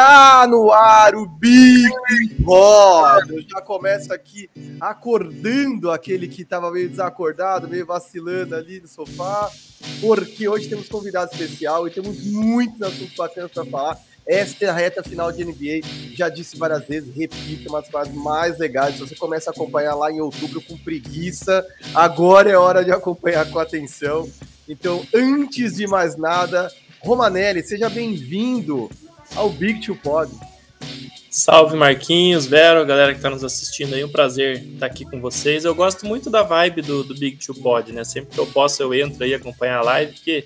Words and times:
Está 0.00 0.46
no 0.46 0.72
ar 0.72 1.14
o 1.14 1.26
Big. 1.26 1.90
Eu 3.28 3.42
já 3.46 3.60
começo 3.60 4.10
aqui 4.14 4.48
acordando 4.80 5.90
aquele 5.90 6.26
que 6.26 6.40
estava 6.40 6.70
meio 6.70 6.88
desacordado, 6.88 7.68
meio 7.68 7.84
vacilando 7.84 8.56
ali 8.56 8.80
no 8.80 8.88
sofá, 8.88 9.50
porque 10.00 10.48
hoje 10.48 10.70
temos 10.70 10.88
convidado 10.88 11.30
especial 11.30 11.86
e 11.86 11.90
temos 11.90 12.24
muitos 12.24 12.80
assuntos 12.80 13.14
bacanas 13.14 13.50
para 13.52 13.66
falar. 13.66 13.98
Esta 14.26 14.64
é 14.64 14.68
a 14.70 14.72
reta 14.72 15.02
final 15.02 15.30
de 15.30 15.44
NBA. 15.44 15.86
Já 16.14 16.30
disse 16.30 16.56
várias 16.56 16.86
vezes, 16.86 17.14
repito, 17.14 17.68
umas 17.68 17.86
coisas 17.86 18.14
mais 18.14 18.58
legais. 18.58 18.94
Se 18.94 19.00
você 19.00 19.14
começa 19.14 19.50
a 19.50 19.52
acompanhar 19.52 19.94
lá 19.96 20.10
em 20.10 20.22
outubro 20.22 20.62
com 20.62 20.78
preguiça, 20.78 21.62
agora 21.94 22.50
é 22.50 22.56
hora 22.56 22.82
de 22.82 22.90
acompanhar 22.90 23.50
com 23.50 23.58
atenção. 23.58 24.26
Então, 24.66 25.06
antes 25.14 25.74
de 25.74 25.86
mais 25.86 26.16
nada, 26.16 26.72
Romanelli, 27.02 27.62
seja 27.62 27.90
bem-vindo 27.90 28.88
ao 29.34 29.50
Big 29.50 29.80
Two 29.84 29.96
Pod. 29.96 30.30
Salve 31.30 31.76
Marquinhos, 31.76 32.44
Vero, 32.44 32.84
galera 32.84 33.12
que 33.12 33.18
está 33.18 33.30
nos 33.30 33.44
assistindo 33.44 33.94
aí, 33.94 34.02
um 34.02 34.10
prazer 34.10 34.64
estar 34.64 34.86
aqui 34.86 35.04
com 35.04 35.20
vocês. 35.20 35.64
Eu 35.64 35.74
gosto 35.76 36.04
muito 36.04 36.28
da 36.28 36.42
vibe 36.42 36.82
do, 36.82 37.04
do 37.04 37.14
Big 37.14 37.36
Two 37.36 37.54
Pod, 37.54 37.92
né? 37.92 38.02
Sempre 38.02 38.34
que 38.34 38.40
eu 38.40 38.46
posso 38.48 38.82
eu 38.82 38.92
entro 38.92 39.22
aí 39.22 39.32
acompanhar 39.32 39.78
a 39.78 39.82
live, 39.82 40.12
porque 40.12 40.44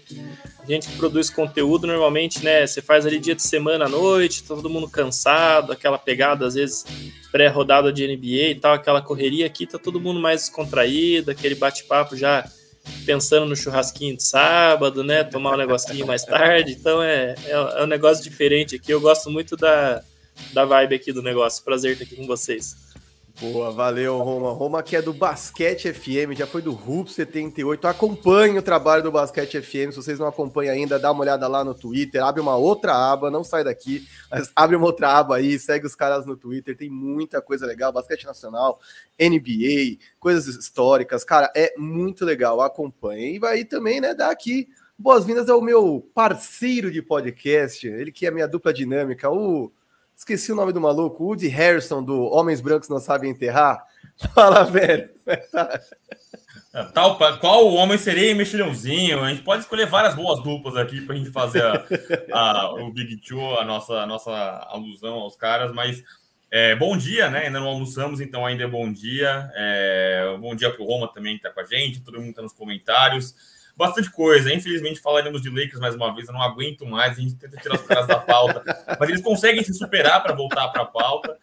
a 0.62 0.66
gente 0.66 0.86
que 0.88 0.96
produz 0.98 1.30
conteúdo 1.30 1.86
normalmente, 1.86 2.44
né? 2.44 2.66
Você 2.66 2.82
faz 2.82 3.06
ali 3.06 3.18
dia 3.18 3.34
de 3.34 3.42
semana 3.42 3.86
à 3.86 3.88
noite, 3.88 4.42
tá 4.42 4.54
todo 4.54 4.68
mundo 4.68 4.86
cansado, 4.86 5.72
aquela 5.72 5.96
pegada 5.96 6.46
às 6.46 6.54
vezes 6.54 6.84
pré-rodada 7.32 7.90
de 7.90 8.06
NBA 8.06 8.50
e 8.50 8.54
tal, 8.54 8.74
aquela 8.74 9.00
correria 9.00 9.46
aqui, 9.46 9.66
tá 9.66 9.78
todo 9.78 9.98
mundo 9.98 10.20
mais 10.20 10.42
descontraído, 10.42 11.30
aquele 11.30 11.54
bate-papo 11.54 12.14
já 12.14 12.44
pensando 13.04 13.46
no 13.46 13.56
churrasquinho 13.56 14.16
de 14.16 14.22
sábado, 14.22 15.02
né? 15.02 15.24
Tomar 15.24 15.54
um 15.54 15.58
negocinho 15.58 16.06
mais 16.06 16.24
tarde. 16.24 16.72
Então 16.72 17.02
é, 17.02 17.34
é, 17.44 17.50
é, 17.50 17.82
um 17.82 17.86
negócio 17.86 18.22
diferente 18.22 18.76
aqui. 18.76 18.92
Eu 18.92 19.00
gosto 19.00 19.30
muito 19.30 19.56
da, 19.56 20.02
da 20.52 20.64
vibe 20.64 20.94
aqui 20.94 21.12
do 21.12 21.22
negócio. 21.22 21.64
Prazer 21.64 21.92
estar 21.92 22.04
aqui 22.04 22.16
com 22.16 22.26
vocês. 22.26 22.83
Boa, 23.40 23.72
valeu, 23.72 24.18
Roma. 24.18 24.52
Roma 24.52 24.80
que 24.80 24.94
é 24.94 25.02
do 25.02 25.12
Basquete 25.12 25.92
FM, 25.92 26.36
já 26.36 26.46
foi 26.46 26.62
do 26.62 26.70
RUP 26.70 27.08
78. 27.08 27.88
Acompanhe 27.88 28.56
o 28.58 28.62
trabalho 28.62 29.02
do 29.02 29.10
Basquete 29.10 29.60
FM. 29.60 29.90
Se 29.90 29.96
vocês 29.96 30.20
não 30.20 30.28
acompanham 30.28 30.72
ainda, 30.72 31.00
dá 31.00 31.10
uma 31.10 31.22
olhada 31.22 31.48
lá 31.48 31.64
no 31.64 31.74
Twitter. 31.74 32.22
Abre 32.24 32.40
uma 32.40 32.54
outra 32.56 32.94
aba, 32.94 33.32
não 33.32 33.42
sai 33.42 33.64
daqui, 33.64 34.06
mas 34.30 34.52
abre 34.54 34.76
uma 34.76 34.86
outra 34.86 35.18
aba 35.18 35.36
aí, 35.36 35.58
segue 35.58 35.84
os 35.84 35.96
caras 35.96 36.24
no 36.24 36.36
Twitter. 36.36 36.76
Tem 36.76 36.88
muita 36.88 37.42
coisa 37.42 37.66
legal. 37.66 37.92
Basquete 37.92 38.24
Nacional, 38.24 38.78
NBA, 39.18 39.98
coisas 40.20 40.46
históricas. 40.54 41.24
Cara, 41.24 41.50
é 41.56 41.74
muito 41.76 42.24
legal. 42.24 42.60
Acompanhe. 42.60 43.40
E 43.40 43.46
aí 43.46 43.64
também, 43.64 44.00
né, 44.00 44.14
dá 44.14 44.30
aqui 44.30 44.68
boas-vindas 44.96 45.50
ao 45.50 45.60
meu 45.60 46.08
parceiro 46.14 46.88
de 46.88 47.02
podcast, 47.02 47.84
ele 47.84 48.12
que 48.12 48.26
é 48.26 48.28
a 48.28 48.32
minha 48.32 48.46
dupla 48.46 48.72
dinâmica, 48.72 49.28
o 49.28 49.72
Esqueci 50.16 50.52
o 50.52 50.54
nome 50.54 50.72
do 50.72 50.80
maluco, 50.80 51.24
Woody 51.24 51.48
Harrison, 51.48 52.02
do 52.02 52.22
Homens 52.32 52.60
Brancos 52.60 52.88
Não 52.88 53.00
Sabem 53.00 53.30
Enterrar. 53.30 53.84
Fala, 54.34 54.64
velho. 54.64 55.10
É, 56.72 56.82
tal, 56.92 57.18
qual 57.38 57.72
homem 57.74 57.98
seria 57.98 58.34
mexilhãozinho? 58.34 59.22
A 59.22 59.30
gente 59.30 59.42
pode 59.42 59.62
escolher 59.62 59.86
várias 59.86 60.14
boas 60.14 60.42
duplas 60.42 60.76
aqui 60.76 61.00
para 61.00 61.14
a 61.14 61.18
gente 61.18 61.30
fazer 61.30 61.62
a, 61.62 61.84
a, 62.32 62.74
o 62.74 62.92
Big 62.92 63.16
Two, 63.18 63.58
a 63.58 63.64
nossa, 63.64 63.94
a 63.94 64.06
nossa 64.06 64.32
alusão 64.70 65.14
aos 65.14 65.36
caras, 65.36 65.72
mas 65.72 66.02
é, 66.50 66.74
bom 66.74 66.96
dia, 66.96 67.28
né? 67.28 67.46
Ainda 67.46 67.60
não 67.60 67.68
almoçamos, 67.68 68.20
então 68.20 68.46
ainda 68.46 68.64
é 68.64 68.68
bom 68.68 68.92
dia. 68.92 69.50
É, 69.54 70.36
bom 70.40 70.54
dia 70.54 70.70
para 70.70 70.82
o 70.82 70.86
Roma 70.86 71.12
também 71.12 71.38
que 71.38 71.46
está 71.46 71.50
com 71.50 71.60
a 71.60 71.64
gente, 71.64 72.00
todo 72.00 72.18
mundo 72.18 72.30
está 72.30 72.42
nos 72.42 72.52
comentários 72.52 73.53
bastante 73.76 74.10
coisa. 74.10 74.52
Infelizmente, 74.52 75.00
falaremos 75.00 75.42
de 75.42 75.50
Lakers 75.50 75.80
mais 75.80 75.94
uma 75.94 76.14
vez, 76.14 76.28
eu 76.28 76.34
não 76.34 76.42
aguento 76.42 76.86
mais, 76.86 77.18
a 77.18 77.20
gente 77.20 77.36
tenta 77.36 77.56
tirar 77.56 77.74
os 77.74 77.82
caras 77.82 78.06
da 78.06 78.18
pauta, 78.18 78.62
mas 78.98 79.08
eles 79.08 79.22
conseguem 79.22 79.62
se 79.62 79.74
superar 79.74 80.22
para 80.22 80.34
voltar 80.34 80.68
para 80.68 80.82
a 80.82 80.86
pauta. 80.86 81.36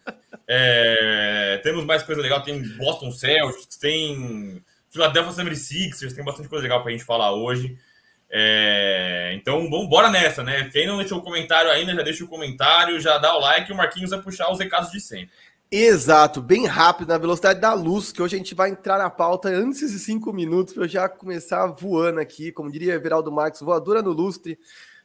É, 0.46 1.60
temos 1.62 1.84
mais 1.84 2.02
coisa 2.02 2.20
legal, 2.20 2.42
tem 2.42 2.62
Boston 2.76 3.10
Celtics, 3.10 3.76
tem 3.76 4.62
Philadelphia 4.90 5.44
76ers, 5.44 6.14
tem 6.14 6.24
bastante 6.24 6.48
coisa 6.48 6.62
legal 6.62 6.80
para 6.82 6.90
a 6.90 6.92
gente 6.92 7.04
falar 7.04 7.32
hoje. 7.32 7.78
É, 8.34 9.32
então, 9.34 9.68
vamos 9.68 9.88
bora 9.90 10.08
nessa, 10.08 10.42
né? 10.42 10.68
Quem 10.72 10.86
não 10.86 10.96
deixou 10.96 11.18
o 11.18 11.22
comentário 11.22 11.70
ainda, 11.70 11.94
já 11.94 12.02
deixa 12.02 12.24
o 12.24 12.28
comentário, 12.28 12.98
já 12.98 13.18
dá 13.18 13.36
o 13.36 13.40
like 13.40 13.70
e 13.70 13.74
o 13.74 13.76
Marquinhos 13.76 14.10
vai 14.10 14.22
puxar 14.22 14.50
os 14.50 14.58
recados 14.58 14.90
de 14.90 15.00
sempre. 15.00 15.30
Exato, 15.74 16.42
bem 16.42 16.66
rápido, 16.66 17.08
na 17.08 17.16
velocidade 17.16 17.58
da 17.58 17.72
luz, 17.72 18.12
que 18.12 18.20
hoje 18.20 18.34
a 18.34 18.38
gente 18.38 18.54
vai 18.54 18.68
entrar 18.68 18.98
na 18.98 19.08
pauta 19.08 19.48
antes 19.48 19.90
de 19.90 19.98
cinco 19.98 20.30
minutos, 20.30 20.74
para 20.74 20.84
eu 20.84 20.88
já 20.88 21.08
começar 21.08 21.66
voando 21.68 22.20
aqui, 22.20 22.52
como 22.52 22.70
diria 22.70 22.92
Everaldo 22.92 23.32
Marques, 23.32 23.62
voadora 23.62 24.02
no 24.02 24.12
lustre. 24.12 24.58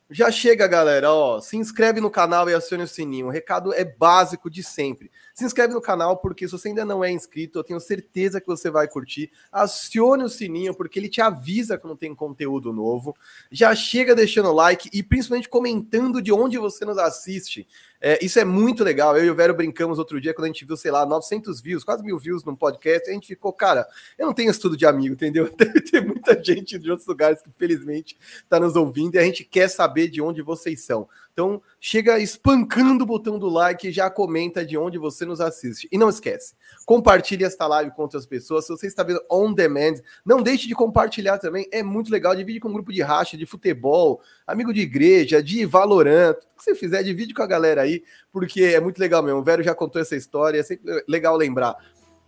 Já 0.10 0.30
chega, 0.30 0.68
galera, 0.68 1.10
ó, 1.10 1.40
se 1.40 1.56
inscreve 1.56 2.02
no 2.02 2.12
canal 2.12 2.50
e 2.50 2.54
acione 2.54 2.84
o 2.84 2.88
sininho. 2.88 3.28
O 3.28 3.30
recado 3.30 3.74
é 3.74 3.86
básico 3.86 4.50
de 4.50 4.62
sempre. 4.62 5.10
Se 5.38 5.46
inscreve 5.46 5.72
no 5.72 5.80
canal, 5.80 6.18
porque 6.18 6.48
se 6.48 6.52
você 6.52 6.70
ainda 6.70 6.84
não 6.84 7.04
é 7.04 7.12
inscrito, 7.12 7.60
eu 7.60 7.64
tenho 7.64 7.80
certeza 7.80 8.42
que 8.42 8.48
você 8.48 8.72
vai 8.72 8.88
curtir. 8.88 9.30
Acione 9.52 10.24
o 10.24 10.30
sininho, 10.30 10.74
porque 10.74 10.98
ele 10.98 11.08
te 11.08 11.22
avisa 11.22 11.78
quando 11.78 11.96
tem 11.96 12.16
conteúdo 12.16 12.74
novo. 12.74 13.16
Já 13.52 13.76
chega 13.76 14.16
deixando 14.16 14.50
o 14.50 14.52
like 14.52 14.90
e 14.92 15.04
principalmente 15.04 15.48
comentando 15.48 16.24
de 16.24 16.34
onde 16.34 16.58
você 16.58 16.84
nos 16.86 16.98
assiste. 16.98 17.68
É, 18.02 18.18
isso 18.26 18.40
é 18.40 18.44
muito 18.44 18.84
legal. 18.84 19.16
Eu 19.16 19.26
e 19.26 19.30
o 19.30 19.36
Vero 19.36 19.54
brincamos 19.54 20.00
outro 20.00 20.20
dia 20.20 20.34
quando 20.34 20.46
a 20.46 20.48
gente 20.48 20.66
viu, 20.66 20.76
sei 20.76 20.90
lá, 20.90 21.06
900 21.06 21.62
views, 21.62 21.84
quase 21.84 22.04
mil 22.04 22.18
views 22.18 22.44
num 22.44 22.56
podcast. 22.56 23.08
A 23.08 23.14
gente 23.14 23.28
ficou, 23.28 23.54
cara, 23.54 23.88
eu 24.18 24.26
não 24.26 24.34
tenho 24.34 24.50
estudo 24.50 24.76
de 24.76 24.88
amigo, 24.88 25.14
entendeu? 25.14 25.50
Ter 25.54 26.02
muita 26.04 26.44
gente 26.44 26.80
de 26.80 26.90
outros 26.90 27.08
lugares 27.08 27.44
que, 27.44 27.52
felizmente, 27.52 28.18
está 28.40 28.60
nos 28.60 28.76
ouvindo 28.76 29.14
e 29.14 29.20
a 29.20 29.24
gente 29.24 29.44
quer 29.44 29.68
saber 29.68 30.08
de 30.08 30.20
onde 30.20 30.42
vocês 30.42 30.84
são. 30.84 31.08
Então, 31.38 31.62
chega 31.80 32.18
espancando 32.18 33.04
o 33.04 33.06
botão 33.06 33.38
do 33.38 33.48
like 33.48 33.90
e 33.90 33.92
já 33.92 34.10
comenta 34.10 34.66
de 34.66 34.76
onde 34.76 34.98
você 34.98 35.24
nos 35.24 35.40
assiste. 35.40 35.88
E 35.92 35.96
não 35.96 36.10
esquece, 36.10 36.56
compartilhe 36.84 37.44
esta 37.44 37.68
live 37.68 37.92
com 37.92 38.02
outras 38.02 38.26
pessoas. 38.26 38.66
Se 38.66 38.72
você 38.72 38.88
está 38.88 39.04
vendo 39.04 39.22
on 39.30 39.54
demand, 39.54 40.02
não 40.26 40.42
deixe 40.42 40.68
de 40.68 40.74
compartilhar 40.74 41.38
também. 41.38 41.68
É 41.72 41.84
muito 41.84 42.12
legal. 42.12 42.36
Divide 42.36 42.60
com 42.60 42.70
um 42.70 42.74
grupo 42.74 42.92
de 42.92 43.04
racha, 43.04 43.38
de 43.38 43.46
futebol, 43.46 44.20
amigo 44.48 44.74
de 44.74 44.82
igreja, 44.82 45.44
de 45.44 45.64
Valorant. 45.64 46.32
O 46.32 46.58
que 46.58 46.64
você 46.64 46.74
fizer, 46.74 47.04
divide 47.04 47.36
com 47.36 47.44
a 47.44 47.48
galera 47.48 47.84
aí, 47.84 48.04
porque 48.32 48.64
é 48.64 48.80
muito 48.80 48.98
legal 48.98 49.22
mesmo. 49.22 49.40
O 49.40 49.44
Vero 49.44 49.62
já 49.62 49.76
contou 49.76 50.02
essa 50.02 50.16
história, 50.16 50.60
é 50.60 50.64
sempre 50.64 51.04
legal 51.08 51.38
lembrar 51.38 51.76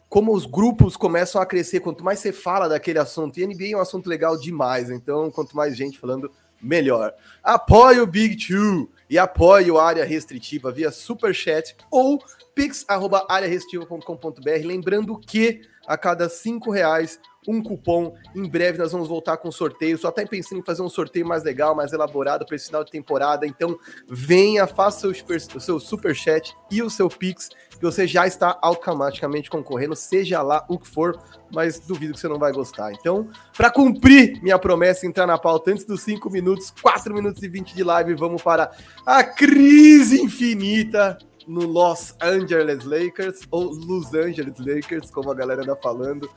como 0.07 0.35
os 0.35 0.45
grupos 0.45 0.95
começam 0.95 1.41
a 1.41 1.47
crescer, 1.47 1.79
quanto 1.79 2.03
mais 2.03 2.19
você 2.19 2.31
fala 2.31 2.69
daquele 2.69 2.99
assunto, 2.99 3.39
e 3.39 3.45
NBA 3.45 3.73
é 3.73 3.75
um 3.75 3.79
assunto 3.79 4.07
legal 4.07 4.35
demais, 4.37 4.89
então 4.89 5.29
quanto 5.29 5.55
mais 5.55 5.77
gente 5.77 5.99
falando, 5.99 6.31
melhor. 6.61 7.13
Apoie 7.43 7.99
o 7.99 8.07
Big 8.07 8.35
Two 8.35 8.89
e 9.09 9.17
apoie 9.17 9.71
o 9.71 9.79
Área 9.79 10.05
Restritiva 10.05 10.71
via 10.71 10.91
Superchat 10.91 11.75
ou 11.89 12.23
pix.arearestritiva.com.br. 12.53 14.65
Lembrando 14.65 15.17
que 15.17 15.61
a 15.87 15.97
cada 15.97 16.29
cinco 16.29 16.69
reais 16.71 17.19
um 17.47 17.61
cupom. 17.61 18.13
Em 18.35 18.47
breve 18.47 18.77
nós 18.77 18.91
vamos 18.91 19.07
voltar 19.07 19.37
com 19.37 19.51
sorteio. 19.51 19.97
Só 19.97 20.09
até 20.09 20.25
pensando 20.25 20.59
em 20.59 20.65
fazer 20.65 20.81
um 20.81 20.89
sorteio 20.89 21.25
mais 21.25 21.43
legal, 21.43 21.75
mais 21.75 21.93
elaborado 21.93 22.45
para 22.45 22.55
esse 22.55 22.67
final 22.67 22.83
de 22.83 22.91
temporada. 22.91 23.45
Então 23.45 23.77
venha, 24.07 24.67
faça 24.67 25.07
o 25.07 25.59
seu, 25.59 25.79
super 25.79 26.15
chat 26.15 26.55
e 26.69 26.81
o 26.81 26.89
seu 26.89 27.09
pix, 27.09 27.49
que 27.71 27.81
você 27.81 28.05
já 28.05 28.27
está 28.27 28.57
automaticamente 28.61 29.49
concorrendo, 29.49 29.95
seja 29.95 30.41
lá 30.41 30.65
o 30.67 30.77
que 30.77 30.87
for, 30.87 31.17
mas 31.53 31.79
duvido 31.79 32.13
que 32.13 32.19
você 32.19 32.27
não 32.27 32.37
vai 32.37 32.51
gostar. 32.51 32.91
Então, 32.91 33.29
para 33.55 33.71
cumprir 33.71 34.41
minha 34.41 34.59
promessa, 34.59 35.07
entrar 35.07 35.25
na 35.25 35.37
pauta 35.37 35.71
antes 35.71 35.85
dos 35.85 36.01
5 36.01 36.29
minutos, 36.29 36.73
4 36.81 37.13
minutos 37.13 37.41
e 37.41 37.47
20 37.47 37.73
de 37.73 37.83
live, 37.83 38.13
vamos 38.15 38.41
para 38.41 38.71
a 39.05 39.23
crise 39.23 40.21
infinita 40.21 41.17
no 41.47 41.65
Los 41.65 42.15
Angeles 42.21 42.83
Lakers, 42.85 43.41
ou 43.49 43.73
Los 43.73 44.13
Angeles 44.13 44.59
Lakers, 44.59 45.09
como 45.09 45.31
a 45.31 45.33
galera 45.33 45.63
anda 45.63 45.75
falando. 45.75 46.29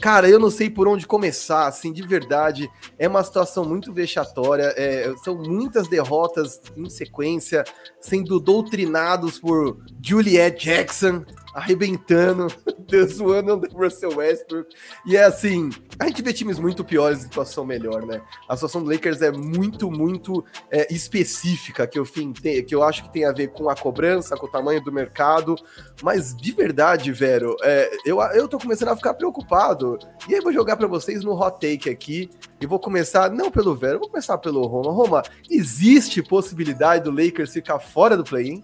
Cara, 0.00 0.28
eu 0.28 0.38
não 0.38 0.50
sei 0.50 0.68
por 0.68 0.86
onde 0.86 1.06
começar, 1.06 1.66
assim, 1.66 1.92
de 1.92 2.06
verdade. 2.06 2.70
É 2.98 3.08
uma 3.08 3.24
situação 3.24 3.64
muito 3.64 3.92
vexatória. 3.92 4.74
É, 4.76 5.12
são 5.24 5.36
muitas 5.36 5.88
derrotas 5.88 6.60
em 6.76 6.88
sequência, 6.90 7.64
sendo 8.00 8.38
doutrinados 8.38 9.38
por 9.38 9.78
Juliet 10.02 10.62
Jackson, 10.62 11.24
arrebentando, 11.56 12.48
zoando 13.08 13.66
o 13.72 13.82
Russell 13.82 14.14
Westbrook. 14.14 14.68
E 15.06 15.16
é 15.16 15.24
assim, 15.24 15.70
a 15.98 16.06
gente 16.06 16.20
vê 16.20 16.30
times 16.30 16.58
muito 16.58 16.84
piores 16.84 17.20
em 17.20 17.22
situação 17.22 17.64
melhor, 17.64 18.04
né? 18.04 18.20
A 18.46 18.54
situação 18.54 18.84
do 18.84 18.90
Lakers 18.92 19.22
é 19.22 19.32
muito, 19.32 19.90
muito 19.90 20.44
é, 20.70 20.92
específica, 20.92 21.86
que 21.86 21.98
eu, 21.98 22.04
fim, 22.04 22.34
tem, 22.34 22.62
que 22.62 22.74
eu 22.74 22.82
acho 22.82 23.04
que 23.04 23.12
tem 23.12 23.24
a 23.24 23.32
ver 23.32 23.48
com 23.48 23.70
a 23.70 23.74
cobrança, 23.74 24.36
com 24.36 24.44
o 24.44 24.50
tamanho 24.50 24.84
do 24.84 24.92
mercado. 24.92 25.56
Mas 26.02 26.36
de 26.36 26.52
verdade, 26.52 27.10
Vero, 27.10 27.56
é, 27.62 27.90
eu, 28.04 28.20
eu 28.20 28.46
tô 28.46 28.58
começando 28.58 28.90
a 28.90 28.96
ficar 28.96 29.14
preocupado. 29.14 29.98
E 30.28 30.34
aí 30.34 30.42
vou 30.42 30.52
jogar 30.52 30.76
para 30.76 30.86
vocês 30.86 31.24
no 31.24 31.32
hot 31.32 31.58
take 31.58 31.88
aqui. 31.88 32.28
E 32.60 32.66
vou 32.66 32.78
começar, 32.78 33.30
não 33.30 33.50
pelo 33.50 33.74
Vero, 33.74 33.98
vou 33.98 34.10
começar 34.10 34.36
pelo 34.36 34.66
Roma. 34.66 34.92
Roma, 34.92 35.22
existe 35.50 36.22
possibilidade 36.22 37.04
do 37.04 37.10
Lakers 37.10 37.54
ficar 37.54 37.78
fora 37.78 38.14
do 38.14 38.24
play-in? 38.24 38.62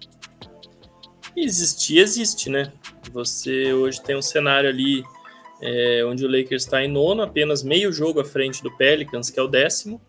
Existir, 1.35 1.99
existe, 1.99 2.51
né? 2.51 2.71
Você 3.13 3.73
hoje 3.73 4.03
tem 4.03 4.17
um 4.17 4.23
cenário 4.23 4.69
ali 4.69 5.03
é, 5.61 6.05
onde 6.05 6.25
o 6.25 6.29
Lakers 6.29 6.65
está 6.65 6.83
em 6.83 6.89
nono, 6.89 7.23
apenas 7.23 7.63
meio 7.63 7.93
jogo 7.93 8.21
à 8.21 8.25
frente 8.25 8.63
do 8.63 8.77
Pelicans, 8.77 9.31
que 9.31 9.39
é 9.39 9.43
o 9.43 9.49
décimo, 9.49 10.01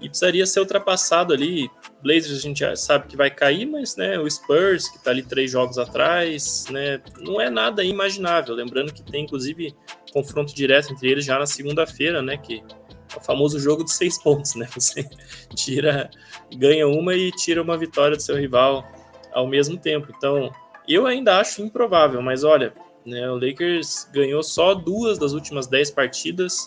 e 0.00 0.08
precisaria 0.08 0.46
ser 0.46 0.60
ultrapassado 0.60 1.32
ali 1.32 1.70
Blazers 2.04 2.38
a 2.38 2.40
gente 2.40 2.60
já 2.60 2.76
sabe 2.76 3.06
que 3.06 3.16
vai 3.16 3.30
cair, 3.30 3.64
mas 3.64 3.96
né, 3.96 4.18
o 4.18 4.30
Spurs, 4.30 4.90
que 4.90 4.98
está 4.98 5.10
ali 5.10 5.22
três 5.22 5.50
jogos 5.50 5.78
atrás, 5.78 6.66
né, 6.70 7.00
não 7.18 7.40
é 7.40 7.48
nada 7.48 7.82
imaginável. 7.82 8.54
Lembrando 8.54 8.92
que 8.92 9.02
tem, 9.02 9.24
inclusive, 9.24 9.74
confronto 10.12 10.54
direto 10.54 10.92
entre 10.92 11.10
eles 11.10 11.24
já 11.24 11.38
na 11.38 11.46
segunda-feira, 11.46 12.20
né? 12.20 12.36
Que 12.36 12.58
é 12.58 13.16
o 13.16 13.20
famoso 13.20 13.58
jogo 13.58 13.84
de 13.84 13.90
seis 13.90 14.16
pontos, 14.22 14.54
né? 14.54 14.68
Você 14.74 15.08
tira, 15.56 16.10
ganha 16.54 16.86
uma 16.86 17.14
e 17.14 17.32
tira 17.32 17.62
uma 17.62 17.78
vitória 17.78 18.16
do 18.16 18.22
seu 18.22 18.36
rival 18.36 18.86
ao 19.32 19.48
mesmo 19.48 19.78
tempo. 19.78 20.12
Então, 20.14 20.52
eu 20.88 21.06
ainda 21.06 21.38
acho 21.38 21.62
improvável, 21.62 22.20
mas 22.22 22.44
olha, 22.44 22.72
né, 23.04 23.30
o 23.30 23.38
Lakers 23.38 24.08
ganhou 24.12 24.42
só 24.42 24.74
duas 24.74 25.18
das 25.18 25.32
últimas 25.32 25.66
dez 25.66 25.90
partidas, 25.90 26.66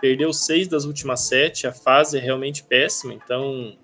perdeu 0.00 0.32
seis 0.32 0.68
das 0.68 0.84
últimas 0.84 1.20
sete, 1.20 1.66
a 1.66 1.72
fase 1.72 2.18
é 2.18 2.20
realmente 2.20 2.62
péssima, 2.62 3.14
então 3.14 3.76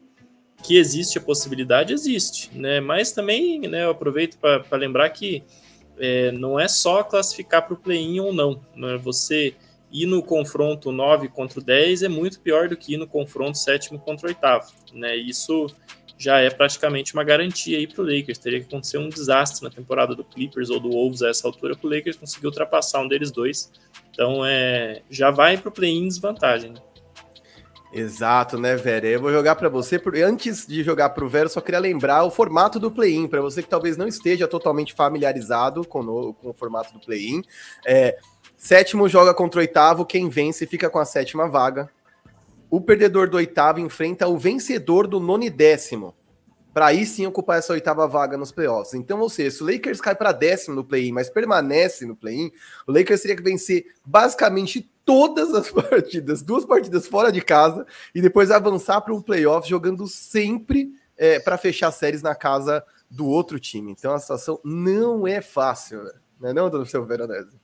que 0.62 0.76
existe 0.76 1.16
a 1.16 1.22
possibilidade, 1.22 1.94
existe, 1.94 2.50
né? 2.54 2.80
Mas 2.80 3.12
também, 3.12 3.60
né, 3.60 3.84
eu 3.84 3.90
aproveito 3.90 4.38
para 4.38 4.76
lembrar 4.76 5.08
que 5.08 5.42
é, 6.00 6.32
não 6.32 6.58
é 6.58 6.66
só 6.66 7.02
classificar 7.02 7.66
para 7.66 7.74
o 7.74 7.76
play-in 7.76 8.20
ou 8.20 8.32
não. 8.32 8.60
Né? 8.74 8.96
Você 8.96 9.54
ir 9.92 10.06
no 10.06 10.22
confronto 10.22 10.90
9 10.90 11.28
contra 11.28 11.60
o 11.60 11.62
10 11.62 12.04
é 12.04 12.08
muito 12.08 12.40
pior 12.40 12.68
do 12.68 12.76
que 12.76 12.94
ir 12.94 12.96
no 12.96 13.06
confronto 13.06 13.58
7 13.58 13.90
contra 13.98 14.26
o 14.26 14.30
8. 14.30 14.94
Né? 14.94 15.16
Isso 15.16 15.66
já 16.20 16.38
é 16.38 16.50
praticamente 16.50 17.14
uma 17.14 17.24
garantia 17.24 17.78
aí 17.78 17.86
para 17.86 18.02
o 18.02 18.04
Lakers. 18.04 18.36
Teria 18.36 18.60
que 18.60 18.66
acontecer 18.66 18.98
um 18.98 19.08
desastre 19.08 19.64
na 19.64 19.70
temporada 19.70 20.14
do 20.14 20.22
Clippers 20.22 20.68
ou 20.68 20.78
do 20.78 20.90
Wolves 20.90 21.22
a 21.22 21.30
essa 21.30 21.48
altura 21.48 21.74
para 21.74 21.86
o 21.86 21.90
Lakers 21.90 22.16
conseguir 22.16 22.46
ultrapassar 22.46 23.00
um 23.00 23.08
deles 23.08 23.30
dois. 23.30 23.72
Então 24.12 24.44
é, 24.44 25.00
já 25.08 25.30
vai 25.30 25.56
para 25.56 25.70
o 25.70 25.72
play-in 25.72 26.06
desvantagem. 26.06 26.72
Né? 26.72 26.80
Exato, 27.90 28.58
né, 28.58 28.76
Vera? 28.76 29.06
Eu 29.06 29.18
vou 29.18 29.32
jogar 29.32 29.56
para 29.56 29.70
você. 29.70 29.98
Antes 30.22 30.66
de 30.66 30.82
jogar 30.82 31.08
para 31.08 31.24
o 31.24 31.28
Vera, 31.28 31.48
só 31.48 31.58
queria 31.58 31.80
lembrar 31.80 32.22
o 32.24 32.30
formato 32.30 32.78
do 32.78 32.90
play-in, 32.90 33.26
para 33.26 33.40
você 33.40 33.62
que 33.62 33.70
talvez 33.70 33.96
não 33.96 34.06
esteja 34.06 34.46
totalmente 34.46 34.92
familiarizado 34.92 35.86
com 35.86 36.00
o, 36.00 36.34
com 36.34 36.50
o 36.50 36.52
formato 36.52 36.92
do 36.92 37.00
play-in. 37.00 37.42
É, 37.86 38.18
sétimo 38.58 39.08
joga 39.08 39.32
contra 39.32 39.60
oitavo, 39.60 40.04
quem 40.04 40.28
vence 40.28 40.66
fica 40.66 40.90
com 40.90 40.98
a 40.98 41.06
sétima 41.06 41.48
vaga. 41.48 41.90
O 42.70 42.80
perdedor 42.80 43.28
do 43.28 43.36
oitavo 43.36 43.80
enfrenta 43.80 44.28
o 44.28 44.38
vencedor 44.38 45.06
do 45.06 45.18
nono 45.18 45.44
e 45.44 45.50
décimo 45.50 46.14
para 46.72 46.86
aí 46.86 47.04
sim 47.04 47.26
ocupar 47.26 47.58
essa 47.58 47.72
oitava 47.72 48.06
vaga 48.06 48.36
nos 48.36 48.52
playoffs. 48.52 48.94
Então, 48.94 49.20
ou 49.20 49.28
seja, 49.28 49.50
se 49.50 49.62
o 49.62 49.66
Lakers 49.66 50.00
cai 50.00 50.14
para 50.14 50.32
décimo 50.32 50.76
no 50.76 50.84
play-in, 50.84 51.12
mas 51.12 51.28
permanece 51.28 52.06
no 52.06 52.14
play-in, 52.16 52.50
o 52.86 52.92
Lakers 52.92 53.22
teria 53.22 53.36
que 53.36 53.42
vencer 53.42 53.86
basicamente 54.04 54.90
todas 55.04 55.52
as 55.54 55.70
partidas, 55.70 56.42
duas 56.42 56.64
partidas 56.64 57.06
fora 57.06 57.32
de 57.32 57.40
casa, 57.40 57.84
e 58.14 58.22
depois 58.22 58.50
avançar 58.50 59.00
para 59.00 59.14
um 59.14 59.20
playoff 59.20 59.68
jogando 59.68 60.06
sempre 60.06 60.92
é, 61.16 61.40
para 61.40 61.58
fechar 61.58 61.90
séries 61.90 62.22
na 62.22 62.34
casa 62.34 62.84
do 63.10 63.26
outro 63.26 63.58
time. 63.58 63.90
Então 63.90 64.14
a 64.14 64.18
situação 64.18 64.60
não 64.64 65.26
é 65.26 65.40
fácil, 65.40 66.04
né? 66.04 66.12
Não 66.40 66.48
é 66.48 66.52
não, 66.54 66.84
seu 66.86 67.04
Veronese? 67.04 67.59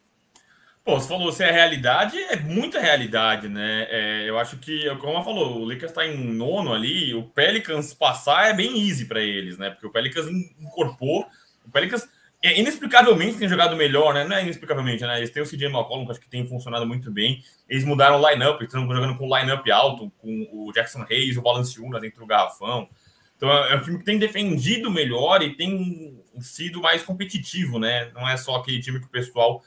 Pô, 0.86 1.00
você 1.00 1.08
falou 1.08 1.32
se 1.32 1.42
é 1.42 1.50
realidade, 1.50 2.16
é 2.16 2.36
muita 2.36 2.78
realidade, 2.78 3.48
né? 3.48 3.88
É, 3.90 4.30
eu 4.30 4.38
acho 4.38 4.56
que, 4.58 4.88
como 4.98 5.14
ela 5.14 5.24
falou, 5.24 5.58
o 5.58 5.64
Lakers 5.64 5.90
está 5.90 6.06
em 6.06 6.16
nono 6.16 6.72
ali, 6.72 7.12
o 7.12 7.24
Pelicans 7.24 7.92
passar 7.92 8.50
é 8.50 8.54
bem 8.54 8.88
easy 8.88 9.04
para 9.04 9.20
eles, 9.20 9.58
né? 9.58 9.70
Porque 9.70 9.88
o 9.88 9.90
Pelicans 9.90 10.28
incorporou, 10.28 11.26
o 11.64 11.70
Pelicans 11.72 12.08
é, 12.40 12.60
inexplicavelmente 12.60 13.36
tem 13.36 13.48
jogado 13.48 13.74
melhor, 13.74 14.14
né? 14.14 14.22
Não 14.22 14.36
é 14.36 14.42
inexplicavelmente, 14.44 15.02
né? 15.02 15.18
Eles 15.18 15.30
têm 15.30 15.42
o 15.42 15.44
CJ 15.44 15.66
McCollum, 15.66 16.04
que 16.04 16.12
acho 16.12 16.20
que 16.20 16.28
tem 16.28 16.46
funcionado 16.46 16.86
muito 16.86 17.10
bem. 17.10 17.42
Eles 17.68 17.82
mudaram 17.84 18.22
o 18.22 18.30
lineup, 18.30 18.62
estão 18.62 18.86
jogando 18.86 19.18
com 19.18 19.28
o 19.28 19.36
lineup 19.36 19.68
alto, 19.70 20.12
com 20.18 20.48
o 20.52 20.70
Jackson 20.72 21.04
Hayes, 21.10 21.36
o 21.36 21.42
Valanciunas 21.42 22.00
dentro 22.00 22.20
do 22.20 22.26
garrafão. 22.26 22.88
Então 23.36 23.50
é 23.50 23.74
um 23.74 23.82
time 23.82 23.98
que 23.98 24.04
tem 24.04 24.20
defendido 24.20 24.88
melhor 24.88 25.42
e 25.42 25.56
tem 25.56 26.22
sido 26.38 26.80
mais 26.80 27.02
competitivo, 27.02 27.80
né? 27.80 28.08
Não 28.14 28.28
é 28.28 28.36
só 28.36 28.54
aquele 28.54 28.78
time 28.78 29.00
que 29.00 29.06
o 29.06 29.10
pessoal 29.10 29.64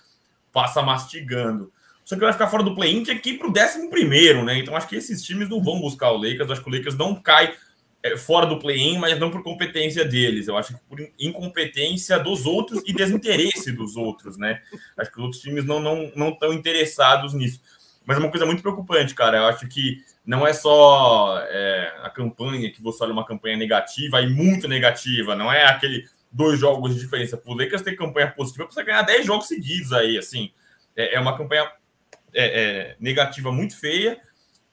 passa 0.52 0.82
mastigando. 0.82 1.72
Só 2.04 2.16
que 2.16 2.22
vai 2.22 2.34
ficar 2.34 2.48
fora 2.48 2.64
do 2.64 2.74
play-in, 2.74 3.04
que 3.04 3.12
é 3.12 3.14
aqui 3.14 3.36
para 3.36 3.48
o 3.48 3.54
décimo 3.54 3.90
primeiro, 3.90 4.44
né? 4.44 4.58
Então 4.58 4.76
acho 4.76 4.88
que 4.88 4.96
esses 4.96 5.22
times 5.22 5.48
não 5.48 5.62
vão 5.62 5.80
buscar 5.80 6.12
o 6.12 6.18
Lakers. 6.18 6.50
Acho 6.50 6.64
que 6.64 6.70
o 6.70 6.76
Lakers 6.76 6.98
não 6.98 7.14
cai 7.14 7.54
é, 8.02 8.18
fora 8.18 8.46
do 8.46 8.58
play-in, 8.58 8.98
mas 8.98 9.20
não 9.20 9.30
por 9.30 9.44
competência 9.44 10.04
deles. 10.04 10.48
Eu 10.48 10.58
acho 10.58 10.74
que 10.74 10.84
por 10.90 11.00
incompetência 11.20 12.18
dos 12.18 12.46
outros 12.46 12.82
e 12.88 12.94
desinteresse 12.94 13.72
dos 13.72 13.96
outros, 13.96 14.38
né? 14.38 14.60
Acho 14.98 15.12
que 15.12 15.18
os 15.20 15.24
outros 15.24 15.42
times 15.42 15.66
não 15.66 15.80
não 15.80 16.12
não 16.16 16.30
estão 16.30 16.52
interessados 16.52 17.34
nisso. 17.34 17.62
Mas 18.06 18.18
é 18.18 18.20
uma 18.22 18.32
coisa 18.32 18.46
muito 18.46 18.64
preocupante, 18.64 19.14
cara. 19.14 19.38
Eu 19.38 19.46
acho 19.46 19.68
que 19.68 19.98
não 20.26 20.48
é 20.48 20.54
só 20.54 21.38
é, 21.48 21.94
a 22.02 22.10
campanha 22.10 22.72
que 22.72 22.82
você 22.82 23.04
olha 23.04 23.14
uma 23.14 23.26
campanha 23.26 23.56
negativa 23.56 24.20
e 24.20 24.28
muito 24.28 24.68
negativa. 24.68 25.36
Não 25.36 25.52
é 25.52 25.66
aquele 25.66 26.08
dois 26.32 26.60
jogos 26.60 26.94
de 26.94 27.00
diferença. 27.00 27.38
Para 27.38 27.52
o 27.52 27.58
Lakers 27.58 27.82
ter 27.82 27.96
campanha 27.96 28.32
positiva, 28.32 28.66
precisa 28.66 28.86
ganhar 28.86 29.02
10 29.02 29.26
jogos 29.26 29.48
seguidos 29.48 29.94
aí, 29.94 30.18
assim. 30.18 30.52
É, 30.96 31.16
é 31.16 31.20
uma 31.20 31.38
campanha 31.38 31.70
é, 32.34 32.46
é, 32.46 32.96
negativa 33.00 33.52
muito 33.52 33.78
feia. 33.78 34.20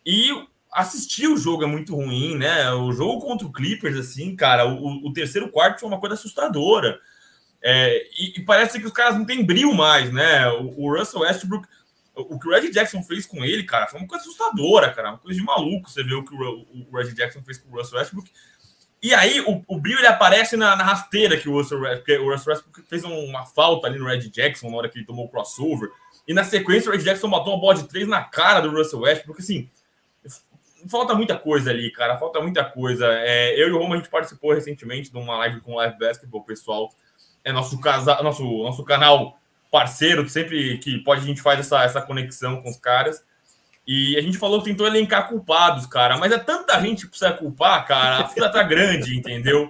E 0.05 0.31
assistir 0.73 1.26
o 1.26 1.37
jogo 1.37 1.64
é 1.64 1.67
muito 1.67 1.94
ruim, 1.94 2.37
né? 2.37 2.70
O 2.73 2.93
jogo 2.93 3.20
contra 3.20 3.47
o 3.47 3.53
Clippers, 3.53 3.97
assim, 3.97 4.37
cara, 4.37 4.67
o, 4.67 5.06
o 5.06 5.12
terceiro 5.12 5.50
quarto 5.50 5.81
foi 5.81 5.88
uma 5.88 6.00
coisa 6.00 6.14
assustadora. 6.14 7.00
É, 7.62 8.06
e, 8.19 8.38
e, 8.38 8.44
parece 8.44 8.79
que 8.79 8.87
os 8.87 8.93
caras 8.93 9.17
não 9.17 9.25
têm 9.25 9.44
brilho 9.44 9.75
mais, 9.75 10.12
né? 10.12 10.49
O, 10.50 10.85
o, 10.85 10.97
Russell 10.97 11.23
Westbrook, 11.23 11.67
o 12.14 12.38
que 12.38 12.47
o 12.47 12.50
Red 12.50 12.70
Jackson 12.70 13.03
fez 13.03 13.26
com 13.26 13.44
ele, 13.44 13.64
cara, 13.64 13.87
foi 13.87 13.99
uma 13.99 14.06
coisa 14.06 14.23
assustadora, 14.23 14.93
cara, 14.93 15.11
uma 15.11 15.19
coisa 15.19 15.38
de 15.38 15.44
maluco. 15.44 15.91
Você 15.91 16.05
vê 16.05 16.14
o 16.14 16.25
que 16.25 16.35
o, 16.35 16.67
o 16.91 16.97
Red 16.97 17.12
Jackson 17.14 17.43
fez 17.43 17.58
com 17.58 17.70
o 17.70 17.76
Russell 17.76 17.99
Westbrook. 17.99 18.31
E 19.02 19.14
aí 19.14 19.40
o, 19.40 19.62
o 19.69 19.78
brilho 19.78 19.98
ele 19.98 20.06
aparece 20.06 20.56
na, 20.56 20.75
na 20.75 20.82
rasteira 20.82 21.37
que 21.37 21.48
o 21.48 21.52
Russell, 21.52 21.81
Russell 21.81 22.52
Westbrook 22.52 22.82
fez 22.88 23.04
uma 23.04 23.44
falta 23.46 23.87
ali 23.87 23.98
no 23.98 24.06
Red 24.06 24.28
Jackson 24.31 24.70
na 24.70 24.76
hora 24.76 24.88
que 24.88 24.98
ele 24.98 25.06
tomou 25.06 25.26
o 25.26 25.28
crossover. 25.28 25.90
E 26.26 26.34
na 26.34 26.44
sequência 26.44 26.88
o 26.88 26.93
Red 26.93 27.02
Jackson 27.02 27.28
matou 27.28 27.52
uma 27.52 27.60
bola 27.60 27.75
de 27.75 27.88
três 27.88 28.08
na 28.08 28.22
cara 28.22 28.60
do 28.60 28.70
Russell 28.70 29.00
Westbrook, 29.00 29.40
assim. 29.40 29.70
Falta 30.88 31.14
muita 31.14 31.37
coisa 31.37 31.70
ali, 31.70 31.90
cara. 31.90 32.16
Falta 32.16 32.40
muita 32.40 32.64
coisa. 32.64 33.06
É, 33.06 33.60
eu 33.60 33.69
e 33.69 33.72
o 33.72 33.78
Romo 33.78 33.94
a 33.94 33.96
gente 33.96 34.08
participou 34.08 34.52
recentemente 34.52 35.10
de 35.10 35.19
uma 35.19 35.37
live 35.38 35.60
com 35.60 35.72
o 35.72 35.76
Live 35.76 35.98
Basketball, 35.98 36.43
pessoal. 36.43 36.93
É 37.44 37.52
nosso, 37.52 37.81
casa, 37.81 38.20
nosso, 38.22 38.44
nosso 38.62 38.84
canal 38.84 39.38
parceiro, 39.70 40.28
sempre 40.28 40.78
que 40.78 40.98
pode 40.98 41.22
a 41.22 41.25
gente 41.25 41.43
faz 41.43 41.60
essa, 41.60 41.82
essa 41.82 42.00
conexão 42.00 42.60
com 42.62 42.70
os 42.70 42.76
caras. 42.76 43.25
E 43.86 44.16
a 44.16 44.20
gente 44.20 44.36
falou 44.36 44.58
que 44.60 44.70
tentou 44.70 44.86
elencar 44.86 45.28
culpados, 45.28 45.86
cara, 45.86 46.16
mas 46.16 46.32
é 46.32 46.38
tanta 46.38 46.80
gente 46.80 47.02
que 47.02 47.10
precisa 47.10 47.32
culpar, 47.32 47.86
cara, 47.86 48.24
a 48.24 48.28
fila 48.28 48.48
tá 48.48 48.62
grande, 48.64 49.16
entendeu? 49.16 49.68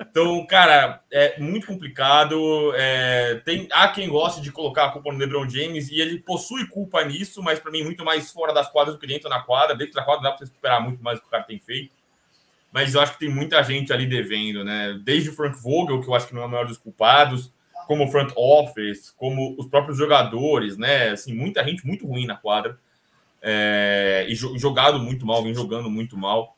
Então, 0.00 0.46
cara, 0.46 1.02
é 1.12 1.38
muito 1.38 1.66
complicado. 1.66 2.72
É, 2.74 3.42
tem, 3.44 3.68
há 3.72 3.88
quem 3.88 4.08
goste 4.08 4.40
de 4.40 4.50
colocar 4.50 4.86
a 4.86 4.90
culpa 4.90 5.12
no 5.12 5.18
LeBron 5.18 5.48
James 5.48 5.90
e 5.90 6.00
ele 6.00 6.20
possui 6.20 6.66
culpa 6.68 7.04
nisso, 7.04 7.42
mas 7.42 7.58
para 7.58 7.70
mim 7.70 7.82
muito 7.82 8.04
mais 8.04 8.30
fora 8.30 8.52
das 8.52 8.70
quadras 8.70 8.94
do 8.96 9.00
que 9.00 9.06
dentro 9.06 9.28
da 9.28 9.40
quadra. 9.40 9.76
Dentro 9.76 9.94
da 9.94 10.04
quadra 10.04 10.22
dá 10.22 10.32
para 10.32 10.44
esperar 10.44 10.80
muito 10.80 11.02
mais 11.02 11.18
do 11.18 11.22
que 11.22 11.28
o 11.28 11.30
cara 11.30 11.42
tem 11.42 11.58
feito. 11.58 11.92
Mas 12.72 12.94
eu 12.94 13.00
acho 13.00 13.12
que 13.12 13.20
tem 13.20 13.28
muita 13.28 13.62
gente 13.62 13.92
ali 13.92 14.06
devendo, 14.06 14.64
né? 14.64 14.98
Desde 15.04 15.30
o 15.30 15.32
Frank 15.32 15.60
Vogel, 15.60 16.00
que 16.00 16.08
eu 16.08 16.14
acho 16.14 16.28
que 16.28 16.34
não 16.34 16.42
é 16.42 16.46
o 16.46 16.48
maior 16.48 16.66
dos 16.66 16.78
culpados, 16.78 17.52
como 17.86 18.04
o 18.04 18.10
front 18.10 18.32
office, 18.36 19.10
como 19.10 19.54
os 19.58 19.66
próprios 19.66 19.98
jogadores, 19.98 20.78
né? 20.78 21.10
Assim, 21.10 21.34
muita 21.34 21.62
gente 21.64 21.86
muito 21.86 22.06
ruim 22.06 22.26
na 22.26 22.36
quadra 22.36 22.78
é, 23.46 24.24
e 24.26 24.34
jogado 24.34 24.98
muito 24.98 25.26
mal, 25.26 25.42
vem 25.42 25.54
jogando 25.54 25.90
muito 25.90 26.16
mal. 26.16 26.56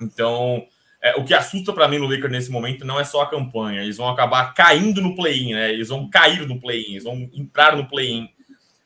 Então, 0.00 0.64
é, 1.02 1.16
o 1.16 1.24
que 1.24 1.34
assusta 1.34 1.72
para 1.72 1.88
mim 1.88 1.98
no 1.98 2.06
Lakers 2.06 2.30
nesse 2.30 2.50
momento 2.50 2.86
não 2.86 3.00
é 3.00 3.02
só 3.02 3.22
a 3.22 3.28
campanha, 3.28 3.82
eles 3.82 3.96
vão 3.96 4.08
acabar 4.08 4.54
caindo 4.54 5.02
no 5.02 5.16
play-in, 5.16 5.52
né? 5.52 5.72
Eles 5.72 5.88
vão 5.88 6.08
cair 6.08 6.46
no 6.46 6.60
play-in, 6.60 6.92
eles 6.92 7.04
vão 7.04 7.28
entrar 7.34 7.76
no 7.76 7.88
play-in. 7.88 8.28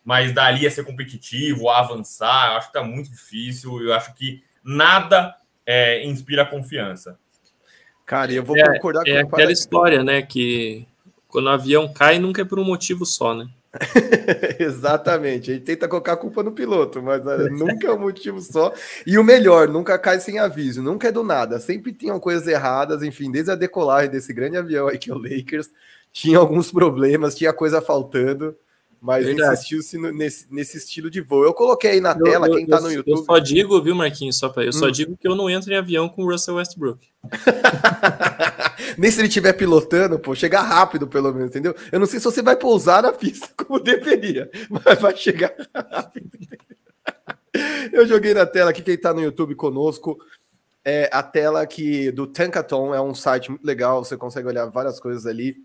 Mas 0.03 0.33
dali 0.33 0.67
a 0.67 0.71
ser 0.71 0.85
competitivo, 0.85 1.69
a 1.69 1.81
avançar, 1.81 2.53
eu 2.53 2.57
acho 2.57 2.69
que 2.69 2.73
tá 2.73 2.83
muito 2.83 3.11
difícil. 3.11 3.83
Eu 3.83 3.93
acho 3.93 4.15
que 4.15 4.43
nada 4.65 5.37
é, 5.67 6.07
inspira 6.07 6.47
confiança. 6.47 7.19
Cara, 8.07 8.33
eu 8.33 8.45
vou 8.45 8.57
é, 8.57 8.65
concordar 8.75 9.05
com 9.05 9.11
é 9.11 9.21
aquela 9.21 9.53
história, 9.53 10.03
né? 10.03 10.23
Que 10.23 10.87
quando 11.29 11.47
o 11.47 11.51
avião 11.51 11.93
cai, 11.93 12.21
nunca 12.21 12.43
é 12.43 12.45
por 12.45 12.59
um 12.59 12.65
motivo 12.65 13.05
só, 13.05 13.35
né? 13.35 13.49
Exatamente. 14.59 15.51
A 15.51 15.55
gente 15.55 15.65
tenta 15.65 15.89
colocar 15.89 16.13
a 16.15 16.17
culpa 16.17 16.43
no 16.43 16.53
piloto, 16.53 17.03
mas 17.03 17.23
nunca 17.51 17.89
é 17.89 17.93
um 17.93 17.99
motivo 17.99 18.41
só. 18.41 18.73
E 19.07 19.19
o 19.19 19.25
melhor, 19.25 19.69
nunca 19.69 19.99
cai 19.99 20.21
sem 20.21 20.39
aviso, 20.39 20.83
nunca 20.83 21.09
é 21.09 21.13
do 21.13 21.23
nada. 21.23 21.61
Sempre 21.61 21.93
tinham 21.93 22.19
coisas 22.19 22.47
erradas, 22.47 23.03
enfim, 23.03 23.31
desde 23.31 23.51
a 23.51 23.55
decolagem 23.55 24.11
desse 24.11 24.33
grande 24.33 24.57
avião 24.57 24.89
aí 24.89 24.99
que 24.99 25.11
é 25.11 25.15
o 25.15 25.19
Lakers, 25.19 25.71
tinha 26.13 26.39
alguns 26.39 26.71
problemas, 26.73 27.35
tinha 27.35 27.53
coisa 27.53 27.81
faltando. 27.81 28.57
Mas 29.07 29.29
insistiu-se 29.29 29.97
nesse, 29.97 30.53
nesse 30.53 30.79
estilo 30.79 31.09
de 31.09 31.21
voo. 31.21 31.45
Eu 31.45 31.55
coloquei 31.55 31.93
aí 31.93 32.01
na 32.01 32.11
eu, 32.11 32.25
tela, 32.25 32.51
quem 32.51 32.67
tá 32.67 32.81
no 32.81 32.91
YouTube. 32.91 33.17
Eu 33.17 33.25
só 33.25 33.39
digo, 33.39 33.81
viu, 33.81 33.95
Marquinhos, 33.95 34.37
só 34.37 34.49
pra, 34.49 34.65
eu 34.65 34.71
hum. 34.71 34.73
só 34.73 34.91
digo 34.91 35.17
que 35.17 35.29
eu 35.29 35.37
não 35.37 35.49
entro 35.49 35.73
em 35.73 35.77
avião 35.77 36.09
com 36.09 36.25
o 36.25 36.33
Russell 36.33 36.57
Westbrook. 36.57 37.07
Nem 38.99 39.09
se 39.09 39.21
ele 39.21 39.29
estiver 39.29 39.53
pilotando, 39.53 40.19
pô, 40.19 40.35
chegar 40.35 40.63
rápido, 40.63 41.07
pelo 41.07 41.33
menos, 41.33 41.51
entendeu? 41.51 41.73
Eu 41.93 42.01
não 42.01 42.07
sei 42.07 42.19
se 42.19 42.25
você 42.25 42.43
vai 42.43 42.57
pousar 42.57 43.01
na 43.01 43.13
pista 43.13 43.49
como 43.65 43.79
deveria, 43.79 44.51
mas 44.69 45.01
vai 45.01 45.17
chegar 45.17 45.55
rápido. 45.73 46.29
Eu 47.93 48.09
joguei 48.09 48.35
na 48.35 48.45
tela 48.45 48.71
aqui, 48.71 48.83
quem 48.83 48.99
tá 48.99 49.15
no 49.15 49.23
YouTube 49.23 49.55
conosco. 49.55 50.19
é 50.85 51.09
a 51.13 51.23
tela 51.23 51.65
que 51.65 52.11
do 52.11 52.27
Tankathon 52.27 52.93
é 52.93 53.01
um 53.01 53.15
site 53.15 53.51
muito 53.51 53.65
legal, 53.65 54.05
você 54.05 54.17
consegue 54.17 54.49
olhar 54.49 54.67
várias 54.67 54.99
coisas 54.99 55.27
ali. 55.27 55.59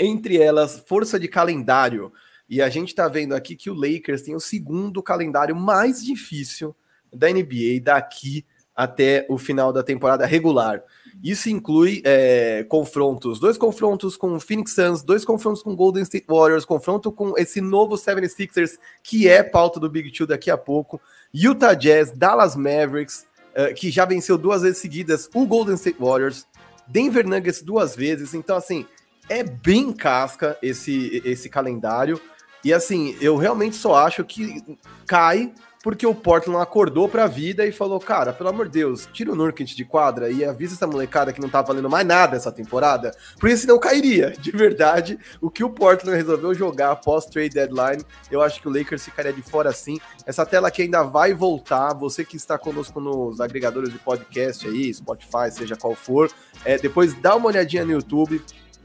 Entre 0.00 0.38
elas, 0.38 0.82
força 0.86 1.20
de 1.20 1.28
calendário. 1.28 2.10
E 2.52 2.60
a 2.60 2.68
gente 2.68 2.88
está 2.88 3.08
vendo 3.08 3.34
aqui 3.34 3.56
que 3.56 3.70
o 3.70 3.74
Lakers 3.74 4.20
tem 4.20 4.34
o 4.34 4.40
segundo 4.40 5.02
calendário 5.02 5.56
mais 5.56 6.04
difícil 6.04 6.76
da 7.10 7.32
NBA 7.32 7.80
daqui 7.82 8.44
até 8.76 9.24
o 9.30 9.38
final 9.38 9.72
da 9.72 9.82
temporada 9.82 10.26
regular. 10.26 10.82
Isso 11.24 11.48
inclui 11.48 12.02
é, 12.04 12.62
confrontos, 12.64 13.40
dois 13.40 13.56
confrontos 13.56 14.18
com 14.18 14.34
o 14.34 14.38
Phoenix 14.38 14.74
Suns, 14.74 15.02
dois 15.02 15.24
confrontos 15.24 15.62
com 15.62 15.74
Golden 15.74 16.02
State 16.02 16.26
Warriors, 16.28 16.66
confronto 16.66 17.10
com 17.10 17.32
esse 17.38 17.62
novo 17.62 17.94
76ers, 17.94 18.78
que 19.02 19.26
é 19.26 19.42
pauta 19.42 19.80
do 19.80 19.88
Big 19.88 20.12
Two 20.12 20.26
daqui 20.26 20.50
a 20.50 20.58
pouco, 20.58 21.00
Utah 21.32 21.72
Jazz, 21.72 22.10
Dallas 22.10 22.54
Mavericks, 22.54 23.26
uh, 23.56 23.72
que 23.74 23.90
já 23.90 24.04
venceu 24.04 24.36
duas 24.36 24.60
vezes 24.60 24.76
seguidas 24.76 25.26
o 25.34 25.46
Golden 25.46 25.76
State 25.76 25.96
Warriors, 25.98 26.46
Denver 26.86 27.26
Nuggets 27.26 27.62
duas 27.62 27.96
vezes. 27.96 28.34
Então, 28.34 28.58
assim, 28.58 28.84
é 29.26 29.42
bem 29.42 29.90
casca 29.90 30.58
esse, 30.60 31.22
esse 31.24 31.48
calendário. 31.48 32.20
E, 32.64 32.72
assim, 32.72 33.16
eu 33.20 33.36
realmente 33.36 33.76
só 33.76 33.94
acho 33.94 34.24
que 34.24 34.62
cai 35.06 35.52
porque 35.82 36.06
o 36.06 36.14
Portland 36.14 36.62
acordou 36.62 37.08
para 37.08 37.24
a 37.24 37.26
vida 37.26 37.66
e 37.66 37.72
falou: 37.72 37.98
cara, 37.98 38.32
pelo 38.32 38.48
amor 38.48 38.66
de 38.66 38.72
Deus, 38.72 39.08
tira 39.12 39.32
o 39.32 39.34
Nurkic 39.34 39.74
de 39.74 39.84
quadra 39.84 40.30
e 40.30 40.44
avisa 40.44 40.74
essa 40.74 40.86
molecada 40.86 41.32
que 41.32 41.40
não 41.40 41.48
tá 41.48 41.60
valendo 41.60 41.90
mais 41.90 42.06
nada 42.06 42.36
essa 42.36 42.52
temporada, 42.52 43.14
porque 43.38 43.56
senão 43.56 43.78
cairia. 43.78 44.32
De 44.42 44.50
verdade, 44.50 45.18
o 45.40 45.50
que 45.50 45.64
o 45.64 45.70
Portland 45.70 46.16
resolveu 46.16 46.54
jogar 46.54 46.92
após 46.92 47.26
trade 47.26 47.50
deadline, 47.50 48.04
eu 48.30 48.42
acho 48.42 48.60
que 48.60 48.68
o 48.68 48.72
Lakers 48.72 49.04
ficaria 49.04 49.32
de 49.32 49.42
fora 49.42 49.72
sim. 49.72 49.98
Essa 50.26 50.44
tela 50.44 50.68
aqui 50.68 50.82
ainda 50.82 51.02
vai 51.02 51.32
voltar. 51.32 51.94
Você 51.94 52.24
que 52.24 52.36
está 52.36 52.58
conosco 52.58 53.00
nos 53.00 53.40
agregadores 53.40 53.90
de 53.90 53.98
podcast 53.98 54.66
aí, 54.66 54.92
Spotify, 54.92 55.50
seja 55.50 55.74
qual 55.74 55.94
for, 55.94 56.30
é, 56.64 56.76
depois 56.76 57.14
dá 57.14 57.34
uma 57.34 57.48
olhadinha 57.48 57.84
no 57.84 57.92
YouTube 57.92 58.42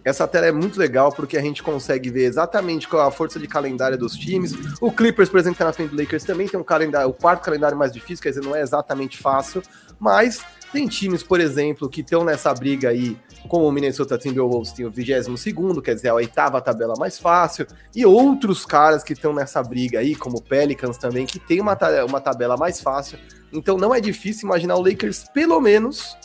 essa 0.07 0.25
tela 0.25 0.45
é 0.45 0.51
muito 0.53 0.79
legal 0.79 1.11
porque 1.11 1.37
a 1.37 1.41
gente 1.41 1.61
consegue 1.61 2.09
ver 2.09 2.23
exatamente 2.23 2.87
qual 2.87 3.03
é 3.03 3.07
a 3.07 3.11
força 3.11 3.37
de 3.37 3.45
calendário 3.45 3.97
dos 3.97 4.15
times. 4.15 4.53
O 4.79 4.89
Clippers, 4.89 5.27
por 5.27 5.37
exemplo, 5.37 5.57
tá 5.57 5.65
na 5.65 5.73
frente 5.73 5.89
do 5.89 5.97
Lakers 5.97 6.23
também 6.23 6.47
tem 6.47 6.57
um 6.57 6.63
calendário, 6.63 7.09
o 7.09 7.13
quarto 7.13 7.43
calendário 7.43 7.77
mais 7.77 7.91
difícil, 7.91 8.23
quer 8.23 8.29
dizer, 8.29 8.41
não 8.41 8.55
é 8.55 8.61
exatamente 8.61 9.17
fácil, 9.17 9.61
mas 9.99 10.41
tem 10.71 10.87
times, 10.87 11.23
por 11.23 11.41
exemplo, 11.41 11.89
que 11.89 11.99
estão 11.99 12.23
nessa 12.23 12.53
briga 12.53 12.87
aí, 12.87 13.17
como 13.49 13.67
o 13.67 13.71
Minnesota 13.71 14.17
Timberwolves 14.17 14.71
tem 14.71 14.85
o 14.85 14.91
22 14.91 15.39
segundo, 15.41 15.81
quer 15.81 15.95
dizer, 15.95 16.07
a 16.07 16.13
oitava 16.13 16.61
tabela 16.61 16.93
mais 16.97 17.19
fácil, 17.19 17.67
e 17.93 18.05
outros 18.05 18.65
caras 18.65 19.03
que 19.03 19.11
estão 19.11 19.33
nessa 19.33 19.61
briga 19.61 19.99
aí, 19.99 20.15
como 20.15 20.37
o 20.37 20.41
Pelicans 20.41 20.97
também, 20.97 21.25
que 21.25 21.37
tem 21.37 21.59
uma, 21.59 21.77
uma 22.07 22.21
tabela 22.21 22.55
mais 22.55 22.79
fácil. 22.79 23.19
Então 23.51 23.77
não 23.77 23.93
é 23.93 23.99
difícil 23.99 24.47
imaginar 24.47 24.75
o 24.75 24.81
Lakers, 24.81 25.25
pelo 25.33 25.59
menos, 25.59 26.17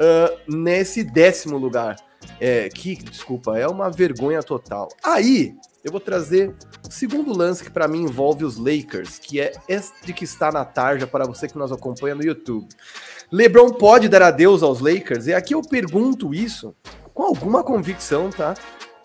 uh, 0.00 0.38
nesse 0.48 1.04
décimo 1.04 1.56
lugar. 1.56 2.07
É, 2.40 2.68
que, 2.68 2.94
desculpa, 2.96 3.58
é 3.58 3.66
uma 3.66 3.90
vergonha 3.90 4.42
total. 4.42 4.88
Aí, 5.02 5.54
eu 5.84 5.90
vou 5.90 6.00
trazer 6.00 6.54
o 6.86 6.92
segundo 6.92 7.36
lance 7.36 7.64
que 7.64 7.70
para 7.70 7.88
mim 7.88 8.02
envolve 8.02 8.44
os 8.44 8.56
Lakers, 8.56 9.18
que 9.18 9.40
é 9.40 9.52
este 9.68 10.12
que 10.12 10.24
está 10.24 10.52
na 10.52 10.64
tarja 10.64 11.06
para 11.06 11.24
você 11.24 11.48
que 11.48 11.58
nos 11.58 11.72
acompanha 11.72 12.14
no 12.14 12.24
YouTube. 12.24 12.68
LeBron 13.30 13.70
pode 13.70 14.08
dar 14.08 14.22
adeus 14.22 14.62
aos 14.62 14.80
Lakers? 14.80 15.26
E 15.26 15.34
aqui 15.34 15.54
eu 15.54 15.62
pergunto 15.62 16.34
isso 16.34 16.74
com 17.14 17.22
alguma 17.22 17.62
convicção, 17.62 18.30
tá? 18.30 18.54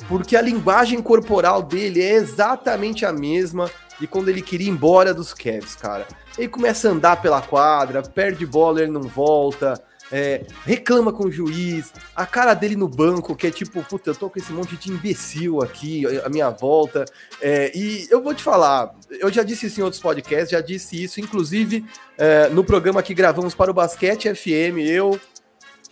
Porque 0.07 0.35
a 0.35 0.41
linguagem 0.41 1.01
corporal 1.01 1.61
dele 1.61 2.01
é 2.01 2.13
exatamente 2.13 3.05
a 3.05 3.13
mesma 3.13 3.69
de 3.99 4.07
quando 4.07 4.29
ele 4.29 4.41
queria 4.41 4.67
ir 4.67 4.71
embora 4.71 5.13
dos 5.13 5.33
Cavs, 5.33 5.75
cara. 5.75 6.07
Ele 6.37 6.47
começa 6.49 6.89
a 6.89 6.91
andar 6.91 7.21
pela 7.21 7.41
quadra, 7.41 8.01
perde 8.01 8.45
bola, 8.45 8.81
ele 8.81 8.91
não 8.91 9.03
volta 9.03 9.81
é, 10.15 10.46
reclama 10.63 11.12
com 11.12 11.24
o 11.24 11.32
juiz, 11.32 11.91
a 12.15 12.24
cara 12.24 12.53
dele 12.53 12.75
no 12.75 12.88
banco, 12.88 13.36
que 13.36 13.48
é 13.48 13.51
tipo, 13.51 13.84
puta, 13.84 14.12
eu 14.12 14.15
tô 14.15 14.29
com 14.29 14.38
esse 14.38 14.53
monte 14.53 14.77
de 14.77 14.91
imbecil 14.91 15.60
aqui, 15.60 16.03
a 16.24 16.29
minha 16.29 16.51
volta. 16.51 17.03
É, 17.41 17.75
e 17.75 18.08
eu 18.12 18.22
vou 18.22 18.32
te 18.36 18.43
falar, 18.43 18.93
eu 19.10 19.32
já 19.32 19.41
disse 19.41 19.65
isso 19.65 19.79
em 19.79 19.84
outros 19.84 20.00
podcasts, 20.00 20.51
já 20.51 20.62
disse 20.62 21.03
isso, 21.03 21.20
inclusive 21.20 21.84
é, 22.15 22.48
no 22.50 22.63
programa 22.63 23.01
que 23.01 23.12
gravamos 23.12 23.55
para 23.55 23.72
o 23.72 23.74
Basquete 23.74 24.36
FM, 24.36 24.77
eu, 24.86 25.20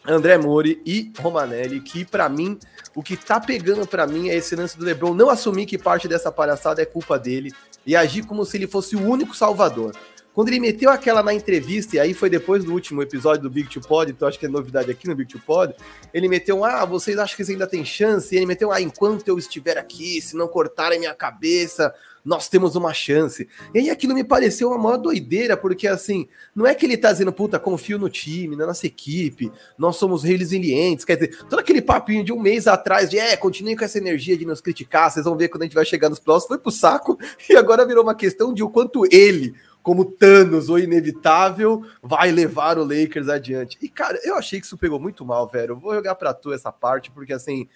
André 0.08 0.38
Mori 0.38 0.80
e 0.86 1.12
Romanelli, 1.18 1.82
que 1.82 2.06
para 2.06 2.30
mim, 2.30 2.60
o 2.94 3.02
que 3.02 3.18
tá 3.18 3.40
pegando 3.40 3.88
para 3.88 4.06
mim 4.06 4.30
é 4.30 4.36
esse 4.36 4.56
lance 4.56 4.78
do 4.78 4.86
LeBron 4.86 5.16
não 5.16 5.32
assumir 5.32 5.66
que 5.66 5.80
parte 5.80 6.08
dessa 6.08 6.32
palhaçada 6.32 6.80
é 6.80 6.86
culpa 6.86 7.18
dele 7.18 7.52
e 7.88 7.96
agir 7.96 8.24
como 8.24 8.46
se 8.46 8.56
ele 8.58 8.68
fosse 8.68 8.96
o 8.96 9.04
único 9.04 9.36
salvador. 9.36 9.96
Quando 10.34 10.48
ele 10.48 10.60
meteu 10.60 10.90
aquela 10.90 11.22
na 11.22 11.34
entrevista, 11.34 11.98
e 11.98 12.00
aí 12.00 12.14
foi 12.14 12.30
depois 12.30 12.64
do 12.64 12.72
último 12.72 13.02
episódio 13.02 13.44
do 13.44 13.50
Big 13.50 13.70
Two 13.70 13.82
Pod, 13.82 14.10
então 14.10 14.28
acho 14.28 14.40
que 14.40 14.46
é 14.46 14.50
novidade 14.50 14.90
aqui 14.90 15.08
no 15.08 15.16
Big 15.16 15.30
Two 15.30 15.42
Pod, 15.42 15.76
ele 16.14 16.30
meteu, 16.30 16.64
ah, 16.64 16.86
vocês 16.86 17.18
acham 17.18 17.36
que 17.36 17.52
ainda 17.52 17.68
tem 17.68 17.84
chance? 17.84 18.34
E 18.34 18.38
ele 18.38 18.46
meteu, 18.46 18.72
ah, 18.72 18.82
enquanto 18.82 19.28
eu 19.28 19.38
estiver 19.38 19.78
aqui, 19.78 20.22
se 20.22 20.38
não 20.38 20.48
cortarem 20.48 21.00
minha 21.00 21.14
cabeça, 21.14 21.94
nós 22.24 22.48
temos 22.48 22.76
uma 22.76 22.94
chance. 22.94 23.48
E 23.74 23.80
aí 23.80 23.90
aquilo 23.90 24.14
me 24.14 24.24
pareceu 24.24 24.70
uma 24.70 24.78
maior 24.78 24.98
doideira, 24.98 25.58
porque 25.58 25.88
assim, 25.88 26.28
não 26.56 26.66
é 26.66 26.74
que 26.74 26.86
ele 26.86 26.98
tá 26.98 27.12
dizendo, 27.12 27.34
puta, 27.34 27.60
confio 27.60 27.98
no 27.98 28.10
time, 28.10 28.56
na 28.56 28.66
nossa 28.66 28.86
equipe, 28.86 29.52
nós 29.78 29.98
somos 29.98 30.24
resilientes, 30.24 31.04
quer 31.04 31.16
dizer, 31.16 31.38
todo 31.50 31.60
aquele 31.60 31.82
papinho 31.82 32.24
de 32.24 32.32
um 32.32 32.40
mês 32.40 32.68
atrás 32.68 33.10
de, 33.10 33.18
é, 33.18 33.36
continue 33.36 33.76
com 33.76 33.84
essa 33.84 33.98
energia 33.98 34.38
de 34.38 34.46
nos 34.46 34.62
criticar, 34.62 35.12
vocês 35.12 35.26
vão 35.26 35.36
ver 35.36 35.50
quando 35.50 35.64
a 35.64 35.66
gente 35.66 35.76
vai 35.76 35.86
chegar 35.86 36.10
nos 36.10 36.20
próximos, 36.20 36.48
foi 36.48 36.58
pro 36.58 36.72
saco, 36.72 37.18
e 37.50 37.56
agora 37.56 37.86
virou 37.86 38.04
uma 38.04 38.16
questão 38.16 38.54
de 38.54 38.64
o 38.64 38.70
quanto 38.70 39.06
ele, 39.12 39.54
como 39.82 40.06
Thanos, 40.06 40.70
o 40.70 40.78
inevitável, 40.78 41.84
vai 42.02 42.32
levar 42.32 42.78
o 42.78 42.84
Lakers 42.84 43.30
adiante. 43.30 43.78
E, 43.82 43.90
cara, 43.90 44.20
eu 44.24 44.36
achei 44.36 44.60
que 44.60 44.66
isso 44.66 44.78
pegou 44.78 45.00
muito 45.00 45.26
mal, 45.26 45.48
velho. 45.48 45.72
Eu 45.72 45.80
vou 45.80 45.94
jogar 45.96 46.16
pra 46.16 46.34
tu 46.34 46.54
essa 46.54 46.72
parte, 46.72 47.12
porque 47.12 47.34
assim, 47.34 47.68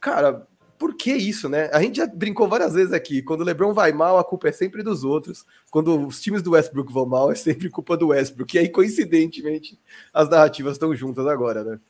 cara, 0.00 0.46
por 0.78 0.94
que 0.94 1.12
isso, 1.12 1.48
né? 1.48 1.70
A 1.72 1.80
gente 1.80 1.96
já 1.96 2.06
brincou 2.06 2.48
várias 2.48 2.74
vezes 2.74 2.92
aqui. 2.92 3.22
Quando 3.22 3.40
o 3.40 3.44
LeBron 3.44 3.72
vai 3.72 3.92
mal, 3.92 4.18
a 4.18 4.24
culpa 4.24 4.48
é 4.48 4.52
sempre 4.52 4.82
dos 4.82 5.04
outros. 5.04 5.44
Quando 5.70 6.06
os 6.06 6.20
times 6.20 6.42
do 6.42 6.52
Westbrook 6.52 6.92
vão 6.92 7.06
mal, 7.06 7.32
é 7.32 7.34
sempre 7.34 7.70
culpa 7.70 7.96
do 7.96 8.08
Westbrook. 8.08 8.54
E 8.54 8.58
aí, 8.58 8.68
coincidentemente, 8.68 9.78
as 10.12 10.28
narrativas 10.28 10.72
estão 10.72 10.94
juntas 10.94 11.26
agora, 11.26 11.64
né? 11.64 11.80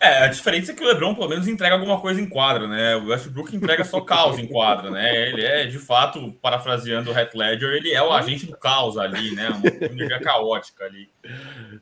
É, 0.00 0.24
a 0.24 0.28
diferença 0.28 0.70
é 0.70 0.74
que 0.76 0.82
o 0.82 0.86
LeBron 0.86 1.12
pelo 1.12 1.28
menos 1.28 1.48
entrega 1.48 1.74
alguma 1.74 2.00
coisa 2.00 2.20
em 2.20 2.28
quadra, 2.28 2.68
né? 2.68 2.94
O 2.94 3.06
Westbrook 3.06 3.54
entrega 3.56 3.82
só 3.82 4.00
caos 4.00 4.38
em 4.38 4.46
quadra, 4.46 4.92
né? 4.92 5.28
Ele 5.28 5.44
é, 5.44 5.66
de 5.66 5.78
fato, 5.78 6.32
parafraseando 6.40 7.10
o 7.10 7.18
Heath 7.18 7.34
Ledger, 7.34 7.70
ele 7.70 7.92
é 7.92 8.00
o 8.00 8.12
agente 8.12 8.46
do 8.46 8.56
caos 8.56 8.96
ali, 8.96 9.34
né? 9.34 9.48
Uma 9.48 9.86
energia 9.86 10.20
caótica 10.20 10.84
ali. 10.84 11.08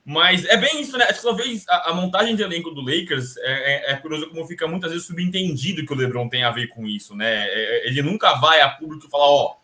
Mas 0.02 0.46
é 0.46 0.56
bem 0.56 0.80
isso, 0.80 0.96
né? 0.96 1.04
Acho 1.04 1.20
que 1.20 1.26
talvez 1.26 1.68
a, 1.68 1.90
a 1.90 1.94
montagem 1.94 2.34
de 2.34 2.42
elenco 2.42 2.70
do 2.70 2.80
Lakers 2.80 3.36
é, 3.36 3.90
é, 3.90 3.92
é, 3.92 3.96
curioso 3.96 4.30
como 4.30 4.46
fica 4.46 4.66
muitas 4.66 4.92
vezes 4.92 5.06
subentendido 5.06 5.84
que 5.84 5.92
o 5.92 5.96
LeBron 5.96 6.26
tem 6.26 6.42
a 6.42 6.50
ver 6.50 6.68
com 6.68 6.86
isso, 6.86 7.14
né? 7.14 7.46
É, 7.48 7.86
é 7.86 7.88
ele 7.88 8.00
nunca 8.00 8.34
vai 8.36 8.62
a 8.62 8.70
público 8.70 9.10
falar, 9.10 9.28
ó, 9.28 9.56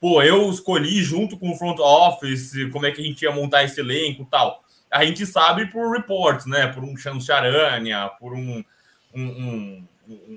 pô, 0.00 0.22
eu 0.22 0.50
escolhi 0.50 1.02
junto 1.02 1.36
com 1.36 1.50
o 1.50 1.56
front 1.56 1.78
office 1.78 2.52
como 2.72 2.86
é 2.86 2.90
que 2.90 3.02
a 3.02 3.04
gente 3.04 3.20
ia 3.20 3.32
montar 3.32 3.64
esse 3.64 3.78
elenco 3.80 4.26
tal 4.30 4.64
a 4.90 5.04
gente 5.04 5.26
sabe 5.26 5.66
por 5.66 5.92
reports, 5.92 6.46
né? 6.46 6.66
Por 6.68 6.82
um 6.82 6.96
Chano 6.96 7.20
Charania, 7.20 8.10
por 8.18 8.32
um, 8.32 8.64
um, 9.14 9.22
um, 9.22 9.88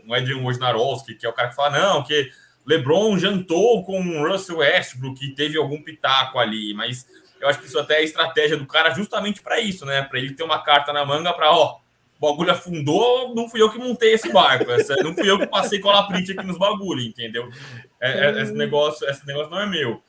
um 0.06 0.14
Adrian 0.14 0.42
Wojnarowski, 0.42 1.16
que 1.16 1.26
é 1.26 1.30
o 1.30 1.34
cara 1.34 1.50
que 1.50 1.56
fala, 1.56 1.80
não, 1.80 2.04
que 2.04 2.32
LeBron 2.66 3.18
jantou 3.18 3.84
com 3.84 4.00
o 4.00 4.28
Russell 4.28 4.58
Westbrook 4.58 5.20
que 5.20 5.36
teve 5.36 5.58
algum 5.58 5.82
pitaco 5.82 6.38
ali, 6.38 6.74
mas 6.74 7.08
eu 7.40 7.48
acho 7.48 7.60
que 7.60 7.66
isso 7.66 7.80
até 7.80 7.96
é 7.96 8.04
estratégia 8.04 8.56
do 8.56 8.68
cara 8.68 8.92
justamente 8.92 9.42
para 9.42 9.60
isso, 9.60 9.86
né? 9.86 10.04
Para 10.04 10.20
ele 10.20 10.34
ter 10.34 10.44
uma 10.44 10.62
carta 10.64 10.94
na 10.94 11.04
manga 11.04 11.34
para, 11.34 11.52
ó, 11.52 11.80
o 12.20 12.32
bagulho 12.32 12.52
afundou, 12.52 13.34
não 13.34 13.50
fui 13.50 13.62
eu 13.62 13.72
que 13.72 13.80
montei 13.80 14.14
esse 14.14 14.32
barco, 14.32 14.70
essa, 14.72 14.96
não 14.98 15.16
fui 15.16 15.30
eu 15.30 15.40
que 15.40 15.48
passei 15.48 15.80
cola 15.80 16.08
print 16.08 16.32
aqui 16.32 16.46
nos 16.46 16.58
bagulhos, 16.58 17.04
entendeu? 17.04 17.50
É, 18.00 18.28
é, 18.28 18.42
esse, 18.44 18.54
negócio, 18.54 19.10
esse 19.10 19.26
negócio 19.26 19.50
não 19.50 19.60
é 19.60 19.66
meu. 19.66 20.04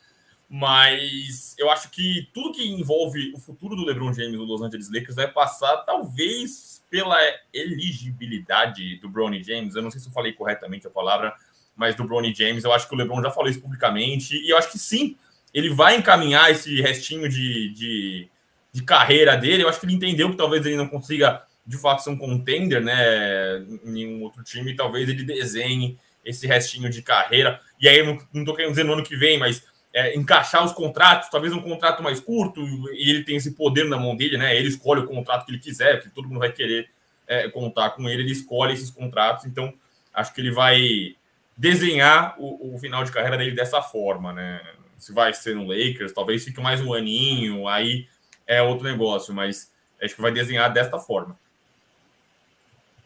Mas 0.55 1.55
eu 1.57 1.71
acho 1.71 1.91
que 1.91 2.29
tudo 2.35 2.53
que 2.53 2.63
envolve 2.63 3.33
o 3.35 3.39
futuro 3.39 3.75
do 3.75 3.87
LeBron 3.87 4.13
James 4.13 4.35
no 4.35 4.45
Los 4.45 4.61
Angeles 4.61 4.93
Lakers 4.93 5.15
vai 5.15 5.27
passar, 5.27 5.79
talvez, 5.79 6.85
pela 6.91 7.17
elegibilidade 7.55 8.97
do 8.97 9.09
Bronny 9.09 9.43
James. 9.43 9.75
Eu 9.75 9.81
não 9.81 9.91
sei 9.91 9.99
se 9.99 10.09
eu 10.09 10.13
falei 10.13 10.35
corretamente 10.35 10.87
a 10.87 10.91
palavra, 10.91 11.35
mas 11.75 11.95
do 11.95 12.05
Bronny 12.05 12.35
James. 12.35 12.65
Eu 12.65 12.73
acho 12.75 12.87
que 12.87 12.95
o 12.95 12.99
LeBron 12.99 13.23
já 13.23 13.31
falou 13.31 13.49
isso 13.49 13.63
publicamente. 13.63 14.37
E 14.37 14.51
eu 14.51 14.59
acho 14.59 14.71
que 14.71 14.79
sim, 14.79 15.17
ele 15.55 15.71
vai 15.71 15.97
encaminhar 15.97 16.51
esse 16.51 16.83
restinho 16.83 17.31
de, 17.31 17.71
de, 17.71 18.29
de 18.75 18.83
carreira 18.83 19.39
dele. 19.39 19.63
Eu 19.63 19.71
acho 19.71 19.81
que 19.81 19.87
ele 19.87 19.95
entendeu 19.95 20.29
que 20.29 20.37
talvez 20.37 20.67
ele 20.67 20.77
não 20.77 20.87
consiga, 20.87 21.45
de 21.67 21.79
fato, 21.79 22.03
ser 22.03 22.11
um 22.11 22.19
contender 22.19 22.83
né, 22.83 23.57
em 23.87 23.91
nenhum 23.91 24.23
outro 24.23 24.45
time. 24.45 24.77
Talvez 24.77 25.09
ele 25.09 25.25
desenhe 25.25 25.99
esse 26.23 26.47
restinho 26.47 26.91
de 26.91 27.01
carreira. 27.01 27.59
E 27.81 27.89
aí, 27.89 28.01
eu 28.01 28.05
não 28.35 28.43
estou 28.43 28.55
querendo 28.55 28.73
dizer 28.73 28.85
no 28.85 28.93
ano 28.93 29.03
que 29.03 29.17
vem, 29.17 29.39
mas 29.39 29.72
é, 29.95 30.17
encaixar 30.17 30.65
os 30.65 30.73
contratos, 30.73 31.29
talvez 31.29 31.53
um 31.53 31.61
contrato 31.61 32.03
mais 32.03 32.21
curto, 32.21 32.61
e 32.93 33.11
ele 33.11 33.25
tem 33.25 33.37
esse 33.37 33.53
poder 33.53 33.85
na 33.85 33.99
mão 33.99 34.17
dele, 34.17 34.37
né? 34.37 34.57
Ele 34.57 34.69
escolhe 34.69 35.01
o 35.01 35.07
contrato 35.07 35.45
que 35.45 35.53
ele 35.53 35.59
quiser, 35.59 35.97
porque 35.97 36.15
todo 36.15 36.29
mundo 36.29 36.41
vai 36.41 36.53
querer 36.53 36.89
é, 37.27 37.49
contar 37.49 37.91
com 37.91 38.09
ele, 38.09 38.23
ele 38.23 38.33
escolhe 38.33 38.73
esses 38.73 38.91
contratos, 38.91 39.45
então 39.45 39.73
acho 40.15 40.33
que 40.35 40.41
ele 40.41 40.51
vai 40.51 41.15
desenhar 41.57 42.35
o, 42.39 42.75
o, 42.75 42.79
final 42.79 43.05
de 43.05 43.13
carreira 43.13 43.37
dele 43.37 43.53
dessa 43.53 43.83
forma, 43.83 44.33
né? 44.33 44.61
Se 44.99 45.13
vai 45.13 45.35
ser 45.35 45.57
no 45.57 45.67
Lakers, 45.67 46.13
talvez 46.13 46.45
fique 46.45 46.61
mais 46.61 46.81
um 46.81 46.95
aninho, 46.95 47.67
aí 47.67 48.07
é 48.47 48.63
outro 48.63 48.87
negócio, 48.87 49.35
mas 49.35 49.73
Acho 50.03 50.17
que 50.17 50.21
vai 50.23 50.33
desenhar 50.33 50.73
desta 50.73 50.99
forma. 50.99 51.39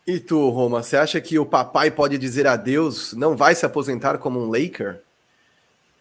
E 0.06 0.18
tu, 0.18 0.48
Roma, 0.48 0.82
você 0.82 0.96
acha 0.96 1.20
que 1.20 1.38
o 1.38 1.44
papai 1.44 1.90
pode 1.90 2.16
dizer 2.16 2.46
adeus, 2.46 3.12
não 3.12 3.36
vai 3.36 3.54
se 3.54 3.66
aposentar 3.66 4.18
como 4.18 4.40
um 4.40 4.48
Laker? 4.48 5.02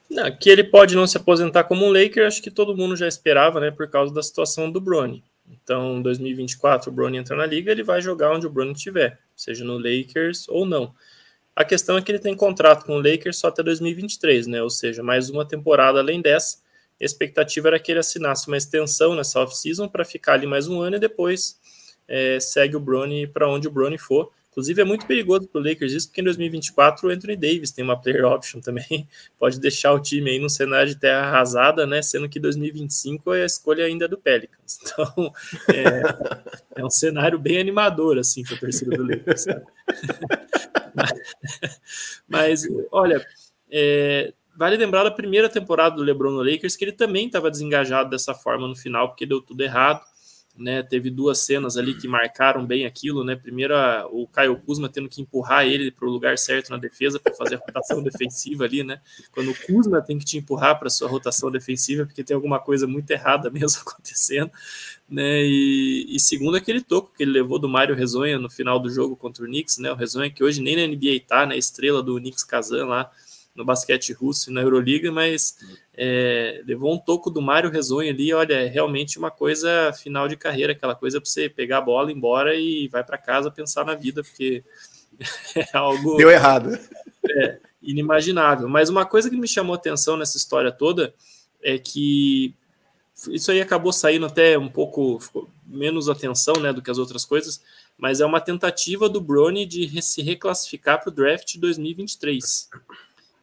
Não, 0.09 0.35
que 0.35 0.49
ele 0.49 0.63
pode 0.63 0.95
não 0.95 1.07
se 1.07 1.17
aposentar 1.17 1.63
como 1.63 1.85
um 1.85 1.89
Laker, 1.89 2.27
acho 2.27 2.41
que 2.41 2.51
todo 2.51 2.77
mundo 2.77 2.95
já 2.95 3.07
esperava, 3.07 3.59
né, 3.59 3.71
por 3.71 3.89
causa 3.89 4.13
da 4.13 4.21
situação 4.21 4.71
do 4.71 4.79
Bronny. 4.79 5.23
Então, 5.49 5.97
em 5.97 6.01
2024, 6.01 6.89
o 6.89 6.93
Bronny 6.93 7.17
entra 7.17 7.35
na 7.35 7.45
liga, 7.45 7.71
ele 7.71 7.83
vai 7.83 8.01
jogar 8.01 8.31
onde 8.33 8.47
o 8.47 8.49
Bronny 8.49 8.71
estiver, 8.71 9.19
seja 9.35 9.63
no 9.63 9.77
Lakers 9.77 10.47
ou 10.47 10.65
não. 10.65 10.93
A 11.55 11.63
questão 11.63 11.97
é 11.97 12.01
que 12.01 12.11
ele 12.11 12.19
tem 12.19 12.35
contrato 12.35 12.85
com 12.85 12.97
o 12.97 13.01
Lakers 13.01 13.37
só 13.37 13.47
até 13.47 13.63
2023, 13.63 14.47
né? 14.47 14.61
Ou 14.61 14.69
seja, 14.69 15.01
mais 15.01 15.29
uma 15.29 15.45
temporada 15.45 15.99
além 15.99 16.21
dessa. 16.21 16.57
A 16.99 17.05
expectativa 17.05 17.69
era 17.69 17.79
que 17.79 17.91
ele 17.91 17.99
assinasse 17.99 18.47
uma 18.47 18.57
extensão 18.57 19.15
nessa 19.15 19.39
off-season 19.39 19.87
para 19.87 20.03
ficar 20.03 20.33
ali 20.33 20.45
mais 20.45 20.67
um 20.67 20.81
ano 20.81 20.97
e 20.97 20.99
depois 20.99 21.57
é, 22.07 22.39
segue 22.39 22.75
o 22.75 22.79
Bronny 22.79 23.25
para 23.25 23.49
onde 23.49 23.67
o 23.67 23.71
Bronny 23.71 23.97
for. 23.97 24.31
Inclusive, 24.55 24.81
é 24.81 24.85
muito 24.85 25.05
perigoso 25.05 25.49
para 25.49 25.59
o 25.59 25.63
Lakers 25.63 25.91
isso, 25.91 26.07
porque 26.07 26.21
em 26.21 26.23
2024 26.23 27.05
o 27.05 27.11
Anthony 27.11 27.35
Davis 27.35 27.71
tem 27.71 27.83
uma 27.83 27.99
player 27.99 28.23
option 28.23 28.61
também, 28.61 29.05
pode 29.37 29.59
deixar 29.59 29.91
o 29.91 29.99
time 29.99 30.31
aí 30.31 30.39
num 30.39 30.47
cenário 30.47 30.87
de 30.87 30.95
terra 30.95 31.27
arrasada, 31.27 31.85
né? 31.85 32.01
Sendo 32.01 32.29
que 32.29 32.39
2025 32.39 33.33
é 33.33 33.41
a 33.41 33.45
escolha 33.45 33.83
ainda 33.83 34.07
do 34.07 34.17
Pelicans. 34.17 34.79
Então, 34.95 35.33
é, 35.73 36.81
é 36.81 36.85
um 36.85 36.89
cenário 36.89 37.37
bem 37.37 37.59
animador, 37.59 38.17
assim, 38.17 38.43
para 38.43 38.55
a 38.55 38.59
torcida 38.59 38.95
do 38.95 39.03
Lakers? 39.03 39.45
Mas, 42.27 42.67
olha, 42.91 43.25
é, 43.69 44.33
vale 44.55 44.77
lembrar 44.77 45.03
da 45.03 45.11
primeira 45.11 45.49
temporada 45.49 45.95
do 45.95 46.03
LeBron 46.03 46.31
no 46.31 46.43
Lakers, 46.43 46.75
que 46.75 46.85
ele 46.85 46.93
também 46.93 47.27
estava 47.27 47.51
desengajado 47.51 48.09
dessa 48.09 48.33
forma 48.33 48.67
no 48.67 48.75
final, 48.75 49.09
porque 49.09 49.25
deu 49.25 49.41
tudo 49.41 49.61
errado 49.61 50.01
né? 50.57 50.81
Teve 50.81 51.09
duas 51.09 51.39
cenas 51.39 51.77
ali 51.77 51.93
que 51.93 52.07
marcaram 52.07 52.65
bem 52.65 52.85
aquilo, 52.85 53.23
né? 53.23 53.35
Primeiro, 53.35 53.73
o 54.11 54.27
Caio 54.27 54.55
Kuzma 54.57 54.87
tendo 54.87 55.09
que 55.09 55.21
empurrar 55.21 55.65
ele 55.65 55.91
para 55.91 56.07
o 56.07 56.11
lugar 56.11 56.37
certo 56.37 56.69
na 56.69 56.77
defesa 56.77 57.19
para 57.19 57.33
fazer 57.33 57.55
a 57.55 57.57
rotação 57.57 58.01
defensiva 58.01 58.63
ali, 58.63 58.83
né? 58.83 59.01
Quando 59.31 59.51
o 59.51 59.55
Kuzma 59.65 60.01
tem 60.01 60.17
que 60.17 60.25
te 60.25 60.37
empurrar 60.37 60.79
para 60.79 60.89
sua 60.89 61.09
rotação 61.09 61.51
defensiva, 61.51 62.05
porque 62.05 62.23
tem 62.23 62.35
alguma 62.35 62.59
coisa 62.59 62.87
muito 62.87 63.09
errada 63.11 63.49
mesmo 63.49 63.81
acontecendo, 63.85 64.51
né? 65.09 65.43
E, 65.43 66.15
e 66.15 66.19
segundo, 66.19 66.55
aquele 66.55 66.81
toco 66.81 67.11
que 67.15 67.23
ele 67.23 67.31
levou 67.31 67.59
do 67.59 67.67
Mário 67.67 67.95
Rezonha 67.95 68.39
no 68.39 68.49
final 68.49 68.79
do 68.79 68.89
jogo 68.89 69.15
contra 69.15 69.43
o 69.43 69.47
Knicks, 69.47 69.77
né? 69.77 69.91
O 69.91 69.95
Rezonha 69.95 70.29
que 70.29 70.43
hoje 70.43 70.61
nem 70.61 70.75
na 70.75 70.87
NBA 70.87 71.21
tá, 71.27 71.45
né? 71.45 71.57
Estrela 71.57 72.01
do 72.01 72.15
Knicks 72.17 72.43
Kazan 72.43 72.85
lá 72.85 73.11
no 73.55 73.63
basquete 73.63 74.11
russo 74.11 74.49
e 74.49 74.53
na 74.53 74.61
Euroliga, 74.61 75.11
mas 75.11 75.57
é, 75.95 76.61
levou 76.65 76.93
um 76.93 76.97
toco 76.97 77.31
do 77.31 77.41
Mário 77.41 77.69
Rezonha 77.69 78.11
ali, 78.11 78.33
olha, 78.33 78.53
é 78.55 78.67
realmente 78.67 79.17
uma 79.17 79.31
coisa 79.31 79.93
final 79.93 80.27
de 80.27 80.35
carreira, 80.35 80.73
aquela 80.73 80.93
coisa 80.93 81.21
para 81.21 81.29
você 81.29 81.49
pegar 81.49 81.77
a 81.77 81.81
bola, 81.81 82.11
ir 82.11 82.15
embora 82.15 82.53
e 82.53 82.87
vai 82.89 83.03
para 83.03 83.17
casa 83.17 83.49
pensar 83.49 83.85
na 83.85 83.95
vida, 83.95 84.21
porque 84.21 84.63
é 85.55 85.65
algo... 85.73 86.17
Deu 86.17 86.29
errado. 86.29 86.77
É, 87.27 87.59
inimaginável. 87.81 88.67
Mas 88.67 88.89
uma 88.89 89.05
coisa 89.05 89.29
que 89.29 89.37
me 89.37 89.47
chamou 89.47 89.73
atenção 89.73 90.17
nessa 90.17 90.37
história 90.37 90.71
toda 90.71 91.13
é 91.63 91.77
que 91.77 92.53
isso 93.29 93.51
aí 93.51 93.61
acabou 93.61 93.93
saindo 93.93 94.25
até 94.25 94.57
um 94.57 94.69
pouco 94.69 95.19
menos 95.65 96.09
atenção 96.09 96.55
né, 96.61 96.73
do 96.73 96.81
que 96.81 96.91
as 96.91 96.97
outras 96.97 97.23
coisas, 97.23 97.61
mas 97.97 98.19
é 98.19 98.25
uma 98.25 98.41
tentativa 98.41 99.07
do 99.07 99.21
Brony 99.21 99.65
de 99.65 100.01
se 100.01 100.21
reclassificar 100.21 101.01
para 101.01 101.09
o 101.09 101.13
draft 101.13 101.57
2023. 101.57 102.69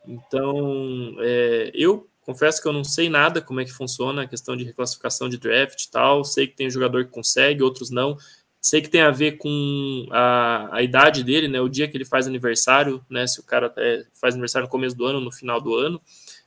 Então, 0.06 1.14
é, 1.20 1.70
eu 1.74 2.08
confesso 2.22 2.60
que 2.60 2.68
eu 2.68 2.72
não 2.72 2.84
sei 2.84 3.08
nada 3.08 3.40
como 3.40 3.60
é 3.60 3.64
que 3.64 3.72
funciona 3.72 4.22
a 4.22 4.26
questão 4.26 4.56
de 4.56 4.64
reclassificação 4.64 5.28
de 5.28 5.38
draft 5.38 5.82
e 5.82 5.90
tal. 5.90 6.24
Sei 6.24 6.46
que 6.46 6.56
tem 6.56 6.70
jogador 6.70 7.04
que 7.04 7.10
consegue, 7.10 7.62
outros 7.62 7.90
não. 7.90 8.16
Sei 8.60 8.80
que 8.80 8.88
tem 8.88 9.00
a 9.00 9.10
ver 9.10 9.38
com 9.38 10.06
a, 10.10 10.76
a 10.76 10.82
idade 10.82 11.24
dele, 11.24 11.48
né? 11.48 11.60
O 11.60 11.68
dia 11.68 11.88
que 11.88 11.96
ele 11.96 12.04
faz 12.04 12.26
aniversário, 12.26 13.04
né? 13.10 13.26
Se 13.26 13.40
o 13.40 13.42
cara 13.42 13.72
é, 13.76 14.04
faz 14.14 14.34
aniversário 14.34 14.66
no 14.66 14.70
começo 14.70 14.96
do 14.96 15.04
ano, 15.04 15.20
no 15.20 15.32
final 15.32 15.60
do 15.60 15.74
ano, 15.74 16.00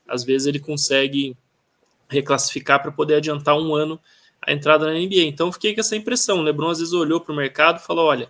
às 0.07 0.23
vezes 0.23 0.47
ele 0.47 0.59
consegue 0.59 1.35
reclassificar 2.07 2.81
para 2.81 2.91
poder 2.91 3.15
adiantar 3.15 3.57
um 3.57 3.75
ano 3.75 3.99
a 4.41 4.53
entrada 4.53 4.85
na 4.85 4.93
NBA. 4.93 5.23
Então, 5.23 5.51
fiquei 5.51 5.73
com 5.73 5.81
essa 5.81 5.95
impressão. 5.95 6.39
O 6.39 6.43
LeBron 6.43 6.69
às 6.69 6.79
vezes 6.79 6.93
olhou 6.93 7.19
para 7.19 7.33
o 7.33 7.35
mercado 7.35 7.79
e 7.79 7.85
falou: 7.85 8.05
olha 8.05 8.29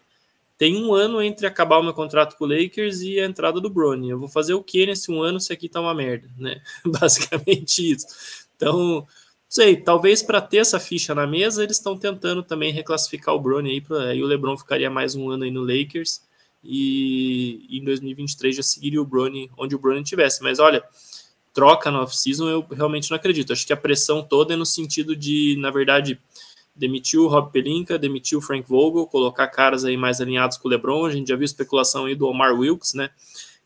tem 0.57 0.75
um 0.81 0.93
ano 0.93 1.21
entre 1.21 1.45
acabar 1.45 1.79
o 1.79 1.83
meu 1.83 1.93
contrato 1.93 2.37
com 2.37 2.45
o 2.45 2.47
Lakers 2.47 3.01
e 3.01 3.19
a 3.19 3.25
entrada 3.25 3.59
do 3.59 3.69
Brony. 3.69 4.09
Eu 4.09 4.19
vou 4.19 4.29
fazer 4.29 4.53
o 4.53 4.63
que 4.63 4.85
nesse 4.85 5.11
um 5.11 5.21
ano 5.21 5.39
se 5.39 5.51
aqui 5.51 5.67
tá 5.67 5.81
uma 5.81 5.93
merda, 5.93 6.29
né? 6.37 6.61
Basicamente 6.85 7.91
isso. 7.91 8.07
Então, 8.55 8.77
não 8.77 9.07
sei, 9.49 9.75
talvez 9.75 10.23
para 10.23 10.41
ter 10.41 10.57
essa 10.57 10.79
ficha 10.79 11.13
na 11.13 11.27
mesa, 11.27 11.63
eles 11.63 11.77
estão 11.77 11.97
tentando 11.97 12.41
também 12.41 12.71
reclassificar 12.71 13.35
o 13.35 13.39
Brony 13.39 13.71
aí, 13.71 13.81
pra, 13.81 14.05
aí 14.05 14.23
o 14.23 14.25
LeBron 14.25 14.57
ficaria 14.57 14.89
mais 14.89 15.13
um 15.15 15.29
ano 15.29 15.43
aí 15.43 15.51
no 15.51 15.61
Lakers 15.61 16.21
e, 16.63 17.67
em 17.69 17.83
2023 17.83 18.55
já 18.55 18.63
seguiria 18.63 19.01
o 19.01 19.05
Brony 19.05 19.51
onde 19.57 19.75
o 19.75 19.79
Brony 19.79 20.03
tivesse. 20.03 20.41
Mas 20.41 20.59
olha, 20.59 20.83
troca 21.53 21.91
no 21.91 21.99
off-season 21.99 22.47
eu 22.47 22.65
realmente 22.71 23.09
não 23.11 23.17
acredito. 23.17 23.51
Acho 23.51 23.67
que 23.67 23.73
a 23.73 23.77
pressão 23.77 24.23
toda 24.23 24.53
é 24.53 24.57
no 24.57 24.65
sentido 24.65 25.15
de, 25.15 25.57
na 25.59 25.69
verdade, 25.69 26.19
demitiu 26.75 27.23
o 27.23 27.27
Rob 27.27 27.51
Pelinka, 27.51 27.97
demitiu 27.97 28.39
o 28.39 28.41
Frank 28.41 28.67
Vogel, 28.67 29.07
colocar 29.07 29.47
caras 29.47 29.85
aí 29.85 29.95
mais 29.95 30.19
alinhados 30.19 30.57
com 30.57 30.67
o 30.67 30.71
LeBron. 30.71 31.05
A 31.05 31.11
gente 31.11 31.29
já 31.29 31.35
viu 31.35 31.45
especulação 31.45 32.05
aí 32.05 32.15
do 32.15 32.27
Omar 32.27 32.53
Wilkes, 32.53 32.93
né? 32.93 33.09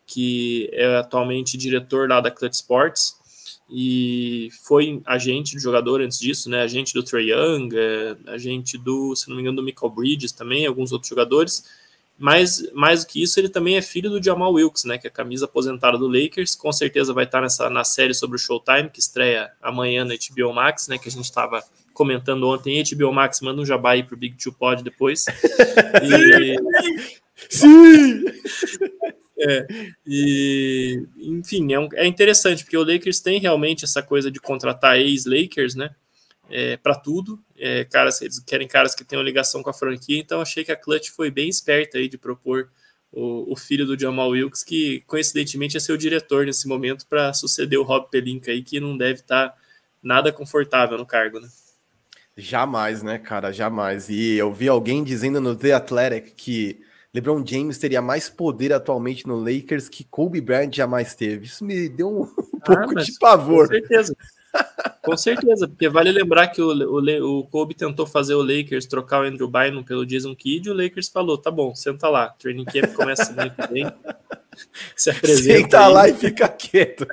Que 0.06 0.70
é 0.74 0.98
atualmente 0.98 1.58
diretor 1.58 2.10
lá 2.10 2.22
da 2.22 2.32
Clutch 2.32 2.54
Sports 2.54 3.20
e 3.70 4.50
foi 4.64 5.02
agente 5.06 5.56
do 5.56 5.62
jogador 5.62 6.02
antes 6.02 6.20
disso, 6.20 6.50
né? 6.50 6.62
Agente 6.62 6.94
do 6.94 7.04
Trey 7.04 7.32
Young, 7.32 7.70
é, 7.74 8.18
agente 8.28 8.78
do, 8.78 9.16
se 9.16 9.30
não 9.30 9.36
me 9.36 9.42
engano, 9.42 9.58
do 9.58 9.64
Michael 9.64 9.92
Bridges 9.92 10.32
também, 10.32 10.66
alguns 10.66 10.92
outros 10.92 11.10
jogadores. 11.10 11.64
Mas 12.18 12.70
mais 12.74 13.06
do 13.06 13.08
que 13.08 13.22
isso, 13.22 13.40
ele 13.40 13.48
também 13.48 13.78
é 13.78 13.82
filho 13.82 14.10
do 14.10 14.22
Jamal 14.22 14.52
Wilkes, 14.52 14.86
né? 14.86 14.98
Que 14.98 15.08
é 15.08 15.10
a 15.10 15.14
camisa 15.14 15.46
aposentada 15.46 15.98
do 15.98 16.08
Lakers. 16.08 16.56
Com 16.56 16.72
certeza 16.74 17.14
vai 17.14 17.26
estar 17.26 17.42
nessa 17.42 17.70
na 17.70 17.84
série 17.84 18.14
sobre 18.14 18.36
o 18.36 18.40
Showtime, 18.40 18.90
que 18.90 19.00
estreia 19.00 19.52
amanhã 19.62 20.04
na 20.04 20.16
HBO 20.16 20.52
Max, 20.54 20.88
né? 20.88 20.98
Que 20.98 21.08
a 21.08 21.12
gente 21.12 21.26
estava 21.26 21.64
comentando 22.00 22.48
ontem, 22.48 22.82
HBO 22.82 23.12
Max, 23.12 23.42
manda 23.42 23.62
um 23.62 23.66
jabá 23.66 23.92
aí 23.92 24.04
pro 24.04 24.16
Big 24.16 24.38
Two 24.42 24.54
Pod 24.54 24.82
depois. 24.82 25.26
E... 26.02 26.56
Sim! 27.50 28.24
É, 29.42 29.66
e, 30.06 31.02
enfim, 31.18 31.72
é, 31.72 31.80
um, 31.80 31.88
é, 31.94 32.06
interessante, 32.06 32.62
porque 32.66 32.76
o 32.76 32.84
Lakers 32.84 33.22
tem 33.22 33.40
realmente 33.40 33.86
essa 33.86 34.04
coisa 34.04 34.30
de 34.30 34.38
contratar 34.38 34.98
ex-Lakers, 34.98 35.76
né? 35.76 35.96
É, 36.50 36.76
para 36.76 36.94
tudo. 36.94 37.42
É, 37.58 37.86
caras, 37.86 38.22
eles 38.22 38.38
querem 38.42 38.68
caras 38.68 38.94
que 38.94 39.06
tenham 39.06 39.24
ligação 39.24 39.64
com 39.64 39.70
a 39.70 39.74
franquia, 39.74 40.20
então 40.20 40.42
achei 40.42 40.66
que 40.66 40.74
a 40.74 40.76
Clutch 40.76 41.12
foi 41.12 41.32
bem 41.32 41.48
esperta 41.48 41.98
aí 41.98 42.10
de 42.10 42.18
propor 42.18 42.70
o, 43.14 43.54
o 43.54 43.56
filho 43.56 43.86
do 43.86 43.98
Jamal 43.98 44.28
Wilkes, 44.32 44.62
que 44.62 45.06
coincidentemente 45.08 45.78
é 45.78 45.80
seu 45.80 45.96
diretor 45.96 46.46
nesse 46.46 46.68
momento 46.68 47.08
para 47.08 47.32
suceder 47.32 47.80
o 47.80 47.84
Rob 47.84 48.10
Pelinka 48.12 48.52
aí, 48.52 48.62
que 48.62 48.78
não 48.82 48.98
deve 48.98 49.22
estar 49.22 49.52
tá 49.52 49.56
nada 50.04 50.34
confortável 50.34 50.98
no 50.98 51.06
cargo, 51.06 51.40
né? 51.40 51.48
Jamais, 52.40 53.04
né, 53.04 53.18
cara? 53.18 53.52
Jamais. 53.52 54.10
E 54.10 54.36
eu 54.36 54.52
vi 54.52 54.68
alguém 54.68 55.04
dizendo 55.04 55.42
no 55.42 55.56
The 55.56 55.74
Athletic 55.74 56.34
que 56.36 56.82
LeBron 57.14 57.44
James 57.46 57.78
teria 57.78 58.02
mais 58.02 58.30
poder 58.30 58.72
atualmente 58.72 59.28
no 59.28 59.36
Lakers 59.36 59.90
que 59.90 60.04
Kobe 60.04 60.40
Bryant 60.40 60.72
jamais 60.74 61.16
teve. 61.16 61.46
Isso 61.46 61.66
me 61.66 61.90
deu 61.90 62.10
um, 62.10 62.24
ah, 62.62 62.66
pouco 62.66 62.96
de 62.96 63.18
pavor. 63.20 63.68
Com 63.68 63.74
certeza. 63.74 64.16
Com 65.04 65.18
certeza, 65.18 65.68
porque 65.68 65.90
vale 65.90 66.12
lembrar 66.12 66.48
que 66.48 66.62
o, 66.62 66.72
o, 66.72 67.40
o 67.40 67.48
Kobe 67.48 67.74
tentou 67.74 68.06
fazer 68.06 68.36
o 68.36 68.44
Lakers 68.44 68.86
trocar 68.86 69.22
o 69.22 69.26
Andrew 69.26 69.50
Bynum 69.50 69.84
pelo 69.84 70.06
Jason 70.06 70.36
Kidd 70.36 70.68
e 70.68 70.72
o 70.72 70.76
Lakers 70.76 71.10
falou: 71.10 71.38
tá 71.38 71.50
bom, 71.50 71.74
senta 71.74 72.10
lá, 72.10 72.30
training 72.30 72.66
camp 72.66 72.94
começa 72.94 73.26
semana 73.26 73.50
que 73.50 73.74
vem. 73.74 73.92
Se 74.96 75.10
apresenta. 75.10 75.60
Senta 75.62 75.86
aí. 75.86 75.94
lá 75.94 76.10
e 76.10 76.14
fica 76.14 76.48
quieto. 76.50 77.08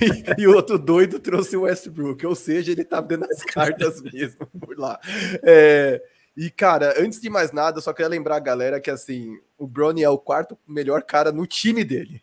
E, 0.00 0.42
e, 0.42 0.46
o 0.46 0.54
outro 0.54 0.78
doido 0.78 1.18
trouxe 1.18 1.56
o 1.56 1.62
Westbrook, 1.62 2.24
ou 2.24 2.34
seja, 2.34 2.70
ele 2.70 2.84
tá 2.84 3.00
dando 3.00 3.24
as 3.24 3.42
cartas 3.42 4.00
mesmo 4.00 4.46
por 4.46 4.78
lá. 4.78 5.00
É, 5.42 6.00
e, 6.36 6.50
cara, 6.50 6.94
antes 6.98 7.20
de 7.20 7.28
mais 7.28 7.52
nada, 7.52 7.78
eu 7.78 7.82
só 7.82 7.92
queria 7.92 8.08
lembrar 8.08 8.36
a 8.36 8.40
galera 8.40 8.80
que, 8.80 8.90
assim, 8.90 9.38
o 9.58 9.66
Brony 9.66 10.02
é 10.04 10.08
o 10.08 10.18
quarto 10.18 10.56
melhor 10.66 11.02
cara 11.02 11.32
no 11.32 11.46
time 11.46 11.82
dele 11.82 12.22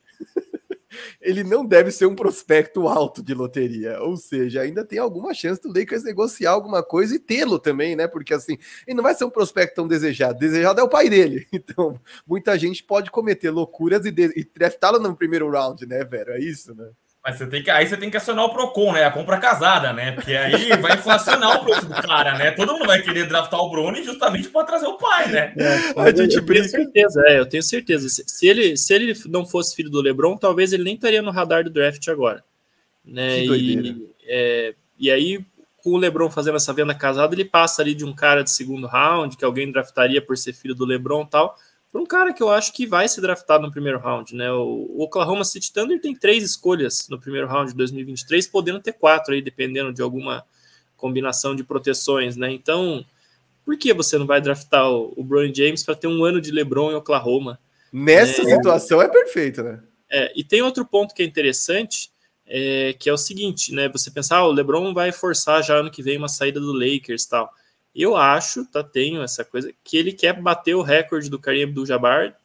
ele 1.19 1.43
não 1.43 1.65
deve 1.65 1.91
ser 1.91 2.05
um 2.05 2.15
prospecto 2.15 2.87
alto 2.87 3.23
de 3.23 3.33
loteria. 3.33 4.01
Ou 4.01 4.17
seja, 4.17 4.61
ainda 4.61 4.85
tem 4.85 4.99
alguma 4.99 5.33
chance 5.33 5.61
do 5.61 5.67
Lakers 5.67 6.03
negociar 6.03 6.51
alguma 6.51 6.83
coisa 6.83 7.15
e 7.15 7.19
tê-lo 7.19 7.59
também, 7.59 7.95
né? 7.95 8.07
Porque 8.07 8.33
assim, 8.33 8.57
ele 8.87 8.95
não 8.95 9.03
vai 9.03 9.13
ser 9.15 9.25
um 9.25 9.29
prospecto 9.29 9.75
tão 9.75 9.87
desejado. 9.87 10.39
Desejado 10.39 10.79
é 10.79 10.83
o 10.83 10.89
pai 10.89 11.09
dele. 11.09 11.47
Então, 11.61 11.99
muita 12.25 12.57
gente 12.57 12.83
pode 12.83 13.11
cometer 13.11 13.51
loucuras 13.51 14.03
e, 14.05 14.09
e 14.09 14.43
draftá-lo 14.43 14.99
no 14.99 15.15
primeiro 15.15 15.49
round, 15.49 15.85
né, 15.85 16.03
velho? 16.03 16.31
É 16.31 16.39
isso, 16.39 16.73
né? 16.73 16.89
Mas 17.23 17.37
você 17.37 17.45
tem 17.45 17.61
que, 17.61 17.69
aí 17.69 17.87
você 17.87 17.95
tem 17.95 18.09
que 18.09 18.17
acionar 18.17 18.45
o 18.45 18.49
Procon, 18.49 18.93
né? 18.93 19.05
A 19.05 19.11
compra 19.11 19.37
casada, 19.37 19.93
né? 19.93 20.11
Porque 20.11 20.33
aí 20.33 20.75
vai 20.77 20.93
inflacionar 20.93 21.61
o 21.61 21.63
preço 21.63 21.85
do 21.85 21.93
cara, 21.93 22.35
né? 22.35 22.49
Todo 22.49 22.73
mundo 22.73 22.87
vai 22.87 22.99
querer 22.99 23.27
draftar 23.27 23.59
o 23.59 23.69
Bruni 23.69 24.03
justamente 24.03 24.49
para 24.49 24.65
trazer 24.65 24.87
o 24.87 24.97
pai, 24.97 25.27
né? 25.27 25.53
É, 25.55 26.01
a 26.01 26.15
gente 26.15 26.37
eu 26.37 26.45
tenho 26.45 26.63
certeza, 26.63 27.23
é, 27.27 27.39
eu 27.39 27.45
tenho 27.45 27.61
certeza. 27.61 28.09
Se, 28.09 28.23
se, 28.25 28.47
ele, 28.47 28.75
se 28.75 28.91
ele 28.91 29.13
não 29.27 29.45
fosse 29.45 29.75
filho 29.75 29.91
do 29.91 30.01
LeBron, 30.01 30.35
talvez 30.35 30.73
ele 30.73 30.83
nem 30.83 30.95
estaria 30.95 31.21
no 31.21 31.29
radar 31.29 31.63
do 31.63 31.69
draft 31.69 32.07
agora. 32.07 32.43
Né? 33.05 33.45
E, 33.45 34.07
é, 34.25 34.73
e 34.97 35.11
aí, 35.11 35.45
com 35.77 35.91
o 35.91 35.97
LeBron 35.97 36.29
fazendo 36.31 36.55
essa 36.55 36.73
venda 36.73 36.95
casada, 36.95 37.35
ele 37.35 37.45
passa 37.45 37.83
ali 37.83 37.93
de 37.93 38.03
um 38.03 38.15
cara 38.15 38.43
de 38.43 38.49
segundo 38.49 38.87
round, 38.87 39.37
que 39.37 39.45
alguém 39.45 39.71
draftaria 39.71 40.23
por 40.23 40.35
ser 40.35 40.53
filho 40.53 40.73
do 40.73 40.85
LeBron 40.85 41.21
e 41.21 41.29
tal, 41.29 41.55
para 41.91 42.01
um 42.01 42.05
cara 42.05 42.33
que 42.33 42.41
eu 42.41 42.49
acho 42.49 42.71
que 42.71 42.87
vai 42.87 43.07
ser 43.07 43.19
draftado 43.21 43.65
no 43.65 43.71
primeiro 43.71 43.99
round, 43.99 44.33
né? 44.33 44.51
O 44.51 45.01
Oklahoma 45.01 45.43
City 45.43 45.73
Thunder 45.73 45.99
tem 45.99 46.15
três 46.15 46.43
escolhas 46.43 47.07
no 47.09 47.19
primeiro 47.19 47.47
round 47.47 47.71
de 47.71 47.77
2023, 47.77 48.47
podendo 48.47 48.79
ter 48.79 48.93
quatro 48.93 49.33
aí, 49.33 49.41
dependendo 49.41 49.91
de 49.91 50.01
alguma 50.01 50.45
combinação 50.95 51.53
de 51.53 51.63
proteções, 51.63 52.37
né? 52.37 52.49
Então, 52.51 53.05
por 53.65 53.77
que 53.77 53.93
você 53.93 54.17
não 54.17 54.25
vai 54.25 54.39
draftar 54.39 54.89
o, 54.89 55.13
o 55.17 55.23
Brian 55.23 55.53
James 55.53 55.83
para 55.83 55.95
ter 55.95 56.07
um 56.07 56.23
ano 56.23 56.39
de 56.39 56.51
LeBron 56.51 56.91
em 56.91 56.95
Oklahoma? 56.95 57.59
Nessa 57.91 58.41
é, 58.43 58.45
situação 58.45 59.01
é 59.01 59.09
perfeito, 59.09 59.61
né? 59.61 59.81
É, 60.09 60.31
e 60.35 60.43
tem 60.43 60.61
outro 60.61 60.85
ponto 60.85 61.13
que 61.13 61.21
é 61.21 61.25
interessante, 61.25 62.09
é, 62.47 62.93
que 62.97 63.09
é 63.09 63.13
o 63.13 63.17
seguinte, 63.17 63.73
né? 63.73 63.89
Você 63.89 64.09
pensar, 64.09 64.37
ah, 64.37 64.47
o 64.47 64.51
LeBron 64.51 64.93
vai 64.93 65.11
forçar 65.11 65.61
já 65.61 65.75
ano 65.75 65.91
que 65.91 66.01
vem 66.01 66.17
uma 66.17 66.29
saída 66.29 66.59
do 66.59 66.71
Lakers 66.71 67.25
tal. 67.25 67.51
Eu 67.93 68.15
acho, 68.15 68.65
tá, 68.65 68.83
tenho 68.83 69.21
essa 69.21 69.43
coisa, 69.43 69.73
que 69.83 69.97
ele 69.97 70.13
quer 70.13 70.39
bater 70.39 70.75
o 70.75 70.81
recorde 70.81 71.29
do 71.29 71.39
Kareem 71.39 71.63
Abdul-Jabbar 71.63 72.35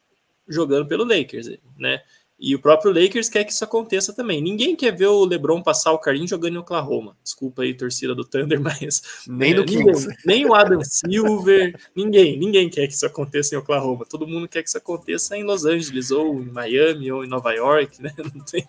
jogando 0.47 0.87
pelo 0.87 1.03
Lakers, 1.03 1.49
né? 1.77 2.01
E 2.39 2.53
o 2.53 2.59
próprio 2.59 2.93
Lakers 2.93 3.29
quer 3.29 3.43
que 3.43 3.51
isso 3.51 3.63
aconteça 3.63 4.13
também. 4.13 4.39
Ninguém 4.41 4.75
quer 4.75 4.95
ver 4.95 5.07
o 5.07 5.25
LeBron 5.25 5.61
passar 5.61 5.91
o 5.91 5.97
Karim 5.97 6.27
jogando 6.27 6.53
em 6.53 6.59
Oklahoma. 6.59 7.17
Desculpa 7.23 7.63
aí, 7.63 7.73
torcida 7.73 8.13
do 8.13 8.23
Thunder, 8.23 8.61
mas. 8.61 9.25
Nem 9.27 9.53
é, 9.53 9.63
Kings. 9.63 10.07
Nem 10.23 10.45
o 10.45 10.53
Adam 10.53 10.81
Silver, 10.83 11.75
ninguém. 11.95 12.37
Ninguém 12.37 12.69
quer 12.69 12.85
que 12.85 12.93
isso 12.93 13.07
aconteça 13.07 13.55
em 13.55 13.57
Oklahoma. 13.57 14.05
Todo 14.05 14.27
mundo 14.27 14.47
quer 14.47 14.61
que 14.61 14.69
isso 14.69 14.77
aconteça 14.77 15.35
em 15.35 15.43
Los 15.43 15.65
Angeles, 15.65 16.11
ou 16.11 16.39
em 16.39 16.51
Miami, 16.51 17.11
ou 17.11 17.25
em 17.25 17.27
Nova 17.27 17.51
York, 17.53 18.03
né? 18.03 18.13
Não 18.21 18.45
tem. 18.45 18.65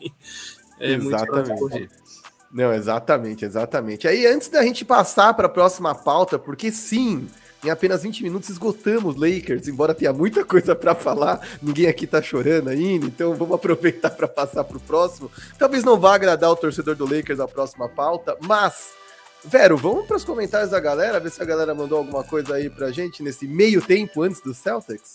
É 0.80 0.92
Exatamente. 0.92 1.90
Não, 2.50 2.72
exatamente, 2.72 3.44
exatamente. 3.44 4.08
Aí, 4.08 4.26
antes 4.26 4.48
da 4.48 4.62
gente 4.62 4.84
passar 4.84 5.34
para 5.34 5.46
a 5.46 5.50
próxima 5.50 5.94
pauta, 5.94 6.38
porque 6.38 6.72
sim, 6.72 7.28
em 7.62 7.70
apenas 7.70 8.02
20 8.02 8.22
minutos 8.22 8.48
esgotamos 8.48 9.16
Lakers, 9.16 9.68
embora 9.68 9.94
tenha 9.94 10.12
muita 10.12 10.44
coisa 10.44 10.74
para 10.74 10.94
falar, 10.94 11.46
ninguém 11.60 11.86
aqui 11.86 12.06
tá 12.06 12.22
chorando 12.22 12.68
ainda, 12.68 13.06
então 13.06 13.34
vamos 13.34 13.54
aproveitar 13.54 14.10
para 14.10 14.28
passar 14.28 14.64
para 14.64 14.76
o 14.76 14.80
próximo. 14.80 15.30
Talvez 15.58 15.84
não 15.84 15.98
vá 15.98 16.14
agradar 16.14 16.50
o 16.50 16.56
torcedor 16.56 16.94
do 16.94 17.04
Lakers 17.04 17.40
a 17.40 17.48
próxima 17.48 17.88
pauta, 17.88 18.36
mas 18.40 18.96
Vero, 19.44 19.76
vamos 19.76 20.04
para 20.04 20.16
os 20.16 20.24
comentários 20.24 20.70
da 20.70 20.80
galera, 20.80 21.20
ver 21.20 21.30
se 21.30 21.40
a 21.40 21.44
galera 21.44 21.72
mandou 21.72 21.98
alguma 21.98 22.24
coisa 22.24 22.56
aí 22.56 22.68
pra 22.68 22.90
gente 22.90 23.22
nesse 23.22 23.46
meio 23.46 23.80
tempo 23.80 24.22
antes 24.22 24.40
do 24.40 24.52
Celtics. 24.52 25.14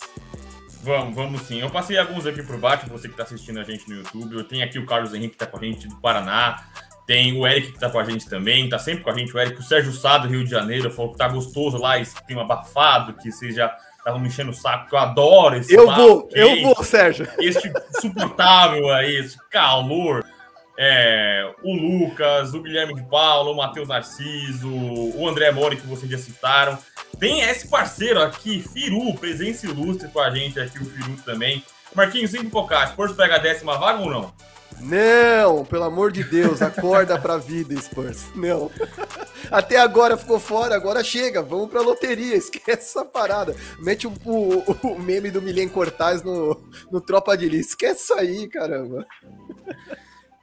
Vamos, 0.82 1.14
vamos 1.14 1.42
sim. 1.42 1.60
Eu 1.60 1.70
passei 1.70 1.98
alguns 1.98 2.26
aqui 2.26 2.42
por 2.42 2.58
baixo, 2.58 2.88
você 2.88 3.08
que 3.08 3.14
está 3.14 3.24
assistindo 3.24 3.60
a 3.60 3.64
gente 3.64 3.88
no 3.90 3.98
YouTube. 3.98 4.36
Eu 4.36 4.44
tenho 4.46 4.64
aqui 4.64 4.80
o 4.80 4.86
Carlos 4.86 5.14
Henrique 5.14 5.36
que 5.38 5.44
está 5.44 5.46
com 5.46 5.58
a 5.58 5.60
gente 5.60 5.88
do 5.88 5.96
Paraná. 5.98 6.64
Tem 7.06 7.38
o 7.38 7.46
Eric 7.46 7.74
que 7.74 7.80
tá 7.80 7.90
com 7.90 8.00
a 8.00 8.04
gente 8.04 8.30
também, 8.30 8.70
tá 8.70 8.80
sempre 8.80 9.04
com 9.04 9.10
a 9.10 9.14
gente, 9.14 9.36
o 9.36 9.40
Eric, 9.40 9.60
o 9.60 9.64
Sérgio 9.64 9.92
Sá 9.92 10.18
do 10.18 10.28
Rio 10.28 10.44
de 10.44 10.50
Janeiro, 10.50 10.90
falou 10.90 11.12
que 11.12 11.18
tá 11.18 11.28
gostoso 11.28 11.78
lá, 11.78 12.00
esse 12.00 12.16
clima 12.24 12.44
abafado, 12.44 13.14
que 13.14 13.30
vocês 13.30 13.56
já 13.56 13.76
estavam 13.98 14.20
me 14.20 14.28
enchendo 14.28 14.52
o 14.52 14.54
saco, 14.54 14.90
que 14.90 14.96
eu 14.96 15.00
adoro 15.00 15.58
esse 15.58 15.74
Eu 15.74 15.90
vou, 15.92 16.30
eu 16.32 16.62
vou, 16.62 16.84
Sérgio. 16.84 17.28
Esse 17.40 17.72
suportável 18.00 18.90
aí, 18.92 19.16
esse 19.16 19.38
calor. 19.50 20.26
É, 20.78 21.54
o 21.62 21.74
Lucas, 21.74 22.54
o 22.54 22.62
Guilherme 22.62 22.96
de 22.96 23.04
Paulo, 23.04 23.52
o 23.52 23.56
Matheus 23.56 23.88
Narciso, 23.88 24.68
o 24.68 25.28
André 25.28 25.52
Mori, 25.52 25.78
que 25.78 25.86
vocês 25.86 26.12
já 26.12 26.18
citaram. 26.18 26.78
Tem 27.20 27.42
esse 27.42 27.68
parceiro 27.68 28.20
aqui, 28.22 28.60
Firu, 28.60 29.14
presença 29.14 29.68
ilustre 29.68 30.08
com 30.10 30.20
a 30.20 30.32
gente 30.32 30.60
aqui, 30.60 30.80
o 30.80 30.86
Firu 30.86 31.16
também. 31.24 31.64
Marquinhos, 31.96 32.32
5 32.32 32.50
Pocás, 32.50 32.90
Spurs 32.90 33.14
pega 33.14 33.36
a 33.36 33.40
décima 33.40 33.78
vaga 33.78 34.00
ou 34.00 34.10
não? 34.10 34.34
Não, 34.80 35.66
pelo 35.66 35.84
amor 35.84 36.12
de 36.12 36.24
Deus, 36.24 36.62
acorda 36.62 37.20
pra 37.20 37.38
vida, 37.38 37.80
Spurs. 37.80 38.26
Não. 38.36 38.70
Até 39.52 39.78
agora 39.78 40.18
ficou 40.18 40.40
fora, 40.40 40.76
agora 40.76 41.04
chega, 41.04 41.42
vamos 41.42 41.70
pra 41.70 41.82
loteria, 41.82 42.36
esquece 42.38 42.72
essa 42.72 43.06
parada. 43.06 43.56
Mete 43.80 44.08
o, 44.08 44.14
o, 44.26 44.78
o 44.84 45.00
meme 45.00 45.32
do 45.32 45.42
Milen 45.42 45.70
Cortaz 45.70 46.24
no, 46.24 46.62
no 46.92 47.02
Tropa 47.02 47.38
de 47.38 47.48
Lista, 47.48 47.72
esquece 47.72 48.04
isso 48.04 48.14
aí, 48.14 48.48
caramba. 48.48 49.06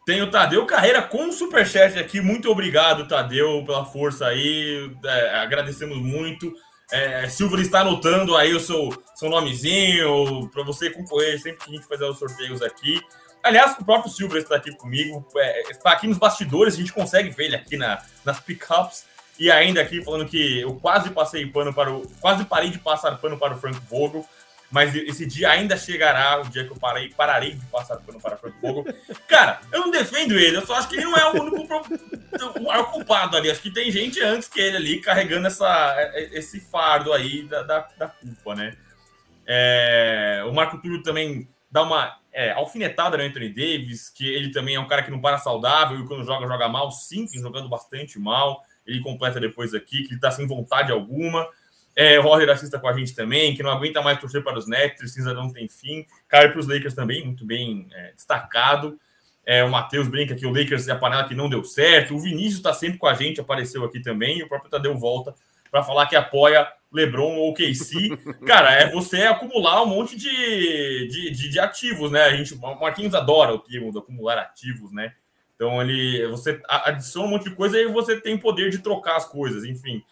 Tem 0.07 0.23
o 0.23 0.31
Tadeu 0.31 0.67
Carreira 0.67 1.03
com 1.03 1.29
o 1.29 1.33
superchat 1.33 1.99
aqui, 1.99 2.21
muito 2.21 2.51
obrigado, 2.51 3.07
Tadeu, 3.07 3.63
pela 3.65 3.85
força 3.85 4.27
aí, 4.27 4.91
é, 5.05 5.37
agradecemos 5.37 5.99
muito. 5.99 6.53
É, 6.93 7.29
Silver 7.29 7.61
está 7.61 7.83
anotando 7.83 8.37
aí 8.37 8.53
o 8.53 8.59
seu, 8.59 8.91
seu 9.15 9.31
nomezinho 9.31 10.49
para 10.51 10.65
você 10.65 10.91
concorrer 10.91 11.41
sempre 11.41 11.65
que 11.65 11.71
a 11.71 11.75
gente 11.77 11.87
fazer 11.87 12.05
os 12.05 12.19
sorteios 12.19 12.61
aqui. 12.63 13.01
Aliás, 13.43 13.77
o 13.79 13.85
próprio 13.85 14.11
Silver 14.11 14.43
está 14.43 14.57
aqui 14.57 14.75
comigo, 14.77 15.27
é, 15.37 15.71
está 15.71 15.93
aqui 15.93 16.07
nos 16.07 16.19
bastidores, 16.19 16.75
a 16.75 16.77
gente 16.77 16.93
consegue 16.93 17.31
ver 17.31 17.47
ele 17.47 17.57
aqui 17.57 17.77
na, 17.77 18.03
nas 18.25 18.41
pickups. 18.41 19.05
E 19.39 19.51
ainda 19.51 19.81
aqui 19.81 20.05
falando 20.05 20.29
que 20.29 20.61
eu 20.61 20.75
quase 20.75 21.09
passei 21.11 21.47
pano 21.47 21.73
para 21.73 21.91
o. 21.91 22.07
Quase 22.21 22.45
parei 22.45 22.69
de 22.69 22.79
passar 22.79 23.17
pano 23.17 23.39
para 23.39 23.55
o 23.55 23.59
Frank 23.59 23.81
Vogel, 23.89 24.27
mas 24.71 24.95
esse 24.95 25.25
dia 25.25 25.51
ainda 25.51 25.79
chegará, 25.79 26.43
o 26.43 26.49
dia 26.51 26.65
que 26.65 26.71
eu 26.71 26.77
parei, 26.77 27.09
pararei 27.09 27.55
de 27.55 27.67
passar 27.67 27.97
pano 27.97 28.21
para 28.21 28.35
o 28.35 28.39
Frank 28.39 28.57
Vogel. 28.61 28.95
Cara, 29.27 29.61
eu 29.73 29.81
não 29.81 29.91
defendo 29.91 30.39
ele, 30.39 30.59
eu 30.59 30.67
só 30.67 30.75
acho 30.75 30.89
que 30.89 30.97
ele 30.97 31.07
não 31.07 31.17
é 31.17 31.25
o 31.25 31.43
único 31.43 31.67
o 31.67 32.85
culpado 32.93 33.37
ali. 33.37 33.51
Acho 33.51 33.63
que 33.63 33.73
tem 33.73 33.91
gente 33.91 34.23
antes 34.23 34.47
que 34.47 34.61
ele 34.61 34.77
ali 34.77 35.01
carregando 35.01 35.47
essa, 35.47 35.97
esse 36.33 36.61
fardo 36.61 37.13
aí 37.13 37.43
da, 37.45 37.63
da, 37.63 37.89
da 37.97 38.09
culpa, 38.09 38.55
né? 38.55 38.77
É, 39.47 40.45
o 40.47 40.53
Marco 40.53 40.79
Túlio 40.79 41.03
também 41.03 41.49
dá 41.71 41.83
uma 41.83 42.20
é, 42.33 42.53
alfinetada 42.53 43.17
no 43.17 43.25
Anthony 43.25 43.49
Davis, 43.49 44.09
que 44.09 44.29
ele 44.29 44.51
também 44.51 44.77
é 44.77 44.81
um 44.81 44.87
cara 44.87 45.03
que 45.03 45.11
não 45.11 45.21
para 45.21 45.39
saudável 45.39 45.99
e 45.99 46.07
quando 46.07 46.25
joga, 46.25 46.47
joga 46.47 46.69
mal. 46.69 46.91
Sim, 46.91 47.27
tem 47.27 47.41
jogando 47.41 47.69
bastante 47.69 48.19
mal. 48.19 48.63
Ele 48.87 49.01
completa 49.01 49.41
depois 49.41 49.75
aqui, 49.75 50.05
que 50.05 50.15
ele 50.15 50.21
tá 50.21 50.31
sem 50.31 50.47
vontade 50.47 50.93
alguma. 50.93 51.49
É, 51.95 52.19
o 52.19 52.23
Roger 52.23 52.49
assista 52.49 52.79
com 52.79 52.89
a 52.89 52.93
gente 52.93 53.15
também, 53.15 53.55
que 53.55 53.63
não 53.63 53.71
aguenta 53.71 54.01
mais 54.01 54.19
torcer 54.19 54.43
para 54.43 54.59
os 54.59 54.67
Nets, 54.67 55.13
cinza 55.13 55.35
não 55.35 55.53
tem 55.53 55.69
fim. 55.69 56.07
Cai 56.29 56.51
para 56.51 56.61
os 56.61 56.67
Lakers 56.67 56.95
também, 56.95 57.25
muito 57.25 57.45
bem 57.45 57.89
é, 57.93 58.13
destacado. 58.13 58.99
É, 59.45 59.65
o 59.65 59.71
Matheus 59.71 60.07
brinca 60.07 60.35
que 60.35 60.47
o 60.47 60.53
Lakers 60.53 60.87
é 60.87 60.93
a 60.93 60.97
panela 60.97 61.27
que 61.27 61.35
não 61.35 61.49
deu 61.49 61.65
certo. 61.65 62.15
O 62.15 62.21
Vinícius 62.21 62.57
está 62.57 62.73
sempre 62.73 62.99
com 62.99 63.07
a 63.07 63.15
gente, 63.15 63.41
apareceu 63.41 63.85
aqui 63.85 64.01
também. 64.01 64.39
E 64.39 64.43
o 64.43 64.49
próprio 64.49 64.71
Tadeu 64.71 64.97
volta 64.97 65.35
para 65.71 65.83
falar 65.83 66.07
que 66.07 66.15
apoia 66.15 66.69
LeBron 66.93 67.37
ou 67.37 67.55
KC, 67.55 68.17
cara, 68.47 68.73
é 68.73 68.91
você 68.91 69.23
acumular 69.23 69.83
um 69.83 69.87
monte 69.87 70.17
de, 70.17 71.09
de, 71.09 71.31
de, 71.31 71.49
de, 71.49 71.61
ativos, 71.61 72.11
né? 72.11 72.23
A 72.25 72.37
gente, 72.37 72.55
o 72.55 72.59
Marquinhos 72.81 73.15
adora 73.15 73.55
o 73.55 73.59
termo 73.59 73.93
de 73.93 73.99
acumular 73.99 74.39
ativos, 74.39 74.93
né? 74.93 75.13
Então 75.55 75.81
ele, 75.81 76.27
você 76.29 76.61
adiciona 76.69 77.29
um 77.29 77.31
monte 77.31 77.51
de 77.51 77.55
coisa 77.55 77.79
e 77.79 77.87
você 77.87 78.21
tem 78.21 78.39
poder 78.39 78.71
de 78.71 78.79
trocar 78.79 79.17
as 79.17 79.27
coisas, 79.27 79.65
enfim. 79.65 80.03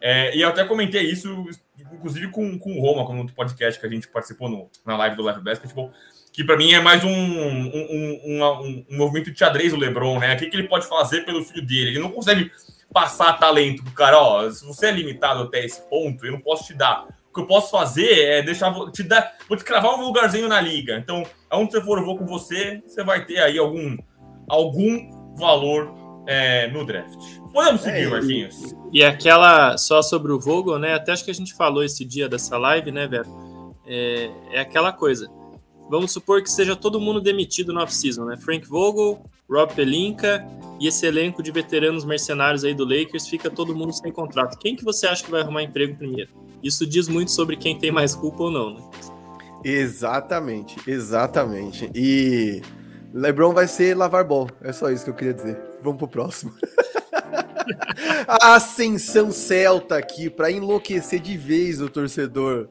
É, 0.00 0.36
e 0.36 0.42
eu 0.42 0.48
até 0.48 0.64
comentei 0.64 1.02
isso, 1.02 1.46
inclusive 1.76 2.28
com, 2.28 2.58
com 2.58 2.78
o 2.78 2.80
Roma, 2.80 3.04
com 3.04 3.18
outro 3.18 3.34
podcast 3.34 3.80
que 3.80 3.86
a 3.86 3.90
gente 3.90 4.06
participou 4.06 4.48
no, 4.48 4.70
na 4.86 4.96
live 4.96 5.16
do 5.16 5.22
Live 5.22 5.42
Basketball, 5.42 5.90
que 6.32 6.44
para 6.44 6.56
mim 6.56 6.72
é 6.72 6.80
mais 6.80 7.02
um, 7.02 7.10
um, 7.10 8.20
um, 8.24 8.84
um, 8.90 8.96
movimento 8.96 9.32
de 9.32 9.38
xadrez 9.38 9.72
do 9.72 9.78
LeBron, 9.78 10.20
né? 10.20 10.34
O 10.34 10.38
que, 10.38 10.46
que 10.46 10.56
ele 10.56 10.68
pode 10.68 10.86
fazer 10.86 11.22
pelo 11.22 11.42
filho 11.42 11.66
dele? 11.66 11.90
Ele 11.90 11.98
não 11.98 12.12
consegue 12.12 12.52
passar 12.92 13.38
talento 13.38 13.82
pro 13.82 13.92
cara, 13.92 14.18
ó, 14.20 14.50
se 14.50 14.64
você 14.66 14.86
é 14.86 14.90
limitado 14.90 15.42
até 15.42 15.64
esse 15.64 15.80
ponto, 15.88 16.24
eu 16.24 16.32
não 16.32 16.40
posso 16.40 16.64
te 16.64 16.74
dar. 16.74 17.06
O 17.30 17.34
que 17.34 17.40
eu 17.40 17.46
posso 17.46 17.70
fazer 17.70 18.24
é 18.24 18.42
deixar 18.42 18.74
te 18.90 19.02
dar, 19.02 19.34
vou 19.48 19.56
te 19.56 19.64
cravar 19.64 19.94
um 19.94 20.02
lugarzinho 20.02 20.48
na 20.48 20.60
liga. 20.60 20.96
Então, 20.98 21.24
aonde 21.50 21.72
você 21.72 21.80
for, 21.82 21.98
eu 21.98 22.04
vou 22.04 22.18
com 22.18 22.26
você, 22.26 22.82
você 22.86 23.04
vai 23.04 23.24
ter 23.24 23.38
aí 23.38 23.58
algum 23.58 23.96
algum 24.48 25.34
valor 25.36 25.94
é, 26.26 26.68
no 26.68 26.84
draft. 26.84 27.18
Podemos 27.52 27.80
seguir, 27.82 28.04
é, 28.04 28.06
Marquinhos. 28.08 28.74
E 28.92 29.04
aquela 29.04 29.76
só 29.76 30.02
sobre 30.02 30.32
o 30.32 30.40
Vogel, 30.40 30.78
né? 30.78 30.94
Até 30.94 31.12
acho 31.12 31.24
que 31.24 31.30
a 31.30 31.34
gente 31.34 31.54
falou 31.54 31.84
esse 31.84 32.04
dia 32.04 32.28
dessa 32.28 32.56
live, 32.56 32.90
né, 32.90 33.06
velho? 33.06 33.26
É, 33.86 34.30
é 34.52 34.60
aquela 34.60 34.92
coisa. 34.92 35.30
Vamos 35.88 36.12
supor 36.12 36.42
que 36.42 36.50
seja 36.50 36.76
todo 36.76 37.00
mundo 37.00 37.20
demitido 37.20 37.72
no 37.72 37.80
off-season, 37.80 38.24
né? 38.26 38.36
Frank 38.36 38.66
Vogel, 38.66 39.22
Rob 39.48 39.72
Pelinka 39.74 40.46
e 40.78 40.86
esse 40.86 41.06
elenco 41.06 41.42
de 41.42 41.50
veteranos 41.50 42.04
mercenários 42.04 42.64
aí 42.64 42.74
do 42.74 42.84
Lakers, 42.84 43.26
fica 43.26 43.50
todo 43.50 43.74
mundo 43.74 43.92
sem 43.92 44.12
contrato. 44.12 44.58
Quem 44.58 44.76
que 44.76 44.84
você 44.84 45.06
acha 45.06 45.24
que 45.24 45.30
vai 45.30 45.40
arrumar 45.40 45.62
emprego 45.62 45.96
primeiro? 45.96 46.30
Isso 46.62 46.86
diz 46.86 47.08
muito 47.08 47.30
sobre 47.30 47.56
quem 47.56 47.78
tem 47.78 47.90
mais 47.90 48.14
culpa 48.14 48.44
ou 48.44 48.50
não, 48.50 48.74
né? 48.74 48.80
Exatamente, 49.64 50.76
exatamente. 50.86 51.90
E 51.94 52.62
LeBron 53.12 53.52
vai 53.52 53.66
ser 53.66 53.96
lavar 53.96 54.24
bom. 54.24 54.46
É 54.60 54.72
só 54.72 54.90
isso 54.90 55.04
que 55.04 55.10
eu 55.10 55.14
queria 55.14 55.34
dizer. 55.34 55.58
Vamos 55.82 55.98
pro 55.98 56.08
próximo. 56.08 56.52
A 58.26 58.54
ascensão 58.54 59.30
celta 59.30 59.96
aqui 59.96 60.30
para 60.30 60.50
enlouquecer 60.50 61.20
de 61.20 61.36
vez 61.36 61.80
o 61.80 61.88
torcedor 61.88 62.68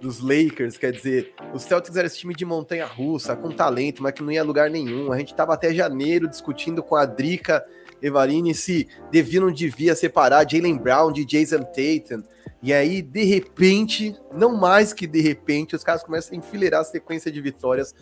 dos 0.00 0.20
Lakers, 0.20 0.76
quer 0.76 0.92
dizer, 0.92 1.32
os 1.54 1.62
Celtics 1.62 1.96
era 1.96 2.06
esse 2.06 2.18
time 2.18 2.34
de 2.34 2.44
montanha 2.44 2.86
russa, 2.86 3.34
com 3.34 3.50
talento, 3.50 4.02
mas 4.02 4.12
que 4.12 4.22
não 4.22 4.30
ia 4.30 4.40
a 4.40 4.44
lugar 4.44 4.70
nenhum. 4.70 5.12
A 5.12 5.18
gente 5.18 5.34
tava 5.34 5.54
até 5.54 5.72
janeiro 5.74 6.28
discutindo 6.28 6.82
com 6.82 6.94
a 6.96 7.06
Drica 7.06 7.64
Evarini 8.00 8.54
se 8.54 8.86
devia 9.10 9.40
ou 9.40 9.46
não 9.46 9.52
devia 9.52 9.94
separar 9.94 10.48
Jalen 10.48 10.76
Brown 10.76 11.12
de 11.12 11.24
Jason 11.24 11.62
Tatum. 11.62 12.22
E 12.62 12.72
aí, 12.72 13.00
de 13.00 13.24
repente, 13.24 14.14
não 14.32 14.56
mais 14.56 14.92
que 14.92 15.06
de 15.06 15.20
repente, 15.20 15.76
os 15.76 15.84
caras 15.84 16.02
começam 16.02 16.34
a 16.34 16.38
enfileirar 16.38 16.80
a 16.80 16.84
sequência 16.84 17.30
de 17.30 17.40
vitórias 17.40 17.94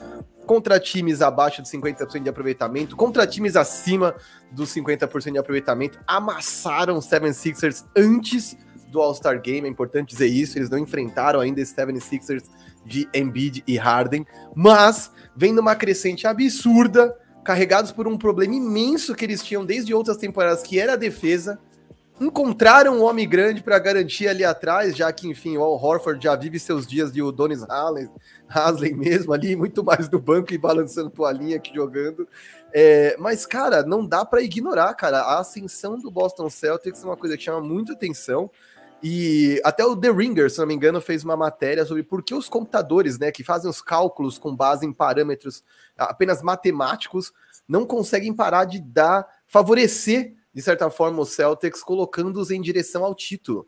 contra 0.47 0.79
times 0.79 1.23
abaixo 1.23 1.63
de 1.63 1.69
50% 1.69 2.23
de 2.23 2.29
aproveitamento, 2.29 2.97
contra 2.97 3.27
times 3.27 3.57
acima 3.57 4.15
dos 4.53 4.75
50% 4.75 5.33
de 5.33 5.39
aproveitamento, 5.39 5.99
amassaram 6.07 6.97
os 6.97 7.07
76ers 7.07 7.85
antes 7.97 8.57
do 8.95 9.03
All-Star 9.03 9.41
Game, 9.43 9.67
é 9.67 9.71
importante 9.71 10.11
dizer 10.11 10.29
isso, 10.29 10.57
eles 10.57 10.71
não 10.71 10.79
enfrentaram 10.79 11.41
ainda 11.41 11.61
esse 11.61 11.75
76ers 11.75 12.45
de 12.87 13.09
Embiid 13.13 13.63
e 13.67 13.77
Harden, 13.77 14.25
mas 14.55 15.11
vem 15.37 15.53
numa 15.53 15.75
crescente 15.75 16.27
absurda, 16.27 17.15
carregados 17.45 17.93
por 17.93 18.07
um 18.07 18.17
problema 18.17 18.55
imenso 18.55 19.15
que 19.15 19.25
eles 19.25 19.43
tinham 19.43 19.65
desde 19.65 19.93
outras 19.93 20.17
temporadas, 20.17 20.63
que 20.63 20.79
era 20.79 20.95
a 20.95 20.97
defesa, 20.97 21.59
encontraram 22.21 22.99
um 22.99 23.03
homem 23.03 23.29
grande 23.29 23.63
para 23.63 23.79
garantir 23.79 24.29
ali 24.29 24.45
atrás, 24.45 24.97
já 24.97 25.13
que, 25.13 25.29
enfim, 25.29 25.57
o 25.57 25.63
Al 25.63 25.83
Horford 25.83 26.23
já 26.23 26.37
vive 26.37 26.59
seus 26.61 26.87
dias 26.87 27.13
de 27.13 27.21
Udonis 27.21 27.63
Haslem, 27.65 28.09
Haslem 28.49 28.95
mesmo 28.95 29.33
ali, 29.33 29.57
muito 29.57 29.83
mais 29.83 30.09
do 30.09 30.21
banco 30.21 30.55
e 30.55 30.59
balançando 30.59 31.11
toalhinha 31.11 31.59
que 31.59 31.75
jogando. 31.75 32.29
É, 32.73 33.17
mas, 33.19 33.45
cara, 33.45 33.83
não 33.83 34.07
dá 34.07 34.25
para 34.25 34.43
ignorar, 34.43 34.95
cara. 34.95 35.21
A 35.21 35.41
ascensão 35.41 35.99
do 35.99 36.11
Boston 36.11 36.49
Celtics 36.49 37.03
é 37.03 37.07
uma 37.07 37.17
coisa 37.17 37.37
que 37.37 37.43
chama 37.43 37.61
muito 37.61 37.93
atenção. 37.93 38.51
E 39.07 39.61
até 39.63 39.85
o 39.85 39.95
The 39.95 40.11
Ringer, 40.11 40.51
se 40.51 40.59
não 40.59 40.67
me 40.67 40.75
engano, 40.75 40.99
fez 40.99 41.23
uma 41.23 41.37
matéria 41.37 41.85
sobre 41.85 42.03
por 42.03 42.23
que 42.23 42.35
os 42.35 42.49
computadores, 42.49 43.19
né, 43.19 43.31
que 43.31 43.45
fazem 43.45 43.71
os 43.71 43.83
cálculos 43.83 44.39
com 44.39 44.57
base 44.57 44.87
em 44.87 44.93
parâmetros 44.93 45.63
apenas 45.97 46.41
matemáticos, 46.41 47.31
não 47.69 47.85
conseguem 47.85 48.33
parar 48.33 48.65
de 48.65 48.81
dar, 48.81 49.27
favorecer 49.47 50.35
de 50.55 50.63
certa 50.63 50.89
forma, 50.89 51.21
o 51.21 51.27
Celtics 51.27 51.83
colocando-os 51.83 52.51
em 52.53 52.61
direção 52.61 53.05
ao 53.05 53.15
título. 53.15 53.67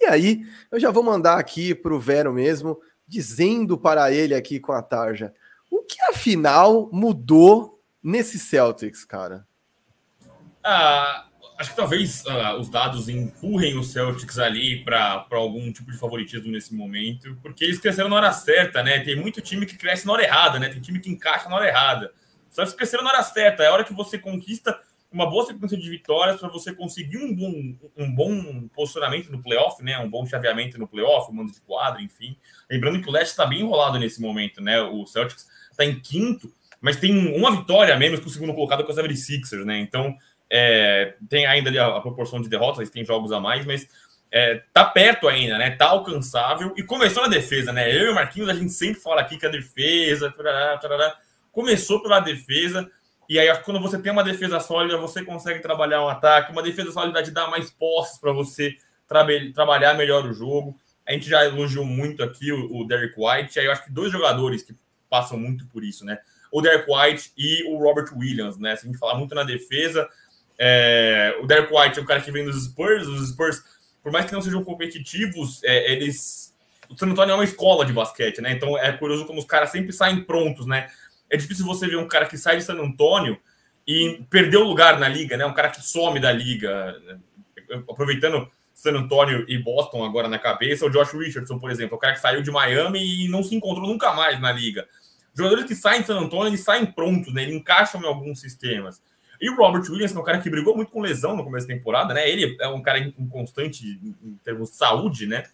E 0.00 0.06
aí, 0.06 0.46
eu 0.70 0.80
já 0.80 0.90
vou 0.90 1.02
mandar 1.02 1.38
aqui 1.38 1.74
para 1.74 1.94
o 1.94 2.00
Vero 2.00 2.32
mesmo, 2.32 2.80
dizendo 3.06 3.76
para 3.76 4.10
ele 4.10 4.34
aqui 4.34 4.58
com 4.58 4.72
a 4.72 4.80
tarja, 4.80 5.34
o 5.70 5.82
que 5.82 6.00
afinal 6.04 6.88
mudou 6.90 7.78
nesse 8.02 8.38
Celtics, 8.38 9.04
cara? 9.04 9.46
Ah, 10.64 11.26
acho 11.60 11.70
que 11.70 11.76
talvez 11.76 12.26
ah, 12.26 12.56
os 12.56 12.70
dados 12.70 13.06
empurrem 13.08 13.78
os 13.78 13.92
Celtics 13.92 14.38
ali 14.38 14.82
para 14.82 15.26
algum 15.30 15.70
tipo 15.70 15.92
de 15.92 15.98
favoritismo 15.98 16.50
nesse 16.50 16.74
momento, 16.74 17.36
porque 17.42 17.64
eles 17.64 17.78
cresceram 17.78 18.08
na 18.08 18.16
hora 18.16 18.32
certa, 18.32 18.82
né? 18.82 19.00
Tem 19.00 19.14
muito 19.14 19.42
time 19.42 19.66
que 19.66 19.76
cresce 19.76 20.06
na 20.06 20.14
hora 20.14 20.22
errada, 20.22 20.58
né? 20.58 20.70
Tem 20.70 20.80
time 20.80 20.98
que 20.98 21.10
encaixa 21.10 21.50
na 21.50 21.56
hora 21.56 21.68
errada. 21.68 22.14
Os 22.48 22.56
Celtics 22.56 22.76
cresceram 22.76 23.04
na 23.04 23.10
hora 23.10 23.22
certa, 23.22 23.62
é 23.62 23.66
a 23.66 23.72
hora 23.74 23.84
que 23.84 23.92
você 23.92 24.18
conquista 24.18 24.80
uma 25.12 25.28
boa 25.28 25.44
sequência 25.44 25.76
de 25.76 25.90
vitórias 25.90 26.40
para 26.40 26.48
você 26.48 26.72
conseguir 26.72 27.18
um 27.18 27.34
bom, 27.34 27.74
um 27.96 28.14
bom 28.14 28.68
posicionamento 28.68 29.30
no 29.30 29.42
playoff, 29.42 29.82
né? 29.84 29.98
Um 29.98 30.08
bom 30.08 30.24
chaveamento 30.24 30.78
no 30.78 30.88
playoff, 30.88 31.30
um 31.30 31.34
mando 31.34 31.52
de 31.52 31.60
quadro, 31.60 32.00
enfim. 32.00 32.38
Lembrando 32.70 33.02
que 33.02 33.08
o 33.08 33.12
Leste 33.12 33.32
está 33.32 33.44
bem 33.44 33.60
enrolado 33.60 33.98
nesse 33.98 34.18
momento, 34.18 34.62
né? 34.62 34.80
O 34.80 35.04
Celtics 35.04 35.46
está 35.70 35.84
em 35.84 36.00
quinto, 36.00 36.50
mas 36.80 36.96
tem 36.96 37.36
uma 37.36 37.54
vitória 37.54 37.94
a 37.94 37.98
menos 37.98 38.20
que 38.20 38.26
o 38.28 38.30
segundo 38.30 38.54
colocado 38.54 38.82
com 38.82 38.92
os 38.92 39.26
Sixers, 39.26 39.66
né? 39.66 39.78
Então 39.80 40.16
é, 40.50 41.14
tem 41.28 41.46
ainda 41.46 41.70
a, 41.82 41.98
a, 41.98 42.00
proporção 42.00 42.40
de 42.40 42.48
derrotas, 42.48 42.90
tem 42.90 43.04
jogos 43.04 43.32
a 43.32 43.38
mais, 43.38 43.64
mas 43.64 43.88
é, 44.32 44.62
tá 44.72 44.84
perto 44.84 45.28
ainda, 45.28 45.56
né? 45.56 45.70
Tá 45.70 45.86
alcançável 45.86 46.74
e 46.76 46.82
começou 46.82 47.22
na 47.22 47.28
defesa, 47.28 47.72
né? 47.72 47.94
Eu 47.94 48.06
e 48.06 48.10
o 48.10 48.14
Marquinhos 48.14 48.48
a 48.48 48.54
gente 48.54 48.72
sempre 48.72 49.00
fala 49.00 49.20
aqui 49.20 49.38
que 49.38 49.46
a 49.46 49.50
defesa, 49.50 50.30
tarará, 50.30 50.76
tarará, 50.78 51.16
começou 51.52 52.02
pela 52.02 52.20
defesa 52.20 52.90
e 53.30 53.38
aí, 53.38 53.56
quando 53.58 53.78
você 53.78 53.96
tem 53.96 54.10
uma 54.10 54.24
defesa 54.24 54.58
sólida, 54.58 54.98
você 54.98 55.24
consegue 55.24 55.60
trabalhar 55.60 56.02
um 56.02 56.08
ataque. 56.08 56.50
Uma 56.50 56.64
defesa 56.64 56.90
sólida 56.90 57.22
te 57.22 57.30
dá 57.30 57.46
mais 57.46 57.70
posses 57.70 58.18
para 58.18 58.32
você 58.32 58.76
tra 59.06 59.24
trabalhar 59.54 59.94
melhor 59.94 60.26
o 60.26 60.32
jogo. 60.32 60.76
A 61.06 61.12
gente 61.12 61.30
já 61.30 61.44
elogiou 61.44 61.84
muito 61.84 62.24
aqui 62.24 62.50
o, 62.50 62.80
o 62.80 62.84
Derek 62.84 63.14
White. 63.16 63.60
Aí 63.60 63.66
eu 63.66 63.70
acho 63.70 63.84
que 63.84 63.92
dois 63.92 64.10
jogadores 64.10 64.64
que 64.64 64.74
passam 65.08 65.38
muito 65.38 65.64
por 65.68 65.84
isso, 65.84 66.04
né? 66.04 66.18
O 66.50 66.60
Derek 66.60 66.90
White 66.90 67.32
e 67.38 67.72
o 67.72 67.78
Robert 67.78 68.12
Williams, 68.16 68.58
né? 68.58 68.74
Se 68.74 68.84
a 68.84 68.90
gente 68.90 68.98
falar 68.98 69.14
muito 69.14 69.32
na 69.32 69.44
defesa, 69.44 70.08
é... 70.60 71.38
o 71.42 71.46
Derek 71.46 71.72
White 71.74 71.98
é 71.98 72.02
um 72.02 72.06
cara 72.06 72.20
que 72.20 72.30
vem 72.30 72.44
dos 72.44 72.64
Spurs. 72.64 73.08
Os 73.08 73.30
Spurs, 73.30 73.62
por 74.02 74.12
mais 74.12 74.26
que 74.26 74.32
não 74.32 74.42
sejam 74.42 74.62
competitivos, 74.62 75.62
é, 75.64 75.92
eles. 75.92 76.54
O 76.88 76.98
San 76.98 77.06
Antonio 77.06 77.32
é 77.32 77.34
uma 77.34 77.44
escola 77.44 77.86
de 77.86 77.92
basquete, 77.92 78.40
né? 78.40 78.52
Então 78.52 78.76
é 78.76 78.92
curioso 78.92 79.24
como 79.24 79.38
os 79.38 79.44
caras 79.44 79.70
sempre 79.70 79.92
saem 79.92 80.24
prontos, 80.24 80.66
né? 80.66 80.88
é 81.30 81.36
difícil 81.36 81.64
você 81.64 81.86
ver 81.86 81.96
um 81.96 82.08
cara 82.08 82.26
que 82.26 82.36
sai 82.36 82.56
de 82.56 82.64
San 82.64 82.74
Antônio 82.74 83.38
e 83.86 84.22
perdeu 84.28 84.64
lugar 84.64 84.98
na 84.98 85.08
liga, 85.08 85.36
né? 85.36 85.46
Um 85.46 85.54
cara 85.54 85.70
que 85.70 85.80
some 85.80 86.18
da 86.18 86.32
liga. 86.32 86.96
Aproveitando 87.88 88.50
San 88.74 88.92
Antônio 88.92 89.44
e 89.48 89.56
Boston 89.56 90.04
agora 90.04 90.28
na 90.28 90.38
cabeça, 90.38 90.84
o 90.84 90.90
Josh 90.90 91.12
Richardson, 91.12 91.58
por 91.58 91.70
exemplo, 91.70 91.96
o 91.96 92.00
cara 92.00 92.14
que 92.14 92.20
saiu 92.20 92.42
de 92.42 92.50
Miami 92.50 93.24
e 93.24 93.28
não 93.28 93.44
se 93.44 93.54
encontrou 93.54 93.86
nunca 93.86 94.12
mais 94.12 94.40
na 94.40 94.50
liga. 94.50 94.86
Jogadores 95.32 95.64
que 95.64 95.76
saem 95.76 96.00
de 96.00 96.08
San 96.08 96.18
Antônio, 96.18 96.48
eles 96.48 96.64
saem 96.64 96.84
prontos, 96.84 97.32
né? 97.32 97.44
Eles 97.44 97.54
encaixam 97.54 98.02
em 98.02 98.06
alguns 98.06 98.40
sistemas. 98.40 99.00
E 99.40 99.48
o 99.48 99.56
Robert 99.56 99.82
Williams, 99.88 100.12
que 100.12 100.18
é 100.18 100.20
um 100.20 100.24
cara 100.24 100.40
que 100.40 100.50
brigou 100.50 100.76
muito 100.76 100.90
com 100.90 101.00
lesão 101.00 101.36
no 101.36 101.44
começo 101.44 101.66
da 101.66 101.74
temporada, 101.74 102.12
né? 102.12 102.28
Ele 102.28 102.56
é 102.60 102.68
um 102.68 102.82
cara 102.82 102.98
inconstante 102.98 103.98
em 104.22 104.38
termos 104.44 104.70
de 104.70 104.76
saúde, 104.76 105.26
né? 105.26 105.44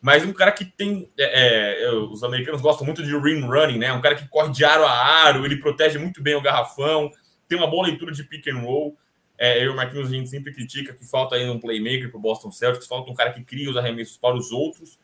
mas 0.00 0.24
um 0.24 0.32
cara 0.32 0.52
que 0.52 0.64
tem. 0.64 1.10
É, 1.18 1.84
é, 1.84 1.90
os 1.92 2.22
americanos 2.22 2.60
gostam 2.60 2.86
muito 2.86 3.02
de 3.02 3.16
rim 3.18 3.40
running, 3.40 3.78
né? 3.78 3.92
Um 3.92 4.00
cara 4.00 4.14
que 4.14 4.28
corre 4.28 4.52
de 4.52 4.64
aro 4.64 4.84
a 4.84 4.92
aro, 4.92 5.44
ele 5.44 5.56
protege 5.56 5.98
muito 5.98 6.22
bem 6.22 6.34
o 6.34 6.40
garrafão, 6.40 7.10
tem 7.48 7.58
uma 7.58 7.66
boa 7.66 7.86
leitura 7.86 8.12
de 8.12 8.22
pick 8.22 8.46
and 8.48 8.60
roll. 8.60 8.96
É, 9.36 9.58
eu 9.58 9.66
e 9.66 9.68
o 9.68 9.76
Marquinhos, 9.76 10.08
a 10.08 10.10
gente 10.10 10.28
sempre 10.28 10.52
critica 10.52 10.92
que 10.92 11.04
falta 11.04 11.36
ainda 11.36 11.52
um 11.52 11.60
playmaker 11.60 12.10
para 12.10 12.18
o 12.18 12.20
Boston 12.20 12.50
Celtics, 12.50 12.88
falta 12.88 13.10
um 13.10 13.14
cara 13.14 13.32
que 13.32 13.42
cria 13.42 13.70
os 13.70 13.76
arremessos 13.76 14.16
para 14.16 14.34
os 14.34 14.50
outros, 14.50 14.98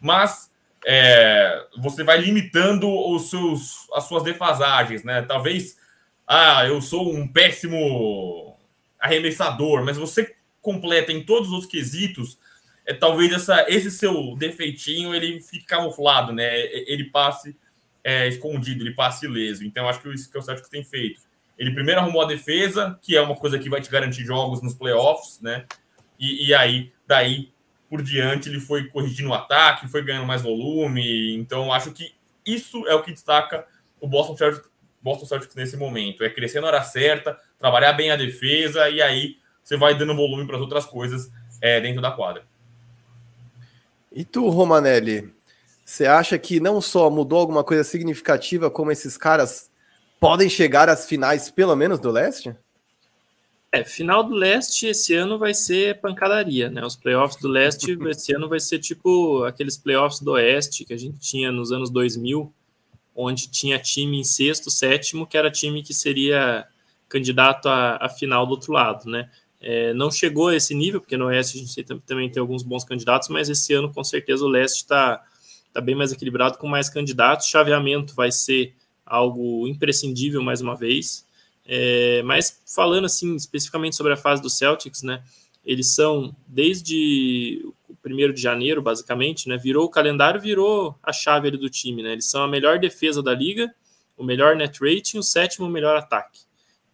mas 0.00 0.48
é, 0.86 1.66
você 1.80 2.04
vai 2.04 2.20
limitando 2.20 2.88
os 2.88 3.30
seus, 3.30 3.88
as 3.92 4.04
suas 4.04 4.22
defasagens, 4.22 5.02
né? 5.04 5.22
Talvez, 5.22 5.76
ah, 6.32 6.64
eu 6.64 6.80
sou 6.80 7.12
um 7.12 7.26
péssimo 7.26 8.56
arremessador, 9.00 9.84
mas 9.84 9.96
você 9.96 10.36
completa 10.60 11.10
em 11.10 11.24
todos 11.24 11.50
os 11.50 11.66
quesitos 11.66 12.38
é, 12.86 12.94
talvez 12.94 13.32
essa, 13.32 13.66
esse 13.68 13.90
seu 13.90 14.34
defeitinho 14.36 15.14
ele 15.14 15.40
fique 15.40 15.64
camuflado, 15.64 16.32
né? 16.32 16.58
Ele 16.60 17.04
passe 17.04 17.56
é, 18.02 18.28
escondido, 18.28 18.82
ele 18.82 18.94
passe 18.94 19.26
ileso. 19.26 19.64
Então, 19.64 19.88
acho 19.88 20.00
que 20.00 20.12
isso 20.12 20.30
que 20.30 20.36
é 20.36 20.40
o 20.40 20.42
Celtics 20.42 20.68
tem 20.68 20.82
feito. 20.84 21.20
Ele 21.58 21.72
primeiro 21.72 22.00
arrumou 22.00 22.22
a 22.22 22.26
defesa, 22.26 22.98
que 23.02 23.16
é 23.16 23.20
uma 23.20 23.36
coisa 23.36 23.58
que 23.58 23.68
vai 23.68 23.80
te 23.80 23.90
garantir 23.90 24.24
jogos 24.24 24.62
nos 24.62 24.74
playoffs, 24.74 25.40
né? 25.40 25.66
E, 26.18 26.48
e 26.48 26.54
aí, 26.54 26.92
daí 27.06 27.52
por 27.88 28.02
diante, 28.02 28.48
ele 28.48 28.60
foi 28.60 28.84
corrigindo 28.88 29.30
o 29.30 29.34
ataque, 29.34 29.88
foi 29.88 30.02
ganhando 30.02 30.26
mais 30.26 30.42
volume. 30.42 31.34
Então, 31.34 31.72
acho 31.72 31.92
que 31.92 32.14
isso 32.46 32.86
é 32.86 32.94
o 32.94 33.02
que 33.02 33.12
destaca 33.12 33.66
o 34.00 34.08
Boston 34.08 34.36
Boston 35.02 35.26
Celtics 35.26 35.54
nesse 35.54 35.76
momento. 35.76 36.24
É 36.24 36.30
crescer 36.30 36.60
na 36.60 36.68
hora 36.68 36.82
certa, 36.82 37.38
trabalhar 37.58 37.92
bem 37.92 38.10
a 38.10 38.16
defesa, 38.16 38.88
e 38.88 39.00
aí 39.00 39.36
você 39.62 39.76
vai 39.76 39.96
dando 39.96 40.14
volume 40.14 40.46
para 40.46 40.56
as 40.56 40.62
outras 40.62 40.84
coisas 40.84 41.30
é, 41.60 41.80
dentro 41.80 42.02
da 42.02 42.10
quadra. 42.10 42.44
E 44.12 44.24
tu, 44.24 44.48
Romanelli, 44.48 45.32
você 45.84 46.06
acha 46.06 46.38
que 46.38 46.60
não 46.60 46.80
só 46.80 47.08
mudou 47.10 47.38
alguma 47.38 47.62
coisa 47.62 47.84
significativa, 47.84 48.70
como 48.70 48.90
esses 48.90 49.16
caras 49.16 49.70
podem 50.18 50.48
chegar 50.48 50.88
às 50.88 51.06
finais, 51.06 51.50
pelo 51.50 51.74
menos 51.74 51.98
do 51.98 52.10
leste? 52.10 52.54
É, 53.72 53.84
final 53.84 54.24
do 54.24 54.34
leste 54.34 54.86
esse 54.86 55.14
ano 55.14 55.38
vai 55.38 55.54
ser 55.54 56.00
pancadaria, 56.00 56.68
né? 56.68 56.84
Os 56.84 56.96
playoffs 56.96 57.40
do 57.40 57.48
leste 57.48 57.96
esse 58.10 58.34
ano 58.34 58.48
vai 58.48 58.58
ser 58.58 58.80
tipo 58.80 59.44
aqueles 59.44 59.76
playoffs 59.76 60.20
do 60.20 60.32
oeste 60.32 60.84
que 60.84 60.92
a 60.92 60.98
gente 60.98 61.20
tinha 61.20 61.52
nos 61.52 61.70
anos 61.70 61.88
2000, 61.90 62.52
onde 63.20 63.48
tinha 63.48 63.78
time 63.78 64.18
em 64.18 64.24
sexto, 64.24 64.70
sétimo, 64.70 65.26
que 65.26 65.36
era 65.36 65.50
time 65.50 65.82
que 65.82 65.92
seria 65.92 66.66
candidato 67.08 67.68
à, 67.68 68.08
final 68.08 68.46
do 68.46 68.52
outro 68.52 68.72
lado, 68.72 69.10
né? 69.10 69.30
É, 69.60 69.92
não 69.92 70.10
chegou 70.10 70.48
a 70.48 70.56
esse 70.56 70.74
nível, 70.74 71.00
porque 71.00 71.16
no 71.16 71.26
Oeste 71.26 71.58
a 71.58 71.60
gente 71.60 72.00
também 72.06 72.30
tem 72.30 72.40
alguns 72.40 72.62
bons 72.62 72.82
candidatos, 72.82 73.28
mas 73.28 73.50
esse 73.50 73.74
ano 73.74 73.92
com 73.92 74.02
certeza 74.02 74.44
o 74.44 74.48
Leste 74.48 74.76
está 74.76 75.22
tá 75.72 75.80
bem 75.82 75.94
mais 75.94 76.12
equilibrado 76.12 76.56
com 76.56 76.66
mais 76.66 76.88
candidatos. 76.88 77.46
Chaveamento 77.46 78.14
vai 78.14 78.32
ser 78.32 78.74
algo 79.04 79.68
imprescindível 79.68 80.42
mais 80.42 80.62
uma 80.62 80.74
vez. 80.74 81.26
É, 81.66 82.22
mas 82.22 82.62
falando 82.74 83.04
assim 83.04 83.36
especificamente 83.36 83.96
sobre 83.96 84.14
a 84.14 84.16
fase 84.16 84.40
do 84.40 84.48
Celtics, 84.48 85.02
né? 85.02 85.22
Eles 85.64 85.94
são 85.94 86.34
desde 86.46 87.62
o 87.88 87.94
primeiro 87.94 88.32
de 88.32 88.40
janeiro, 88.40 88.80
basicamente, 88.80 89.48
né? 89.48 89.56
Virou 89.56 89.84
o 89.84 89.90
calendário, 89.90 90.40
virou 90.40 90.98
a 91.02 91.12
chave 91.12 91.48
ali 91.48 91.56
do 91.56 91.68
time, 91.68 92.02
né? 92.02 92.12
Eles 92.12 92.26
são 92.26 92.42
a 92.42 92.48
melhor 92.48 92.78
defesa 92.78 93.22
da 93.22 93.34
liga, 93.34 93.72
o 94.16 94.24
melhor 94.24 94.56
net 94.56 94.78
rating, 94.80 95.18
o 95.18 95.22
sétimo 95.22 95.68
melhor 95.68 95.96
ataque. 95.96 96.40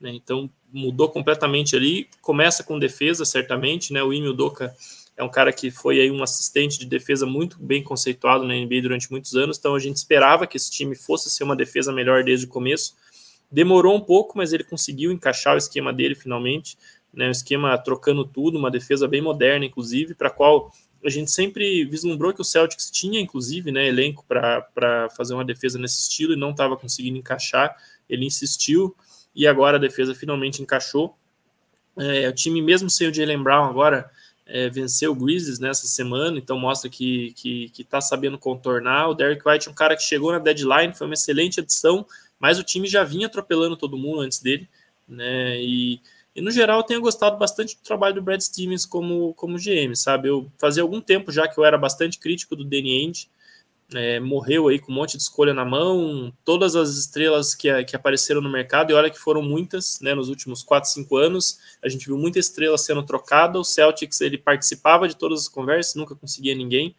Né? 0.00 0.10
Então 0.10 0.50
mudou 0.72 1.08
completamente 1.08 1.74
ali. 1.74 2.08
Começa 2.20 2.62
com 2.62 2.78
defesa, 2.78 3.24
certamente, 3.24 3.92
né? 3.92 4.02
O 4.02 4.12
Ime 4.12 4.34
Doka 4.34 4.74
é 5.16 5.24
um 5.24 5.30
cara 5.30 5.52
que 5.52 5.70
foi 5.70 6.00
aí 6.00 6.10
um 6.10 6.22
assistente 6.22 6.78
de 6.78 6.84
defesa 6.84 7.24
muito 7.24 7.58
bem 7.58 7.82
conceituado 7.82 8.44
na 8.44 8.54
NBA 8.54 8.82
durante 8.82 9.10
muitos 9.10 9.34
anos, 9.34 9.56
então 9.56 9.74
a 9.74 9.78
gente 9.78 9.96
esperava 9.96 10.46
que 10.46 10.56
esse 10.56 10.70
time 10.70 10.94
fosse 10.94 11.30
ser 11.30 11.42
uma 11.42 11.56
defesa 11.56 11.90
melhor 11.90 12.22
desde 12.22 12.44
o 12.44 12.48
começo. 12.48 12.94
Demorou 13.50 13.96
um 13.96 14.00
pouco, 14.00 14.36
mas 14.36 14.52
ele 14.52 14.64
conseguiu 14.64 15.10
encaixar 15.10 15.54
o 15.54 15.58
esquema 15.58 15.92
dele 15.92 16.14
finalmente, 16.14 16.76
né? 17.16 17.28
O 17.28 17.30
esquema 17.30 17.76
trocando 17.78 18.24
tudo, 18.24 18.58
uma 18.58 18.70
defesa 18.70 19.08
bem 19.08 19.22
moderna, 19.22 19.64
inclusive, 19.64 20.14
para 20.14 20.30
qual 20.30 20.70
a 21.02 21.08
gente 21.08 21.30
sempre 21.30 21.84
vislumbrou 21.84 22.32
que 22.32 22.40
o 22.40 22.44
Celtics 22.44 22.90
tinha, 22.90 23.20
inclusive, 23.20 23.72
né, 23.72 23.86
elenco 23.86 24.24
para 24.26 25.08
fazer 25.16 25.34
uma 25.34 25.44
defesa 25.44 25.78
nesse 25.78 26.00
estilo 26.00 26.34
e 26.34 26.36
não 26.36 26.50
estava 26.50 26.76
conseguindo 26.76 27.16
encaixar. 27.16 27.76
Ele 28.08 28.26
insistiu 28.26 28.94
e 29.34 29.46
agora 29.46 29.76
a 29.76 29.80
defesa 29.80 30.14
finalmente 30.14 30.60
encaixou. 30.60 31.16
É, 31.96 32.28
o 32.28 32.32
time, 32.32 32.60
mesmo 32.60 32.90
sem 32.90 33.08
o 33.08 33.14
Jalen 33.14 33.42
Brown, 33.42 33.64
agora 33.64 34.10
é, 34.44 34.68
venceu 34.68 35.12
o 35.12 35.14
Grizzlies 35.14 35.58
nessa 35.58 35.86
semana, 35.86 36.38
então 36.38 36.58
mostra 36.58 36.90
que 36.90 37.32
que 37.34 37.72
está 37.78 38.00
sabendo 38.00 38.38
contornar. 38.38 39.08
O 39.08 39.14
Derek 39.14 39.46
White 39.46 39.68
é 39.68 39.70
um 39.70 39.74
cara 39.74 39.96
que 39.96 40.02
chegou 40.02 40.32
na 40.32 40.38
deadline, 40.38 40.94
foi 40.94 41.06
uma 41.06 41.14
excelente 41.14 41.60
adição, 41.60 42.04
mas 42.38 42.58
o 42.58 42.64
time 42.64 42.86
já 42.88 43.04
vinha 43.04 43.26
atropelando 43.26 43.76
todo 43.76 43.96
mundo 43.96 44.20
antes 44.20 44.40
dele, 44.40 44.68
né? 45.08 45.60
E, 45.62 46.00
e 46.36 46.42
no 46.42 46.50
geral 46.50 46.80
eu 46.80 46.84
tenho 46.84 47.00
gostado 47.00 47.38
bastante 47.38 47.74
do 47.74 47.82
trabalho 47.82 48.16
do 48.16 48.22
Brad 48.22 48.40
Stevens 48.40 48.84
como, 48.84 49.32
como 49.34 49.56
GM, 49.56 49.96
sabe? 49.96 50.28
Eu 50.28 50.52
fazia 50.58 50.82
algum 50.82 51.00
tempo 51.00 51.32
já 51.32 51.48
que 51.48 51.58
eu 51.58 51.64
era 51.64 51.78
bastante 51.78 52.18
crítico 52.18 52.54
do 52.54 52.62
Danny 52.62 53.00
Ainge, 53.00 53.30
é, 53.94 54.20
morreu 54.20 54.68
aí 54.68 54.78
com 54.78 54.92
um 54.92 54.94
monte 54.94 55.16
de 55.16 55.22
escolha 55.22 55.54
na 55.54 55.64
mão, 55.64 56.32
todas 56.44 56.76
as 56.76 56.90
estrelas 56.96 57.54
que, 57.54 57.84
que 57.84 57.96
apareceram 57.96 58.40
no 58.40 58.50
mercado, 58.50 58.90
e 58.90 58.94
olha 58.94 59.10
que 59.10 59.18
foram 59.18 59.40
muitas, 59.40 60.00
né, 60.00 60.14
nos 60.14 60.28
últimos 60.28 60.62
4, 60.62 60.90
5 60.90 61.16
anos, 61.16 61.58
a 61.82 61.88
gente 61.88 62.06
viu 62.06 62.18
muita 62.18 62.38
estrela 62.38 62.76
sendo 62.76 63.02
trocada, 63.02 63.58
o 63.58 63.64
Celtics, 63.64 64.20
ele 64.20 64.36
participava 64.36 65.08
de 65.08 65.16
todas 65.16 65.42
as 65.42 65.48
conversas, 65.48 65.94
nunca 65.94 66.14
conseguia 66.14 66.54
ninguém, 66.54 66.94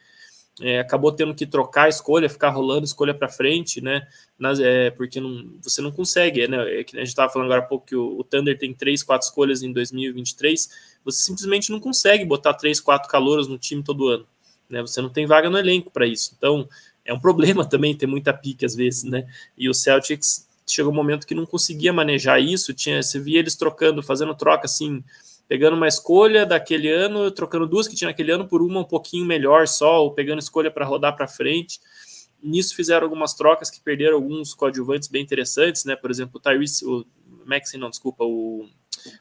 é, 0.61 0.79
acabou 0.79 1.11
tendo 1.11 1.35
que 1.35 1.45
trocar 1.45 1.83
a 1.83 1.89
escolha, 1.89 2.29
ficar 2.29 2.49
rolando 2.49 2.85
escolha 2.85 3.13
para 3.13 3.29
frente, 3.29 3.81
né, 3.81 4.07
nas, 4.37 4.59
é, 4.59 4.89
porque 4.91 5.19
não, 5.19 5.51
você 5.61 5.81
não 5.81 5.91
consegue, 5.91 6.47
né, 6.47 6.79
é 6.79 6.83
que 6.83 6.95
a 6.95 6.99
gente 6.99 7.09
estava 7.09 7.31
falando 7.31 7.47
agora 7.47 7.61
há 7.61 7.67
pouco 7.67 7.85
que 7.85 7.95
o, 7.95 8.19
o 8.19 8.23
Thunder 8.23 8.57
tem 8.57 8.73
3, 8.73 9.03
4 9.03 9.27
escolhas 9.27 9.61
em 9.61 9.71
2023, 9.71 10.69
você 11.03 11.23
simplesmente 11.23 11.71
não 11.71 11.79
consegue 11.79 12.25
botar 12.25 12.53
3, 12.53 12.79
4 12.79 13.09
calouros 13.09 13.47
no 13.47 13.57
time 13.57 13.83
todo 13.83 14.07
ano, 14.07 14.25
né? 14.69 14.81
Você 14.81 15.01
não 15.01 15.09
tem 15.09 15.25
vaga 15.25 15.49
no 15.49 15.57
elenco 15.57 15.89
para 15.89 16.05
isso. 16.05 16.33
Então, 16.37 16.67
é 17.05 17.13
um 17.13 17.19
problema 17.19 17.63
também 17.69 17.95
ter 17.95 18.07
muita 18.07 18.33
pique 18.33 18.65
às 18.65 18.75
vezes, 18.75 19.03
né? 19.03 19.25
E 19.57 19.69
o 19.69 19.73
Celtics 19.73 20.47
chegou 20.67 20.91
um 20.91 20.95
momento 20.95 21.25
que 21.25 21.33
não 21.33 21.45
conseguia 21.45 21.93
manejar 21.93 22.41
isso, 22.41 22.73
tinha, 22.73 23.01
você 23.01 23.19
via 23.19 23.39
eles 23.39 23.55
trocando, 23.55 24.03
fazendo 24.03 24.35
troca 24.35 24.65
assim, 24.65 25.01
pegando 25.47 25.75
uma 25.75 25.87
escolha 25.87 26.45
daquele 26.45 26.89
ano, 26.89 27.31
trocando 27.31 27.65
duas 27.65 27.87
que 27.87 27.95
tinha 27.95 28.09
naquele 28.09 28.31
ano 28.31 28.47
por 28.47 28.61
uma 28.61 28.81
um 28.81 28.85
pouquinho 28.85 29.25
melhor 29.25 29.67
só, 29.67 30.03
ou 30.03 30.13
pegando 30.13 30.39
escolha 30.39 30.69
para 30.69 30.85
rodar 30.85 31.15
para 31.15 31.27
frente. 31.27 31.79
Nisso 32.41 32.75
fizeram 32.75 33.05
algumas 33.05 33.33
trocas 33.33 33.69
que 33.69 33.79
perderam 33.79 34.15
alguns 34.15 34.53
coadjuvantes 34.53 35.07
bem 35.07 35.23
interessantes, 35.23 35.85
né? 35.85 35.95
Por 35.95 36.11
exemplo, 36.11 36.37
o 36.37 36.39
Tyrese, 36.39 36.85
o 36.85 37.05
Maxi, 37.45 37.77
não, 37.77 37.89
desculpa, 37.89 38.23
o 38.23 38.67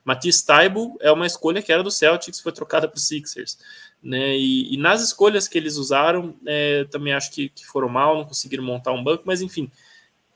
Matisse 0.05 0.45
Taibo 0.45 0.97
é 1.01 1.11
uma 1.11 1.27
escolha 1.27 1.63
que 1.63 1.73
era 1.73 1.83
do 1.83 1.91
Celtics, 1.91 2.41
foi 2.41 2.53
trocada 2.53 2.89
para 2.89 2.97
o 2.97 3.01
Sixers. 3.01 3.59
Né? 4.03 4.37
E, 4.37 4.75
e, 4.75 4.77
nas 4.77 5.03
escolhas 5.03 5.49
que 5.49 5.57
eles 5.57 5.77
usaram, 5.77 6.35
é, 6.47 6.85
também 6.85 7.13
acho 7.13 7.33
que, 7.33 7.49
que, 7.49 7.67
foram 7.67 7.89
mal, 7.89 8.17
não 8.17 8.25
conseguiram 8.25 8.65
montar 8.65 8.93
um 8.93 9.03
banco, 9.03 9.25
mas 9.27 9.43
enfim, 9.43 9.71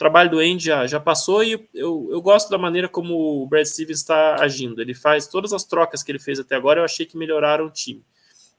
trabalho 0.00 0.30
do 0.30 0.38
Andy 0.38 0.64
já, 0.64 0.86
já 0.86 0.98
passou 0.98 1.44
e 1.44 1.68
eu, 1.74 2.08
eu 2.10 2.22
gosto 2.22 2.48
da 2.48 2.56
maneira 2.56 2.88
como 2.88 3.42
o 3.42 3.46
Brad 3.46 3.66
Stevens 3.66 3.98
está 3.98 4.42
agindo. 4.42 4.80
Ele 4.80 4.94
faz 4.94 5.26
todas 5.26 5.52
as 5.52 5.62
trocas 5.62 6.02
que 6.02 6.10
ele 6.10 6.18
fez 6.18 6.40
até 6.40 6.56
agora, 6.56 6.80
eu 6.80 6.84
achei 6.84 7.04
que 7.04 7.18
melhoraram 7.18 7.66
o 7.66 7.70
time. 7.70 8.02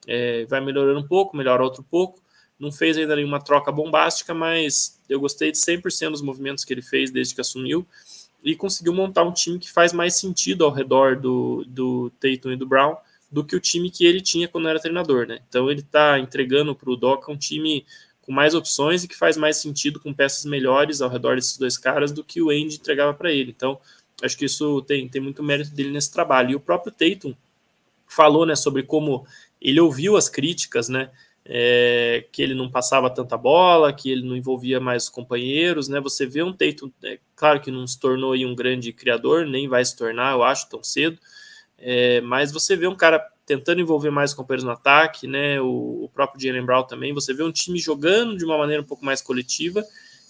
É, 0.07 0.45
vai 0.45 0.61
melhorando 0.61 0.99
um 0.99 1.07
pouco, 1.07 1.35
melhora 1.35 1.63
outro 1.63 1.81
pouco. 1.81 2.21
Não 2.59 2.71
fez 2.71 2.95
ainda 2.95 3.15
nenhuma 3.15 3.41
troca 3.41 3.71
bombástica, 3.71 4.35
mas 4.35 5.01
eu 5.09 5.19
gostei 5.19 5.51
de 5.51 5.57
100% 5.57 6.11
dos 6.11 6.21
movimentos 6.21 6.63
que 6.63 6.71
ele 6.75 6.83
fez 6.83 7.09
desde 7.09 7.33
que 7.33 7.41
assumiu 7.41 7.87
e 8.43 8.55
conseguiu 8.55 8.93
montar 8.93 9.23
um 9.23 9.33
time 9.33 9.57
que 9.57 9.71
faz 9.71 9.91
mais 9.93 10.15
sentido 10.15 10.63
ao 10.63 10.69
redor 10.69 11.15
do, 11.15 11.65
do 11.67 12.11
Tatum 12.19 12.51
e 12.51 12.55
do 12.55 12.67
Brown 12.67 12.95
do 13.31 13.43
que 13.43 13.55
o 13.55 13.59
time 13.59 13.89
que 13.89 14.05
ele 14.05 14.21
tinha 14.21 14.47
quando 14.47 14.67
era 14.67 14.79
treinador, 14.79 15.25
né? 15.25 15.39
Então 15.49 15.71
ele 15.71 15.79
está 15.79 16.19
entregando 16.19 16.75
para 16.75 16.91
o 16.91 16.95
Doca 16.95 17.31
um 17.31 17.37
time 17.37 17.83
com 18.21 18.31
mais 18.31 18.53
opções 18.53 19.03
e 19.03 19.07
que 19.07 19.15
faz 19.15 19.35
mais 19.35 19.57
sentido 19.57 19.99
com 19.99 20.13
peças 20.13 20.45
melhores 20.45 21.01
ao 21.01 21.09
redor 21.09 21.35
desses 21.35 21.57
dois 21.57 21.77
caras 21.77 22.11
do 22.11 22.23
que 22.23 22.41
o 22.41 22.49
Andy 22.49 22.75
entregava 22.75 23.13
para 23.13 23.31
ele. 23.31 23.51
Então 23.55 23.79
acho 24.23 24.37
que 24.37 24.45
isso 24.45 24.81
tem, 24.83 25.07
tem 25.07 25.21
muito 25.21 25.43
mérito 25.43 25.71
dele 25.71 25.91
nesse 25.91 26.11
trabalho. 26.11 26.51
E 26.51 26.55
o 26.55 26.59
próprio 26.59 26.91
Tatum 26.91 27.33
falou, 28.07 28.45
né, 28.45 28.55
sobre 28.55 28.83
como 28.83 29.25
ele 29.61 29.79
ouviu 29.79 30.17
as 30.17 30.27
críticas, 30.27 30.89
né? 30.89 31.09
É, 31.43 32.23
que 32.31 32.39
ele 32.39 32.53
não 32.53 32.69
passava 32.69 33.09
tanta 33.09 33.35
bola, 33.35 33.91
que 33.91 34.11
ele 34.11 34.23
não 34.23 34.37
envolvia 34.37 34.79
mais 34.79 35.05
os 35.05 35.09
companheiros, 35.09 35.87
né? 35.87 35.99
Você 35.99 36.25
vê 36.25 36.43
um 36.43 36.53
Tatum, 36.53 36.91
é, 37.03 37.19
claro 37.35 37.59
que 37.59 37.71
não 37.71 37.85
se 37.87 37.99
tornou 37.99 38.35
um 38.35 38.53
grande 38.53 38.93
criador, 38.93 39.47
nem 39.47 39.67
vai 39.67 39.83
se 39.83 39.97
tornar, 39.97 40.33
eu 40.33 40.43
acho, 40.43 40.69
tão 40.69 40.83
cedo, 40.83 41.17
é, 41.79 42.21
mas 42.21 42.51
você 42.51 42.75
vê 42.75 42.85
um 42.85 42.95
cara 42.95 43.19
tentando 43.51 43.81
envolver 43.81 44.09
mais 44.09 44.31
os 44.31 44.35
companheiros 44.35 44.63
no 44.63 44.71
ataque, 44.71 45.27
né? 45.27 45.59
O, 45.59 46.05
o 46.05 46.09
próprio 46.13 46.41
Jalen 46.41 46.65
Brown 46.65 46.83
também. 46.83 47.13
Você 47.13 47.33
vê 47.33 47.43
um 47.43 47.51
time 47.51 47.77
jogando 47.77 48.37
de 48.37 48.45
uma 48.45 48.57
maneira 48.57 48.81
um 48.81 48.85
pouco 48.85 49.03
mais 49.03 49.21
coletiva 49.21 49.83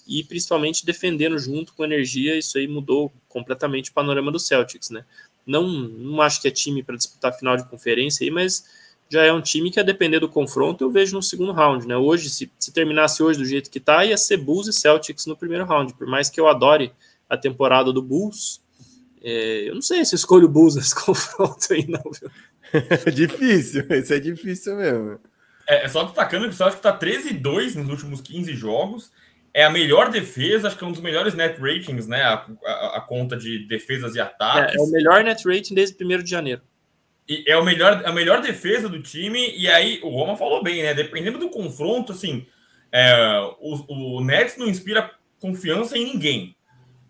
e 0.08 0.24
principalmente 0.24 0.84
defendendo 0.84 1.38
junto 1.38 1.72
com 1.72 1.84
energia. 1.84 2.36
Isso 2.36 2.58
aí 2.58 2.66
mudou 2.66 3.12
completamente 3.28 3.90
o 3.90 3.94
panorama 3.94 4.32
do 4.32 4.40
Celtics, 4.40 4.90
né? 4.90 5.04
Não, 5.46 5.68
não 5.68 6.20
acho 6.20 6.42
que 6.42 6.48
é 6.48 6.50
time 6.50 6.82
para 6.82 6.96
disputar 6.96 7.32
final 7.32 7.56
de 7.56 7.64
conferência 7.68 8.24
aí, 8.24 8.30
mas 8.30 8.64
já 9.08 9.22
é 9.22 9.32
um 9.32 9.40
time 9.40 9.70
que, 9.70 9.78
a 9.78 9.84
depender 9.84 10.18
do 10.18 10.28
confronto, 10.28 10.82
eu 10.82 10.90
vejo 10.90 11.14
no 11.14 11.22
segundo 11.22 11.52
round, 11.52 11.86
né? 11.86 11.96
Hoje, 11.96 12.28
se, 12.28 12.50
se 12.58 12.72
terminasse 12.72 13.22
hoje 13.22 13.38
do 13.38 13.44
jeito 13.44 13.70
que 13.70 13.78
tá, 13.78 14.04
ia 14.04 14.16
ser 14.16 14.38
Bulls 14.38 14.66
e 14.66 14.72
Celtics 14.72 15.26
no 15.26 15.36
primeiro 15.36 15.64
round. 15.64 15.94
Por 15.94 16.08
mais 16.08 16.28
que 16.28 16.40
eu 16.40 16.48
adore 16.48 16.92
a 17.30 17.36
temporada 17.36 17.92
do 17.92 18.02
Bulls, 18.02 18.60
é, 19.22 19.68
eu 19.68 19.74
não 19.76 19.82
sei 19.82 20.04
se 20.04 20.16
escolho 20.16 20.46
o 20.46 20.48
Bulls 20.48 20.74
nesse 20.74 20.94
confronto 20.98 21.72
aí, 21.72 21.86
não, 21.86 22.02
viu? 22.10 22.28
difícil, 23.12 23.86
esse 23.90 24.14
é 24.14 24.18
difícil 24.18 24.76
mesmo. 24.76 25.20
É, 25.68 25.84
é 25.84 25.88
só 25.88 26.04
destacando 26.04 26.44
que 26.44 26.50
o 26.50 26.52
Celtic 26.52 26.80
tá 26.80 26.96
13-2 26.96 27.74
nos 27.76 27.88
últimos 27.88 28.20
15 28.20 28.54
jogos. 28.54 29.10
É 29.54 29.64
a 29.64 29.70
melhor 29.70 30.10
defesa, 30.10 30.68
acho 30.68 30.78
que 30.78 30.84
é 30.84 30.86
um 30.86 30.92
dos 30.92 31.00
melhores 31.00 31.34
net 31.34 31.60
ratings, 31.60 32.06
né? 32.06 32.22
A, 32.22 32.46
a, 32.64 32.96
a 32.96 33.00
conta 33.00 33.36
de 33.36 33.66
defesas 33.66 34.14
e 34.14 34.20
ataques. 34.20 34.74
É, 34.74 34.78
é, 34.78 34.80
o 34.80 34.90
melhor 34.90 35.22
net 35.22 35.46
rating 35.46 35.74
desde 35.74 36.02
1 36.02 36.22
de 36.22 36.30
janeiro. 36.30 36.62
E 37.28 37.44
é 37.46 37.56
o 37.56 37.64
melhor, 37.64 38.02
a 38.04 38.12
melhor 38.12 38.40
defesa 38.40 38.88
do 38.88 39.02
time. 39.02 39.54
E 39.56 39.68
aí, 39.68 40.00
o 40.02 40.08
Roma 40.08 40.36
falou 40.36 40.62
bem, 40.62 40.82
né? 40.82 40.94
Dependendo 40.94 41.38
do 41.38 41.50
confronto, 41.50 42.12
assim, 42.12 42.46
é, 42.90 43.14
o, 43.60 44.16
o 44.18 44.24
Nets 44.24 44.56
não 44.56 44.66
inspira 44.66 45.10
confiança 45.38 45.98
em 45.98 46.04
ninguém. 46.04 46.56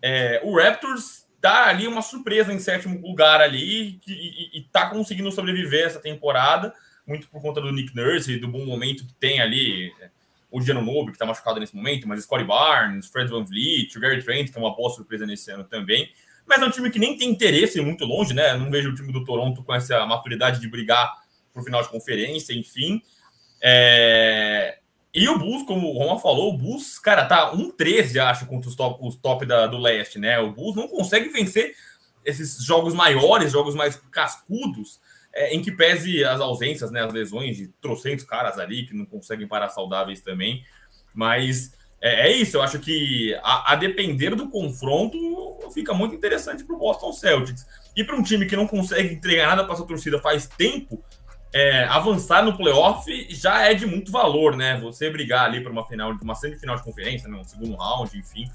É, 0.01 0.41
o 0.43 0.57
Raptors 0.57 1.22
tá 1.43 1.67
ali 1.67 1.85
uma 1.89 2.01
surpresa 2.01 2.53
em 2.53 2.57
sétimo 2.57 3.05
lugar 3.05 3.41
ali 3.41 3.99
e, 4.07 4.11
e, 4.13 4.59
e 4.59 4.61
tá 4.71 4.89
conseguindo 4.89 5.29
sobreviver 5.29 5.85
essa 5.85 5.99
temporada, 5.99 6.73
muito 7.05 7.27
por 7.27 7.41
conta 7.41 7.59
do 7.59 7.69
Nick 7.69 7.93
Nurse 7.93 8.31
e 8.31 8.39
do 8.39 8.47
bom 8.47 8.65
momento 8.65 9.05
que 9.05 9.13
tem 9.15 9.41
ali. 9.41 9.91
O 10.49 10.61
Giannonobi, 10.61 11.11
que 11.11 11.17
tá 11.17 11.25
machucado 11.25 11.59
nesse 11.59 11.75
momento, 11.75 12.07
mas 12.07 12.23
Scottie 12.23 12.45
Barnes, 12.45 13.07
Fred 13.07 13.29
Van 13.29 13.43
Vliet, 13.43 13.97
o 13.97 13.99
Gary 13.99 14.23
Trent, 14.23 14.51
que 14.51 14.57
é 14.57 14.61
uma 14.61 14.73
boa 14.73 14.89
surpresa 14.91 15.25
nesse 15.25 15.51
ano 15.51 15.65
também. 15.65 16.09
Mas 16.45 16.61
é 16.61 16.65
um 16.65 16.69
time 16.69 16.89
que 16.89 16.99
nem 16.99 17.17
tem 17.17 17.29
interesse 17.29 17.81
muito 17.81 18.05
longe, 18.05 18.33
né? 18.33 18.55
Não 18.55 18.69
vejo 18.69 18.91
o 18.91 18.95
time 18.95 19.11
do 19.11 19.25
Toronto 19.25 19.63
com 19.63 19.73
essa 19.73 20.05
maturidade 20.05 20.61
de 20.61 20.67
brigar 20.69 21.11
pro 21.51 21.63
final 21.63 21.81
de 21.81 21.89
conferência, 21.89 22.53
enfim. 22.53 23.01
É... 23.61 24.77
E 25.13 25.29
o 25.29 25.37
Bulls, 25.37 25.63
como 25.67 25.87
o 25.89 25.97
Roma 25.97 26.19
falou, 26.19 26.53
o 26.53 26.57
Bulls, 26.57 26.97
cara, 26.97 27.25
tá 27.25 27.53
1-13, 27.53 28.17
acho, 28.17 28.47
contra 28.47 28.67
os 28.67 28.75
top, 28.75 28.99
os 29.05 29.15
top 29.15 29.45
da, 29.45 29.67
do 29.67 29.77
leste, 29.77 30.17
né? 30.17 30.39
O 30.39 30.51
Bulls 30.51 30.75
não 30.75 30.87
consegue 30.87 31.29
vencer 31.29 31.75
esses 32.25 32.63
jogos 32.63 32.95
maiores, 32.95 33.51
jogos 33.51 33.75
mais 33.75 33.95
cascudos, 34.11 34.99
é, 35.31 35.53
em 35.53 35.61
que 35.61 35.71
pese 35.71 36.23
as 36.23 36.39
ausências, 36.41 36.89
né, 36.89 37.03
as 37.03 37.13
lesões 37.13 37.57
de 37.57 37.67
trocentos 37.81 38.25
caras 38.25 38.57
ali 38.57 38.85
que 38.85 38.95
não 38.95 39.05
conseguem 39.05 39.47
parar 39.47 39.69
saudáveis 39.69 40.21
também. 40.21 40.63
Mas 41.13 41.73
é, 42.01 42.27
é 42.29 42.35
isso, 42.35 42.57
eu 42.57 42.61
acho 42.61 42.79
que 42.79 43.33
a, 43.43 43.73
a, 43.73 43.75
depender 43.75 44.35
do 44.35 44.49
confronto 44.49 45.17
fica 45.73 45.93
muito 45.93 46.15
interessante 46.15 46.63
para 46.63 46.75
o 46.75 46.79
Boston 46.79 47.13
Celtics. 47.13 47.65
E 47.95 48.03
para 48.03 48.15
um 48.15 48.23
time 48.23 48.45
que 48.45 48.55
não 48.55 48.67
consegue 48.67 49.13
entregar 49.13 49.47
nada 49.47 49.63
para 49.63 49.75
sua 49.75 49.85
torcida 49.87 50.19
faz 50.19 50.47
tempo, 50.47 51.03
é, 51.53 51.83
avançar 51.85 52.43
no 52.43 52.57
playoff 52.57 53.05
já 53.29 53.61
é 53.69 53.75
de 53.75 53.85
muito 53.85 54.11
valor, 54.11 54.55
né? 54.55 54.79
Você 54.79 55.09
brigar 55.09 55.45
ali 55.45 55.61
para 55.61 55.71
uma 55.71 55.85
final, 55.85 56.11
uma 56.21 56.33
semifinal 56.33 56.75
de 56.75 56.83
conferência, 56.83 57.29
né? 57.29 57.37
um 57.37 57.43
segundo 57.43 57.75
round, 57.75 58.17
enfim, 58.17 58.49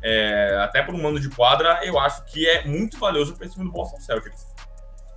é, 0.00 0.56
até 0.62 0.80
por 0.82 0.94
um 0.94 1.02
mando 1.02 1.18
de 1.18 1.28
quadra, 1.28 1.80
eu 1.82 1.98
acho 1.98 2.24
que 2.26 2.48
é 2.48 2.64
muito 2.64 2.96
valioso 2.98 3.34
para 3.34 3.46
esse 3.46 3.54
time 3.54 3.66
do 3.66 3.72
Boston 3.72 3.98
Celtics. 3.98 4.53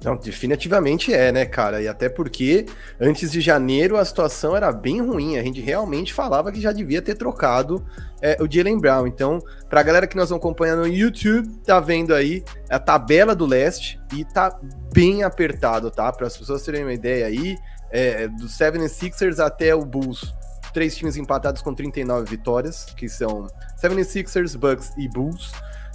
Não, 0.03 0.15
definitivamente 0.15 1.11
é, 1.11 1.31
né, 1.31 1.45
cara? 1.45 1.81
E 1.81 1.87
até 1.87 2.07
porque 2.07 2.67
antes 2.99 3.31
de 3.31 3.41
janeiro 3.41 3.97
a 3.97 4.05
situação 4.05 4.55
era 4.55 4.71
bem 4.71 5.01
ruim. 5.01 5.37
A 5.37 5.43
gente 5.43 5.59
realmente 5.59 6.13
falava 6.13 6.51
que 6.51 6.61
já 6.61 6.71
devia 6.71 7.01
ter 7.01 7.15
trocado 7.15 7.83
é, 8.21 8.37
o 8.39 8.47
Jalen 8.49 8.79
Brown. 8.79 9.07
Então, 9.07 9.41
pra 9.67 9.81
galera 9.81 10.05
que 10.05 10.15
nós 10.15 10.29
vamos 10.29 10.43
acompanhar 10.43 10.75
no 10.75 10.87
YouTube, 10.87 11.49
tá 11.65 11.79
vendo 11.79 12.13
aí 12.13 12.43
a 12.69 12.77
tabela 12.77 13.35
do 13.35 13.45
leste 13.45 13.99
e 14.13 14.23
tá 14.23 14.59
bem 14.93 15.23
apertado, 15.23 15.89
tá? 15.89 16.11
Para 16.11 16.27
as 16.27 16.37
pessoas 16.37 16.61
terem 16.61 16.83
uma 16.83 16.93
ideia 16.93 17.25
aí, 17.25 17.57
é, 17.91 18.27
do 18.27 18.45
76ers 18.45 19.39
até 19.39 19.73
o 19.73 19.83
Bulls. 19.83 20.33
Três 20.73 20.95
times 20.95 21.17
empatados 21.17 21.63
com 21.63 21.73
39 21.73 22.29
vitórias, 22.29 22.85
que 22.95 23.09
são 23.09 23.47
76ers, 23.81 24.55
Bucks 24.55 24.91
e 24.95 25.07
Bulls. 25.09 25.51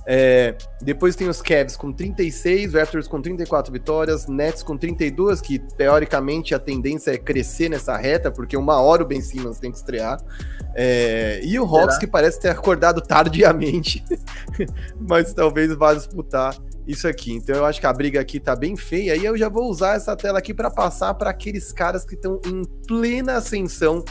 É, 0.07 0.57
depois 0.80 1.14
tem 1.14 1.28
os 1.28 1.40
Cavs 1.40 1.76
com 1.76 1.92
36, 1.92 2.74
Raptors 2.74 3.07
com 3.07 3.22
34 3.22 3.72
vitórias, 3.72 4.26
Nets 4.26 4.62
com 4.62 4.76
32, 4.76 5.40
que 5.40 5.59
teoricamente 5.59 6.55
a 6.55 6.59
tendência 6.59 7.12
é 7.12 7.18
crescer 7.18 7.68
nessa 7.68 7.96
reta, 7.96 8.30
porque 8.30 8.57
uma 8.57 8.80
hora 8.80 9.03
o 9.03 9.07
Ben 9.07 9.20
Simmons 9.20 9.59
tem 9.59 9.70
que 9.70 9.76
estrear. 9.76 10.18
É, 10.74 11.40
e 11.44 11.59
o 11.59 11.64
Hawks, 11.64 11.98
que 11.98 12.07
parece 12.07 12.40
ter 12.40 12.48
acordado 12.48 13.00
tardiamente, 13.00 14.05
mas 14.98 15.32
talvez 15.32 15.72
vá 15.74 15.94
disputar 15.94 16.57
isso 16.86 17.07
aqui. 17.07 17.32
Então 17.32 17.55
eu 17.55 17.64
acho 17.64 17.80
que 17.80 17.86
a 17.86 17.92
briga 17.92 18.20
aqui 18.20 18.40
tá 18.40 18.57
bem 18.57 18.76
feia. 18.76 19.16
E 19.16 19.24
eu 19.24 19.36
já 19.36 19.48
vou 19.48 19.70
usar 19.70 19.96
essa 19.96 20.16
tela 20.16 20.38
aqui 20.38 20.53
para 20.53 20.70
passar 20.70 21.14
para 21.14 21.30
aqueles 21.30 21.72
caras 21.72 22.05
que 22.05 22.14
estão 22.14 22.40
em 22.46 22.64
plena 22.86 23.34
ascensão 23.36 24.05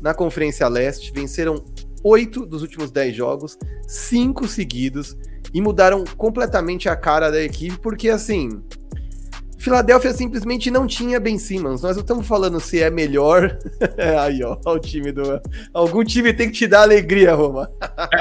na 0.00 0.12
Conferência 0.12 0.68
Leste. 0.68 1.12
Venceram 1.12 1.64
oito 2.04 2.44
dos 2.46 2.62
últimos 2.62 2.90
dez 2.90 3.14
jogos, 3.14 3.56
cinco 3.86 4.46
seguidos, 4.46 5.16
e 5.52 5.60
mudaram 5.60 6.04
completamente 6.16 6.88
a 6.88 6.96
cara 6.96 7.30
da 7.30 7.42
equipe, 7.42 7.78
porque 7.78 8.08
assim. 8.08 8.62
Filadélfia 9.58 10.12
simplesmente 10.12 10.70
não 10.70 10.86
tinha 10.86 11.18
Ben 11.18 11.36
Simmons. 11.36 11.82
Nós 11.82 11.96
não 11.96 12.02
estamos 12.02 12.26
falando 12.26 12.60
se 12.60 12.80
é 12.80 12.90
melhor. 12.90 13.58
Aí, 14.22 14.40
ó, 14.44 14.56
o 14.64 14.78
time 14.78 15.10
do. 15.10 15.40
Algum 15.74 16.04
time 16.04 16.32
tem 16.32 16.46
que 16.48 16.58
te 16.58 16.66
dar 16.68 16.82
alegria, 16.82 17.34
Roma. 17.34 17.68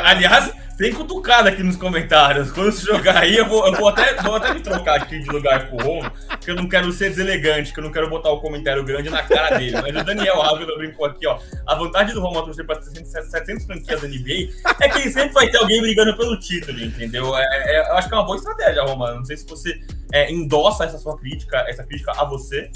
Aliás, 0.04 0.52
tem 0.78 0.94
cutucada 0.94 1.50
aqui 1.50 1.64
nos 1.64 1.76
comentários. 1.76 2.52
Quando 2.52 2.72
você 2.72 2.86
jogar 2.86 3.18
aí, 3.18 3.36
eu 3.36 3.48
vou, 3.48 3.66
eu 3.66 3.74
vou, 3.74 3.90
até, 3.90 4.14
vou 4.22 4.36
até 4.36 4.54
me 4.54 4.60
trocar 4.60 5.02
aqui 5.02 5.20
de 5.20 5.28
lugar 5.28 5.70
com 5.70 5.78
o 5.78 5.82
Romo, 5.82 6.12
porque 6.28 6.52
eu 6.52 6.56
não 6.56 6.70
quero 6.70 6.92
ser 6.92 7.10
deselegante, 7.10 7.74
que 7.74 7.80
eu 7.80 7.84
não 7.84 7.92
quero 7.92 8.08
botar 8.10 8.30
o 8.30 8.40
comentário 8.40 8.84
grande 8.84 9.10
na 9.10 9.24
cara 9.24 9.58
dele. 9.58 9.76
Mas 9.82 9.96
o 9.96 10.06
Daniel 10.06 10.40
Ávila 10.42 10.78
brincou 10.78 11.08
aqui, 11.08 11.26
ó. 11.26 11.40
A 11.66 11.76
vantagem 11.76 12.14
do 12.14 12.22
Romo 12.22 12.44
torcer 12.44 12.66
para 12.66 12.80
700 12.82 13.66
franquias 13.66 14.02
da 14.02 14.08
NBA 14.08 14.50
é 14.80 14.90
que 14.90 15.10
sempre 15.10 15.34
vai 15.34 15.50
ter 15.50 15.58
alguém 15.58 15.82
brigando 15.82 16.16
pelo 16.16 16.40
título, 16.40 16.80
entendeu? 16.80 17.36
É, 17.36 17.44
é, 17.44 17.90
eu 17.90 17.98
acho 17.98 18.08
que 18.08 18.14
é 18.14 18.18
uma 18.18 18.26
boa 18.26 18.38
estratégia, 18.38 18.84
Roma. 18.84 19.16
Não 19.16 19.26
sei 19.26 19.36
se 19.36 19.48
você 19.48 19.80
é, 20.14 20.32
endossa 20.32 20.86
essa 20.86 21.00
sua 21.00 21.18
crítica, 21.18 21.66
essa 21.68 21.84
crítica 21.84 22.12
a 22.16 22.24
você, 22.24 22.70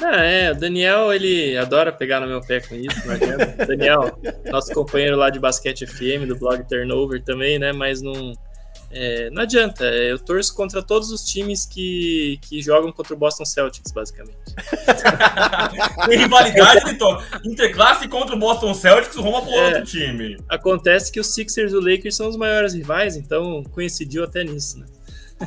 ah, 0.00 0.24
é, 0.24 0.52
o 0.52 0.54
Daniel, 0.54 1.12
ele 1.12 1.56
adora 1.56 1.92
pegar 1.92 2.20
no 2.20 2.26
meu 2.26 2.40
pé 2.40 2.60
com 2.60 2.74
isso, 2.74 3.06
não 3.06 3.14
adianta. 3.14 3.46
Daniel, 3.66 4.18
nosso 4.46 4.72
companheiro 4.72 5.16
lá 5.16 5.28
de 5.28 5.40
basquete 5.40 5.86
FM, 5.86 6.26
do 6.26 6.36
blog 6.36 6.62
Turnover 6.68 7.22
também, 7.22 7.58
né? 7.58 7.72
Mas 7.72 8.00
não, 8.00 8.32
é, 8.90 9.28
não 9.30 9.42
adianta. 9.42 9.84
É, 9.84 10.12
eu 10.12 10.18
torço 10.18 10.54
contra 10.54 10.82
todos 10.82 11.10
os 11.10 11.24
times 11.24 11.66
que, 11.66 12.38
que 12.42 12.62
jogam 12.62 12.92
contra 12.92 13.12
o 13.12 13.16
Boston 13.16 13.44
Celtics, 13.44 13.92
basicamente. 13.92 14.38
Tem 16.06 16.18
rivalidade, 16.18 16.84
Vitor. 16.84 17.24
Interclasse 17.44 18.06
contra 18.06 18.36
o 18.36 18.38
Boston 18.38 18.74
Celtics, 18.74 19.16
o 19.16 19.22
Roma 19.22 19.42
pro 19.42 19.50
é, 19.50 19.66
outro 19.66 19.84
time. 19.84 20.36
Acontece 20.48 21.10
que 21.10 21.18
os 21.18 21.34
Sixers 21.34 21.72
e 21.72 21.76
o 21.76 21.80
Lakers 21.80 22.16
são 22.16 22.28
os 22.28 22.36
maiores 22.36 22.72
rivais, 22.72 23.16
então 23.16 23.64
coincidiu 23.72 24.22
até 24.22 24.44
nisso, 24.44 24.78
né? 24.78 24.86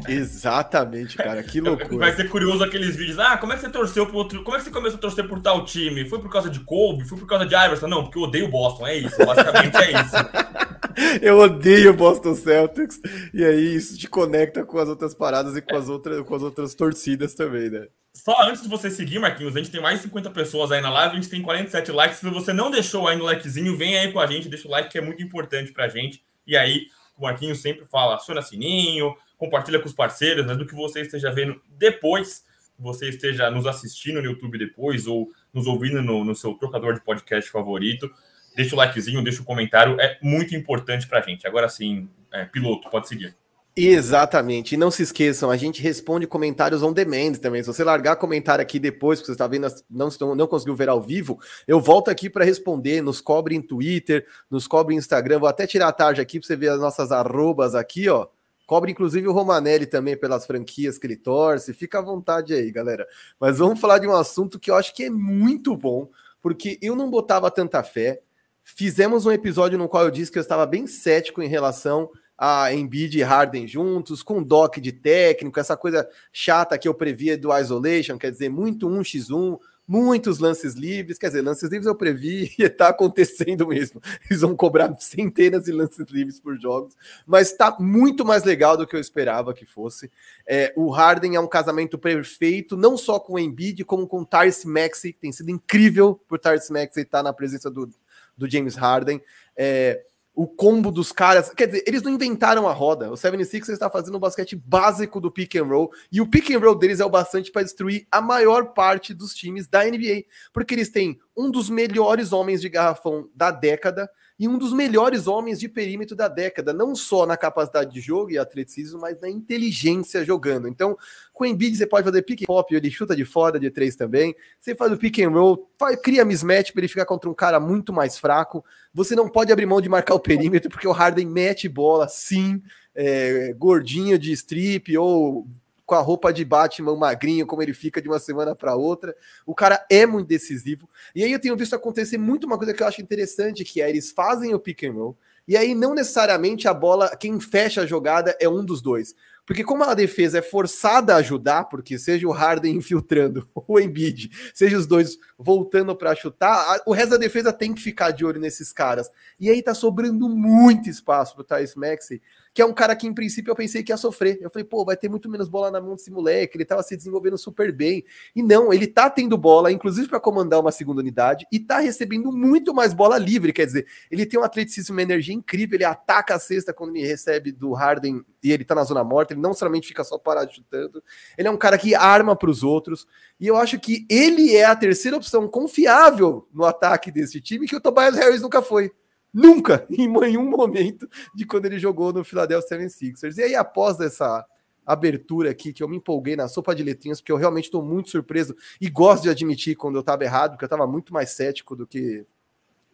Exatamente, 0.07 1.17
cara, 1.17 1.43
que 1.43 1.59
loucura. 1.61 1.97
Vai 1.97 2.15
ser 2.15 2.29
curioso 2.29 2.63
aqueles 2.63 2.95
vídeos. 2.95 3.19
Ah, 3.19 3.37
como 3.37 3.53
é 3.53 3.55
que 3.55 3.61
você 3.61 3.69
torceu 3.69 4.05
pro 4.05 4.17
outro. 4.17 4.43
Como 4.43 4.55
é 4.55 4.59
que 4.59 4.65
você 4.65 4.71
começou 4.71 4.97
a 4.97 5.01
torcer 5.01 5.27
por 5.27 5.41
tal 5.41 5.65
time? 5.65 6.07
Foi 6.07 6.19
por 6.19 6.31
causa 6.31 6.49
de 6.49 6.59
Kobe? 6.61 7.03
Foi 7.05 7.17
por 7.17 7.27
causa 7.27 7.45
de 7.45 7.55
Iverson? 7.55 7.87
Não, 7.87 8.03
porque 8.03 8.17
eu 8.17 8.23
odeio 8.23 8.45
o 8.45 8.49
Boston, 8.49 8.87
é 8.87 8.97
isso. 8.97 9.17
Basicamente 9.17 9.75
é 9.77 9.91
isso. 9.91 10.15
eu 11.21 11.39
odeio 11.39 11.91
o 11.91 11.93
Boston 11.93 12.35
Celtics. 12.35 12.99
E 13.33 13.43
aí 13.43 13.75
isso 13.75 13.97
te 13.97 14.07
conecta 14.07 14.63
com 14.63 14.77
as 14.77 14.87
outras 14.87 15.13
paradas 15.13 15.55
e 15.55 15.61
com 15.61 15.75
as 15.75 15.89
outras, 15.89 16.25
com 16.25 16.35
as 16.35 16.41
outras 16.41 16.73
torcidas 16.73 17.33
também, 17.33 17.69
né? 17.69 17.87
Só 18.13 18.35
antes 18.43 18.61
de 18.61 18.67
você 18.67 18.89
seguir, 18.91 19.19
Marquinhos, 19.19 19.55
a 19.55 19.59
gente 19.59 19.71
tem 19.71 19.81
mais 19.81 19.97
de 19.97 20.03
50 20.03 20.29
pessoas 20.31 20.71
aí 20.71 20.81
na 20.81 20.89
live, 20.89 21.13
a 21.13 21.15
gente 21.15 21.29
tem 21.29 21.41
47 21.41 21.91
likes. 21.91 22.19
Se 22.19 22.29
você 22.29 22.51
não 22.51 22.69
deixou 22.69 23.07
ainda 23.07 23.23
o 23.23 23.25
likezinho, 23.25 23.77
vem 23.77 23.97
aí 23.97 24.11
com 24.11 24.19
a 24.19 24.27
gente, 24.27 24.49
deixa 24.49 24.67
o 24.67 24.71
like 24.71 24.89
que 24.89 24.97
é 24.97 25.01
muito 25.01 25.23
importante 25.23 25.71
pra 25.71 25.87
gente. 25.87 26.21
E 26.45 26.57
aí, 26.57 26.87
o 27.17 27.23
Marquinhos 27.23 27.61
sempre 27.61 27.85
fala, 27.85 28.15
aciona 28.15 28.41
sininho, 28.41 29.15
compartilha 29.41 29.79
com 29.79 29.87
os 29.87 29.93
parceiros, 29.93 30.45
né, 30.45 30.53
do 30.53 30.67
que 30.67 30.75
você 30.75 31.01
esteja 31.01 31.31
vendo 31.31 31.59
depois, 31.67 32.43
você 32.77 33.09
esteja 33.09 33.49
nos 33.49 33.65
assistindo 33.65 34.21
no 34.21 34.27
YouTube 34.27 34.55
depois 34.55 35.07
ou 35.07 35.29
nos 35.51 35.65
ouvindo 35.65 35.99
no, 35.99 36.23
no 36.23 36.35
seu 36.35 36.53
trocador 36.53 36.93
de 36.93 37.03
podcast 37.03 37.49
favorito. 37.49 38.07
Deixa 38.55 38.75
o 38.75 38.77
likezinho, 38.77 39.23
deixa 39.23 39.41
o 39.41 39.45
comentário, 39.45 39.99
é 39.99 40.19
muito 40.21 40.55
importante 40.55 41.07
para 41.07 41.19
a 41.19 41.21
gente. 41.23 41.47
Agora 41.47 41.67
sim, 41.67 42.07
é, 42.31 42.45
piloto, 42.45 42.87
pode 42.91 43.07
seguir. 43.07 43.35
Exatamente. 43.75 44.75
E 44.75 44.77
não 44.77 44.91
se 44.91 45.01
esqueçam, 45.01 45.49
a 45.49 45.57
gente 45.57 45.81
responde 45.81 46.27
comentários 46.27 46.83
on 46.83 46.93
demand 46.93 47.33
também. 47.41 47.63
Se 47.63 47.67
você 47.67 47.83
largar 47.83 48.17
comentário 48.17 48.61
aqui 48.61 48.77
depois, 48.77 49.21
que 49.21 49.25
você 49.25 49.31
está 49.31 49.47
vendo, 49.47 49.67
não, 49.89 50.35
não 50.35 50.45
conseguiu 50.45 50.75
ver 50.75 50.89
ao 50.89 51.01
vivo, 51.01 51.39
eu 51.67 51.79
volto 51.79 52.11
aqui 52.11 52.29
para 52.29 52.45
responder. 52.45 53.01
Nos 53.01 53.19
cobre 53.21 53.55
em 53.55 53.61
Twitter, 53.61 54.23
nos 54.51 54.67
cobre 54.67 54.93
em 54.93 54.99
Instagram. 54.99 55.39
Vou 55.39 55.49
até 55.49 55.65
tirar 55.65 55.87
a 55.87 55.93
tarde 55.93 56.21
aqui 56.21 56.39
para 56.39 56.45
você 56.45 56.55
ver 56.55 56.69
as 56.69 56.79
nossas 56.79 57.11
arrobas 57.11 57.73
aqui, 57.73 58.07
ó. 58.07 58.27
Cobre 58.71 58.93
inclusive 58.93 59.27
o 59.27 59.33
Romanelli 59.33 59.85
também 59.85 60.15
pelas 60.15 60.45
franquias 60.45 60.97
que 60.97 61.05
ele 61.05 61.17
torce. 61.17 61.73
Fica 61.73 61.99
à 61.99 62.01
vontade 62.01 62.53
aí, 62.53 62.71
galera. 62.71 63.05
Mas 63.37 63.57
vamos 63.57 63.81
falar 63.81 63.97
de 63.97 64.07
um 64.07 64.15
assunto 64.15 64.57
que 64.57 64.71
eu 64.71 64.75
acho 64.75 64.95
que 64.95 65.03
é 65.03 65.09
muito 65.09 65.75
bom, 65.75 66.09
porque 66.41 66.79
eu 66.81 66.95
não 66.95 67.11
botava 67.11 67.51
tanta 67.51 67.83
fé. 67.83 68.21
Fizemos 68.63 69.25
um 69.25 69.31
episódio 69.33 69.77
no 69.77 69.89
qual 69.89 70.05
eu 70.05 70.09
disse 70.09 70.31
que 70.31 70.37
eu 70.37 70.41
estava 70.41 70.65
bem 70.65 70.87
cético 70.87 71.43
em 71.43 71.49
relação 71.49 72.09
a 72.37 72.73
Embiid 72.73 73.19
e 73.19 73.21
Harden 73.21 73.67
juntos, 73.67 74.23
com 74.23 74.41
doc 74.41 74.77
de 74.77 74.93
técnico, 74.93 75.59
essa 75.59 75.75
coisa 75.75 76.07
chata 76.31 76.77
que 76.77 76.87
eu 76.87 76.93
previa 76.93 77.37
do 77.37 77.53
isolation, 77.53 78.17
quer 78.17 78.31
dizer, 78.31 78.47
muito 78.47 78.87
1x1, 78.87 79.59
muitos 79.91 80.39
lances 80.39 80.73
livres, 80.73 81.17
quer 81.17 81.27
dizer, 81.27 81.41
lances 81.41 81.69
livres 81.69 81.85
eu 81.85 81.93
previ 81.93 82.49
e 82.57 82.63
está 82.63 82.87
acontecendo 82.87 83.67
mesmo. 83.67 84.01
Eles 84.29 84.39
vão 84.39 84.55
cobrar 84.55 84.95
centenas 84.99 85.65
de 85.65 85.73
lances 85.73 86.07
livres 86.09 86.39
por 86.39 86.57
jogos, 86.57 86.95
mas 87.27 87.51
está 87.51 87.75
muito 87.77 88.23
mais 88.23 88.45
legal 88.45 88.77
do 88.77 88.87
que 88.87 88.95
eu 88.95 89.01
esperava 89.01 89.53
que 89.53 89.65
fosse. 89.65 90.09
É, 90.47 90.71
o 90.77 90.89
Harden 90.89 91.35
é 91.35 91.39
um 91.41 91.47
casamento 91.47 91.97
perfeito, 91.97 92.77
não 92.77 92.97
só 92.97 93.19
com 93.19 93.33
o 93.33 93.39
Embiid, 93.39 93.83
como 93.83 94.07
com 94.07 94.21
o 94.21 94.25
Tyrese 94.25 94.65
Maxey, 94.65 95.11
tem 95.11 95.33
sido 95.33 95.51
incrível 95.51 96.17
por 96.25 96.39
Tyrese 96.39 96.71
Maxey 96.71 97.03
estar 97.03 97.21
na 97.21 97.33
presença 97.33 97.69
do, 97.69 97.91
do 98.37 98.49
James 98.49 98.75
Harden. 98.75 99.21
É, 99.57 100.05
o 100.33 100.47
combo 100.47 100.91
dos 100.91 101.11
caras. 101.11 101.49
Quer 101.49 101.67
dizer, 101.67 101.83
eles 101.85 102.01
não 102.01 102.11
inventaram 102.11 102.67
a 102.67 102.73
roda. 102.73 103.11
O 103.11 103.17
76 103.17 103.69
está 103.69 103.89
fazendo 103.89 104.15
o 104.15 104.19
basquete 104.19 104.55
básico 104.55 105.19
do 105.19 105.31
pick 105.31 105.55
and 105.55 105.65
roll. 105.65 105.91
E 106.11 106.21
o 106.21 106.27
pick 106.27 106.51
and 106.51 106.59
roll 106.59 106.75
deles 106.75 106.99
é 106.99 107.05
o 107.05 107.09
bastante 107.09 107.51
para 107.51 107.63
destruir 107.63 108.07
a 108.11 108.21
maior 108.21 108.73
parte 108.73 109.13
dos 109.13 109.33
times 109.33 109.67
da 109.67 109.83
NBA. 109.83 110.23
Porque 110.53 110.73
eles 110.73 110.89
têm 110.89 111.19
um 111.35 111.51
dos 111.51 111.69
melhores 111.69 112.31
homens 112.31 112.61
de 112.61 112.69
garrafão 112.69 113.29
da 113.35 113.51
década 113.51 114.09
e 114.41 114.47
um 114.47 114.57
dos 114.57 114.73
melhores 114.73 115.27
homens 115.27 115.59
de 115.59 115.69
perímetro 115.69 116.15
da 116.15 116.27
década, 116.27 116.73
não 116.73 116.95
só 116.95 117.27
na 117.27 117.37
capacidade 117.37 117.93
de 117.93 118.01
jogo 118.01 118.31
e 118.31 118.39
atleticismo, 118.39 118.99
mas 118.99 119.21
na 119.21 119.29
inteligência 119.29 120.25
jogando. 120.25 120.67
Então, 120.67 120.97
com 121.31 121.43
o 121.43 121.47
Embiid 121.47 121.77
você 121.77 121.85
pode 121.85 122.05
fazer 122.05 122.23
pick 122.23 122.41
and 122.41 122.45
pop, 122.47 122.73
ele 122.73 122.89
chuta 122.89 123.15
de 123.15 123.23
fora 123.23 123.59
de 123.59 123.69
três 123.69 123.95
também. 123.95 124.35
Você 124.59 124.73
faz 124.73 124.91
o 124.91 124.97
pick 124.97 125.19
and 125.19 125.29
roll, 125.29 125.69
faz, 125.77 125.95
cria 126.01 126.25
mismatch 126.25 126.71
para 126.71 126.81
ele 126.81 126.87
ficar 126.87 127.05
contra 127.05 127.29
um 127.29 127.35
cara 127.35 127.59
muito 127.59 127.93
mais 127.93 128.17
fraco. 128.17 128.65
Você 128.91 129.15
não 129.15 129.29
pode 129.29 129.53
abrir 129.53 129.67
mão 129.67 129.79
de 129.79 129.87
marcar 129.87 130.15
o 130.15 130.19
perímetro, 130.19 130.71
porque 130.71 130.87
o 130.87 130.91
Harden 130.91 131.27
mete 131.27 131.69
bola, 131.69 132.07
sim, 132.07 132.63
é, 132.95 133.53
gordinho 133.53 134.17
de 134.17 134.31
strip 134.31 134.97
ou 134.97 135.45
com 135.91 135.95
a 135.95 135.99
roupa 135.99 136.31
de 136.31 136.45
Batman 136.45 136.95
magrinho, 136.95 137.45
como 137.45 137.61
ele 137.61 137.73
fica 137.73 138.01
de 138.01 138.07
uma 138.07 138.17
semana 138.17 138.55
para 138.55 138.75
outra. 138.75 139.13
O 139.45 139.53
cara 139.53 139.85
é 139.89 140.05
muito 140.05 140.25
decisivo. 140.25 140.89
E 141.13 141.21
aí 141.21 141.33
eu 141.33 141.39
tenho 141.39 141.57
visto 141.57 141.75
acontecer 141.75 142.17
muito 142.17 142.47
uma 142.47 142.57
coisa 142.57 142.73
que 142.73 142.81
eu 142.81 142.87
acho 142.87 143.01
interessante, 143.01 143.65
que 143.65 143.81
é 143.81 143.89
eles 143.89 144.09
fazem 144.09 144.53
o 144.53 144.59
pick 144.59 144.83
and 144.85 144.93
roll, 144.93 145.17
e 145.45 145.57
aí 145.57 145.75
não 145.75 145.93
necessariamente 145.93 146.65
a 146.65 146.73
bola, 146.73 147.13
quem 147.17 147.37
fecha 147.41 147.81
a 147.81 147.85
jogada 147.85 148.37
é 148.39 148.47
um 148.47 148.63
dos 148.63 148.81
dois. 148.81 149.13
Porque 149.51 149.65
como 149.65 149.83
a 149.83 149.93
defesa 149.93 150.37
é 150.37 150.41
forçada 150.41 151.13
a 151.13 151.17
ajudar, 151.17 151.65
porque 151.65 151.99
seja 151.99 152.25
o 152.25 152.31
Harden 152.31 152.71
infiltrando 152.77 153.45
o 153.53 153.77
Embiid, 153.81 154.31
seja 154.53 154.77
os 154.77 154.87
dois 154.87 155.17
voltando 155.37 155.93
para 155.93 156.15
chutar, 156.15 156.81
o 156.85 156.93
resto 156.93 157.09
da 157.09 157.17
defesa 157.17 157.51
tem 157.51 157.73
que 157.73 157.81
ficar 157.81 158.11
de 158.11 158.23
olho 158.23 158.39
nesses 158.39 158.71
caras. 158.71 159.11
E 159.37 159.49
aí 159.49 159.61
tá 159.61 159.73
sobrando 159.73 160.29
muito 160.29 160.89
espaço 160.89 161.35
pro 161.35 161.43
Thais 161.43 161.75
Maxey 161.75 162.21
que 162.53 162.61
é 162.61 162.65
um 162.65 162.73
cara 162.73 162.95
que, 162.95 163.07
em 163.07 163.13
princípio, 163.13 163.51
eu 163.51 163.55
pensei 163.55 163.81
que 163.81 163.91
ia 163.91 163.97
sofrer. 163.97 164.37
Eu 164.41 164.49
falei, 164.49 164.65
pô, 164.65 164.83
vai 164.83 164.97
ter 164.97 165.09
muito 165.09 165.29
menos 165.29 165.47
bola 165.47 165.71
na 165.71 165.79
mão 165.79 165.95
desse 165.95 166.11
moleque, 166.11 166.57
ele 166.57 166.65
tava 166.65 166.83
se 166.83 166.97
desenvolvendo 166.97 167.37
super 167.37 167.71
bem. 167.71 168.03
E 168.35 168.43
não, 168.43 168.73
ele 168.73 168.87
tá 168.87 169.09
tendo 169.09 169.37
bola, 169.37 169.71
inclusive 169.71 170.09
para 170.09 170.19
comandar 170.19 170.59
uma 170.59 170.71
segunda 170.71 170.99
unidade, 170.99 171.47
e 171.51 171.59
tá 171.59 171.79
recebendo 171.79 172.31
muito 172.31 172.73
mais 172.73 172.93
bola 172.93 173.17
livre. 173.17 173.53
Quer 173.53 173.65
dizer, 173.65 173.87
ele 174.09 174.25
tem 174.25 174.39
um 174.39 174.43
atleticismo, 174.43 174.95
uma 174.95 175.01
energia 175.01 175.33
incrível, 175.33 175.77
ele 175.77 175.85
ataca 175.85 176.35
a 176.35 176.39
cesta 176.39 176.73
quando 176.73 176.95
ele 176.95 177.07
recebe 177.07 177.51
do 177.51 177.71
Harden 177.71 178.23
e 178.43 178.51
ele 178.51 178.65
tá 178.65 178.73
na 178.73 178.83
zona 178.83 179.03
morta, 179.03 179.33
ele 179.33 179.41
não 179.41 179.53
somente 179.53 179.87
fica 179.87 180.03
só 180.03 180.17
parado 180.17 180.53
chutando, 180.53 181.03
ele 181.37 181.47
é 181.47 181.51
um 181.51 181.57
cara 181.57 181.77
que 181.77 181.93
arma 181.93 182.35
para 182.35 182.49
os 182.49 182.63
outros. 182.63 183.07
E 183.39 183.47
eu 183.47 183.55
acho 183.55 183.79
que 183.79 184.05
ele 184.09 184.55
é 184.55 184.65
a 184.65 184.75
terceira 184.75 185.17
opção 185.17 185.47
confiável 185.47 186.47
no 186.53 186.65
ataque 186.65 187.11
desse 187.11 187.39
time 187.39 187.67
que 187.67 187.75
o 187.75 187.81
Tobias 187.81 188.15
Harris 188.15 188.41
nunca 188.41 188.61
foi. 188.61 188.91
Nunca, 189.33 189.85
em 189.89 190.07
nenhum 190.07 190.49
momento 190.49 191.07
de 191.33 191.45
quando 191.45 191.65
ele 191.65 191.79
jogou 191.79 192.11
no 192.11 192.23
Philadelphia 192.23 192.77
76ers. 192.77 193.37
E 193.37 193.43
aí, 193.43 193.55
após 193.55 193.99
essa 193.99 194.45
abertura 194.85 195.51
aqui, 195.51 195.71
que 195.71 195.83
eu 195.83 195.87
me 195.87 195.97
empolguei 195.97 196.35
na 196.35 196.47
sopa 196.47 196.75
de 196.75 196.83
letrinhas, 196.83 197.21
porque 197.21 197.31
eu 197.31 197.37
realmente 197.37 197.65
estou 197.65 197.83
muito 197.83 198.09
surpreso 198.09 198.55
e 198.79 198.89
gosto 198.89 199.23
de 199.23 199.29
admitir 199.29 199.75
quando 199.75 199.95
eu 199.95 200.01
estava 200.01 200.23
errado, 200.23 200.51
porque 200.51 200.65
eu 200.65 200.67
estava 200.67 200.87
muito 200.87 201.13
mais 201.13 201.29
cético 201.29 201.75
do 201.75 201.87
que, 201.87 202.25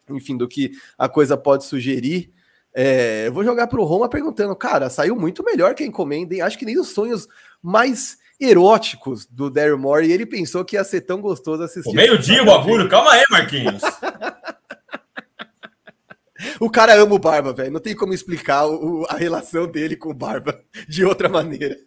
enfim, 0.09 0.37
do 0.37 0.47
que 0.47 0.71
a 0.97 1.09
coisa 1.09 1.37
pode 1.37 1.65
sugerir. 1.65 2.31
É, 2.73 3.27
eu 3.27 3.33
vou 3.33 3.43
jogar 3.43 3.67
para 3.67 3.79
o 3.79 3.85
Roma 3.85 4.09
perguntando, 4.09 4.55
cara, 4.55 4.89
saiu 4.89 5.15
muito 5.15 5.43
melhor 5.43 5.73
que 5.73 5.83
a 5.83 5.87
encomenda, 5.87 6.35
hein? 6.35 6.41
Acho 6.41 6.57
que 6.57 6.65
nem 6.65 6.79
os 6.79 6.89
sonhos 6.89 7.27
mais 7.61 8.17
eróticos 8.39 9.25
do 9.25 9.49
Daryl 9.49 9.77
Morey, 9.77 10.09
e 10.09 10.13
ele 10.13 10.25
pensou 10.25 10.63
que 10.63 10.75
ia 10.75 10.83
ser 10.83 11.01
tão 11.01 11.19
gostoso 11.19 11.63
assistir. 11.63 11.95
Meio-dia 11.95 12.43
o 12.43 12.45
bagulho, 12.45 12.87
calma 12.87 13.11
aí, 13.11 13.23
Marquinhos. 13.31 13.81
o 16.59 16.69
cara 16.69 16.95
ama 16.95 17.15
o 17.15 17.19
Barba, 17.19 17.53
velho. 17.53 17.71
Não 17.71 17.79
tem 17.79 17.95
como 17.95 18.13
explicar 18.13 18.67
o, 18.67 19.05
a 19.09 19.17
relação 19.17 19.67
dele 19.67 19.95
com 19.95 20.09
o 20.09 20.13
Barba 20.13 20.61
de 20.87 21.03
outra 21.03 21.27
maneira. 21.27 21.77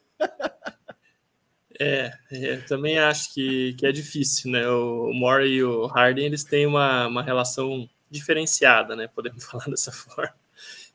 É, 1.78 2.12
é 2.30 2.56
também 2.58 2.98
acho 2.98 3.32
que, 3.32 3.74
que 3.74 3.86
é 3.86 3.92
difícil, 3.92 4.50
né? 4.50 4.68
O, 4.68 5.10
o 5.10 5.14
Morey 5.14 5.54
e 5.54 5.64
o 5.64 5.86
Harden, 5.86 6.26
eles 6.26 6.44
têm 6.44 6.66
uma, 6.66 7.06
uma 7.06 7.22
relação 7.22 7.88
diferenciada, 8.10 8.96
né? 8.96 9.08
Podemos 9.08 9.44
falar 9.46 9.66
dessa 9.66 9.92
forma. 9.92 10.34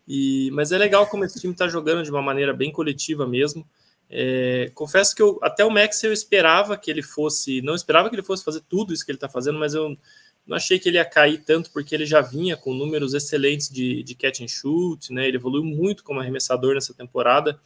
E, 0.07 0.49
mas 0.51 0.71
é 0.71 0.77
legal 0.77 1.07
como 1.07 1.23
esse 1.23 1.39
time 1.39 1.53
está 1.53 1.67
jogando 1.67 2.03
de 2.03 2.11
uma 2.11 2.21
maneira 2.21 2.53
bem 2.53 2.71
coletiva 2.71 3.27
mesmo. 3.27 3.67
É, 4.09 4.71
confesso 4.75 5.15
que 5.15 5.21
eu, 5.21 5.39
até 5.41 5.65
o 5.65 5.71
Max 5.71 6.03
eu 6.03 6.13
esperava 6.13 6.77
que 6.77 6.91
ele 6.91 7.01
fosse, 7.01 7.61
não 7.61 7.73
esperava 7.73 8.09
que 8.09 8.15
ele 8.15 8.23
fosse 8.23 8.43
fazer 8.43 8.61
tudo 8.69 8.93
isso 8.93 9.03
que 9.03 9.11
ele 9.11 9.17
está 9.17 9.27
fazendo, 9.27 9.57
mas 9.57 9.73
eu 9.73 9.97
não 10.45 10.55
achei 10.55 10.77
que 10.77 10.87
ele 10.87 10.97
ia 10.97 11.05
cair 11.05 11.39
tanto 11.43 11.71
porque 11.71 11.95
ele 11.95 12.05
já 12.05 12.21
vinha 12.21 12.55
com 12.55 12.73
números 12.73 13.15
excelentes 13.15 13.67
de, 13.67 14.03
de 14.03 14.13
catch 14.13 14.41
and 14.41 14.47
shoot, 14.47 15.11
né? 15.11 15.27
Ele 15.27 15.37
evoluiu 15.37 15.63
muito 15.63 16.03
como 16.03 16.19
arremessador 16.19 16.75
nessa 16.75 16.93
temporada. 16.93 17.59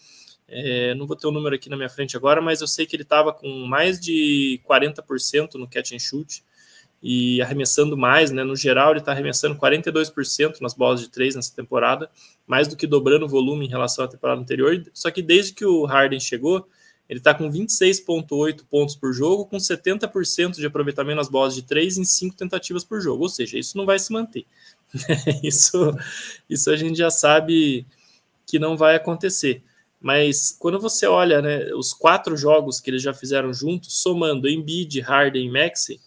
É, 0.48 0.96
não 0.96 1.06
vou 1.06 1.16
ter 1.16 1.28
o 1.28 1.30
um 1.30 1.34
número 1.34 1.56
aqui 1.56 1.70
na 1.70 1.76
minha 1.76 1.90
frente 1.90 2.16
agora, 2.16 2.42
mas 2.42 2.62
eu 2.62 2.68
sei 2.68 2.86
que 2.86 2.96
ele 2.96 3.04
estava 3.04 3.34
com 3.34 3.48
mais 3.68 4.00
de 4.00 4.62
40% 4.68 5.56
no 5.56 5.68
catch 5.68 5.92
and 5.92 6.00
shoot 6.00 6.42
e 7.02 7.42
arremessando 7.42 7.98
mais, 7.98 8.32
né? 8.32 8.44
No 8.44 8.56
geral, 8.56 8.92
ele 8.92 9.00
está 9.00 9.12
arremessando 9.12 9.56
42% 9.56 10.60
nas 10.62 10.74
bolas 10.74 11.00
de 11.00 11.10
três 11.10 11.36
nessa 11.36 11.56
temporada, 11.56 12.10
mais 12.46 12.68
do 12.68 12.76
que 12.76 12.86
dobrando 12.86 13.26
o 13.26 13.30
volume 13.30 13.66
em 13.66 13.70
relação 13.70 14.06
à 14.06 14.08
temporada 14.08 14.42
anterior. 14.42 14.84
Só 14.94 15.10
que 15.10 15.22
desde 15.22 15.54
que 15.54 15.66
o 15.66 15.86
Harden 15.86 16.20
chegou, 16.20 16.68
ele 17.08 17.20
está 17.20 17.34
com 17.34 17.50
26,8 17.50 18.66
pontos 18.70 18.96
por 18.96 19.12
jogo, 19.14 19.46
com 19.46 19.58
70% 19.58 20.58
de 20.58 20.66
aproveitamento 20.66 21.16
nas 21.16 21.30
bolas 21.30 21.56
de 21.56 21.64
três 21.64 21.98
em 21.98 22.04
cinco 22.06 22.36
tentativas 22.36 22.84
por 22.84 23.02
jogo. 23.02 23.24
Ou 23.24 23.30
seja, 23.30 23.58
isso 23.58 23.78
não 23.78 23.86
vai 23.86 23.98
se 23.98 24.14
manter. 24.14 24.46
isso, 25.42 25.92
isso 26.50 26.70
a 26.70 26.76
gente 26.76 26.98
já 26.98 27.10
sabe 27.10 27.88
que 28.46 28.60
não 28.60 28.78
vai 28.78 28.96
acontecer. 28.96 29.64
Mas 30.00 30.56
quando 30.58 30.80
você 30.80 31.08
olha 31.08 31.42
né, 31.42 31.74
os 31.74 31.94
quatro 31.94 32.38
jogos 32.38 32.80
que 32.80 32.90
eles 32.90 33.02
já 33.02 33.14
fizeram 33.14 33.54
juntos, 33.54 34.02
somando 34.02 34.48
Embiid, 34.48 35.00
Harden 35.02 35.48
e 35.48 35.52
Maxi, 35.52 36.00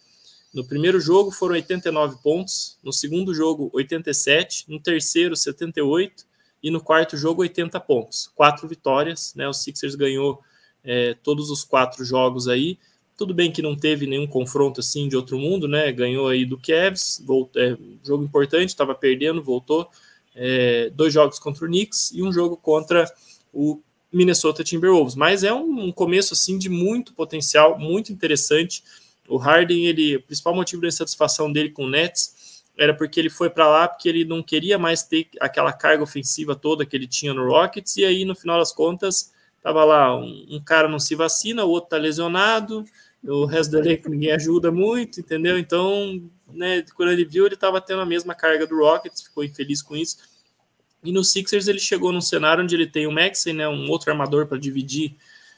no 0.53 0.65
primeiro 0.65 1.01
jogo 1.01 1.31
foram 1.31 1.55
89 1.55 2.17
pontos, 2.23 2.79
no 2.83 2.93
segundo 2.93 3.33
jogo 3.33 3.71
87, 3.73 4.67
no 4.69 4.79
terceiro 4.79 5.35
78 5.35 6.25
e 6.63 6.71
no 6.71 6.81
quarto 6.81 7.17
jogo 7.17 7.41
80 7.41 7.81
pontos. 7.81 8.31
Quatro 8.35 8.69
vitórias, 8.69 9.35
né? 9.35 9.49
O 9.49 9.53
Sixers 9.53 9.95
ganhou 9.95 10.43
é, 10.85 11.15
todos 11.23 11.51
os 11.51 11.65
quatro 11.65 12.05
jogos 12.05 12.49
aí. 12.49 12.79
Tudo 13.17 13.33
bem 13.33 13.51
que 13.51 13.63
não 13.63 13.75
teve 13.75 14.07
nenhum 14.07 14.27
confronto 14.27 14.81
assim 14.81 15.09
de 15.09 15.17
outro 15.17 15.39
mundo, 15.39 15.67
né? 15.67 15.91
Ganhou 15.91 16.29
aí 16.29 16.45
do 16.45 16.59
Cavs, 16.59 17.23
voltou, 17.25 17.61
é, 17.61 17.77
jogo 18.05 18.23
importante, 18.23 18.69
estava 18.69 18.95
perdendo, 18.95 19.43
voltou. 19.43 19.89
É, 20.35 20.91
dois 20.91 21.15
jogos 21.15 21.39
contra 21.39 21.65
o 21.65 21.69
Knicks 21.69 22.13
e 22.13 22.23
um 22.23 22.33
jogo 22.33 22.57
contra 22.59 23.11
o 23.53 23.81
Minnesota 24.13 24.63
Timberwolves. 24.63 25.15
Mas 25.15 25.45
é 25.45 25.53
um, 25.53 25.87
um 25.87 25.93
começo 25.93 26.35
assim 26.35 26.59
de 26.59 26.69
muito 26.69 27.15
potencial, 27.15 27.79
muito 27.79 28.13
interessante 28.13 28.83
o 29.29 29.37
Harden, 29.37 29.87
ele, 29.87 30.17
o 30.17 30.23
principal 30.23 30.55
motivo 30.55 30.83
da 30.83 30.89
insatisfação 30.89 31.53
dele 31.53 31.71
com 31.71 31.85
o 31.85 31.91
Nets 31.91 32.63
era 32.77 32.95
porque 32.95 33.21
ele 33.21 33.31
foi 33.31 33.51
para 33.51 33.69
lá 33.69 33.89
porque 33.89 34.09
ele 34.09 34.25
não 34.25 34.43
queria 34.43 34.79
mais 34.79 35.03
ter 35.03 35.29
aquela 35.41 35.73
carga 35.73 36.03
ofensiva 36.03 36.57
toda 36.57 36.87
que 36.87 36.97
ele 36.97 37.07
tinha 37.07 37.35
no 37.35 37.47
Rockets, 37.47 37.97
e 37.97 38.05
aí 38.05 38.25
no 38.25 38.35
final 38.35 38.59
das 38.59 38.73
contas 38.73 39.33
tava 39.63 39.85
lá 39.85 40.17
um, 40.17 40.47
um 40.51 40.61
cara 40.61 40.89
não 40.89 40.99
se 40.99 41.15
vacina, 41.15 41.65
o 41.65 41.71
outro 41.71 41.91
tá 41.91 41.97
lesionado, 41.97 42.85
o 43.25 43.45
resto 43.45 43.73
do 43.73 43.79
elenco 43.79 44.09
ninguém 44.09 44.33
ajuda 44.33 44.73
muito, 44.73 45.21
entendeu? 45.21 45.59
Então, 45.59 46.23
né, 46.49 46.85
quando 46.97 47.13
ele 47.13 47.25
viu, 47.25 47.47
ele 47.47 47.55
estava 47.55 47.81
tendo 47.81 48.01
a 48.01 48.07
mesma 48.07 48.35
carga 48.35 48.67
do 48.67 48.77
Rockets, 48.79 49.23
ficou 49.23 49.45
infeliz 49.45 49.81
com 49.81 49.95
isso. 49.95 50.17
E 51.05 51.13
no 51.13 51.23
Sixers 51.23 51.69
ele 51.69 51.79
chegou 51.79 52.13
num 52.13 52.21
cenário 52.21 52.65
onde 52.65 52.75
ele 52.75 52.87
tem 52.87 53.07
o 53.07 53.13
Maxey, 53.13 53.53
né, 53.53 53.69
um 53.69 53.89
outro 53.91 54.11
armador 54.11 54.47
para 54.47 54.59
dividir 54.59 55.15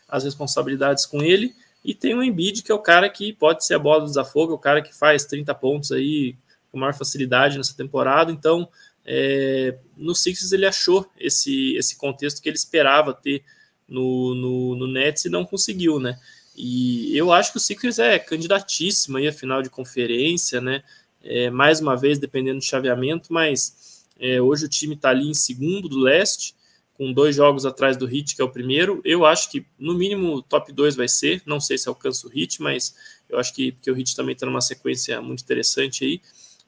as 0.09 0.25
responsabilidades 0.25 1.07
com 1.07 1.23
ele, 1.23 1.55
e 1.85 1.95
tem 1.95 2.14
o 2.14 2.22
Embiid, 2.22 2.62
que 2.62 2.72
é 2.72 2.74
o 2.74 2.78
cara 2.78 3.11
que 3.11 3.32
pode 3.32 3.64
ser 3.66 3.74
a 3.74 3.78
bola 3.78 4.01
do 4.01 4.07
desafogo, 4.07 4.53
é 4.53 4.55
o 4.55 4.59
cara 4.59 4.80
que 4.80 4.95
faz 4.95 5.26
30 5.26 5.55
pontos 5.55 5.93
aí 5.93 6.35
com 6.72 6.78
maior 6.78 6.95
facilidade 6.95 7.59
nessa 7.59 7.76
temporada. 7.76 8.32
Então, 8.32 8.68
é, 9.05 9.76
no 9.97 10.14
Sixers 10.14 10.53
ele 10.53 10.64
achou 10.64 11.07
esse, 11.18 11.76
esse 11.76 11.97
contexto 11.97 12.41
que 12.41 12.49
ele 12.49 12.57
esperava 12.57 13.12
ter 13.12 13.45
no, 13.87 14.35
no, 14.35 14.76
no 14.76 14.87
Nets 14.87 15.26
e 15.26 15.28
não 15.28 15.45
conseguiu, 15.45 16.01
né? 16.01 16.18
E 16.57 17.14
eu 17.16 17.32
acho 17.32 17.53
que 17.53 17.59
o 17.59 17.61
Sixers 17.61 17.99
é 17.99 18.18
candidatíssimo 18.18 19.18
aí 19.18 19.28
a 19.28 19.32
final 19.32 19.61
de 19.61 19.68
conferência, 19.68 20.61
né? 20.62 20.82
É, 21.22 21.51
mais 21.51 21.80
uma 21.80 21.97
vez, 21.97 22.18
dependendo 22.18 22.59
do 22.59 22.64
chaveamento, 22.64 23.32
mas 23.32 24.05
é, 24.18 24.41
hoje 24.41 24.64
o 24.64 24.68
time 24.68 24.95
está 24.95 25.11
ali 25.11 25.28
em 25.28 25.35
segundo 25.35 25.89
do 25.89 25.99
leste 25.99 26.55
com 26.95 27.12
dois 27.12 27.36
jogos 27.36 27.66
atrás 27.66 27.97
do 27.97 28.07
Hit, 28.07 28.34
que 28.34 28.40
é 28.40 28.45
o 28.45 28.49
primeiro. 28.49 29.01
Eu 29.05 29.26
acho 29.26 29.51
que 29.51 29.66
no 29.78 29.95
mínimo 29.95 30.40
top 30.42 30.72
2 30.72 30.95
vai 30.95 31.09
ser. 31.09 31.42
Não 31.45 31.61
sei 31.61 31.76
se 31.76 31.88
alcança 31.88 32.26
o 32.26 32.30
Hit, 32.30 32.62
mas 32.62 32.95
eu 33.28 33.38
acho 33.38 33.53
que 33.53 33.72
porque 33.72 33.90
o 33.90 33.95
Hit 33.95 34.14
também 34.14 34.32
está 34.32 34.47
numa 34.47 34.61
sequência 34.61 35.20
muito 35.20 35.42
interessante 35.42 36.05
aí. 36.05 36.20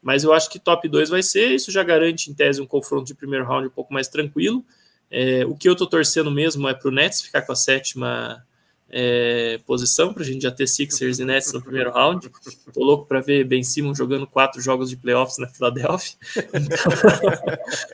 Mas 0.02 0.24
eu 0.24 0.32
acho 0.32 0.50
que 0.50 0.58
top 0.58 0.88
2 0.88 1.08
vai 1.08 1.22
ser. 1.22 1.52
Isso 1.52 1.70
já 1.70 1.82
garante, 1.82 2.30
em 2.30 2.34
tese, 2.34 2.60
um 2.60 2.66
confronto 2.66 3.06
de 3.06 3.14
primeiro 3.14 3.46
round 3.46 3.68
um 3.68 3.70
pouco 3.70 3.94
mais 3.94 4.08
tranquilo. 4.08 4.64
É, 5.10 5.46
o 5.46 5.54
que 5.54 5.68
eu 5.68 5.72
estou 5.72 5.86
torcendo 5.86 6.30
mesmo 6.30 6.68
é 6.68 6.74
para 6.74 6.88
o 6.88 6.92
Nets 6.92 7.20
ficar 7.22 7.42
com 7.42 7.52
a 7.52 7.56
sétima 7.56 8.44
é, 8.90 9.58
posição, 9.66 10.12
para 10.12 10.22
a 10.22 10.26
gente 10.26 10.42
já 10.42 10.50
ter 10.50 10.66
Sixers 10.66 11.18
e 11.18 11.24
Nets 11.24 11.52
no 11.52 11.62
primeiro 11.62 11.92
round. 11.92 12.30
Estou 12.66 12.84
louco 12.84 13.06
para 13.06 13.20
ver 13.20 13.44
Ben 13.44 13.62
Simmons 13.62 13.98
jogando 13.98 14.26
quatro 14.26 14.60
jogos 14.60 14.90
de 14.90 14.96
playoffs 14.96 15.38
na 15.38 15.48
Filadélfia. 15.48 16.16
Então, 16.52 16.92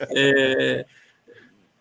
é, 0.15 0.85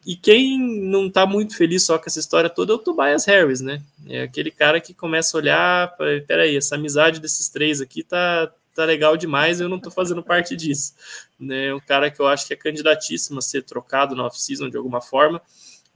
e 0.04 0.16
quem 0.16 0.58
não 0.58 1.08
tá 1.08 1.24
muito 1.24 1.56
feliz 1.56 1.84
só 1.84 1.96
com 1.96 2.04
essa 2.06 2.18
história 2.18 2.50
toda 2.50 2.72
é 2.72 2.76
o 2.76 2.78
Tobias 2.78 3.24
Harris, 3.24 3.60
né? 3.60 3.80
É 4.08 4.22
aquele 4.22 4.50
cara 4.50 4.80
que 4.80 4.92
começa 4.92 5.36
a 5.36 5.40
olhar, 5.40 5.96
peraí, 6.26 6.56
essa 6.56 6.74
amizade 6.74 7.20
desses 7.20 7.48
três 7.48 7.80
aqui 7.80 8.02
tá, 8.02 8.50
tá 8.74 8.84
legal 8.84 9.16
demais, 9.16 9.60
eu 9.60 9.68
não 9.68 9.78
tô 9.78 9.90
fazendo 9.90 10.22
parte 10.22 10.56
disso. 10.56 10.94
Né? 11.38 11.72
Um 11.72 11.80
cara 11.80 12.10
que 12.10 12.20
eu 12.20 12.26
acho 12.26 12.46
que 12.46 12.52
é 12.52 12.56
candidatíssimo 12.56 13.38
a 13.38 13.42
ser 13.42 13.62
trocado 13.62 14.16
na 14.16 14.26
off-season 14.26 14.68
de 14.68 14.76
alguma 14.76 15.00
forma. 15.00 15.40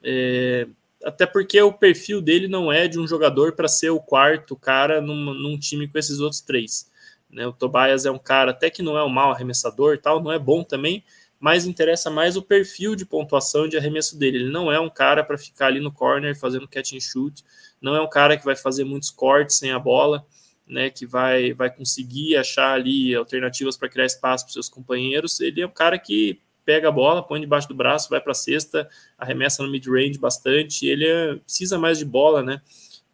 É, 0.03 0.69
até 1.05 1.27
porque 1.27 1.61
o 1.61 1.73
perfil 1.73 2.23
dele 2.23 2.47
não 2.47 2.71
é 2.71 2.87
de 2.87 3.01
um 3.01 3.09
jogador 3.09 3.53
para 3.53 3.67
ser 3.67 3.91
o 3.91 4.01
quarto 4.01 4.55
cara 4.55 5.01
num, 5.01 5.35
num, 5.35 5.59
time 5.59 5.89
com 5.89 5.99
esses 5.99 6.21
outros 6.21 6.41
três. 6.41 6.89
Né? 7.29 7.45
O 7.45 7.53
Tobias 7.53 8.07
é 8.07 8.11
um 8.11 8.19
cara 8.19 8.53
até 8.53 8.71
que 8.71 8.83
não 8.83 8.97
é 8.97 9.03
um 9.03 9.09
mau 9.09 9.33
arremessador 9.33 9.99
tal, 9.99 10.23
não 10.23 10.31
é 10.31 10.39
bom 10.39 10.63
também, 10.63 11.03
mas 11.47 11.65
interessa 11.65 12.11
mais 12.11 12.37
o 12.37 12.43
perfil 12.43 12.97
de 12.97 13.07
pontuação 13.07 13.69
de 13.69 13.77
arremesso 13.77 14.19
dele. 14.19 14.39
Ele 14.39 14.51
não 14.51 14.73
é 14.73 14.81
um 14.81 14.91
cara 14.91 15.23
para 15.23 15.39
ficar 15.39 15.69
ali 15.69 15.79
no 15.79 15.93
corner 15.93 16.37
fazendo 16.37 16.67
catch 16.67 16.95
and 16.95 16.99
shoot, 16.99 17.45
não 17.81 17.95
é 17.95 18.03
um 18.03 18.11
cara 18.11 18.37
que 18.37 18.45
vai 18.45 18.57
fazer 18.57 18.83
muitos 18.83 19.13
cortes 19.13 19.57
sem 19.57 19.71
a 19.71 19.79
bola, 19.79 20.27
né, 20.67 20.91
que 20.91 21.07
vai, 21.07 21.53
vai 21.53 21.71
conseguir 21.73 22.37
achar 22.37 22.73
ali 22.73 23.15
alternativas 23.15 23.77
para 23.77 23.89
criar 23.89 24.07
espaço 24.07 24.45
para 24.45 24.55
seus 24.55 24.69
companheiros. 24.69 25.39
Ele 25.39 25.61
é 25.61 25.67
um 25.69 25.71
cara 25.71 25.97
que 26.01 26.41
pega 26.65 26.89
a 26.89 26.91
bola, 26.91 27.23
põe 27.23 27.41
debaixo 27.41 27.69
do 27.69 27.77
braço, 27.77 28.11
vai 28.11 28.21
para 28.21 28.33
a 28.33 28.35
cesta, 28.35 28.89
arremessa 29.17 29.63
no 29.63 29.71
mid-range 29.71 30.19
bastante. 30.19 30.85
Ele 30.85 31.07
é, 31.07 31.37
precisa 31.37 31.79
mais 31.79 31.97
de 31.97 32.05
bola, 32.05 32.43
né? 32.43 32.61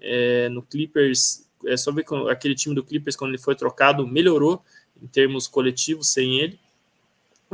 É, 0.01 0.49
no 0.49 0.63
Clippers, 0.63 1.47
é 1.67 1.77
só 1.77 1.93
ver 1.93 2.03
que 2.03 2.15
aquele 2.31 2.55
time 2.55 2.75
do 2.75 2.83
Clippers, 2.83 3.15
quando 3.15 3.33
ele 3.33 3.43
foi 3.43 3.55
trocado, 3.55 4.09
melhorou 4.09 4.65
em 5.03 5.07
termos 5.07 5.47
coletivos 5.47 6.11
sem 6.11 6.41
ele. 6.41 6.59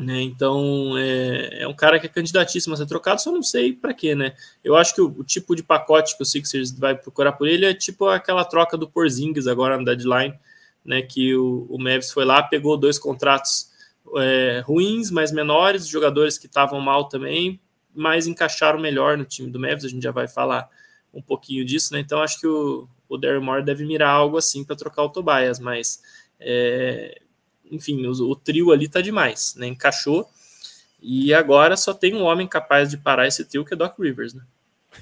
Né? 0.00 0.22
Então 0.22 0.96
é, 0.96 1.62
é, 1.62 1.68
um 1.68 1.74
cara 1.74 1.98
que 1.98 2.06
é 2.06 2.08
candidatíssimo 2.08 2.72
a 2.72 2.76
ser 2.76 2.86
trocado, 2.86 3.20
só 3.20 3.32
não 3.32 3.42
sei 3.42 3.72
para 3.72 3.92
quê, 3.92 4.14
né? 4.14 4.32
Eu 4.62 4.76
acho 4.76 4.94
que 4.94 5.00
o, 5.00 5.08
o, 5.08 5.24
tipo 5.24 5.56
de 5.56 5.62
pacote 5.62 6.16
que 6.16 6.22
o 6.22 6.26
Sixers 6.26 6.70
vai 6.70 6.94
procurar 6.94 7.32
por 7.32 7.48
ele 7.48 7.66
é 7.66 7.74
tipo 7.74 8.06
aquela 8.06 8.44
troca 8.44 8.76
do 8.76 8.88
Porzingis 8.88 9.48
agora 9.48 9.76
na 9.76 9.82
deadline, 9.82 10.38
né? 10.84 11.02
Que 11.02 11.34
o, 11.34 11.66
o 11.68 11.78
Mavis 11.78 12.12
foi 12.12 12.24
lá, 12.24 12.40
pegou 12.42 12.76
dois 12.76 12.96
contratos 12.96 13.70
é, 14.16 14.62
ruins, 14.64 15.10
mas 15.10 15.32
menores, 15.32 15.88
jogadores 15.88 16.38
que 16.38 16.46
estavam 16.46 16.80
mal 16.80 17.08
também, 17.08 17.60
mas 17.92 18.28
encaixaram 18.28 18.78
melhor 18.78 19.18
no 19.18 19.24
time 19.24 19.50
do 19.50 19.58
Mavis. 19.58 19.84
A 19.84 19.88
gente 19.88 20.02
já 20.02 20.12
vai 20.12 20.28
falar 20.28 20.68
um 21.12 21.20
pouquinho 21.20 21.64
disso, 21.64 21.92
né? 21.92 21.98
Então 21.98 22.22
acho 22.22 22.38
que 22.38 22.46
o, 22.46 22.88
o 23.08 23.18
Darren 23.18 23.40
Moore 23.40 23.64
deve 23.64 23.84
mirar 23.84 24.10
algo 24.10 24.36
assim 24.36 24.62
para 24.62 24.76
trocar 24.76 25.02
o 25.02 25.08
Tobias, 25.08 25.58
mas 25.58 26.00
é, 26.38 27.20
enfim, 27.70 28.06
o, 28.06 28.12
o 28.12 28.36
trio 28.36 28.72
ali 28.72 28.88
tá 28.88 29.00
demais, 29.00 29.54
né? 29.56 29.66
Encaixou. 29.66 30.28
E 31.00 31.32
agora 31.32 31.76
só 31.76 31.94
tem 31.94 32.14
um 32.14 32.24
homem 32.24 32.46
capaz 32.46 32.90
de 32.90 32.96
parar 32.96 33.26
esse 33.26 33.44
trio 33.44 33.64
que 33.64 33.74
é 33.74 33.76
Doc 33.76 33.98
Rivers, 33.98 34.34
né? 34.34 34.42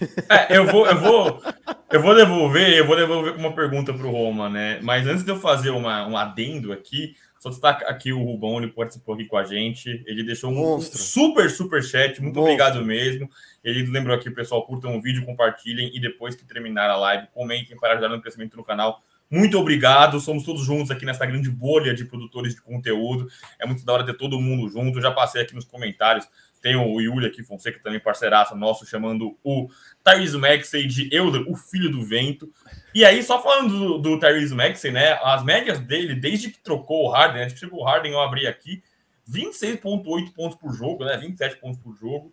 É, 0.28 0.58
eu 0.58 0.66
vou, 0.66 0.86
eu 0.86 0.98
vou, 0.98 1.42
eu 1.90 2.02
vou 2.02 2.14
devolver, 2.14 2.76
eu 2.76 2.86
vou 2.86 2.96
devolver 2.96 3.32
com 3.32 3.38
uma 3.38 3.54
pergunta 3.54 3.94
para 3.94 4.06
o 4.06 4.10
Roma, 4.10 4.48
né? 4.48 4.80
Mas 4.82 5.06
antes 5.06 5.24
de 5.24 5.30
eu 5.30 5.38
fazer 5.38 5.70
uma, 5.70 6.06
um 6.06 6.16
adendo 6.16 6.72
aqui, 6.72 7.14
Só 7.38 7.50
destacar 7.50 7.88
aqui 7.88 8.12
o 8.12 8.22
Rubão, 8.22 8.58
ele 8.58 8.72
participou 8.72 9.14
aqui 9.14 9.24
com 9.26 9.36
a 9.36 9.44
gente. 9.44 10.02
Ele 10.06 10.24
deixou 10.24 10.50
um 10.50 10.54
Monstro. 10.54 10.98
super, 10.98 11.50
super 11.50 11.82
chat. 11.82 12.20
Muito 12.20 12.34
Monstro. 12.36 12.42
obrigado 12.42 12.84
mesmo. 12.84 13.30
Ele 13.62 13.86
lembrou 13.88 14.16
aqui, 14.16 14.30
pessoal, 14.30 14.66
curtam 14.66 14.96
o 14.96 15.00
vídeo, 15.00 15.24
compartilhem 15.24 15.90
e 15.94 16.00
depois 16.00 16.34
que 16.34 16.44
terminar 16.44 16.90
a 16.90 16.96
live, 16.96 17.28
comentem 17.32 17.76
para 17.76 17.92
ajudar 17.92 18.08
no 18.08 18.20
crescimento 18.20 18.56
no 18.56 18.64
canal. 18.64 19.02
Muito 19.30 19.58
obrigado. 19.58 20.20
Somos 20.20 20.44
todos 20.44 20.64
juntos 20.64 20.90
aqui 20.90 21.04
nessa 21.04 21.26
grande 21.26 21.50
bolha 21.50 21.94
de 21.94 22.04
produtores 22.04 22.54
de 22.54 22.62
conteúdo. 22.62 23.28
É 23.58 23.66
muito 23.66 23.84
da 23.84 23.92
hora 23.92 24.06
ter 24.06 24.16
todo 24.16 24.40
mundo 24.40 24.68
junto. 24.68 25.00
Já 25.00 25.10
passei 25.10 25.42
aqui 25.42 25.54
nos 25.54 25.64
comentários. 25.64 26.28
Tem 26.62 26.74
o 26.74 27.00
Yuri 27.00 27.26
aqui, 27.26 27.42
Fonseca, 27.42 27.80
também 27.80 28.00
parceiraço 28.00 28.56
nosso, 28.56 28.86
chamando 28.86 29.36
o 29.44 29.68
Tyrese 30.02 30.38
Maxey 30.38 30.86
de 30.86 31.14
Elder, 31.14 31.44
o 31.48 31.54
filho 31.54 31.90
do 31.90 32.02
vento. 32.02 32.52
E 32.94 33.04
aí, 33.04 33.22
só 33.22 33.40
falando 33.42 33.78
do, 33.78 33.98
do 33.98 34.18
Tyrese 34.18 34.54
Maxey, 34.54 34.90
né? 34.90 35.18
As 35.22 35.44
médias 35.44 35.78
dele, 35.78 36.14
desde 36.14 36.50
que 36.50 36.58
trocou 36.58 37.04
o 37.04 37.08
Harden, 37.08 37.42
né? 37.42 37.50
Tipo, 37.50 37.76
o 37.76 37.84
Harden 37.84 38.12
eu 38.12 38.20
abri 38.20 38.46
aqui, 38.46 38.82
26,8 39.30 40.32
pontos 40.32 40.58
por 40.58 40.72
jogo, 40.72 41.04
né? 41.04 41.16
27 41.16 41.56
pontos 41.56 41.78
por 41.78 41.94
jogo. 41.94 42.32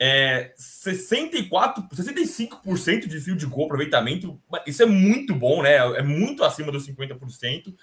É, 0.00 0.52
64, 0.56 1.82
65% 1.92 3.08
de 3.08 3.20
field 3.20 3.44
goal 3.46 3.64
aproveitamento. 3.64 4.40
Isso 4.66 4.82
é 4.82 4.86
muito 4.86 5.34
bom, 5.34 5.62
né? 5.62 5.74
É 5.74 6.02
muito 6.02 6.44
acima 6.44 6.70
dos 6.70 6.86
50% 6.86 7.74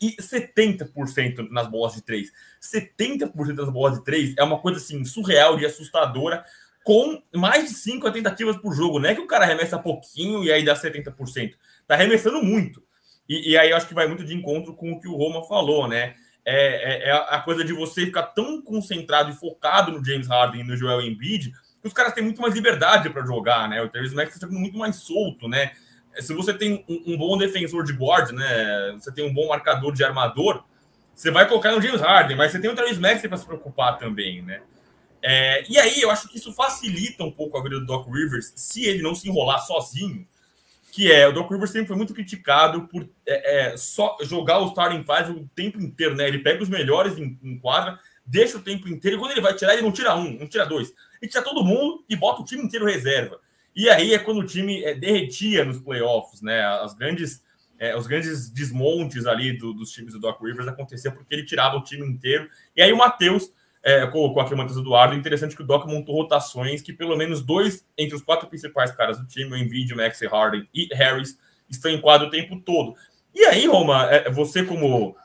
e 0.00 0.16
70% 0.16 1.48
nas 1.50 1.66
bolas 1.66 1.94
de 1.94 2.02
três. 2.02 2.30
70% 2.60 3.54
das 3.54 3.68
bolas 3.68 3.98
de 3.98 4.04
três 4.04 4.34
é 4.36 4.44
uma 4.44 4.58
coisa 4.58 4.78
assim 4.78 5.04
surreal 5.04 5.58
e 5.58 5.66
assustadora, 5.66 6.44
com 6.84 7.20
mais 7.34 7.68
de 7.68 7.74
5 7.74 8.10
tentativas 8.12 8.56
por 8.56 8.72
jogo. 8.72 9.00
Não 9.00 9.08
é 9.08 9.14
que 9.14 9.20
o 9.20 9.26
cara 9.26 9.44
arremessa 9.44 9.78
pouquinho 9.78 10.44
e 10.44 10.52
aí 10.52 10.64
dá 10.64 10.74
70%. 10.74 11.54
Tá 11.86 11.94
arremessando 11.94 12.42
muito. 12.42 12.80
E, 13.28 13.50
e 13.50 13.58
aí 13.58 13.70
eu 13.70 13.76
acho 13.76 13.88
que 13.88 13.94
vai 13.94 14.06
muito 14.06 14.24
de 14.24 14.34
encontro 14.34 14.72
com 14.74 14.92
o 14.92 15.00
que 15.00 15.08
o 15.08 15.16
Roma 15.16 15.42
falou, 15.48 15.88
né? 15.88 16.14
É, 16.48 17.08
é, 17.08 17.10
é, 17.10 17.12
a 17.12 17.40
coisa 17.40 17.64
de 17.64 17.72
você 17.72 18.06
ficar 18.06 18.22
tão 18.22 18.62
concentrado 18.62 19.30
e 19.30 19.34
focado 19.34 19.90
no 19.90 20.04
James 20.04 20.28
Harden 20.28 20.60
e 20.60 20.64
no 20.64 20.76
Joel 20.76 21.00
Embiid 21.00 21.52
que 21.82 21.88
os 21.88 21.92
caras 21.92 22.14
têm 22.14 22.22
muito 22.22 22.40
mais 22.40 22.54
liberdade 22.54 23.10
para 23.10 23.26
jogar, 23.26 23.68
né? 23.68 23.82
O 23.82 23.88
Terry 23.88 24.14
Max 24.14 24.34
está 24.34 24.46
muito 24.46 24.78
mais 24.78 24.96
solto, 24.96 25.48
né? 25.48 25.72
se 26.20 26.32
você 26.32 26.54
tem 26.54 26.84
um, 26.88 27.14
um, 27.14 27.16
bom 27.16 27.36
defensor 27.36 27.84
de 27.84 27.92
guard, 27.92 28.30
né? 28.30 28.92
Você 28.98 29.12
tem 29.12 29.24
um 29.24 29.32
bom 29.32 29.48
marcador 29.48 29.92
de 29.92 30.02
armador, 30.04 30.64
você 31.14 31.30
vai 31.30 31.46
colocar 31.48 31.72
no 31.72 31.80
James 31.80 32.00
Harden, 32.00 32.36
mas 32.36 32.52
você 32.52 32.58
tem 32.58 32.70
o 32.70 32.74
Travis 32.74 32.98
Maxey 32.98 33.28
para 33.28 33.38
se 33.38 33.46
preocupar 33.46 33.98
também, 33.98 34.42
né? 34.42 34.62
É, 35.22 35.64
e 35.68 35.78
aí 35.78 36.00
eu 36.00 36.10
acho 36.10 36.28
que 36.28 36.36
isso 36.36 36.52
facilita 36.52 37.24
um 37.24 37.30
pouco 37.30 37.58
a 37.58 37.62
vida 37.62 37.80
do 37.80 37.86
Doc 37.86 38.06
Rivers 38.06 38.52
se 38.54 38.84
ele 38.84 39.02
não 39.02 39.14
se 39.14 39.28
enrolar 39.28 39.60
sozinho. 39.60 40.26
Que 40.96 41.12
é, 41.12 41.28
o 41.28 41.32
Doc 41.32 41.50
Rivers 41.50 41.72
sempre 41.72 41.88
foi 41.88 41.96
muito 41.96 42.14
criticado 42.14 42.88
por 42.88 43.06
é, 43.26 43.74
é, 43.74 43.76
só 43.76 44.16
jogar 44.22 44.60
o 44.60 44.68
starting 44.68 45.04
five 45.04 45.30
o 45.38 45.46
tempo 45.54 45.78
inteiro, 45.78 46.16
né? 46.16 46.26
Ele 46.26 46.38
pega 46.38 46.62
os 46.62 46.70
melhores 46.70 47.18
em, 47.18 47.38
em 47.42 47.58
quadra, 47.58 48.00
deixa 48.24 48.56
o 48.56 48.62
tempo 48.62 48.88
inteiro, 48.88 49.18
e 49.18 49.20
quando 49.20 49.32
ele 49.32 49.42
vai 49.42 49.52
tirar, 49.52 49.74
ele 49.74 49.82
não 49.82 49.92
tira 49.92 50.16
um, 50.16 50.38
não 50.38 50.46
tira 50.48 50.64
dois. 50.64 50.94
Ele 51.20 51.30
tira 51.30 51.44
todo 51.44 51.62
mundo 51.62 52.02
e 52.08 52.16
bota 52.16 52.40
o 52.40 52.46
time 52.46 52.62
inteiro 52.62 52.86
reserva. 52.86 53.38
E 53.74 53.90
aí 53.90 54.14
é 54.14 54.18
quando 54.18 54.38
o 54.38 54.46
time 54.46 54.82
é, 54.84 54.94
derretia 54.94 55.66
nos 55.66 55.78
playoffs, 55.78 56.40
né? 56.40 56.64
As 56.64 56.94
grandes, 56.94 57.44
é, 57.78 57.94
os 57.94 58.06
grandes 58.06 58.48
desmontes 58.48 59.26
ali 59.26 59.52
do, 59.52 59.74
dos 59.74 59.90
times 59.90 60.14
do 60.14 60.18
Doc 60.18 60.40
Rivers 60.40 60.66
aconteciam 60.66 61.12
porque 61.12 61.34
ele 61.34 61.44
tirava 61.44 61.76
o 61.76 61.84
time 61.84 62.06
inteiro. 62.06 62.48
E 62.74 62.80
aí 62.80 62.90
o 62.90 62.96
Matheus 62.96 63.50
é, 63.86 64.04
colocou 64.08 64.42
aqui 64.42 64.52
o 64.52 64.56
Matheus 64.56 64.76
Eduardo. 64.76 65.14
Interessante 65.14 65.54
que 65.54 65.62
o 65.62 65.64
Doc 65.64 65.86
montou 65.86 66.12
rotações 66.12 66.82
que 66.82 66.92
pelo 66.92 67.16
menos 67.16 67.40
dois 67.40 67.86
entre 67.96 68.16
os 68.16 68.22
quatro 68.22 68.48
principais 68.48 68.90
caras 68.90 69.16
do 69.16 69.26
time, 69.28 69.52
o 69.52 69.56
Embiid, 69.56 69.94
Max 69.94 70.20
Harden 70.22 70.68
e 70.74 70.92
Harris, 70.92 71.38
estão 71.70 71.88
em 71.88 72.00
quadro 72.00 72.26
o 72.26 72.30
tempo 72.30 72.60
todo. 72.60 72.96
E 73.32 73.44
aí, 73.44 73.64
Roma, 73.66 74.10
é, 74.10 74.28
você 74.28 74.64
como 74.64 75.16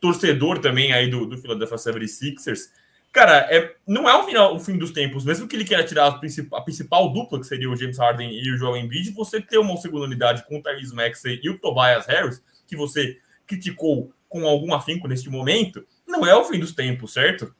torcedor 0.00 0.58
também 0.58 0.92
aí 0.92 1.08
do, 1.08 1.26
do 1.26 1.38
Philadelphia 1.38 1.76
76ers, 1.76 2.72
Cara, 3.12 3.46
é, 3.50 3.76
não 3.86 4.08
é 4.08 4.16
o, 4.16 4.24
final, 4.24 4.56
o 4.56 4.58
fim 4.58 4.78
dos 4.78 4.90
tempos. 4.90 5.22
Mesmo 5.22 5.46
que 5.46 5.54
ele 5.54 5.66
queira 5.66 5.84
tirar 5.84 6.06
a 6.06 6.12
principal, 6.12 6.58
a 6.58 6.62
principal 6.62 7.12
dupla, 7.12 7.38
que 7.38 7.46
seria 7.46 7.70
o 7.70 7.76
James 7.76 7.98
Harden 7.98 8.32
e 8.32 8.50
o 8.50 8.56
Joel 8.56 8.78
Embiid, 8.78 9.10
você 9.10 9.38
ter 9.38 9.58
uma 9.58 9.76
segunda 9.76 10.06
unidade 10.06 10.46
com 10.46 10.58
o 10.58 10.62
Tyrese 10.62 10.94
Maxey 10.94 11.38
e 11.42 11.50
o 11.50 11.58
Tobias 11.58 12.06
Harris, 12.06 12.42
que 12.66 12.74
você 12.74 13.18
criticou 13.46 14.14
com 14.30 14.46
algum 14.46 14.72
afinco 14.72 15.06
neste 15.06 15.28
momento, 15.28 15.86
não 16.08 16.24
é 16.26 16.34
o 16.34 16.42
fim 16.42 16.58
dos 16.58 16.72
tempos, 16.72 17.12
certo? 17.12 17.54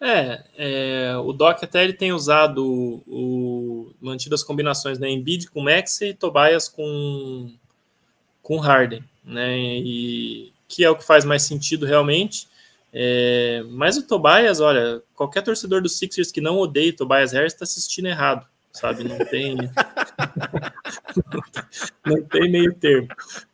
É, 0.00 0.42
é 0.56 1.16
o 1.18 1.32
Doc 1.32 1.62
até 1.62 1.84
ele 1.84 1.92
tem 1.92 2.12
usado 2.12 2.66
o, 2.66 3.02
o 3.06 3.94
mantido 4.00 4.34
as 4.34 4.42
combinações, 4.42 4.98
né? 4.98 5.10
Embiid 5.10 5.50
com 5.50 5.60
Maxey 5.60 6.10
e 6.10 6.14
Tobias 6.14 6.68
com, 6.68 7.52
com 8.42 8.58
Harden, 8.58 9.04
né? 9.22 9.58
E 9.58 10.52
que 10.66 10.84
é 10.84 10.90
o 10.90 10.96
que 10.96 11.04
faz 11.04 11.24
mais 11.24 11.42
sentido 11.42 11.84
realmente. 11.84 12.48
É, 12.92 13.62
mas 13.68 13.96
o 13.96 14.06
Tobias, 14.06 14.60
olha, 14.60 15.02
qualquer 15.14 15.42
torcedor 15.42 15.82
do 15.82 15.88
Sixers 15.88 16.32
que 16.32 16.40
não 16.40 16.58
odeia 16.58 16.90
o 16.90 16.96
Tobias 16.96 17.32
Harris 17.32 17.52
está 17.52 17.64
assistindo 17.64 18.06
errado, 18.06 18.46
sabe? 18.72 19.04
Não 19.04 19.18
tem. 19.18 19.56
não 22.04 22.22
tem 22.22 22.50
meio 22.50 22.74
termo. 22.74 23.08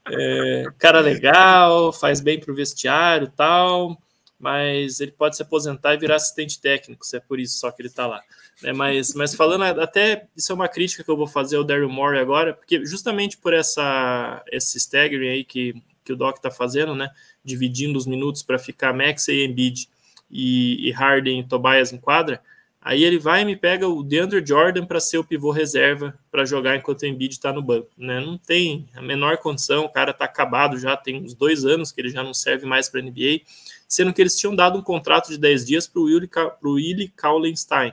É, 0.09 0.65
cara 0.79 1.01
legal, 1.01 1.93
faz 1.93 2.21
bem 2.21 2.39
pro 2.39 2.55
vestiário 2.55 3.31
tal, 3.37 4.01
mas 4.39 5.01
ele 5.01 5.13
pode 5.13 5.37
se 5.37 5.43
aposentar 5.43 5.95
e 5.95 5.99
virar 5.99 6.17
assistente 6.17 6.61
técnico, 6.61 7.07
se 7.07 7.17
é 7.17 7.21
por 7.21 7.41
isso 7.41 7.59
só 7.59 7.71
que 7.71 7.81
ele 7.81 7.89
está 7.89 8.07
lá. 8.07 8.23
É, 8.63 8.73
mas, 8.73 9.15
mas 9.15 9.35
falando 9.35 9.65
até, 9.65 10.27
isso 10.37 10.53
é 10.53 10.55
uma 10.55 10.69
crítica 10.69 11.03
que 11.03 11.11
eu 11.11 11.17
vou 11.17 11.27
fazer 11.27 11.57
ao 11.57 11.65
Daryl 11.65 11.89
Morey 11.89 12.21
agora, 12.21 12.55
porque 12.55 12.85
justamente 12.85 13.37
por 13.37 13.53
essa 13.53 14.43
esse 14.51 14.79
staggering 14.79 15.29
aí 15.29 15.45
que, 15.45 15.75
que 16.05 16.13
o 16.13 16.17
Doc 16.17 16.37
está 16.37 16.51
fazendo, 16.51 16.95
né? 16.95 17.11
dividindo 17.47 17.97
os 17.97 18.07
minutos 18.07 18.43
para 18.43 18.59
ficar 18.59 18.93
Maxey, 18.93 19.45
Embiid 19.45 19.89
e, 20.29 20.89
e 20.89 20.91
Harden 20.91 21.41
e 21.41 21.45
Tobias 21.45 21.93
em 21.93 21.99
quadra, 21.99 22.43
aí 22.81 23.05
ele 23.05 23.19
vai 23.19 23.43
e 23.43 23.45
me 23.45 23.55
pega 23.55 23.87
o 23.87 24.03
DeAndre 24.03 24.45
Jordan 24.45 24.85
para 24.85 24.99
ser 24.99 25.19
o 25.19 25.25
pivô 25.25 25.53
reserva 25.53 26.19
para 26.31 26.45
jogar 26.45 26.77
enquanto 26.77 27.03
o 27.03 27.07
Embiid 27.07 27.35
está 27.35 27.53
no 27.53 27.63
banco. 27.63 27.89
Né? 27.97 28.21
Não 28.21 28.37
tem 28.37 28.89
a 28.95 29.01
menor 29.01 29.39
condição, 29.39 29.85
o 29.85 29.89
cara 29.89 30.11
está 30.11 30.25
acabado 30.25 30.77
já, 30.77 30.97
tem 30.97 31.23
uns 31.23 31.35
dois 31.35 31.65
anos 31.65 31.93
que 31.93 32.01
ele 32.01 32.11
já 32.11 32.23
não 32.23 32.35
serve 32.35 32.67
mais 32.67 32.89
para 32.89 33.01
NBA, 33.01 33.43
sendo 33.89 34.13
que 34.13 34.21
eles 34.21 34.37
tinham 34.37 34.55
dado 34.55 34.79
um 34.79 34.83
contrato 34.83 35.29
de 35.29 35.39
10 35.39 35.65
dias 35.65 35.87
para 35.87 36.01
o 36.01 36.05
Willie, 36.05 36.31
Willie 36.63 37.09
Kaulenstein 37.09 37.93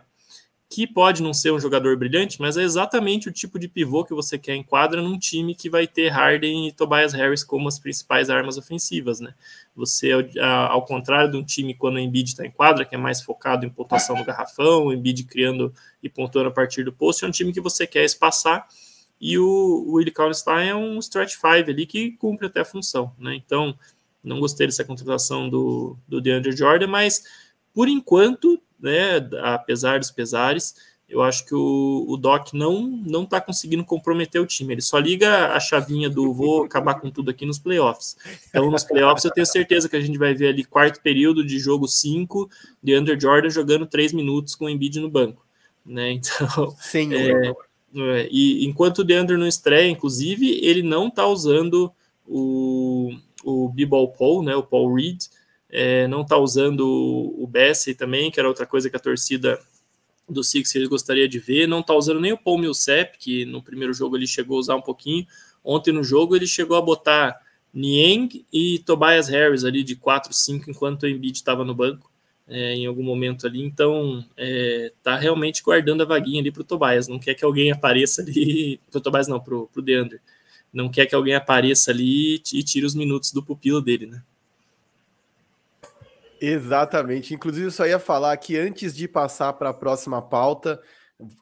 que 0.73 0.87
pode 0.87 1.21
não 1.21 1.35
ser 1.35 1.53
um 1.53 1.59
jogador 1.59 1.95
brilhante, 1.95 2.41
mas 2.41 2.57
é 2.57 2.63
exatamente 2.63 3.29
o 3.29 3.31
tipo 3.31 3.59
de 3.59 3.67
pivô 3.67 4.03
que 4.03 4.11
você 4.11 4.39
quer 4.39 4.55
em 4.55 4.63
quadra 4.63 5.03
num 5.03 5.19
time 5.19 5.53
que 5.53 5.69
vai 5.69 5.85
ter 5.85 6.09
Harden 6.09 6.67
e 6.67 6.71
Tobias 6.71 7.13
Harris 7.13 7.43
como 7.43 7.67
as 7.67 7.77
principais 7.77 8.27
armas 8.27 8.57
ofensivas, 8.57 9.19
né? 9.19 9.35
Você, 9.75 10.09
ao 10.41 10.83
contrário 10.83 11.29
de 11.29 11.37
um 11.37 11.43
time 11.43 11.75
quando 11.75 11.97
o 11.97 11.99
Embiid 11.99 12.29
está 12.29 12.43
em 12.43 12.49
quadra, 12.49 12.85
que 12.85 12.95
é 12.95 12.97
mais 12.97 13.21
focado 13.21 13.67
em 13.67 13.69
pontuação 13.69 14.15
do 14.15 14.25
garrafão, 14.25 14.87
o 14.87 14.93
Embiid 14.93 15.25
criando 15.25 15.71
e 16.01 16.09
pontuando 16.09 16.49
a 16.49 16.51
partir 16.51 16.83
do 16.83 16.91
post, 16.91 17.23
é 17.23 17.27
um 17.27 17.31
time 17.31 17.53
que 17.53 17.61
você 17.61 17.85
quer 17.85 18.03
espaçar 18.03 18.67
e 19.21 19.37
o, 19.37 19.45
o 19.45 19.93
Willie 19.93 20.11
Cauley-Stein 20.11 20.69
é 20.69 20.75
um 20.75 20.97
stretch 20.97 21.35
five 21.35 21.69
ali 21.69 21.85
que 21.85 22.13
cumpre 22.13 22.47
até 22.47 22.61
a 22.61 22.65
função, 22.65 23.13
né? 23.19 23.35
Então, 23.35 23.77
não 24.23 24.39
gostei 24.39 24.67
dessa 24.67 24.85
contratação 24.85 25.49
do, 25.49 25.97
do 26.07 26.21
DeAndre 26.21 26.55
Jordan, 26.55 26.87
mas 26.87 27.23
por 27.73 27.87
enquanto 27.87 28.61
né? 28.83 29.25
Apesar 29.41 29.97
dos 29.97 30.11
pesares, 30.11 30.75
eu 31.07 31.21
acho 31.21 31.45
que 31.45 31.55
o, 31.55 32.05
o 32.05 32.17
Doc 32.17 32.51
não 32.53 32.81
não 32.81 33.23
está 33.23 33.39
conseguindo 33.39 33.85
comprometer 33.85 34.41
o 34.41 34.45
time. 34.45 34.73
Ele 34.73 34.81
só 34.81 34.99
liga 34.99 35.53
a 35.53 35.59
chavinha 35.59 36.09
do 36.09 36.33
vou 36.33 36.65
acabar 36.65 36.95
com 36.95 37.09
tudo 37.09 37.31
aqui 37.31 37.45
nos 37.45 37.57
playoffs. 37.57 38.17
Então, 38.49 38.69
nos 38.69 38.83
playoffs, 38.83 39.23
eu 39.23 39.31
tenho 39.31 39.47
certeza 39.47 39.87
que 39.87 39.95
a 39.95 40.01
gente 40.01 40.17
vai 40.17 40.33
ver 40.33 40.49
ali 40.49 40.65
quarto 40.65 41.01
período 41.01 41.45
de 41.45 41.57
jogo 41.59 41.87
5, 41.87 42.49
de 42.83 42.97
Under 42.97 43.17
Jordan 43.17 43.49
jogando 43.49 43.85
3 43.85 44.11
minutos 44.11 44.53
com 44.53 44.65
o 44.65 44.69
Embiid 44.69 44.99
no 44.99 45.09
banco. 45.09 45.45
Né? 45.85 46.11
Então, 46.11 46.75
Sim, 46.77 47.13
é, 47.13 47.53
é, 47.95 48.27
e 48.29 48.65
enquanto 48.65 48.99
o 48.99 49.03
DeAndre 49.03 49.37
não 49.37 49.47
estreia, 49.47 49.89
inclusive, 49.89 50.59
ele 50.61 50.83
não 50.83 51.07
está 51.07 51.25
usando 51.25 51.89
o, 52.27 53.13
o 53.43 53.69
B-Ball 53.69 54.11
Paul, 54.11 54.43
né, 54.43 54.55
o 54.55 54.63
Paul 54.63 54.93
Reed, 54.93 55.23
é, 55.69 56.07
não 56.07 56.21
está 56.21 56.37
usando 56.37 56.81
o 56.81 57.47
Bessie 57.47 57.95
também, 57.95 58.29
que 58.29 58.39
era 58.39 58.47
outra 58.47 58.65
coisa 58.65 58.89
que 58.89 58.95
a 58.95 58.99
torcida 58.99 59.59
do 60.29 60.43
Sixers 60.43 60.87
gostaria 60.87 61.27
de 61.27 61.39
ver, 61.39 61.67
não 61.67 61.79
está 61.79 61.93
usando 61.93 62.19
nem 62.19 62.31
o 62.31 62.37
Paul 62.37 62.57
Millsap, 62.57 63.17
que 63.17 63.45
no 63.45 63.61
primeiro 63.61 63.93
jogo 63.93 64.15
ele 64.15 64.27
chegou 64.27 64.57
a 64.57 64.59
usar 64.59 64.75
um 64.75 64.81
pouquinho, 64.81 65.25
ontem 65.63 65.91
no 65.91 66.03
jogo 66.03 66.35
ele 66.35 66.47
chegou 66.47 66.77
a 66.77 66.81
botar 66.81 67.39
Niang 67.73 68.45
e 68.53 68.79
Tobias 68.79 69.27
Harris 69.27 69.65
ali 69.65 69.83
de 69.83 69.95
4, 69.95 70.31
5, 70.31 70.69
enquanto 70.69 71.03
o 71.03 71.07
Embiid 71.07 71.37
estava 71.37 71.65
no 71.65 71.73
banco 71.73 72.11
é, 72.47 72.75
em 72.75 72.85
algum 72.85 73.03
momento 73.03 73.47
ali, 73.47 73.63
então 73.63 74.23
é, 74.37 74.91
tá 75.01 75.17
realmente 75.17 75.63
guardando 75.63 76.01
a 76.01 76.05
vaguinha 76.05 76.41
ali 76.41 76.51
para 76.51 76.61
o 76.61 76.65
Tobias, 76.65 77.07
não 77.07 77.17
quer 77.17 77.33
que 77.33 77.43
alguém 77.43 77.71
apareça 77.71 78.21
ali, 78.21 78.79
para 78.91 78.97
o 78.99 79.01
Tobias 79.01 79.27
não, 79.27 79.39
para 79.39 79.55
o 79.55 79.81
Deandre, 79.81 80.19
não 80.73 80.89
quer 80.89 81.05
que 81.05 81.13
alguém 81.13 81.35
apareça 81.35 81.91
ali 81.91 82.41
e 82.51 82.63
tire 82.63 82.85
os 82.85 82.95
minutos 82.95 83.31
do 83.31 83.43
pupilo 83.43 83.81
dele, 83.81 84.07
né? 84.07 84.23
Exatamente. 86.41 87.33
Inclusive, 87.33 87.67
eu 87.67 87.71
só 87.71 87.85
ia 87.85 87.99
falar 87.99 88.35
que 88.35 88.57
antes 88.57 88.93
de 88.93 89.07
passar 89.07 89.53
para 89.53 89.69
a 89.69 89.73
próxima 89.73 90.21
pauta, 90.21 90.81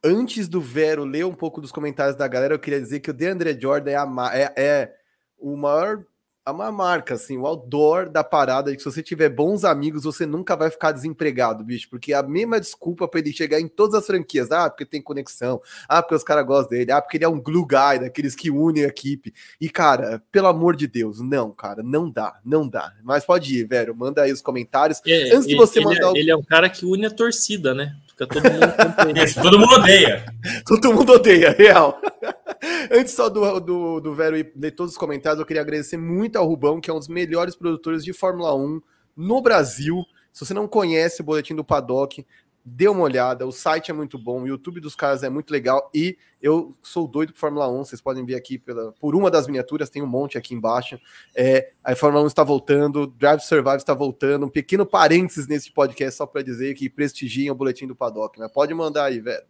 antes 0.03 0.47
do 0.47 0.61
Vero 0.61 1.03
ler 1.03 1.25
um 1.25 1.33
pouco 1.33 1.59
dos 1.59 1.71
comentários 1.71 2.15
da 2.15 2.27
galera, 2.27 2.53
eu 2.53 2.59
queria 2.59 2.79
dizer 2.79 2.99
que 2.99 3.09
o 3.09 3.13
DeAndre 3.13 3.59
Jordan 3.59 3.89
é, 3.91 3.95
a, 3.95 4.31
é, 4.33 4.53
é 4.57 4.95
o 5.39 5.55
maior 5.57 6.05
é 6.43 6.49
uma 6.49 6.71
marca, 6.71 7.13
assim, 7.13 7.37
o 7.37 7.45
outdoor 7.45 8.09
da 8.09 8.23
parada, 8.23 8.71
de 8.71 8.77
que 8.77 8.81
se 8.81 8.91
você 8.91 9.03
tiver 9.03 9.29
bons 9.29 9.63
amigos, 9.63 10.03
você 10.03 10.25
nunca 10.25 10.55
vai 10.55 10.71
ficar 10.71 10.91
desempregado, 10.91 11.63
bicho, 11.63 11.87
porque 11.87 12.13
é 12.13 12.15
a 12.15 12.23
mesma 12.23 12.59
desculpa 12.59 13.07
para 13.07 13.19
ele 13.19 13.31
chegar 13.31 13.59
em 13.59 13.67
todas 13.67 13.93
as 13.93 14.07
franquias, 14.07 14.51
ah, 14.51 14.67
porque 14.67 14.85
tem 14.85 15.01
conexão, 15.01 15.61
ah, 15.87 16.01
porque 16.01 16.15
os 16.15 16.23
caras 16.23 16.45
gostam 16.45 16.77
dele, 16.77 16.91
ah, 16.91 16.99
porque 17.01 17.17
ele 17.17 17.25
é 17.25 17.29
um 17.29 17.39
glue 17.39 17.65
guy, 17.65 17.99
daqueles 17.99 18.33
que 18.33 18.49
unem 18.49 18.85
a 18.85 18.87
equipe, 18.87 19.31
e 19.59 19.69
cara, 19.69 20.23
pelo 20.31 20.47
amor 20.47 20.75
de 20.75 20.87
Deus, 20.87 21.19
não, 21.19 21.51
cara, 21.51 21.83
não 21.83 22.09
dá, 22.09 22.39
não 22.43 22.67
dá, 22.67 22.91
mas 23.03 23.23
pode 23.23 23.59
ir, 23.59 23.67
velho, 23.67 23.95
manda 23.95 24.23
aí 24.23 24.31
os 24.31 24.41
comentários, 24.41 24.99
é, 25.05 25.35
antes 25.35 25.47
de 25.47 25.55
você 25.55 25.77
ele, 25.77 25.85
mandar... 25.85 26.07
É, 26.07 26.07
o... 26.07 26.17
Ele 26.17 26.31
é 26.31 26.35
um 26.35 26.43
cara 26.43 26.69
que 26.69 26.85
une 26.85 27.05
a 27.05 27.11
torcida, 27.11 27.75
né, 27.75 27.95
fica 28.21 28.27
todo 28.27 28.43
mundo... 28.51 29.41
todo 29.41 29.59
mundo 29.59 29.75
odeia. 29.75 30.25
todo 30.65 30.93
mundo 30.93 31.13
odeia, 31.13 31.51
real. 31.51 31.99
Antes 32.91 33.13
só 33.13 33.29
do, 33.29 33.59
do, 33.59 33.99
do 33.99 34.13
Vero 34.13 34.37
e 34.37 34.51
ler 34.55 34.71
todos 34.71 34.93
os 34.93 34.97
comentários, 34.97 35.39
eu 35.39 35.45
queria 35.45 35.61
agradecer 35.61 35.97
muito 35.97 36.35
ao 36.37 36.47
Rubão, 36.47 36.79
que 36.79 36.89
é 36.89 36.93
um 36.93 36.99
dos 36.99 37.07
melhores 37.07 37.55
produtores 37.55 38.03
de 38.03 38.13
Fórmula 38.13 38.55
1 38.55 38.81
no 39.15 39.41
Brasil. 39.41 40.03
Se 40.31 40.45
você 40.45 40.53
não 40.53 40.67
conhece 40.67 41.21
o 41.21 41.23
Boletim 41.23 41.55
do 41.55 41.63
Paddock, 41.63 42.25
dê 42.63 42.87
uma 42.87 43.01
olhada. 43.01 43.45
O 43.45 43.51
site 43.51 43.91
é 43.91 43.93
muito 43.93 44.17
bom, 44.17 44.43
o 44.43 44.47
YouTube 44.47 44.79
dos 44.79 44.95
caras 44.95 45.23
é 45.23 45.29
muito 45.29 45.51
legal 45.51 45.89
e 45.93 46.17
eu 46.41 46.75
sou 46.81 47.07
doido 47.07 47.33
por 47.33 47.39
Fórmula 47.39 47.69
1. 47.69 47.85
Vocês 47.85 48.01
podem 48.01 48.25
ver 48.25 48.35
aqui 48.35 48.57
pela, 48.57 48.91
por 48.93 49.15
uma 49.15 49.29
das 49.29 49.47
miniaturas, 49.47 49.89
tem 49.89 50.01
um 50.01 50.07
monte 50.07 50.37
aqui 50.37 50.53
embaixo. 50.53 50.99
É, 51.35 51.71
a 51.83 51.95
Fórmula 51.95 52.23
1 52.23 52.27
está 52.27 52.43
voltando, 52.43 53.07
Drive 53.07 53.41
Survive 53.41 53.77
está 53.77 53.93
voltando. 53.93 54.45
Um 54.45 54.49
pequeno 54.49 54.85
parênteses 54.85 55.47
nesse 55.47 55.71
podcast 55.71 56.17
só 56.17 56.25
para 56.25 56.41
dizer 56.41 56.73
que 56.75 56.89
prestigiem 56.89 57.49
o 57.49 57.55
Boletim 57.55 57.87
do 57.87 57.95
Paddock. 57.95 58.39
Né? 58.39 58.47
Pode 58.53 58.73
mandar 58.73 59.05
aí, 59.05 59.19
velho. 59.19 59.43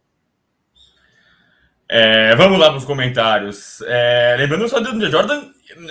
É, 1.93 2.33
vamos 2.37 2.57
lá 2.57 2.71
nos 2.71 2.85
comentários. 2.85 3.81
É, 3.81 4.37
lembrando 4.39 4.69
só 4.69 4.79
do 4.79 5.11
Jordan, 5.11 5.49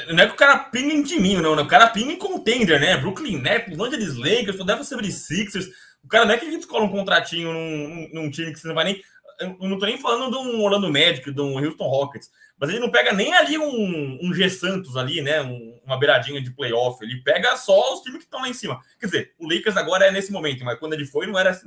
não 0.09 0.23
é 0.23 0.27
que 0.27 0.33
o 0.33 0.37
cara 0.37 0.59
pinga 0.59 0.95
em 0.95 1.03
timinho, 1.03 1.43
não, 1.43 1.55
né? 1.55 1.61
O 1.61 1.69
cara 1.69 1.89
pinga 1.89 2.13
em 2.13 2.17
contender, 2.17 2.81
né? 2.81 2.97
Brooklyn 2.97 3.39
Nets, 3.39 3.77
Los 3.77 3.89
Angeles 3.89 4.17
Lakers, 4.17 4.57
Philadelphia 4.57 4.97
76ers. 4.97 5.67
O 6.03 6.09
cara 6.09 6.25
não 6.25 6.35
é 6.35 6.39
que 6.39 6.47
a 6.47 6.51
gente 6.51 6.61
escola 6.61 6.85
um 6.85 6.91
contratinho 6.91 7.53
num, 7.53 8.09
num, 8.13 8.31
time 8.31 8.53
que 8.53 8.59
você 8.59 8.69
não 8.69 8.75
vai 8.75 8.85
nem. 8.85 9.03
Eu 9.39 9.57
não 9.61 9.79
tô 9.79 9.87
nem 9.87 9.99
falando 9.99 10.31
de 10.31 10.37
um 10.37 10.61
Orlando 10.61 10.93
Magic, 10.93 11.31
de 11.31 11.41
um 11.41 11.59
Houston 11.59 11.89
Rockets, 11.89 12.31
mas 12.59 12.69
ele 12.69 12.79
não 12.79 12.91
pega 12.91 13.13
nem 13.13 13.33
ali 13.33 13.57
um, 13.57 14.19
um 14.23 14.35
G 14.35 14.51
Santos 14.51 14.97
ali, 14.97 15.23
né? 15.23 15.41
Um, 15.41 15.81
uma 15.85 15.99
beiradinha 15.99 16.43
de 16.43 16.51
playoff. 16.51 17.03
Ele 17.03 17.23
pega 17.23 17.57
só 17.57 17.95
os 17.95 18.03
times 18.03 18.19
que 18.19 18.25
estão 18.25 18.43
lá 18.43 18.49
em 18.49 18.55
cima. 18.55 18.81
Quer 18.99 19.07
dizer, 19.07 19.35
o 19.39 19.49
Lakers 19.51 19.77
agora 19.77 20.07
é 20.07 20.11
nesse 20.11 20.31
momento, 20.31 20.65
mas 20.65 20.79
quando 20.79 20.93
ele 20.93 21.07
foi, 21.07 21.27
não 21.27 21.39
era, 21.39 21.59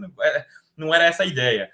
não 0.78 0.94
era 0.94 1.06
essa 1.06 1.24
a 1.24 1.26
ideia. 1.26 1.72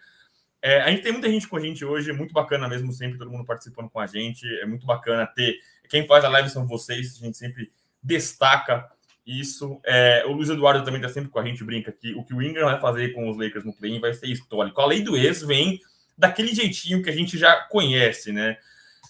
É, 0.61 0.81
a 0.81 0.89
gente 0.89 1.03
tem 1.03 1.11
muita 1.11 1.29
gente 1.29 1.47
com 1.47 1.57
a 1.57 1.59
gente 1.59 1.83
hoje, 1.83 2.11
muito 2.11 2.33
bacana 2.33 2.67
mesmo, 2.67 2.91
sempre 2.91 3.17
todo 3.17 3.31
mundo 3.31 3.45
participando 3.45 3.89
com 3.89 3.99
a 3.99 4.07
gente. 4.07 4.45
É 4.61 4.65
muito 4.65 4.85
bacana 4.85 5.27
ter. 5.27 5.57
Quem 5.89 6.05
faz 6.05 6.23
a 6.23 6.29
live 6.29 6.49
são 6.49 6.67
vocês, 6.67 7.17
a 7.21 7.25
gente 7.25 7.37
sempre 7.37 7.71
destaca 8.01 8.87
isso. 9.29 9.79
É, 9.85 10.23
o 10.25 10.31
Luiz 10.31 10.49
Eduardo 10.49 10.83
também 10.83 10.99
está 11.01 11.13
sempre 11.13 11.29
com 11.29 11.39
a 11.39 11.45
gente, 11.45 11.63
brinca 11.63 11.91
que 11.91 12.13
o 12.13 12.23
que 12.23 12.33
o 12.33 12.41
Ingram 12.41 12.65
vai 12.65 12.79
fazer 12.79 13.13
com 13.13 13.29
os 13.29 13.37
Lakers 13.37 13.63
no 13.63 13.73
play 13.73 13.99
vai 13.99 14.13
ser 14.13 14.27
histórico. 14.27 14.81
A 14.81 14.85
lei 14.85 15.01
do 15.01 15.15
ex 15.15 15.41
vem 15.41 15.79
daquele 16.17 16.53
jeitinho 16.53 17.03
que 17.03 17.09
a 17.09 17.13
gente 17.13 17.37
já 17.37 17.55
conhece, 17.69 18.31
né? 18.31 18.57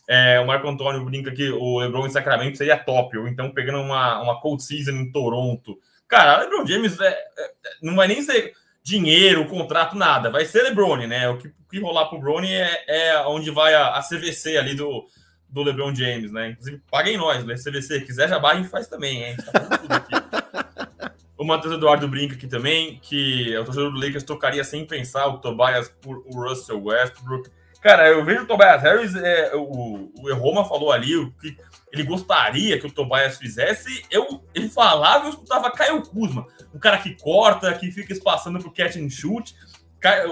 É, 0.07 0.39
o 0.39 0.47
Marco 0.47 0.67
Antônio 0.67 1.05
brinca 1.05 1.31
que 1.31 1.49
o 1.49 1.79
LeBron 1.79 2.07
em 2.07 2.09
Sacramento 2.09 2.57
seria 2.57 2.77
top, 2.77 3.17
ou 3.17 3.27
então 3.27 3.51
pegando 3.51 3.79
uma, 3.79 4.21
uma 4.21 4.41
cold 4.41 4.63
season 4.63 4.91
em 4.91 5.11
Toronto. 5.11 5.79
Cara, 6.07 6.39
o 6.39 6.41
LeBron 6.41 6.65
James 6.65 6.99
é, 6.99 7.07
é, 7.07 7.51
não 7.81 7.95
vai 7.95 8.07
nem 8.07 8.21
ser 8.21 8.53
dinheiro, 8.83 9.47
contrato, 9.47 9.95
nada. 9.95 10.31
Vai 10.31 10.45
ser 10.45 10.63
LeBron, 10.63 11.07
né? 11.07 11.29
O 11.29 11.37
que, 11.37 11.47
o 11.47 11.69
que 11.69 11.79
rolar 11.79 12.05
pro 12.05 12.19
Bron 12.19 12.41
é, 12.43 12.83
é 12.87 13.19
onde 13.27 13.51
vai 13.51 13.73
a, 13.75 13.89
a, 13.89 14.01
CVC 14.01 14.57
ali 14.57 14.73
do, 14.73 15.05
do 15.49 15.63
LeBron 15.63 15.93
James, 15.93 16.31
né? 16.31 16.49
Inclusive, 16.49 16.81
paguem 16.89 17.17
nós, 17.17 17.43
né? 17.43 17.55
CVC. 17.55 18.01
Quiser 18.01 18.29
jabá, 18.29 18.51
a 18.51 18.55
gente 18.55 18.69
faz 18.69 18.87
também, 18.87 19.23
hein? 19.23 19.37
Tá 19.37 20.83
o 21.37 21.45
Matheus 21.45 21.73
Eduardo 21.73 22.07
brinca 22.07 22.35
aqui 22.35 22.47
também 22.47 22.99
que 23.01 23.57
o 23.57 23.63
torcedor 23.63 23.91
do 23.91 23.99
Lakers 23.99 24.23
tocaria 24.23 24.63
sem 24.63 24.85
pensar 24.85 25.27
o 25.27 25.39
Tobias 25.39 25.89
por 26.01 26.23
o 26.27 26.47
Russell 26.47 26.83
Westbrook. 26.83 27.49
Cara, 27.81 28.09
eu 28.09 28.25
vejo 28.25 28.43
o 28.43 28.45
Tobias 28.45 28.81
Harris, 28.81 29.15
é, 29.15 29.55
o, 29.55 30.11
o 30.13 30.33
Roma 30.33 30.65
falou 30.65 30.91
ali, 30.91 31.15
o 31.15 31.31
que 31.31 31.55
ele 31.93 32.03
gostaria 32.03 32.77
que 32.77 32.85
o 32.85 32.91
Tobias 32.91 33.37
fizesse, 33.37 34.03
eu, 34.11 34.43
ele 34.53 34.67
falava 34.67 35.23
e 35.23 35.27
eu 35.27 35.29
escutava 35.31 35.71
Caio 35.71 36.01
Kuzma, 36.01 36.45
um 36.73 36.77
cara 36.77 36.97
que 36.97 37.15
corta, 37.15 37.73
que 37.73 37.89
fica 37.89 38.11
espaçando 38.11 38.59
pro 38.59 38.71
catch 38.71 38.97
and 38.97 39.09
shoot. 39.09 39.55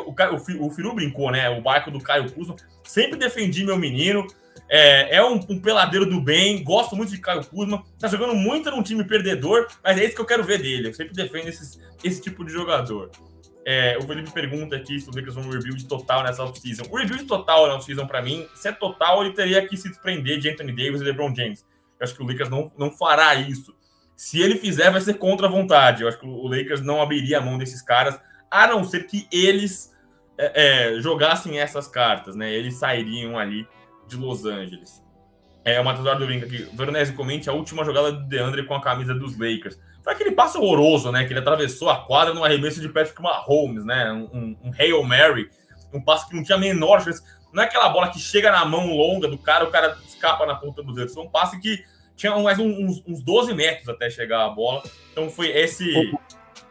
O, 0.06 0.12
o, 0.12 0.68
o 0.68 0.72
Firu 0.72 0.94
brincou, 0.94 1.32
né? 1.32 1.50
O 1.50 1.62
barco 1.62 1.92
do 1.92 2.00
Caio 2.00 2.32
Kuzma. 2.32 2.56
Sempre 2.84 3.18
defendi 3.18 3.66
meu 3.66 3.78
menino. 3.78 4.26
É, 4.70 5.18
é 5.18 5.24
um, 5.24 5.36
um, 5.50 5.60
peladeiro 5.60 6.06
do 6.06 6.20
bem. 6.20 6.64
Gosto 6.64 6.96
muito 6.96 7.12
de 7.12 7.20
Caio 7.20 7.46
Kuzma. 7.46 7.84
Tá 8.00 8.08
jogando 8.08 8.36
muito 8.36 8.70
num 8.70 8.84
time 8.84 9.04
perdedor, 9.04 9.68
mas 9.84 9.98
é 9.98 10.06
isso 10.06 10.16
que 10.16 10.22
eu 10.22 10.26
quero 10.26 10.44
ver 10.44 10.60
dele. 10.60 10.90
Eu 10.90 10.94
sempre 10.94 11.14
defendo 11.14 11.48
esses, 11.48 11.80
esse 12.04 12.22
tipo 12.22 12.44
de 12.44 12.52
jogador. 12.52 13.12
É, 13.66 13.98
o 13.98 14.04
Felipe 14.04 14.32
pergunta 14.32 14.78
aqui 14.78 15.00
se 15.00 15.10
o 15.10 15.14
Lakers 15.14 15.36
vão 15.36 15.50
rebuild 15.50 15.86
total 15.88 16.24
nessa 16.24 16.44
offseason. 16.44 16.84
O 16.90 16.98
rebuild 16.98 17.26
total 17.26 17.68
na 17.68 17.76
offseason, 17.76 18.08
para 18.08 18.22
mim, 18.22 18.48
se 18.56 18.70
é 18.70 18.72
total, 18.72 19.24
ele 19.24 19.34
teria 19.34 19.66
que 19.68 19.76
se 19.76 19.90
desprender 19.90 20.40
de 20.40 20.50
Anthony 20.50 20.72
Davis 20.72 21.02
e 21.02 21.04
LeBron 21.04 21.36
James. 21.36 21.66
Eu 22.00 22.04
acho 22.06 22.16
que 22.16 22.24
o 22.24 22.28
Lakers 22.28 22.50
não, 22.50 22.72
não 22.78 22.92
fará 22.92 23.36
isso. 23.36 23.76
Se 24.16 24.42
ele 24.42 24.56
fizer, 24.58 24.90
vai 24.90 25.02
ser 25.02 25.16
contra 25.16 25.48
a 25.48 25.50
vontade. 25.50 26.02
Eu 26.02 26.08
acho 26.08 26.18
que 26.18 26.26
o 26.26 26.48
Lakers 26.48 26.82
não 26.82 27.02
abriria 27.02 27.40
a 27.40 27.42
mão 27.42 27.58
desses 27.58 27.82
caras, 27.82 28.20
a 28.50 28.68
não 28.68 28.84
ser 28.84 29.06
que 29.06 29.28
eles 29.32 29.94
é, 30.38 30.96
é, 30.96 31.02
jogassem 31.02 31.60
essas 31.60 31.88
cartas, 31.88 32.36
né? 32.36 32.52
Eles 32.52 32.76
sairiam 32.76 33.38
ali 33.38 33.68
de 34.08 34.16
Los 34.16 34.46
Angeles. 34.46 35.04
É, 35.64 35.80
o 35.82 35.84
Matheus 35.84 36.06
Eduardo 36.06 36.26
brinca 36.26 36.46
aqui. 36.46 36.68
Veronese 36.74 37.14
comente 37.14 37.50
a 37.50 37.54
última 37.54 37.84
jogada 37.84 38.12
do 38.14 38.28
DeAndre 38.28 38.66
com 38.66 38.74
a 38.74 38.82
camisa 38.82 39.14
dos 39.14 39.38
Lakers. 39.38 39.78
Foi 40.02 40.14
aquele 40.14 40.32
passo 40.32 40.62
horroroso, 40.62 41.12
né? 41.12 41.26
Que 41.26 41.34
ele 41.34 41.42
atravessou 41.42 41.90
a 41.90 41.98
quadra 42.06 42.34
no 42.34 42.44
arremesso 42.44 42.80
de 42.80 42.88
Patrick 42.88 43.22
Mahomes, 43.22 43.84
né? 43.84 44.12
Um, 44.14 44.58
um, 44.64 44.72
Hail 44.80 45.04
Mary, 45.04 45.50
um 45.94 46.02
passo 46.02 46.30
que 46.30 46.36
não 46.36 46.44
tinha 46.44 46.58
a 46.58 46.62
menor 46.62 47.04
chance. 47.04 47.22
Não 47.52 47.62
é 47.62 47.66
aquela 47.66 47.90
bola 47.90 48.10
que 48.10 48.20
chega 48.20 48.50
na 48.52 48.64
mão 48.64 48.88
longa 48.96 49.28
do 49.28 49.38
cara, 49.38 49.66
o 49.66 49.72
cara 49.72 49.98
escapa 50.06 50.46
na 50.46 50.56
ponta 50.56 50.82
do 50.82 50.94
dedo. 50.94 51.14
Foi 51.14 51.24
um 51.24 51.30
passe 51.30 51.60
que 51.60 51.84
tinha 52.16 52.34
mais 52.38 52.58
uns, 52.60 53.04
uns 53.06 53.22
12 53.22 53.54
metros 53.54 53.90
até 53.90 54.10
chegar 54.10 54.46
a 54.46 54.50
bola. 54.50 54.82
Então 55.12 55.30
foi 55.30 55.50
esse 55.50 55.92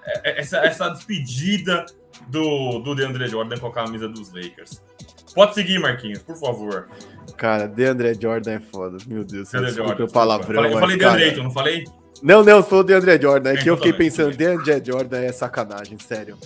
é, 0.07 0.41
essa, 0.41 0.59
essa 0.59 0.89
despedida 0.89 1.84
do, 2.28 2.78
do 2.78 2.95
DeAndre 2.95 3.28
Jordan 3.28 3.59
com 3.59 3.66
a 3.66 3.72
camisa 3.72 4.09
dos 4.09 4.32
Lakers. 4.32 4.82
Pode 5.34 5.55
seguir, 5.55 5.78
Marquinhos, 5.78 6.22
por 6.22 6.37
favor. 6.37 6.89
Cara, 7.37 7.66
DeAndre 7.66 8.16
Jordan 8.20 8.53
é 8.53 8.61
foda. 8.61 8.99
Meu 9.07 9.24
Deus, 9.24 9.51
DeAndre 9.51 9.72
Jordan, 9.72 10.07
palavrão. 10.07 10.64
Eu 10.64 10.79
falei, 10.79 10.97
DeAndre, 10.97 11.37
não 11.37 11.51
falei? 11.51 11.85
Não, 12.22 12.43
não, 12.43 12.62
foi 12.62 12.79
o 12.79 12.83
DeAndre 12.83 13.20
Jordan. 13.20 13.51
É 13.53 13.57
que 13.57 13.68
eu 13.68 13.77
fiquei 13.77 13.93
pensando, 13.93 14.37
DeAndre 14.37 14.83
Jordan 14.85 15.18
é 15.18 15.33
sacanagem, 15.33 15.99
sério. 15.99 16.37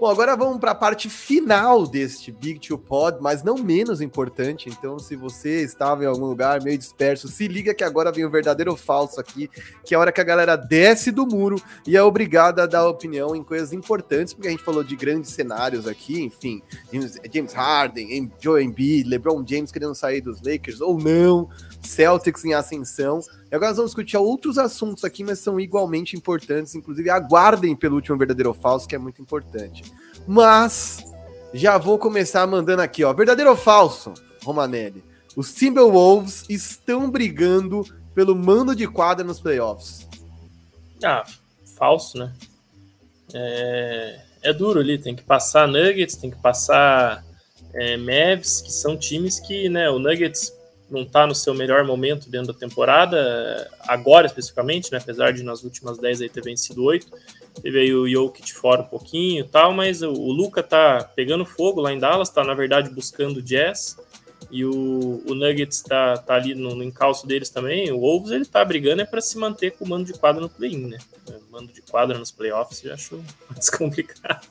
Bom, 0.00 0.06
agora 0.06 0.34
vamos 0.34 0.58
para 0.58 0.70
a 0.70 0.74
parte 0.74 1.10
final 1.10 1.86
deste 1.86 2.32
Big 2.32 2.58
Two 2.58 2.78
Pod, 2.78 3.18
mas 3.20 3.42
não 3.42 3.56
menos 3.56 4.00
importante. 4.00 4.70
Então, 4.70 4.98
se 4.98 5.14
você 5.14 5.60
estava 5.62 6.02
em 6.02 6.06
algum 6.06 6.24
lugar 6.24 6.62
meio 6.62 6.78
disperso, 6.78 7.28
se 7.28 7.46
liga 7.46 7.74
que 7.74 7.84
agora 7.84 8.10
vem 8.10 8.24
o 8.24 8.30
verdadeiro 8.30 8.70
ou 8.70 8.78
falso 8.78 9.20
aqui, 9.20 9.50
que 9.84 9.92
é 9.92 9.98
a 9.98 10.00
hora 10.00 10.10
que 10.10 10.20
a 10.22 10.24
galera 10.24 10.56
desce 10.56 11.10
do 11.10 11.26
muro 11.26 11.60
e 11.86 11.98
é 11.98 12.02
obrigada 12.02 12.62
a 12.62 12.66
dar 12.66 12.88
opinião 12.88 13.36
em 13.36 13.42
coisas 13.42 13.74
importantes, 13.74 14.32
porque 14.32 14.48
a 14.48 14.50
gente 14.50 14.64
falou 14.64 14.82
de 14.82 14.96
grandes 14.96 15.32
cenários 15.32 15.86
aqui, 15.86 16.22
enfim, 16.22 16.62
James 17.30 17.52
Harden, 17.52 18.32
Joe 18.40 18.64
Embiid, 18.64 19.06
LeBron 19.06 19.44
James 19.46 19.70
querendo 19.70 19.94
sair 19.94 20.22
dos 20.22 20.40
Lakers 20.40 20.80
ou 20.80 20.98
não, 20.98 21.46
Celtics 21.82 22.44
em 22.44 22.54
ascensão. 22.54 23.20
E 23.50 23.54
agora 23.54 23.70
nós 23.70 23.76
vamos 23.76 23.90
discutir 23.90 24.16
outros 24.16 24.58
assuntos 24.58 25.04
aqui, 25.04 25.24
mas 25.24 25.38
são 25.38 25.58
igualmente 25.58 26.16
importantes. 26.16 26.74
Inclusive, 26.74 27.10
aguardem 27.10 27.74
pelo 27.74 27.96
último 27.96 28.18
verdadeiro 28.18 28.50
ou 28.50 28.54
falso, 28.54 28.86
que 28.86 28.94
é 28.94 28.98
muito 28.98 29.20
importante. 29.20 29.82
Mas 30.26 31.04
já 31.52 31.78
vou 31.78 31.98
começar 31.98 32.46
mandando 32.46 32.82
aqui, 32.82 33.02
ó. 33.02 33.12
Verdadeiro 33.12 33.50
ou 33.50 33.56
falso, 33.56 34.12
Romanelli? 34.44 35.02
Os 35.36 35.52
Timberwolves 35.54 36.44
estão 36.48 37.10
brigando 37.10 37.84
pelo 38.14 38.34
mando 38.34 38.74
de 38.74 38.86
quadra 38.86 39.24
nos 39.24 39.40
playoffs. 39.40 40.06
Ah, 41.02 41.24
falso, 41.76 42.18
né? 42.18 42.32
É, 43.32 44.20
é 44.42 44.52
duro 44.52 44.80
ali, 44.80 44.98
tem 44.98 45.14
que 45.14 45.22
passar 45.22 45.68
Nuggets, 45.68 46.16
tem 46.16 46.30
que 46.30 46.38
passar 46.38 47.24
é, 47.72 47.96
Mavs, 47.96 48.60
que 48.60 48.72
são 48.72 48.96
times 48.96 49.38
que, 49.40 49.68
né, 49.68 49.88
o 49.88 49.98
Nuggets 49.98 50.52
não 50.90 51.02
está 51.02 51.26
no 51.26 51.34
seu 51.34 51.54
melhor 51.54 51.84
momento 51.84 52.28
dentro 52.28 52.52
da 52.52 52.58
temporada, 52.58 53.70
agora 53.86 54.26
especificamente, 54.26 54.90
né? 54.90 54.98
Apesar 54.98 55.32
de 55.32 55.42
nas 55.42 55.62
últimas 55.62 55.98
10 55.98 56.22
aí 56.22 56.28
ter 56.28 56.42
vencido 56.42 56.84
8. 56.84 57.06
Teve 57.62 57.80
aí 57.80 57.94
o 57.94 58.08
Jokic 58.08 58.52
fora 58.52 58.82
um 58.82 58.86
pouquinho 58.86 59.44
e 59.44 59.48
tal, 59.48 59.72
mas 59.72 60.02
o, 60.02 60.10
o 60.10 60.32
Luca 60.32 60.62
tá 60.62 61.08
pegando 61.14 61.44
fogo 61.44 61.80
lá 61.80 61.92
em 61.92 61.98
Dallas, 61.98 62.30
tá 62.30 62.44
na 62.44 62.54
verdade 62.54 62.90
buscando 62.90 63.38
o 63.38 63.42
Jazz. 63.42 63.96
E 64.50 64.64
o, 64.64 65.22
o 65.28 65.34
Nuggets 65.34 65.80
tá, 65.82 66.16
tá 66.16 66.34
ali 66.34 66.54
no, 66.54 66.74
no 66.74 66.82
encalço 66.82 67.26
deles 67.26 67.50
também. 67.50 67.92
O 67.92 68.00
Wolves 68.00 68.32
ele 68.32 68.44
tá 68.44 68.64
brigando 68.64 69.02
é 69.02 69.04
para 69.04 69.20
se 69.20 69.38
manter 69.38 69.72
com 69.72 69.84
o 69.84 69.88
mando 69.88 70.04
de 70.04 70.18
quadra 70.18 70.40
no 70.40 70.48
play-in, 70.48 70.88
né? 70.88 70.98
Mando 71.50 71.72
de 71.72 71.82
quadra 71.82 72.18
nos 72.18 72.32
playoffs 72.32 72.82
eu 72.84 72.94
acho 72.94 73.24
mais 73.48 73.70
complicado. 73.70 74.46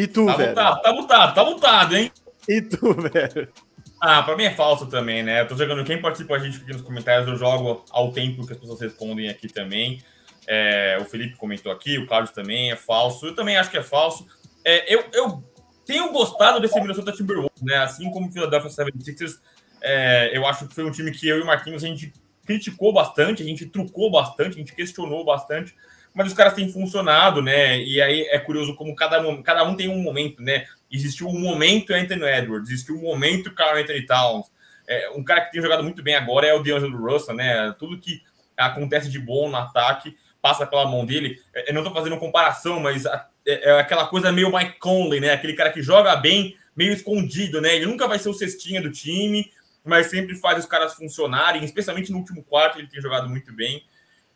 E 0.00 0.06
tu, 0.06 0.24
tá 0.24 0.36
velho? 0.36 0.48
Mutado, 0.48 0.82
tá 0.82 0.92
mutado, 0.94 1.34
tá 1.34 1.44
mutado, 1.44 1.96
hein? 1.96 2.10
E 2.48 2.62
tu, 2.62 2.94
velho? 2.96 3.52
Ah, 4.00 4.22
pra 4.22 4.34
mim 4.34 4.44
é 4.44 4.50
falso 4.50 4.86
também, 4.86 5.22
né? 5.22 5.42
Eu 5.42 5.48
tô 5.48 5.54
jogando. 5.54 5.84
Quem 5.84 6.00
participa 6.00 6.36
a 6.36 6.38
gente 6.38 6.56
aqui 6.56 6.72
nos 6.72 6.80
comentários, 6.80 7.28
eu 7.28 7.36
jogo 7.36 7.84
ao 7.90 8.10
tempo 8.10 8.46
que 8.46 8.54
as 8.54 8.58
pessoas 8.58 8.80
respondem 8.80 9.28
aqui 9.28 9.46
também. 9.46 10.02
É, 10.46 10.96
o 10.98 11.04
Felipe 11.04 11.36
comentou 11.36 11.70
aqui, 11.70 11.98
o 11.98 12.06
Carlos 12.06 12.30
também 12.30 12.72
é 12.72 12.76
falso. 12.76 13.26
Eu 13.26 13.34
também 13.34 13.58
acho 13.58 13.70
que 13.70 13.76
é 13.76 13.82
falso. 13.82 14.26
É, 14.64 14.94
eu, 14.94 15.04
eu 15.12 15.44
tenho 15.84 16.10
gostado 16.12 16.60
desse 16.60 16.80
Minnesota 16.80 17.12
Timberwolves, 17.12 17.60
né? 17.60 17.76
Assim 17.76 18.10
como 18.10 18.28
o 18.28 18.32
Philadelphia 18.32 18.70
76ers, 18.70 19.34
é, 19.82 20.30
eu 20.34 20.46
acho 20.46 20.66
que 20.66 20.74
foi 20.74 20.84
um 20.84 20.90
time 20.90 21.10
que 21.10 21.28
eu 21.28 21.36
e 21.36 21.42
o 21.42 21.46
Marquinhos 21.46 21.84
a 21.84 21.86
gente 21.86 22.10
criticou 22.46 22.94
bastante, 22.94 23.42
a 23.42 23.46
gente 23.46 23.66
trucou 23.66 24.10
bastante, 24.10 24.54
a 24.54 24.58
gente 24.58 24.74
questionou 24.74 25.26
bastante, 25.26 25.74
mas 26.14 26.28
os 26.28 26.34
caras 26.34 26.54
têm 26.54 26.70
funcionado, 26.70 27.40
né? 27.40 27.78
E 27.78 28.00
aí 28.00 28.22
é 28.30 28.38
curioso 28.38 28.74
como 28.74 28.94
cada, 28.94 29.20
cada 29.42 29.64
um 29.64 29.76
tem 29.76 29.88
um 29.88 30.02
momento, 30.02 30.42
né? 30.42 30.66
Existiu 30.90 31.28
um 31.28 31.38
momento 31.38 31.92
Anthony 31.92 32.24
Edwards, 32.24 32.70
existiu 32.70 32.96
um 32.96 33.02
momento 33.02 33.54
Carl 33.54 33.78
Anthony 33.78 34.04
Towns. 34.06 34.46
É, 34.88 35.10
um 35.10 35.22
cara 35.22 35.42
que 35.42 35.52
tem 35.52 35.62
jogado 35.62 35.84
muito 35.84 36.02
bem 36.02 36.14
agora 36.14 36.46
é 36.46 36.54
o 36.54 36.62
DeAngelo 36.62 36.98
Russell, 36.98 37.34
né? 37.34 37.74
Tudo 37.78 38.00
que 38.00 38.22
acontece 38.56 39.08
de 39.08 39.18
bom 39.18 39.48
no 39.48 39.56
ataque 39.56 40.16
passa 40.42 40.66
pela 40.66 40.86
mão 40.86 41.06
dele. 41.06 41.40
É, 41.54 41.70
eu 41.70 41.74
não 41.74 41.82
estou 41.82 41.94
fazendo 41.94 42.18
comparação, 42.18 42.80
mas 42.80 43.06
é, 43.06 43.20
é, 43.46 43.80
aquela 43.80 44.06
coisa 44.06 44.32
meio 44.32 44.52
Mike 44.52 44.78
Conley, 44.78 45.20
né? 45.20 45.32
Aquele 45.32 45.54
cara 45.54 45.70
que 45.70 45.82
joga 45.82 46.16
bem, 46.16 46.56
meio 46.74 46.92
escondido, 46.92 47.60
né? 47.60 47.76
Ele 47.76 47.86
nunca 47.86 48.08
vai 48.08 48.18
ser 48.18 48.28
o 48.28 48.34
cestinha 48.34 48.82
do 48.82 48.90
time, 48.90 49.50
mas 49.84 50.08
sempre 50.08 50.34
faz 50.34 50.58
os 50.58 50.66
caras 50.66 50.94
funcionarem, 50.94 51.64
especialmente 51.64 52.10
no 52.10 52.18
último 52.18 52.42
quarto, 52.42 52.78
ele 52.78 52.88
tem 52.88 53.00
jogado 53.00 53.28
muito 53.28 53.52
bem. 53.52 53.84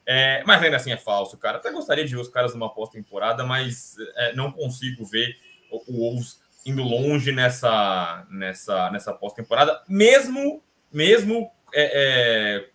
É, 0.06 0.42
mas 0.46 0.62
ainda 0.62 0.76
assim 0.76 0.92
é 0.92 0.96
falso, 0.96 1.38
cara. 1.38 1.58
Até 1.58 1.70
gostaria 1.70 2.04
de 2.04 2.14
ver 2.14 2.20
os 2.20 2.28
caras 2.28 2.52
numa 2.52 2.72
pós-temporada, 2.72 3.44
mas 3.44 3.96
é, 4.16 4.34
não 4.34 4.52
consigo 4.52 5.04
ver 5.04 5.36
o, 5.70 5.82
o 5.88 5.96
Wolves 5.98 6.40
indo 6.66 6.82
longe 6.82 7.32
nessa, 7.32 8.26
nessa, 8.30 8.90
nessa 8.90 9.12
pós-temporada, 9.12 9.82
mesmo, 9.88 10.62
mesmo 10.92 11.50
é, 11.72 12.64
é 12.64 12.68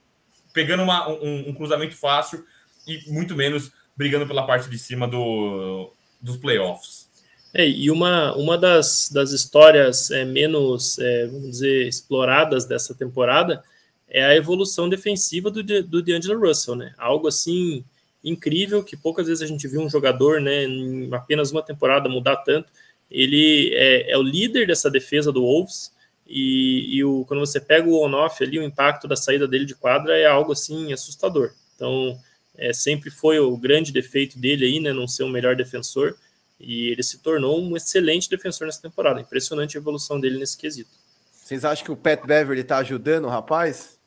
pegando 0.54 0.84
uma, 0.84 1.08
um, 1.10 1.50
um, 1.50 1.54
cruzamento 1.54 1.96
fácil 1.96 2.44
e 2.88 3.12
muito 3.12 3.36
menos 3.36 3.72
brigando 3.96 4.28
pela 4.28 4.46
parte 4.46 4.70
de 4.70 4.78
cima 4.78 5.08
do, 5.08 5.92
dos 6.22 6.38
playoffs. 6.38 7.10
É, 7.54 7.68
e 7.68 7.90
uma, 7.90 8.36
uma 8.36 8.58
das, 8.58 9.10
das 9.12 9.32
histórias 9.32 10.12
é, 10.12 10.24
menos, 10.24 11.00
é, 11.00 11.26
vamos 11.28 11.52
dizer, 11.52 11.88
exploradas 11.88 12.66
dessa 12.66 12.94
temporada 12.94 13.64
é 14.10 14.24
a 14.24 14.36
evolução 14.36 14.90
defensiva 14.90 15.52
do, 15.52 15.64
do 15.64 16.02
DeAngelo 16.02 16.40
Russell, 16.48 16.76
né? 16.76 16.94
Algo 16.98 17.28
assim 17.28 17.84
incrível 18.24 18.84
que 18.84 18.98
poucas 18.98 19.28
vezes 19.28 19.42
a 19.42 19.48
gente 19.48 19.68
viu 19.68 19.82
um 19.82 19.90
jogador, 19.90 20.42
né, 20.42 20.66
em 20.66 21.14
apenas 21.14 21.52
uma 21.52 21.64
temporada 21.64 22.10
mudar 22.10 22.38
tanto. 22.38 22.70
Ele 23.10 23.72
é, 23.74 24.12
é 24.12 24.18
o 24.18 24.22
líder 24.22 24.68
dessa 24.68 24.90
defesa 24.90 25.32
do 25.32 25.42
Wolves 25.42 25.92
e, 26.28 26.98
e 26.98 27.04
o, 27.04 27.24
quando 27.26 27.40
você 27.40 27.60
pega 27.60 27.88
o 27.88 28.04
on-off 28.04 28.44
ali, 28.44 28.60
o 28.60 28.64
impacto 28.64 29.08
da 29.08 29.16
saída 29.16 29.48
dele 29.48 29.66
de 29.66 29.76
quadra 29.76 30.18
é 30.18 30.26
algo 30.26 30.52
assim 30.52 30.92
assustador. 30.92 31.52
Então, 31.76 32.20
é, 32.58 32.74
sempre 32.74 33.10
foi 33.10 33.40
o 33.40 33.56
grande 33.56 33.92
defeito 33.92 34.38
dele 34.38 34.66
aí, 34.66 34.80
né, 34.80 34.92
não 34.92 35.08
ser 35.08 35.24
o 35.24 35.30
melhor 35.30 35.56
defensor 35.56 36.16
e 36.60 36.90
ele 36.90 37.04
se 37.04 37.20
tornou 37.20 37.62
um 37.62 37.78
excelente 37.78 38.30
defensor 38.30 38.68
nessa 38.68 38.82
temporada. 38.82 39.22
Impressionante 39.22 39.78
a 39.78 39.80
evolução 39.80 40.20
dele 40.20 40.38
nesse 40.38 40.58
quesito. 40.58 40.90
Vocês 41.32 41.64
acham 41.64 41.86
que 41.86 41.92
o 41.92 41.96
Pat 41.96 42.26
Beverly 42.26 42.62
está 42.62 42.78
ajudando 42.80 43.26
o 43.26 43.30
rapaz? 43.30 43.99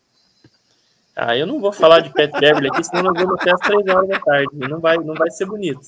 Ah, 1.14 1.36
eu 1.36 1.46
não 1.46 1.60
vou 1.60 1.72
falar 1.72 2.00
de 2.00 2.10
Pat 2.10 2.30
Beverly 2.32 2.68
aqui, 2.68 2.84
senão 2.84 3.04
nós 3.04 3.22
vamos 3.22 3.40
até 3.40 3.52
as 3.52 3.60
três 3.60 3.86
horas 3.86 4.08
da 4.08 4.18
tarde. 4.18 4.48
Não 4.54 4.80
vai, 4.80 4.96
não 4.96 5.14
vai 5.14 5.30
ser 5.30 5.46
bonito. 5.46 5.80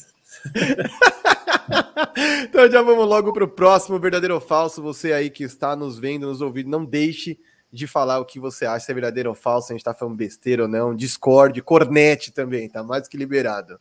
então 2.44 2.70
já 2.70 2.82
vamos 2.82 3.08
logo 3.08 3.32
para 3.32 3.44
o 3.44 3.48
próximo 3.48 3.98
verdadeiro 3.98 4.34
ou 4.34 4.40
falso. 4.40 4.82
Você 4.82 5.12
aí 5.12 5.30
que 5.30 5.44
está 5.44 5.74
nos 5.74 5.98
vendo, 5.98 6.26
nos 6.26 6.42
ouvindo, 6.42 6.68
não 6.68 6.84
deixe 6.84 7.38
de 7.74 7.88
falar 7.88 8.20
o 8.20 8.24
que 8.24 8.38
você 8.38 8.64
acha 8.64 8.86
se 8.86 8.92
é 8.92 8.94
verdadeiro 8.94 9.30
ou 9.30 9.34
falso, 9.34 9.72
a 9.72 9.74
gente 9.74 9.80
está 9.80 9.92
falando 9.92 10.14
besteira 10.14 10.62
ou 10.62 10.68
não, 10.68 10.94
Discord, 10.94 11.60
cornete 11.60 12.30
também, 12.30 12.68
tá 12.68 12.84
mais 12.84 13.08
que 13.08 13.16
liberado. 13.16 13.80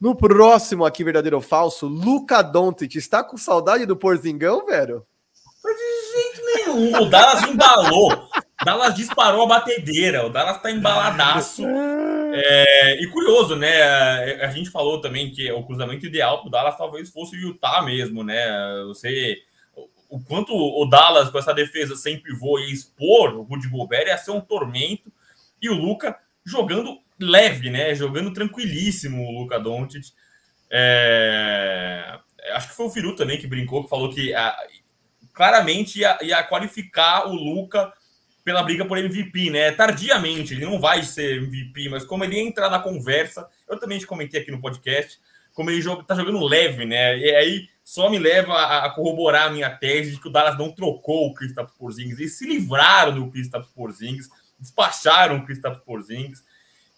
No 0.00 0.16
próximo 0.16 0.86
aqui, 0.86 1.04
verdadeiro 1.04 1.36
ou 1.36 1.42
falso, 1.42 1.86
Luca 1.86 2.40
Doncic 2.40 2.96
está 2.96 3.22
com 3.22 3.36
saudade 3.36 3.84
do 3.84 3.96
Porzingão, 3.96 4.64
velho? 4.64 5.06
De 5.62 5.95
nenhum. 6.76 7.02
O 7.02 7.06
Dallas 7.06 7.42
embalou. 7.42 8.12
O 8.12 8.64
Dallas 8.64 8.94
disparou 8.94 9.44
a 9.44 9.48
batedeira. 9.48 10.26
O 10.26 10.30
Dallas 10.30 10.60
tá 10.62 10.70
embaladaço. 10.70 11.62
É, 12.32 13.02
e 13.02 13.06
curioso, 13.08 13.56
né? 13.56 13.82
A 14.42 14.48
gente 14.48 14.70
falou 14.70 15.00
também 15.00 15.30
que 15.30 15.50
o 15.52 15.64
cruzamento 15.64 16.06
ideal 16.06 16.42
pro 16.42 16.50
Dallas 16.50 16.76
talvez 16.76 17.10
fosse 17.10 17.36
o 17.36 17.40
Utah 17.40 17.82
mesmo, 17.82 18.22
né? 18.22 18.46
Você 18.86 19.38
o 20.08 20.20
quanto 20.20 20.54
o 20.54 20.86
Dallas 20.86 21.30
com 21.30 21.38
essa 21.38 21.52
defesa 21.52 21.96
sem 21.96 22.20
pivô 22.20 22.58
ia 22.58 22.72
expor 22.72 23.34
o 23.34 23.42
Rudy 23.42 23.68
Gobert 23.68 24.06
ia 24.06 24.16
ser 24.16 24.30
um 24.30 24.40
tormento 24.40 25.12
e 25.60 25.68
o 25.68 25.74
Luca 25.74 26.16
jogando 26.44 26.98
leve, 27.18 27.70
né? 27.70 27.94
Jogando 27.94 28.32
tranquilíssimo 28.32 29.22
o 29.22 29.40
Luca 29.40 29.58
Doncic. 29.58 30.12
É... 30.70 32.18
Acho 32.52 32.68
que 32.68 32.74
foi 32.74 32.86
o 32.86 32.90
Firu 32.90 33.16
também 33.16 33.38
que 33.38 33.46
brincou, 33.46 33.82
que 33.82 33.90
falou 33.90 34.10
que 34.10 34.32
a... 34.32 34.56
Claramente 35.36 36.00
ia, 36.00 36.18
ia, 36.22 36.42
qualificar 36.42 37.28
o 37.28 37.34
Luca 37.34 37.92
pela 38.42 38.62
briga 38.62 38.86
por 38.86 38.96
MVP, 38.96 39.50
né? 39.50 39.70
Tardiamente, 39.70 40.54
ele 40.54 40.64
não 40.64 40.80
vai 40.80 41.02
ser 41.02 41.36
MVP, 41.36 41.90
mas 41.90 42.06
como 42.06 42.24
ele 42.24 42.38
entrar 42.38 42.70
na 42.70 42.78
conversa, 42.78 43.46
eu 43.68 43.78
também 43.78 43.98
te 43.98 44.06
comentei 44.06 44.40
aqui 44.40 44.50
no 44.50 44.62
podcast, 44.62 45.20
como 45.52 45.68
ele 45.68 45.82
joga, 45.82 46.04
tá 46.04 46.14
jogando 46.14 46.42
leve, 46.42 46.86
né? 46.86 47.18
E 47.18 47.34
aí 47.34 47.68
só 47.84 48.08
me 48.08 48.18
leva 48.18 48.54
a, 48.54 48.88
corroborar 48.94 49.48
a 49.48 49.50
minha 49.50 49.68
tese 49.68 50.12
de 50.12 50.20
que 50.20 50.28
o 50.28 50.30
Dallas 50.30 50.56
não 50.56 50.72
trocou 50.72 51.26
o 51.26 51.34
Kristaps 51.34 51.74
Porzingis, 51.78 52.18
eles 52.18 52.38
se 52.38 52.46
livraram 52.46 53.14
do 53.14 53.30
Kristaps 53.30 53.68
Porzingis, 53.68 54.30
despacharam 54.58 55.36
o 55.36 55.44
Kristaps 55.44 55.84
Porzingis. 55.84 56.42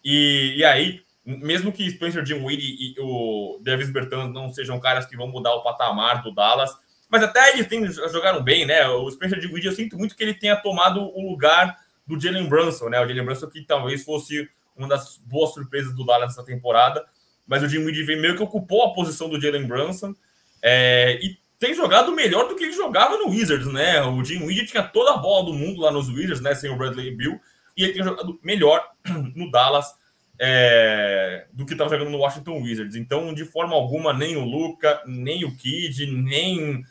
E, 0.05 0.55
e 0.59 0.65
aí, 0.65 1.03
mesmo 1.27 1.73
que 1.73 1.91
Spencer 1.91 2.23
Dinwiddie 2.23 2.95
e 2.95 2.95
o 3.01 3.59
Davis 3.63 3.91
Bertans 3.91 4.33
não 4.33 4.53
sejam 4.53 4.79
caras 4.79 5.07
que 5.07 5.17
vão 5.17 5.27
mudar 5.27 5.55
o 5.55 5.63
patamar 5.65 6.23
do 6.23 6.33
Dallas, 6.33 6.71
mas 7.09 7.23
até 7.23 7.55
eles 7.55 7.67
têm, 7.67 7.87
jogaram 7.87 8.43
bem, 8.43 8.67
né? 8.67 8.87
O 8.89 9.11
Spencer 9.11 9.39
Dinwiddie, 9.39 9.69
eu 9.69 9.75
sinto 9.75 9.97
muito 9.97 10.15
que 10.17 10.23
ele 10.23 10.35
tenha 10.35 10.57
tomado 10.57 11.01
o 11.01 11.31
lugar 11.31 11.77
do 12.07 12.21
Jalen 12.21 12.49
Brunson, 12.49 12.89
né? 12.89 13.01
O 13.01 13.07
Jalen 13.07 13.25
Brunson 13.25 13.49
que 13.49 13.63
talvez 13.63 14.05
fosse 14.05 14.49
uma 14.77 14.89
das 14.89 15.19
boas 15.19 15.53
surpresas 15.53 15.95
do 15.95 16.05
Dallas 16.05 16.29
nessa 16.29 16.45
temporada, 16.45 17.05
mas 17.47 17.63
o 17.63 17.69
Dinwiddie 17.69 18.17
meio 18.17 18.37
que 18.37 18.43
ocupou 18.43 18.85
a 18.85 18.93
posição 18.93 19.29
do 19.29 19.41
Jalen 19.41 19.67
Brunson 19.67 20.15
é, 20.63 21.19
e 21.23 21.37
tem 21.59 21.75
jogado 21.75 22.13
melhor 22.13 22.49
do 22.49 22.55
que 22.55 22.65
ele 22.65 22.73
jogava 22.73 23.17
no 23.17 23.31
Wizards, 23.31 23.67
né? 23.73 24.03
O 24.03 24.23
Dinwiddie 24.23 24.67
tinha 24.67 24.83
toda 24.83 25.15
a 25.15 25.17
bola 25.17 25.47
do 25.47 25.53
mundo 25.53 25.81
lá 25.81 25.91
nos 25.91 26.09
Wizards, 26.09 26.41
né? 26.41 26.55
Sem 26.55 26.71
o 26.71 26.77
Bradley 26.77 27.15
Bill 27.15 27.41
e 27.77 27.85
ele 27.85 27.93
tem 27.93 28.03
jogado 28.03 28.39
melhor 28.43 28.85
no 29.35 29.51
Dallas 29.51 29.95
é, 30.39 31.47
do 31.53 31.65
que 31.65 31.73
estava 31.73 31.91
jogando 31.91 32.11
no 32.11 32.19
Washington 32.19 32.61
Wizards. 32.61 32.97
Então, 32.97 33.33
de 33.33 33.45
forma 33.45 33.75
alguma, 33.75 34.13
nem 34.13 34.37
o 34.37 34.45
Luca, 34.45 35.01
nem 35.07 35.45
o 35.45 35.57
Kid, 35.57 36.07
nem 36.07 36.85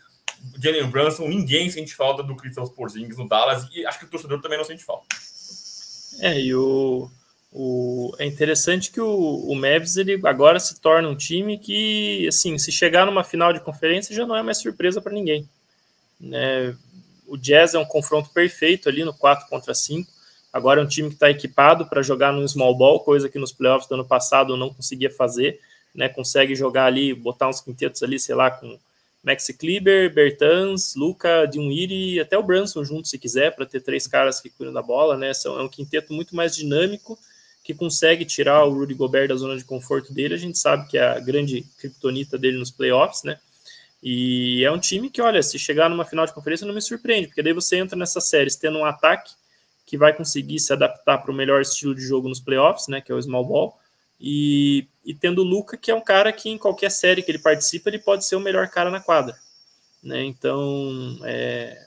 Jalen 0.61 0.89
Brunson, 0.89 1.27
ninguém 1.27 1.69
sente 1.69 1.93
falta 1.95 2.23
do 2.23 2.35
Christopher 2.35 2.73
Porzingis 2.75 3.17
no 3.17 3.27
Dallas 3.27 3.67
e 3.73 3.85
acho 3.85 3.99
que 3.99 4.05
o 4.05 4.09
torcedor 4.09 4.41
também 4.41 4.57
não 4.57 4.65
sente 4.65 4.83
falta. 4.83 5.05
É, 6.19 6.39
e 6.39 6.55
o, 6.55 7.09
o, 7.51 8.15
é 8.17 8.25
interessante 8.25 8.91
que 8.91 8.99
o, 8.99 9.07
o 9.07 9.55
Mavs 9.55 9.97
ele 9.97 10.19
agora 10.23 10.59
se 10.59 10.79
torna 10.79 11.07
um 11.07 11.15
time 11.15 11.57
que, 11.57 12.27
assim, 12.27 12.57
se 12.57 12.71
chegar 12.71 13.05
numa 13.05 13.23
final 13.23 13.53
de 13.53 13.59
conferência 13.59 14.15
já 14.15 14.25
não 14.25 14.35
é 14.35 14.41
mais 14.41 14.57
surpresa 14.57 15.01
para 15.01 15.13
ninguém. 15.13 15.47
Né? 16.19 16.75
O 17.27 17.37
Jazz 17.37 17.73
é 17.73 17.79
um 17.79 17.85
confronto 17.85 18.29
perfeito 18.29 18.89
ali 18.89 19.03
no 19.03 19.13
4 19.13 19.47
contra 19.49 19.73
5 19.73 20.17
Agora 20.51 20.81
é 20.81 20.83
um 20.83 20.87
time 20.87 21.09
que 21.09 21.15
está 21.15 21.29
equipado 21.29 21.85
para 21.85 22.01
jogar 22.01 22.31
no 22.31 22.47
small 22.47 22.75
ball, 22.75 23.01
coisa 23.01 23.29
que 23.29 23.37
nos 23.37 23.51
playoffs 23.51 23.87
do 23.87 23.95
ano 23.95 24.05
passado 24.05 24.57
não 24.57 24.73
conseguia 24.73 25.11
fazer. 25.11 25.59
Né? 25.93 26.09
Consegue 26.09 26.55
jogar 26.55 26.85
ali, 26.85 27.13
botar 27.13 27.47
uns 27.47 27.61
quintetos 27.61 28.01
ali, 28.01 28.19
sei 28.19 28.33
lá, 28.33 28.49
com 28.49 28.79
Maxi 29.23 29.53
Kleber, 29.53 30.13
Bertans, 30.13 30.95
Luca, 30.95 31.45
Dinwiddie 31.45 32.15
e 32.15 32.19
até 32.19 32.37
o 32.37 32.43
Branson 32.43 32.83
junto, 32.83 33.07
se 33.07 33.17
quiser, 33.17 33.55
para 33.55 33.65
ter 33.65 33.81
três 33.81 34.07
caras 34.07 34.39
que 34.39 34.49
cuidam 34.49 34.73
da 34.73 34.81
bola. 34.81 35.17
Né? 35.17 35.31
É 35.45 35.49
um 35.49 35.67
quinteto 35.67 36.13
muito 36.13 36.35
mais 36.35 36.55
dinâmico 36.55 37.17
que 37.63 37.73
consegue 37.73 38.23
tirar 38.23 38.63
o 38.63 38.73
Rudy 38.73 38.93
Gobert 38.93 39.27
da 39.27 39.35
zona 39.35 39.57
de 39.57 39.65
conforto 39.65 40.13
dele. 40.13 40.33
A 40.33 40.37
gente 40.37 40.57
sabe 40.57 40.87
que 40.87 40.97
é 40.97 41.03
a 41.03 41.19
grande 41.19 41.65
criptonita 41.77 42.37
dele 42.37 42.57
nos 42.57 42.71
playoffs, 42.71 43.23
né? 43.23 43.37
E 44.01 44.63
é 44.63 44.71
um 44.71 44.79
time 44.79 45.09
que, 45.09 45.21
olha, 45.21 45.41
se 45.43 45.59
chegar 45.59 45.89
numa 45.89 46.05
final 46.05 46.25
de 46.25 46.33
conferência 46.33 46.65
não 46.65 46.73
me 46.73 46.81
surpreende, 46.81 47.27
porque 47.27 47.43
daí 47.43 47.51
você 47.51 47.77
entra 47.77 47.97
nessa 47.97 48.21
série 48.21 48.49
tendo 48.57 48.77
um 48.77 48.85
ataque 48.85 49.33
que 49.85 49.97
vai 49.97 50.13
conseguir 50.13 50.59
se 50.59 50.71
adaptar 50.71 51.17
para 51.17 51.31
o 51.31 51.35
melhor 51.35 51.61
estilo 51.61 51.95
de 51.95 52.01
jogo 52.01 52.29
nos 52.29 52.39
playoffs, 52.39 52.87
né, 52.87 53.01
que 53.01 53.11
é 53.11 53.15
o 53.15 53.21
small 53.21 53.45
ball, 53.45 53.79
e, 54.19 54.87
e 55.07 55.13
tendo 55.13 55.41
o 55.41 55.45
Luca, 55.45 55.77
que 55.77 55.89
é 55.89 55.95
um 55.95 56.01
cara 56.01 56.33
que 56.33 56.49
em 56.49 56.57
qualquer 56.57 56.91
série 56.91 57.23
que 57.23 57.31
ele 57.31 57.39
participa, 57.39 57.89
ele 57.89 57.97
pode 57.97 58.25
ser 58.25 58.35
o 58.35 58.41
melhor 58.41 58.67
cara 58.67 58.91
na 58.91 58.99
quadra. 58.99 59.37
Né? 60.03 60.25
Então, 60.25 61.17
é, 61.23 61.81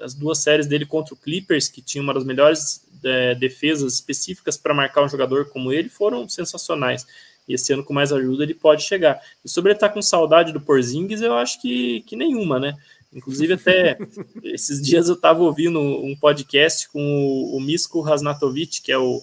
as 0.00 0.12
duas 0.12 0.42
séries 0.42 0.66
dele 0.66 0.84
contra 0.84 1.14
o 1.14 1.16
Clippers, 1.16 1.68
que 1.68 1.80
tinha 1.80 2.02
uma 2.02 2.12
das 2.12 2.24
melhores 2.24 2.84
é, 3.04 3.36
defesas 3.36 3.94
específicas 3.94 4.56
para 4.56 4.74
marcar 4.74 5.04
um 5.04 5.08
jogador 5.08 5.48
como 5.50 5.72
ele, 5.72 5.88
foram 5.88 6.28
sensacionais. 6.28 7.06
E 7.46 7.54
esse 7.54 7.72
ano, 7.72 7.84
com 7.84 7.94
mais 7.94 8.12
ajuda, 8.12 8.42
ele 8.42 8.54
pode 8.54 8.82
chegar. 8.82 9.20
E 9.44 9.48
sobre 9.48 9.70
ele 9.70 9.76
estar 9.76 9.88
tá 9.88 9.94
com 9.94 10.02
saudade 10.02 10.52
do 10.52 10.60
Porzingis, 10.60 11.22
eu 11.22 11.34
acho 11.34 11.62
que, 11.62 12.00
que 12.00 12.16
nenhuma, 12.16 12.58
né? 12.58 12.76
Inclusive, 13.12 13.52
até 13.52 13.96
esses 14.42 14.82
dias 14.82 15.08
eu 15.08 15.14
estava 15.14 15.44
ouvindo 15.44 15.78
um 15.78 16.16
podcast 16.16 16.88
com 16.88 17.00
o, 17.00 17.56
o 17.56 17.60
Misko 17.60 18.00
Rasnatovic, 18.00 18.82
que 18.82 18.90
é 18.90 18.98
o, 18.98 19.22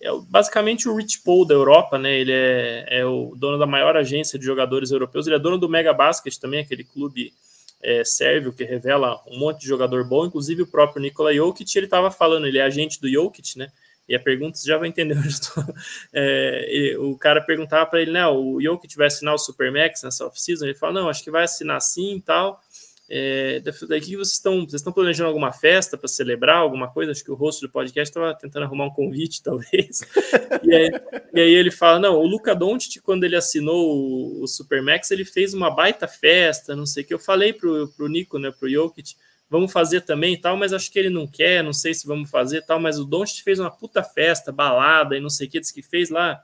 é 0.00 0.08
basicamente 0.28 0.88
o 0.88 0.96
Rich 0.96 1.22
Paul 1.22 1.46
da 1.46 1.54
Europa, 1.54 1.98
né? 1.98 2.12
Ele 2.18 2.32
é, 2.32 2.86
é, 2.88 3.04
o 3.04 3.34
dono 3.36 3.58
da 3.58 3.66
maior 3.66 3.96
agência 3.96 4.38
de 4.38 4.44
jogadores 4.44 4.90
europeus. 4.90 5.26
Ele 5.26 5.36
é 5.36 5.38
dono 5.38 5.58
do 5.58 5.68
Mega 5.68 5.92
Basket 5.92 6.36
também, 6.36 6.60
aquele 6.60 6.84
clube 6.84 7.32
é, 7.82 8.04
sérvio 8.04 8.52
que 8.52 8.64
revela 8.64 9.22
um 9.26 9.38
monte 9.38 9.60
de 9.60 9.68
jogador 9.68 10.06
bom, 10.08 10.26
inclusive 10.26 10.62
o 10.62 10.66
próprio 10.66 11.02
Nikola 11.02 11.34
Jokic. 11.34 11.76
Ele 11.76 11.86
estava 11.86 12.10
falando, 12.10 12.46
ele 12.46 12.58
é 12.58 12.62
agente 12.62 13.00
do 13.00 13.08
Jokic, 13.08 13.58
né? 13.58 13.68
E 14.08 14.14
a 14.14 14.20
pergunta 14.20 14.58
você 14.58 14.68
já 14.68 14.76
vai 14.76 14.88
entender 14.88 15.16
onde 15.18 15.28
estou. 15.28 15.64
É, 16.12 16.96
o 16.98 17.16
cara 17.16 17.40
perguntava 17.40 17.86
para 17.86 18.00
ele, 18.00 18.10
né? 18.10 18.26
O 18.26 18.60
Jokic 18.60 18.96
vai 18.96 19.06
assinar 19.06 19.34
o 19.34 19.38
Supermax 19.38 20.02
nessa 20.02 20.26
off-season? 20.26 20.66
Ele 20.66 20.74
fala, 20.74 20.92
não, 20.92 21.08
acho 21.08 21.22
que 21.22 21.30
vai 21.30 21.44
assinar 21.44 21.80
sim 21.80 22.16
e 22.16 22.20
tal. 22.20 22.60
É, 23.08 23.60
daqui 23.60 24.16
vocês 24.16 24.32
estão, 24.32 24.60
vocês 24.60 24.74
estão 24.74 24.92
planejando 24.92 25.28
alguma 25.28 25.52
festa 25.52 25.96
para 25.98 26.08
celebrar 26.08 26.56
alguma 26.56 26.90
coisa? 26.90 27.12
Acho 27.12 27.22
que 27.22 27.30
o 27.30 27.34
host 27.34 27.60
do 27.60 27.70
podcast 27.70 28.10
estava 28.10 28.34
tentando 28.34 28.64
arrumar 28.64 28.86
um 28.86 28.90
convite, 28.90 29.42
talvez. 29.44 30.00
e, 30.62 30.74
aí, 30.74 30.90
e, 31.34 31.40
aí, 31.40 31.52
ele 31.52 31.70
fala: 31.70 31.98
não, 31.98 32.16
o 32.16 32.26
Luca 32.26 32.54
Doncic, 32.54 33.02
quando 33.02 33.24
ele 33.24 33.36
assinou 33.36 33.96
o, 33.96 34.42
o 34.42 34.48
Supermax, 34.48 35.10
ele 35.10 35.24
fez 35.24 35.52
uma 35.52 35.70
baita 35.70 36.08
festa, 36.08 36.74
não 36.74 36.86
sei 36.86 37.02
o 37.02 37.06
que. 37.06 37.14
Eu 37.14 37.18
falei 37.18 37.52
pro, 37.52 37.88
pro 37.88 38.08
Nico, 38.08 38.38
né, 38.38 38.50
pro 38.50 38.70
Jokic, 38.70 39.16
vamos 39.50 39.70
fazer 39.70 40.00
também 40.00 40.34
e 40.34 40.40
tal, 40.40 40.56
mas 40.56 40.72
acho 40.72 40.90
que 40.90 40.98
ele 40.98 41.10
não 41.10 41.26
quer, 41.26 41.62
não 41.62 41.72
sei 41.72 41.92
se 41.92 42.06
vamos 42.06 42.30
fazer 42.30 42.62
tal, 42.62 42.80
mas 42.80 42.98
o 42.98 43.04
Doncic 43.04 43.44
fez 43.44 43.58
uma 43.58 43.70
puta 43.70 44.02
festa, 44.02 44.50
balada 44.50 45.16
e 45.16 45.20
não 45.20 45.30
sei 45.30 45.46
o 45.46 45.50
que, 45.50 45.60
disse 45.60 45.74
que 45.74 45.82
fez 45.82 46.08
lá 46.08 46.42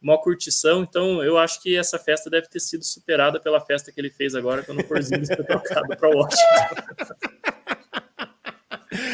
uma 0.00 0.18
curtição, 0.18 0.82
então 0.82 1.22
eu 1.22 1.36
acho 1.36 1.62
que 1.62 1.76
essa 1.76 1.98
festa 1.98 2.30
deve 2.30 2.48
ter 2.48 2.60
sido 2.60 2.84
superada 2.84 3.38
pela 3.38 3.60
festa 3.60 3.92
que 3.92 4.00
ele 4.00 4.10
fez 4.10 4.34
agora 4.34 4.62
quando 4.62 4.80
o 4.80 4.84
Porzingis 4.84 5.28
foi 5.28 5.44
trocado 5.44 5.88
para 5.88 6.08
Washington. 6.08 6.40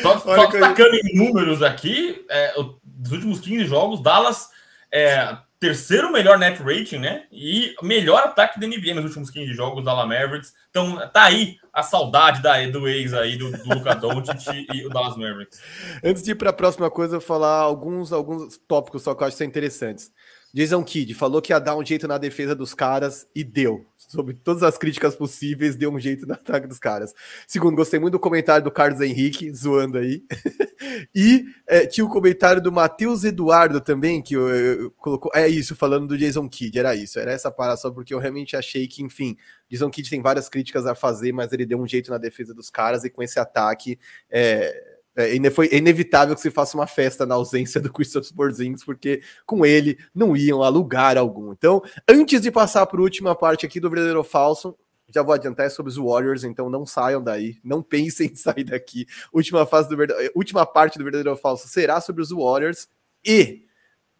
Só, 0.00 0.18
só 0.18 0.46
destacando 0.46 0.94
em 0.94 1.14
números 1.16 1.62
aqui, 1.62 2.24
é, 2.30 2.54
dos 2.82 3.12
últimos 3.12 3.40
15 3.40 3.66
jogos, 3.66 4.02
Dallas 4.02 4.48
é 4.90 5.36
terceiro 5.58 6.12
melhor 6.12 6.38
net 6.38 6.62
rating, 6.62 6.98
né? 6.98 7.26
E 7.32 7.74
melhor 7.82 8.22
ataque 8.22 8.60
da 8.60 8.66
NBA 8.66 8.94
nos 8.94 9.04
últimos 9.04 9.30
15 9.30 9.52
jogos, 9.52 9.84
Dallas 9.84 10.06
Mavericks. 10.06 10.54
Então 10.70 10.96
tá 11.10 11.24
aí 11.24 11.56
a 11.72 11.82
saudade 11.82 12.42
da, 12.42 12.64
do 12.66 12.88
ex 12.88 13.12
aí, 13.14 13.36
do, 13.36 13.50
do 13.50 13.74
Luka 13.74 13.94
Doncic 13.94 14.66
e 14.72 14.86
o 14.86 14.90
Dallas 14.90 15.16
Mavericks. 15.16 15.60
Antes 16.04 16.22
de 16.22 16.32
ir 16.32 16.34
para 16.34 16.50
a 16.50 16.54
próxima 16.54 16.90
coisa, 16.90 17.16
eu 17.16 17.20
vou 17.20 17.26
falar 17.26 17.58
alguns, 17.58 18.12
alguns 18.12 18.58
tópicos 18.68 19.02
só 19.02 19.14
que 19.14 19.22
eu 19.22 19.26
acho 19.26 19.34
que 19.34 19.38
são 19.38 19.46
interessantes. 19.46 20.10
Jason 20.56 20.82
Kidd 20.82 21.12
falou 21.12 21.42
que 21.42 21.52
ia 21.52 21.58
dar 21.58 21.76
um 21.76 21.84
jeito 21.84 22.08
na 22.08 22.16
defesa 22.16 22.54
dos 22.54 22.72
caras 22.72 23.28
e 23.34 23.44
deu. 23.44 23.84
Sobre 23.94 24.32
todas 24.32 24.62
as 24.62 24.78
críticas 24.78 25.14
possíveis, 25.14 25.76
deu 25.76 25.92
um 25.92 26.00
jeito 26.00 26.26
no 26.26 26.32
ataque 26.32 26.66
dos 26.66 26.78
caras. 26.78 27.12
Segundo, 27.46 27.76
gostei 27.76 28.00
muito 28.00 28.12
do 28.12 28.18
comentário 28.18 28.64
do 28.64 28.70
Carlos 28.70 29.02
Henrique, 29.02 29.52
zoando 29.52 29.98
aí. 29.98 30.24
e 31.14 31.44
é, 31.66 31.84
tinha 31.84 32.06
o 32.06 32.08
comentário 32.08 32.62
do 32.62 32.72
Matheus 32.72 33.22
Eduardo 33.22 33.82
também, 33.82 34.22
que 34.22 34.34
eu, 34.34 34.48
eu, 34.48 34.90
colocou. 34.92 35.30
É 35.34 35.46
isso, 35.46 35.76
falando 35.76 36.06
do 36.06 36.16
Jason 36.16 36.48
Kidd, 36.48 36.78
era 36.78 36.94
isso. 36.94 37.18
Era 37.18 37.32
essa 37.32 37.50
parada 37.50 37.76
só 37.76 37.90
porque 37.90 38.14
eu 38.14 38.18
realmente 38.18 38.56
achei 38.56 38.88
que, 38.88 39.02
enfim, 39.02 39.36
Jason 39.70 39.90
Kidd 39.90 40.08
tem 40.08 40.22
várias 40.22 40.48
críticas 40.48 40.86
a 40.86 40.94
fazer, 40.94 41.32
mas 41.32 41.52
ele 41.52 41.66
deu 41.66 41.78
um 41.78 41.86
jeito 41.86 42.10
na 42.10 42.16
defesa 42.16 42.54
dos 42.54 42.70
caras 42.70 43.04
e 43.04 43.10
com 43.10 43.22
esse 43.22 43.38
ataque. 43.38 43.98
É, 44.30 44.95
é, 45.16 45.50
foi 45.50 45.68
inevitável 45.72 46.34
que 46.34 46.40
se 46.40 46.50
faça 46.50 46.76
uma 46.76 46.86
festa 46.86 47.24
na 47.24 47.34
ausência 47.34 47.80
do 47.80 47.92
Christopher 47.92 48.34
Porzingis, 48.34 48.84
porque 48.84 49.22
com 49.46 49.64
ele 49.64 49.98
não 50.14 50.36
iam 50.36 50.62
a 50.62 50.68
lugar 50.68 51.16
algum. 51.16 51.52
Então, 51.52 51.82
antes 52.08 52.40
de 52.40 52.50
passar 52.50 52.84
para 52.86 53.00
a 53.00 53.02
última 53.02 53.34
parte 53.34 53.64
aqui 53.64 53.80
do 53.80 53.88
verdadeiro 53.88 54.22
falso, 54.22 54.76
já 55.08 55.22
vou 55.22 55.32
adiantar 55.32 55.66
é 55.66 55.68
sobre 55.68 55.90
os 55.90 55.96
Warriors, 55.96 56.44
então 56.44 56.68
não 56.68 56.84
saiam 56.84 57.22
daí, 57.22 57.58
não 57.64 57.82
pensem 57.82 58.28
em 58.32 58.34
sair 58.34 58.64
daqui. 58.64 59.06
Última 59.32 59.64
fase 59.64 59.88
do 59.88 59.96
última 60.34 60.66
parte 60.66 60.98
do 60.98 61.04
verdadeiro 61.04 61.30
ou 61.30 61.36
falso 61.36 61.68
será 61.68 62.00
sobre 62.00 62.22
os 62.22 62.30
Warriors 62.30 62.88
e 63.24 63.64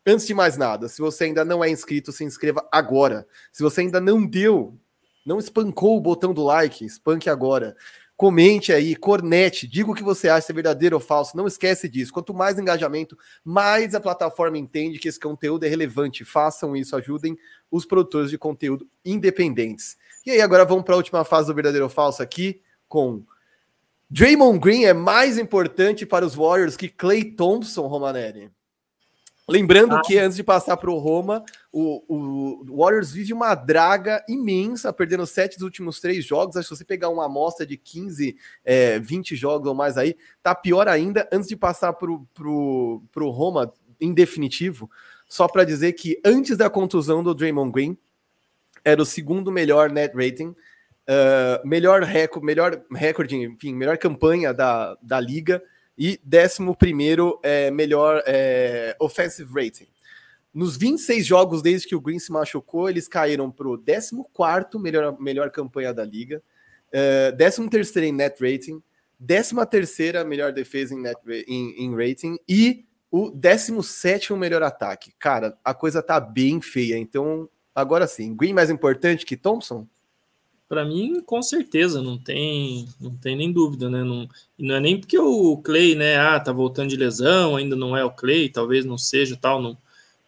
antes 0.06 0.26
de 0.26 0.34
mais 0.34 0.56
nada, 0.56 0.88
se 0.88 1.00
você 1.00 1.24
ainda 1.24 1.44
não 1.44 1.62
é 1.62 1.68
inscrito, 1.68 2.12
se 2.12 2.24
inscreva 2.24 2.66
agora. 2.70 3.26
Se 3.52 3.62
você 3.62 3.82
ainda 3.82 4.00
não 4.00 4.24
deu, 4.24 4.78
não 5.26 5.38
espancou 5.38 5.96
o 5.96 6.00
botão 6.00 6.32
do 6.32 6.44
like, 6.44 6.84
espanque 6.84 7.28
agora. 7.28 7.76
Comente 8.16 8.72
aí, 8.72 8.96
cornete, 8.96 9.66
diga 9.66 9.90
o 9.90 9.94
que 9.94 10.02
você 10.02 10.28
acha, 10.28 10.46
se 10.46 10.52
é 10.52 10.54
verdadeiro 10.54 10.96
ou 10.96 11.00
falso. 11.00 11.36
Não 11.36 11.46
esquece 11.46 11.86
disso. 11.86 12.12
Quanto 12.12 12.32
mais 12.32 12.58
engajamento, 12.58 13.16
mais 13.44 13.94
a 13.94 14.00
plataforma 14.00 14.56
entende 14.56 14.98
que 14.98 15.06
esse 15.06 15.20
conteúdo 15.20 15.64
é 15.64 15.68
relevante. 15.68 16.24
Façam 16.24 16.74
isso, 16.74 16.96
ajudem 16.96 17.36
os 17.70 17.84
produtores 17.84 18.30
de 18.30 18.38
conteúdo 18.38 18.88
independentes. 19.04 19.98
E 20.24 20.30
aí, 20.30 20.40
agora 20.40 20.64
vamos 20.64 20.84
para 20.84 20.94
a 20.94 20.96
última 20.96 21.24
fase 21.24 21.48
do 21.48 21.54
verdadeiro 21.54 21.84
ou 21.84 21.90
falso 21.90 22.22
aqui, 22.22 22.62
com 22.88 23.22
Draymond 24.08 24.60
Green 24.60 24.84
é 24.84 24.94
mais 24.94 25.36
importante 25.36 26.06
para 26.06 26.24
os 26.24 26.34
Warriors 26.34 26.76
que 26.76 26.88
Clay 26.88 27.24
Thompson, 27.24 27.86
Romanelli. 27.86 28.50
Lembrando 29.48 29.94
ah. 29.94 30.02
que 30.02 30.18
antes 30.18 30.36
de 30.36 30.42
passar 30.42 30.76
para 30.76 30.90
o 30.90 30.98
Roma, 30.98 31.44
o, 31.72 32.64
Warriors 32.68 33.12
vive 33.12 33.32
uma 33.32 33.54
draga 33.54 34.24
imensa, 34.28 34.92
perdendo 34.92 35.24
sete 35.24 35.54
dos 35.54 35.62
últimos 35.62 36.00
três 36.00 36.24
jogos. 36.24 36.56
Acho 36.56 36.68
que 36.68 36.74
se 36.74 36.78
você 36.80 36.84
pegar 36.84 37.10
uma 37.10 37.26
amostra 37.26 37.64
de 37.64 37.76
15, 37.76 38.36
é, 38.64 38.98
20 38.98 39.36
jogos 39.36 39.68
ou 39.68 39.74
mais 39.74 39.96
aí, 39.96 40.16
tá 40.42 40.52
pior 40.52 40.88
ainda. 40.88 41.28
Antes 41.32 41.48
de 41.48 41.56
passar 41.56 41.92
para 41.92 42.10
o 42.10 43.00
Roma, 43.16 43.72
em 44.00 44.12
definitivo, 44.12 44.90
só 45.28 45.46
para 45.46 45.64
dizer 45.64 45.92
que 45.92 46.20
antes 46.24 46.56
da 46.56 46.68
contusão 46.68 47.22
do 47.22 47.34
Draymond 47.34 47.70
Green, 47.70 47.96
era 48.84 49.00
o 49.00 49.06
segundo 49.06 49.52
melhor 49.52 49.90
net 49.90 50.12
rating, 50.16 50.48
uh, 50.48 51.66
melhor 51.66 52.02
recorde, 52.02 52.46
melhor 52.46 52.82
recorde, 52.92 53.36
enfim, 53.36 53.74
melhor 53.74 53.96
campanha 53.96 54.52
da, 54.52 54.96
da 55.00 55.20
liga 55.20 55.62
e 55.98 56.20
11 56.26 57.38
é, 57.42 57.70
melhor 57.70 58.22
é, 58.26 58.96
offensive 59.00 59.50
rating. 59.52 59.88
Nos 60.52 60.76
26 60.76 61.26
jogos 61.26 61.62
desde 61.62 61.86
que 61.86 61.94
o 61.94 62.00
Green 62.00 62.18
se 62.18 62.32
machucou, 62.32 62.88
eles 62.88 63.06
caíram 63.06 63.50
para 63.50 63.68
o 63.68 63.76
14 63.76 64.78
melhor, 64.80 65.20
melhor 65.20 65.50
campanha 65.50 65.92
da 65.92 66.04
liga, 66.04 66.42
é, 66.90 67.30
13 67.32 68.06
em 68.06 68.12
net 68.12 68.40
rating, 68.40 68.82
13 69.26 69.54
melhor 70.26 70.52
defesa 70.52 70.94
em, 70.94 71.00
net, 71.00 71.20
em, 71.46 71.84
em 71.84 71.94
rating 71.94 72.38
e 72.48 72.86
o 73.10 73.30
17 73.30 74.32
melhor 74.34 74.62
ataque. 74.62 75.12
Cara, 75.18 75.58
a 75.64 75.74
coisa 75.74 76.02
tá 76.02 76.18
bem 76.18 76.60
feia. 76.60 76.96
Então, 76.98 77.48
agora 77.74 78.06
sim, 78.06 78.34
Green 78.34 78.54
mais 78.54 78.70
importante 78.70 79.26
que 79.26 79.36
Thompson? 79.36 79.86
Para 80.68 80.84
mim, 80.84 81.20
com 81.20 81.40
certeza, 81.42 82.02
não 82.02 82.18
tem, 82.18 82.88
não 83.00 83.16
tem 83.16 83.36
nem 83.36 83.52
dúvida, 83.52 83.88
né? 83.88 84.02
Não, 84.02 84.28
não 84.58 84.74
é 84.74 84.80
nem 84.80 84.98
porque 84.98 85.18
o 85.18 85.56
Clay, 85.58 85.94
né, 85.94 86.18
ah, 86.18 86.40
tá 86.40 86.52
voltando 86.52 86.90
de 86.90 86.96
lesão, 86.96 87.54
ainda 87.54 87.76
não 87.76 87.96
é 87.96 88.04
o 88.04 88.10
Clay, 88.10 88.48
talvez 88.48 88.84
não 88.84 88.98
seja 88.98 89.36
tal, 89.36 89.62
não, 89.62 89.78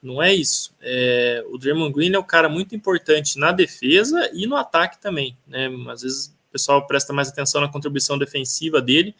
não 0.03 0.23
é 0.23 0.33
isso. 0.33 0.73
É, 0.81 1.45
o 1.51 1.59
Draymond 1.59 1.93
Green 1.93 2.15
é 2.15 2.19
um 2.19 2.23
cara 2.23 2.49
muito 2.49 2.75
importante 2.75 3.39
na 3.39 3.51
defesa 3.51 4.31
e 4.33 4.47
no 4.47 4.55
ataque 4.55 5.01
também, 5.01 5.37
né? 5.47 5.69
Às 5.89 6.03
vezes 6.03 6.27
o 6.49 6.53
pessoal 6.53 6.87
presta 6.87 7.13
mais 7.13 7.29
atenção 7.29 7.61
na 7.61 7.69
contribuição 7.69 8.17
defensiva 8.17 8.81
dele. 8.81 9.15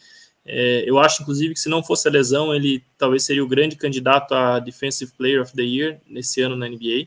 É, 0.47 0.85
eu 0.87 0.99
acho, 0.99 1.23
inclusive, 1.23 1.53
que 1.53 1.61
se 1.61 1.69
não 1.69 1.83
fosse 1.83 2.09
a 2.09 2.11
lesão, 2.11 2.55
ele 2.55 2.83
talvez 2.97 3.25
seria 3.25 3.45
o 3.45 3.49
grande 3.49 3.77
candidato 3.77 4.35
a 4.35 4.59
Defensive 4.59 5.13
Player 5.13 5.43
of 5.43 5.53
the 5.53 5.63
Year 5.63 6.01
nesse 6.07 6.41
ano 6.41 6.57
na 6.57 6.67
NBA. 6.69 7.07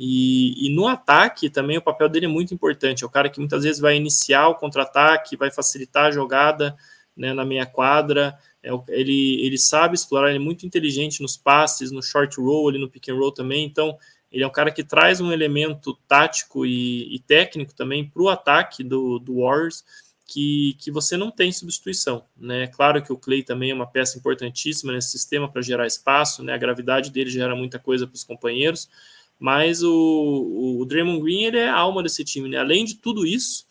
E, 0.00 0.68
e, 0.68 0.70
no 0.70 0.86
ataque 0.86 1.50
também 1.50 1.76
o 1.76 1.82
papel 1.82 2.08
dele 2.08 2.26
é 2.26 2.28
muito 2.28 2.54
importante. 2.54 3.02
É 3.02 3.06
o 3.06 3.10
cara 3.10 3.28
que 3.28 3.40
muitas 3.40 3.64
vezes 3.64 3.80
vai 3.80 3.96
iniciar 3.96 4.46
o 4.46 4.54
contra-ataque, 4.54 5.36
vai 5.36 5.50
facilitar 5.50 6.06
a 6.06 6.10
jogada 6.12 6.76
né, 7.16 7.34
na 7.34 7.44
meia 7.44 7.66
quadra. 7.66 8.38
É, 8.62 8.70
ele, 8.90 9.44
ele 9.44 9.58
sabe 9.58 9.96
explorar, 9.96 10.28
ele 10.28 10.36
é 10.36 10.40
muito 10.40 10.64
inteligente 10.64 11.20
nos 11.20 11.36
passes, 11.36 11.90
no 11.90 12.00
short 12.00 12.40
roll, 12.40 12.68
ali 12.68 12.78
no 12.78 12.88
pick 12.88 13.08
and 13.08 13.16
roll 13.16 13.32
também. 13.32 13.64
Então, 13.64 13.98
ele 14.30 14.44
é 14.44 14.46
um 14.46 14.52
cara 14.52 14.70
que 14.70 14.84
traz 14.84 15.20
um 15.20 15.32
elemento 15.32 15.98
tático 16.06 16.64
e, 16.64 17.12
e 17.12 17.18
técnico 17.18 17.74
também 17.74 18.08
para 18.08 18.22
o 18.22 18.28
ataque 18.28 18.84
do, 18.84 19.18
do 19.18 19.40
Warriors 19.40 19.84
que, 20.24 20.76
que 20.78 20.92
você 20.92 21.16
não 21.16 21.32
tem 21.32 21.50
substituição. 21.50 22.24
Né? 22.36 22.68
Claro 22.68 23.02
que 23.02 23.12
o 23.12 23.16
Clay 23.16 23.42
também 23.42 23.70
é 23.70 23.74
uma 23.74 23.86
peça 23.86 24.16
importantíssima 24.16 24.92
nesse 24.92 25.10
sistema 25.10 25.50
para 25.50 25.60
gerar 25.60 25.88
espaço, 25.88 26.44
né? 26.44 26.52
a 26.52 26.58
gravidade 26.58 27.10
dele 27.10 27.30
gera 27.30 27.56
muita 27.56 27.80
coisa 27.80 28.06
para 28.06 28.14
os 28.14 28.22
companheiros 28.22 28.88
mas 29.38 29.82
o, 29.82 30.78
o 30.80 30.84
Draymond 30.84 31.22
Green 31.22 31.44
ele 31.44 31.58
é 31.58 31.68
a 31.68 31.76
alma 31.76 32.02
desse 32.02 32.24
time, 32.24 32.48
né? 32.48 32.58
Além 32.58 32.84
de 32.84 32.96
tudo 32.96 33.24
isso, 33.24 33.66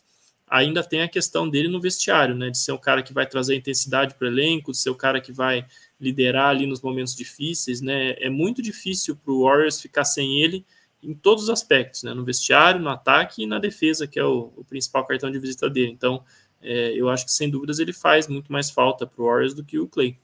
ainda 0.47 0.81
tem 0.81 1.01
a 1.01 1.07
questão 1.09 1.49
dele 1.49 1.67
no 1.67 1.81
vestiário, 1.81 2.33
né? 2.35 2.49
De 2.49 2.57
ser 2.57 2.71
o 2.71 2.79
cara 2.79 3.03
que 3.03 3.13
vai 3.13 3.27
trazer 3.27 3.55
intensidade 3.55 4.15
para 4.15 4.25
o 4.25 4.31
elenco, 4.31 4.71
de 4.71 4.77
ser 4.77 4.89
o 4.89 4.95
cara 4.95 5.19
que 5.19 5.31
vai 5.31 5.65
liderar 5.99 6.49
ali 6.49 6.65
nos 6.65 6.81
momentos 6.81 7.15
difíceis, 7.15 7.81
né? 7.81 8.15
É 8.19 8.29
muito 8.29 8.61
difícil 8.61 9.15
para 9.15 9.33
o 9.33 9.43
Warriors 9.43 9.81
ficar 9.81 10.05
sem 10.05 10.41
ele 10.41 10.65
em 11.03 11.13
todos 11.13 11.45
os 11.45 11.49
aspectos, 11.49 12.03
né? 12.03 12.13
No 12.13 12.23
vestiário, 12.23 12.79
no 12.79 12.89
ataque 12.89 13.43
e 13.43 13.47
na 13.47 13.59
defesa, 13.59 14.07
que 14.07 14.19
é 14.19 14.23
o, 14.23 14.53
o 14.55 14.63
principal 14.63 15.05
cartão 15.05 15.29
de 15.29 15.39
visita 15.39 15.69
dele. 15.69 15.91
Então, 15.91 16.23
é, 16.61 16.93
eu 16.93 17.09
acho 17.09 17.25
que 17.25 17.31
sem 17.31 17.49
dúvidas 17.49 17.79
ele 17.79 17.93
faz 17.93 18.27
muito 18.27 18.51
mais 18.51 18.69
falta 18.69 19.05
para 19.05 19.21
o 19.21 19.25
Warriors 19.25 19.53
do 19.53 19.63
que 19.63 19.77
o 19.77 19.87
Clay. 19.87 20.17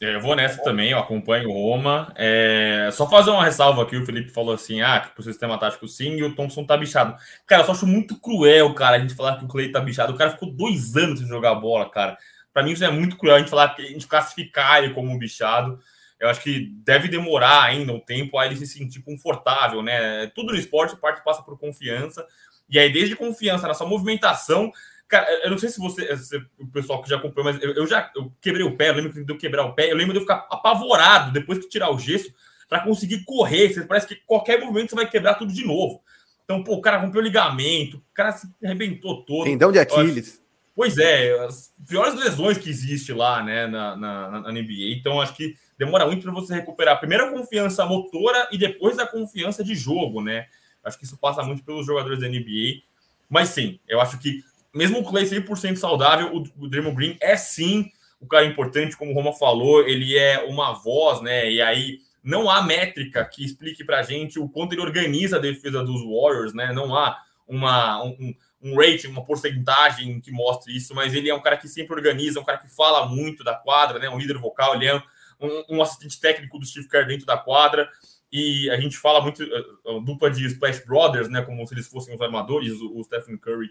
Eu 0.00 0.18
vou 0.18 0.34
nessa 0.34 0.62
também, 0.62 0.92
eu 0.92 0.98
acompanho 0.98 1.50
o 1.50 1.52
Roma. 1.52 2.10
É, 2.16 2.88
só 2.90 3.06
fazer 3.06 3.30
uma 3.30 3.44
ressalva 3.44 3.82
aqui, 3.82 3.96
o 3.98 4.06
Felipe 4.06 4.30
falou 4.30 4.54
assim: 4.54 4.80
ah, 4.80 4.98
que 4.98 5.14
pro 5.14 5.22
sistema 5.22 5.58
tático 5.58 5.86
sim, 5.86 6.16
e 6.16 6.24
o 6.24 6.34
Thompson 6.34 6.64
tá 6.64 6.74
bichado. 6.74 7.14
Cara, 7.46 7.60
eu 7.60 7.66
só 7.66 7.72
acho 7.72 7.86
muito 7.86 8.18
cruel, 8.18 8.72
cara, 8.72 8.96
a 8.96 8.98
gente 8.98 9.14
falar 9.14 9.36
que 9.36 9.44
o 9.44 9.48
Clay 9.48 9.70
tá 9.70 9.78
bichado. 9.78 10.14
O 10.14 10.16
cara 10.16 10.30
ficou 10.30 10.50
dois 10.50 10.96
anos 10.96 11.18
sem 11.18 11.28
jogar 11.28 11.54
bola, 11.56 11.90
cara. 11.90 12.16
Para 12.50 12.62
mim, 12.62 12.72
isso 12.72 12.82
é 12.82 12.90
muito 12.90 13.18
cruel 13.18 13.36
a 13.36 13.38
gente 13.40 13.50
falar 13.50 13.74
que 13.74 13.82
a 13.82 13.86
gente 13.86 14.06
classificar 14.06 14.82
ele 14.82 14.94
como 14.94 15.18
bichado. 15.18 15.78
Eu 16.18 16.30
acho 16.30 16.40
que 16.40 16.72
deve 16.82 17.06
demorar 17.06 17.62
ainda 17.64 17.92
um 17.92 18.00
tempo 18.00 18.38
a 18.38 18.46
ele 18.46 18.56
se 18.56 18.66
sentir 18.66 19.02
confortável, 19.02 19.82
né? 19.82 20.28
Tudo 20.34 20.52
no 20.52 20.58
esporte, 20.58 20.96
parte 20.96 21.22
passa 21.22 21.42
por 21.42 21.58
confiança. 21.58 22.26
E 22.70 22.78
aí, 22.78 22.90
desde 22.90 23.16
confiança 23.16 23.68
na 23.68 23.74
sua 23.74 23.86
movimentação, 23.86 24.72
Cara, 25.10 25.28
eu 25.42 25.50
não 25.50 25.58
sei 25.58 25.68
se 25.68 25.80
você, 25.80 26.16
se 26.16 26.36
o 26.56 26.68
pessoal 26.68 27.02
que 27.02 27.10
já 27.10 27.16
acompanhou, 27.16 27.52
mas 27.52 27.60
eu, 27.60 27.74
eu 27.74 27.84
já 27.84 28.12
eu 28.14 28.32
quebrei 28.40 28.64
o 28.64 28.76
pé, 28.76 28.90
eu 28.90 28.94
lembro 28.94 29.12
que 29.12 29.24
deu 29.24 29.36
quebrar 29.36 29.64
o 29.64 29.74
pé, 29.74 29.90
eu 29.90 29.96
lembro 29.96 30.12
de 30.12 30.18
eu 30.18 30.22
ficar 30.22 30.46
apavorado 30.48 31.32
depois 31.32 31.58
que 31.58 31.68
tirar 31.68 31.90
o 31.90 31.98
gesso 31.98 32.32
para 32.68 32.84
conseguir 32.84 33.24
correr. 33.24 33.74
Você, 33.74 33.82
parece 33.82 34.06
que 34.06 34.14
qualquer 34.24 34.60
movimento 34.60 34.90
você 34.90 34.94
vai 34.94 35.10
quebrar 35.10 35.34
tudo 35.34 35.52
de 35.52 35.66
novo. 35.66 36.00
Então, 36.44 36.62
pô, 36.62 36.74
o 36.74 36.80
cara 36.80 36.98
rompeu 36.98 37.20
o 37.20 37.24
ligamento, 37.24 37.96
o 37.96 38.14
cara 38.14 38.30
se 38.30 38.48
arrebentou 38.64 39.24
todo. 39.24 39.44
Tendão 39.44 39.72
de 39.72 39.80
Aquiles. 39.80 40.40
Pois 40.76 40.96
é, 40.96 41.38
as 41.44 41.74
piores 41.88 42.14
lesões 42.14 42.56
que 42.56 42.70
existe 42.70 43.12
lá, 43.12 43.42
né, 43.42 43.66
na, 43.66 43.96
na, 43.96 44.40
na 44.42 44.52
NBA. 44.52 44.94
Então, 44.96 45.20
acho 45.20 45.34
que 45.34 45.56
demora 45.76 46.06
muito 46.06 46.22
para 46.22 46.32
você 46.32 46.54
recuperar 46.54 47.00
primeiro 47.00 47.24
a 47.24 47.32
confiança 47.32 47.84
motora 47.84 48.48
e 48.52 48.56
depois 48.56 48.96
a 49.00 49.06
confiança 49.06 49.64
de 49.64 49.74
jogo, 49.74 50.22
né? 50.22 50.46
Acho 50.84 50.96
que 50.96 51.04
isso 51.04 51.18
passa 51.18 51.42
muito 51.42 51.64
pelos 51.64 51.84
jogadores 51.84 52.20
da 52.20 52.28
NBA. 52.28 52.82
Mas 53.28 53.50
sim, 53.50 53.78
eu 53.88 54.00
acho 54.00 54.18
que 54.18 54.42
mesmo 54.74 55.00
o 55.00 55.04
Clay 55.04 55.24
100% 55.24 55.76
saudável, 55.76 56.34
o, 56.34 56.68
Draymond 56.68 56.96
Green 56.96 57.16
é 57.20 57.36
sim 57.36 57.90
o 58.20 58.26
cara 58.26 58.44
importante, 58.44 58.96
como 58.96 59.12
o 59.12 59.14
Roma 59.14 59.32
falou, 59.32 59.86
ele 59.88 60.16
é 60.16 60.44
uma 60.44 60.72
voz, 60.74 61.22
né? 61.22 61.50
E 61.50 61.60
aí 61.62 61.98
não 62.22 62.50
há 62.50 62.62
métrica 62.62 63.24
que 63.24 63.44
explique 63.44 63.82
pra 63.82 64.02
gente 64.02 64.38
o 64.38 64.48
quanto 64.48 64.74
ele 64.74 64.82
organiza 64.82 65.36
a 65.36 65.40
defesa 65.40 65.82
dos 65.82 66.02
Warriors, 66.02 66.52
né? 66.52 66.72
Não 66.72 66.94
há 66.94 67.18
uma, 67.48 68.04
um, 68.04 68.34
um 68.62 68.76
rating, 68.76 69.08
uma 69.08 69.24
porcentagem 69.24 70.20
que 70.20 70.30
mostre 70.30 70.76
isso, 70.76 70.94
mas 70.94 71.14
ele 71.14 71.30
é 71.30 71.34
um 71.34 71.40
cara 71.40 71.56
que 71.56 71.66
sempre 71.66 71.94
organiza, 71.94 72.38
um 72.38 72.44
cara 72.44 72.58
que 72.58 72.68
fala 72.68 73.06
muito 73.06 73.42
da 73.42 73.54
quadra, 73.54 73.98
né? 73.98 74.08
Um 74.10 74.18
líder 74.18 74.36
vocal, 74.36 74.74
ele 74.74 74.86
é 74.86 75.02
um, 75.40 75.76
um 75.76 75.82
assistente 75.82 76.20
técnico 76.20 76.58
do 76.58 76.66
Steve 76.66 76.88
Kerr 76.88 77.06
dentro 77.06 77.26
da 77.26 77.38
quadra. 77.38 77.88
E 78.32 78.70
a 78.70 78.78
gente 78.78 78.96
fala 78.96 79.20
muito 79.20 79.42
uh, 79.42 80.00
dupla 80.02 80.30
de 80.30 80.46
Splash 80.46 80.84
Brothers, 80.84 81.28
né? 81.28 81.42
Como 81.42 81.66
se 81.66 81.74
eles 81.74 81.88
fossem 81.88 82.14
os 82.14 82.20
armadores, 82.20 82.74
o 82.80 83.02
Stephen 83.02 83.36
Curry 83.38 83.70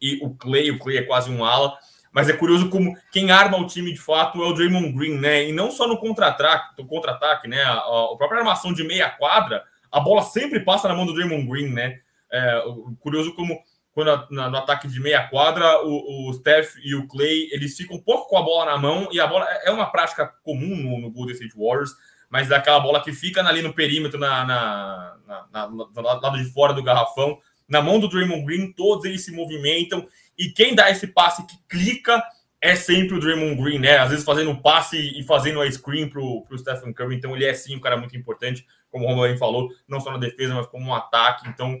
e 0.00 0.18
o 0.24 0.34
Clay. 0.34 0.70
O 0.70 0.78
Clay 0.78 0.98
é 0.98 1.02
quase 1.02 1.30
um 1.30 1.44
ala. 1.44 1.76
Mas 2.12 2.28
é 2.28 2.32
curioso 2.32 2.68
como 2.68 2.96
quem 3.12 3.30
arma 3.30 3.56
o 3.56 3.66
time 3.66 3.92
de 3.92 4.00
fato 4.00 4.42
é 4.42 4.46
o 4.46 4.52
Draymond 4.52 4.92
Green, 4.92 5.18
né? 5.18 5.48
E 5.48 5.52
não 5.52 5.70
só 5.70 5.86
no 5.86 5.96
contra-ataque, 5.96 6.82
contra-ataque, 6.84 7.46
né? 7.46 7.62
A, 7.62 7.74
a, 7.74 8.16
própria 8.16 8.40
armação 8.40 8.72
de 8.72 8.82
meia 8.82 9.08
quadra, 9.10 9.62
a 9.92 10.00
bola 10.00 10.22
sempre 10.22 10.60
passa 10.60 10.88
na 10.88 10.94
mão 10.94 11.06
do 11.06 11.14
Draymond 11.14 11.46
Green, 11.46 11.68
né? 11.68 12.00
É, 12.32 12.62
curioso 13.00 13.32
como 13.34 13.60
quando 13.92 14.10
a, 14.10 14.26
na, 14.30 14.50
no 14.50 14.56
ataque 14.56 14.88
de 14.88 15.00
meia 15.00 15.28
quadra, 15.28 15.84
o, 15.84 16.28
o, 16.28 16.32
Steph 16.34 16.76
e 16.82 16.94
o 16.94 17.06
Clay 17.06 17.48
eles 17.52 17.76
ficam 17.76 17.96
um 17.96 18.02
pouco 18.02 18.28
com 18.28 18.38
a 18.38 18.42
bola 18.42 18.72
na 18.72 18.78
mão 18.78 19.08
e 19.12 19.20
a 19.20 19.26
bola 19.26 19.46
é, 19.48 19.68
é 19.68 19.70
uma 19.70 19.86
prática 19.86 20.26
comum 20.42 20.76
no, 20.76 21.00
no 21.00 21.10
Golden 21.10 21.34
State 21.34 21.54
Warriors, 21.56 21.92
mas 22.28 22.48
daquela 22.48 22.80
bola 22.80 23.02
que 23.02 23.12
fica 23.12 23.44
ali 23.46 23.62
no 23.62 23.72
perímetro, 23.72 24.18
na, 24.18 24.44
na, 24.44 25.16
na, 25.52 25.68
no 25.68 25.90
lado 26.00 26.38
de 26.38 26.52
fora 26.52 26.72
do 26.72 26.82
garrafão, 26.82 27.38
na 27.70 27.80
mão 27.80 28.00
do 28.00 28.08
Draymond 28.08 28.44
Green, 28.44 28.72
todos 28.72 29.04
eles 29.04 29.24
se 29.24 29.30
movimentam 29.30 30.06
e 30.36 30.48
quem 30.48 30.74
dá 30.74 30.90
esse 30.90 31.06
passe 31.06 31.46
que 31.46 31.56
clica 31.68 32.22
é 32.60 32.74
sempre 32.74 33.16
o 33.16 33.20
Draymond 33.20 33.62
Green, 33.62 33.78
né? 33.78 33.96
Às 33.98 34.10
vezes 34.10 34.24
fazendo 34.24 34.50
um 34.50 34.56
passe 34.56 34.98
e 34.98 35.22
fazendo 35.22 35.60
a 35.60 35.70
screen 35.70 36.08
pro, 36.08 36.42
pro 36.42 36.58
Stephen 36.58 36.92
Curry, 36.92 37.16
então 37.16 37.34
ele 37.34 37.44
é 37.44 37.54
sim 37.54 37.76
um 37.76 37.80
cara 37.80 37.96
muito 37.96 38.16
importante, 38.16 38.66
como 38.90 39.04
o 39.04 39.08
Romulo 39.08 39.38
falou, 39.38 39.70
não 39.88 40.00
só 40.00 40.10
na 40.10 40.18
defesa, 40.18 40.54
mas 40.54 40.66
como 40.66 40.86
um 40.86 40.94
ataque. 40.94 41.48
Então, 41.48 41.80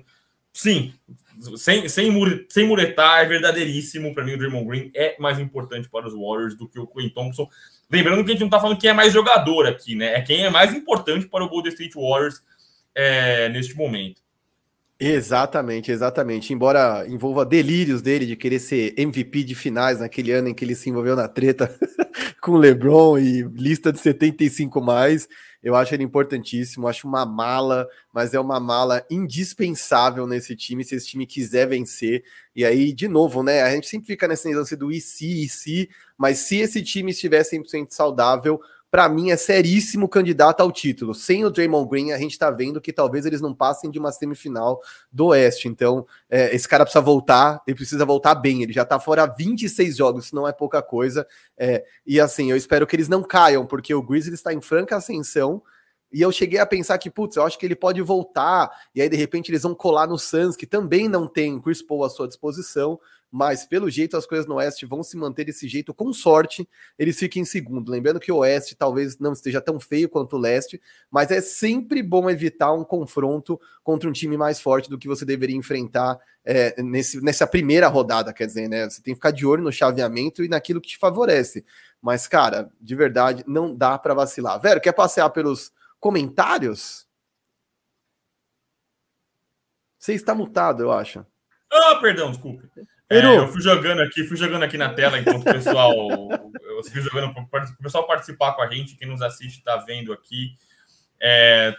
sim, 0.52 0.94
sem, 1.56 1.88
sem, 1.88 2.46
sem 2.48 2.66
muretar, 2.66 3.22
é 3.22 3.26
verdadeiríssimo. 3.26 4.14
Para 4.14 4.24
mim, 4.24 4.34
o 4.34 4.38
Draymond 4.38 4.66
Green 4.66 4.90
é 4.94 5.16
mais 5.18 5.38
importante 5.38 5.88
para 5.88 6.06
os 6.06 6.14
Warriors 6.14 6.56
do 6.56 6.68
que 6.68 6.78
o 6.78 6.86
Clay 6.86 7.10
Thompson. 7.10 7.48
Lembrando 7.90 8.24
que 8.24 8.30
a 8.30 8.32
gente 8.32 8.40
não 8.40 8.46
está 8.46 8.60
falando 8.60 8.78
quem 8.78 8.90
é 8.90 8.94
mais 8.94 9.12
jogador 9.12 9.66
aqui, 9.66 9.94
né? 9.96 10.14
É 10.14 10.22
quem 10.22 10.44
é 10.44 10.50
mais 10.50 10.72
importante 10.72 11.26
para 11.26 11.44
o 11.44 11.48
Golden 11.48 11.72
State 11.72 11.94
Warriors 11.94 12.40
é, 12.94 13.48
neste 13.48 13.74
momento. 13.74 14.22
Exatamente, 15.02 15.90
exatamente. 15.90 16.52
Embora 16.52 17.06
envolva 17.08 17.42
delírios 17.46 18.02
dele 18.02 18.26
de 18.26 18.36
querer 18.36 18.58
ser 18.58 18.92
MVP 18.98 19.42
de 19.44 19.54
finais 19.54 19.98
naquele 20.00 20.30
ano 20.30 20.48
em 20.48 20.54
que 20.54 20.62
ele 20.62 20.74
se 20.74 20.90
envolveu 20.90 21.16
na 21.16 21.26
treta 21.26 21.74
com 22.42 22.58
LeBron 22.58 23.18
e 23.18 23.40
lista 23.42 23.90
de 23.90 23.98
75 23.98 24.78
mais, 24.78 25.26
eu 25.62 25.74
acho 25.74 25.94
ele 25.94 26.02
importantíssimo, 26.04 26.86
acho 26.86 27.08
uma 27.08 27.24
mala, 27.24 27.88
mas 28.12 28.34
é 28.34 28.40
uma 28.40 28.60
mala 28.60 29.02
indispensável 29.10 30.26
nesse 30.26 30.54
time 30.54 30.84
se 30.84 30.94
esse 30.96 31.06
time 31.06 31.26
quiser 31.26 31.66
vencer. 31.66 32.22
E 32.54 32.62
aí, 32.62 32.92
de 32.92 33.08
novo, 33.08 33.42
né? 33.42 33.62
A 33.62 33.70
gente 33.70 33.88
sempre 33.88 34.06
fica 34.06 34.28
nessa 34.28 34.50
lance 34.50 34.76
do 34.76 34.92
e 34.92 35.00
se, 35.00 35.44
e 35.44 35.48
se, 35.48 35.88
mas 36.18 36.40
se 36.40 36.56
esse 36.56 36.82
time 36.82 37.10
estiver 37.12 37.42
100% 37.42 37.86
saudável, 37.90 38.60
para 38.90 39.08
mim, 39.08 39.30
é 39.30 39.36
seríssimo 39.36 40.08
candidato 40.08 40.60
ao 40.60 40.72
título. 40.72 41.14
Sem 41.14 41.44
o 41.44 41.50
Draymond 41.50 41.88
Green, 41.88 42.12
a 42.12 42.18
gente 42.18 42.32
está 42.32 42.50
vendo 42.50 42.80
que 42.80 42.92
talvez 42.92 43.24
eles 43.24 43.40
não 43.40 43.54
passem 43.54 43.88
de 43.88 43.98
uma 43.98 44.10
semifinal 44.10 44.80
do 45.12 45.26
Oeste. 45.26 45.68
Então, 45.68 46.04
é, 46.28 46.54
esse 46.54 46.68
cara 46.68 46.84
precisa 46.84 47.00
voltar, 47.00 47.62
ele 47.66 47.76
precisa 47.76 48.04
voltar 48.04 48.34
bem. 48.34 48.62
Ele 48.62 48.72
já 48.72 48.82
está 48.82 48.98
fora 48.98 49.26
26 49.26 49.96
jogos, 49.96 50.24
isso 50.26 50.34
não 50.34 50.48
é 50.48 50.52
pouca 50.52 50.82
coisa. 50.82 51.24
É, 51.56 51.84
e 52.04 52.18
assim, 52.18 52.50
eu 52.50 52.56
espero 52.56 52.84
que 52.86 52.96
eles 52.96 53.08
não 53.08 53.22
caiam, 53.22 53.64
porque 53.64 53.94
o 53.94 54.02
Grizzlies 54.02 54.40
está 54.40 54.52
em 54.52 54.60
franca 54.60 54.96
ascensão. 54.96 55.62
E 56.12 56.20
eu 56.20 56.32
cheguei 56.32 56.58
a 56.58 56.66
pensar 56.66 56.98
que, 56.98 57.08
putz, 57.08 57.36
eu 57.36 57.44
acho 57.44 57.56
que 57.56 57.64
ele 57.64 57.76
pode 57.76 58.02
voltar, 58.02 58.68
e 58.92 59.00
aí 59.00 59.08
de 59.08 59.16
repente 59.16 59.52
eles 59.52 59.62
vão 59.62 59.76
colar 59.76 60.08
no 60.08 60.18
Suns, 60.18 60.56
que 60.56 60.66
também 60.66 61.08
não 61.08 61.28
tem 61.28 61.60
Chris 61.60 61.80
Paul 61.80 62.02
à 62.02 62.10
sua 62.10 62.26
disposição 62.26 62.98
mas 63.30 63.64
pelo 63.64 63.88
jeito 63.88 64.16
as 64.16 64.26
coisas 64.26 64.46
no 64.46 64.56
Oeste 64.56 64.84
vão 64.84 65.02
se 65.02 65.16
manter 65.16 65.44
desse 65.44 65.68
jeito, 65.68 65.94
com 65.94 66.12
sorte, 66.12 66.68
eles 66.98 67.18
ficam 67.18 67.42
em 67.42 67.44
segundo. 67.44 67.90
Lembrando 67.90 68.18
que 68.18 68.32
o 68.32 68.38
Oeste 68.38 68.74
talvez 68.74 69.18
não 69.18 69.32
esteja 69.32 69.60
tão 69.60 69.78
feio 69.78 70.08
quanto 70.08 70.36
o 70.36 70.38
Leste, 70.38 70.80
mas 71.10 71.30
é 71.30 71.40
sempre 71.40 72.02
bom 72.02 72.28
evitar 72.28 72.72
um 72.72 72.82
confronto 72.82 73.60
contra 73.84 74.08
um 74.08 74.12
time 74.12 74.36
mais 74.36 74.60
forte 74.60 74.90
do 74.90 74.98
que 74.98 75.06
você 75.06 75.24
deveria 75.24 75.56
enfrentar 75.56 76.18
é, 76.44 76.82
nesse, 76.82 77.20
nessa 77.22 77.46
primeira 77.46 77.86
rodada, 77.86 78.32
quer 78.32 78.46
dizer, 78.46 78.68
né? 78.68 78.88
Você 78.88 79.02
tem 79.02 79.14
que 79.14 79.18
ficar 79.18 79.30
de 79.30 79.46
olho 79.46 79.62
no 79.62 79.72
chaveamento 79.72 80.42
e 80.42 80.48
naquilo 80.48 80.80
que 80.80 80.88
te 80.88 80.98
favorece. 80.98 81.64
Mas, 82.00 82.26
cara, 82.26 82.70
de 82.80 82.94
verdade, 82.94 83.44
não 83.46 83.74
dá 83.74 83.98
para 83.98 84.14
vacilar. 84.14 84.60
Vero, 84.60 84.80
quer 84.80 84.92
passear 84.92 85.30
pelos 85.30 85.72
comentários? 86.00 87.06
Você 89.98 90.14
está 90.14 90.34
mutado, 90.34 90.82
eu 90.82 90.90
acho. 90.90 91.24
Ah, 91.70 91.96
perdão, 92.00 92.30
desculpa. 92.30 92.68
É, 93.10 93.38
eu 93.38 93.48
fui 93.48 93.60
jogando 93.60 94.00
aqui, 94.02 94.22
fui 94.22 94.36
jogando 94.36 94.62
aqui 94.62 94.78
na 94.78 94.94
tela 94.94 95.18
enquanto 95.18 95.40
o 95.40 95.52
pessoal. 95.52 95.92
eu 95.92 96.84
fui 96.84 97.02
jogando 97.02 97.34
para 97.50 97.64
o 97.64 97.82
pessoal 97.82 98.06
participar 98.06 98.52
com 98.52 98.62
a 98.62 98.68
gente. 98.68 98.94
Quem 98.94 99.08
nos 99.08 99.20
assiste 99.20 99.58
está 99.58 99.76
vendo 99.78 100.12
aqui. 100.12 100.54
É, 101.22 101.74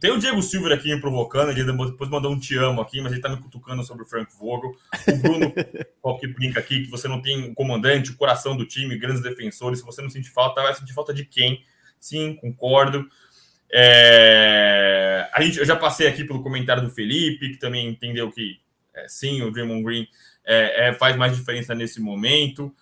tem 0.00 0.10
o 0.12 0.18
Diego 0.18 0.40
Silver 0.40 0.72
aqui 0.72 0.94
me 0.94 1.00
provocando, 1.00 1.50
ele 1.50 1.64
depois 1.64 2.08
mandou 2.08 2.32
um 2.32 2.38
te 2.38 2.56
amo 2.56 2.80
aqui, 2.80 2.98
mas 3.02 3.12
ele 3.12 3.20
tá 3.20 3.28
me 3.28 3.36
cutucando 3.36 3.82
sobre 3.82 4.04
o 4.04 4.06
Frank 4.06 4.32
Vogel. 4.38 4.74
O 5.08 5.16
Bruno, 5.16 5.52
qual 6.00 6.18
que 6.18 6.26
brinca 6.28 6.60
aqui, 6.60 6.84
que 6.84 6.90
você 6.90 7.06
não 7.06 7.20
tem 7.20 7.50
um 7.50 7.52
comandante, 7.52 8.12
o 8.12 8.16
coração 8.16 8.56
do 8.56 8.64
time, 8.64 8.96
grandes 8.96 9.20
defensores, 9.20 9.80
se 9.80 9.84
você 9.84 10.00
não 10.00 10.08
sente 10.08 10.30
falta, 10.30 10.62
vai 10.62 10.72
sentir 10.72 10.94
falta 10.94 11.12
de 11.12 11.26
quem? 11.26 11.62
Sim, 12.00 12.36
concordo. 12.36 13.06
É, 13.70 15.28
a 15.32 15.42
gente, 15.42 15.58
eu 15.58 15.66
já 15.66 15.76
passei 15.76 16.06
aqui 16.06 16.24
pelo 16.24 16.42
comentário 16.42 16.82
do 16.82 16.88
Felipe, 16.90 17.50
que 17.50 17.58
também 17.58 17.88
entendeu 17.88 18.30
que 18.30 18.60
é, 18.94 19.06
sim, 19.08 19.42
o 19.42 19.50
Draymond 19.50 19.82
Green 19.82 20.08
é, 20.46 20.88
é, 20.88 20.92
faz 20.94 21.16
mais 21.16 21.36
diferença 21.36 21.74
nesse 21.74 22.00
momento. 22.00 22.72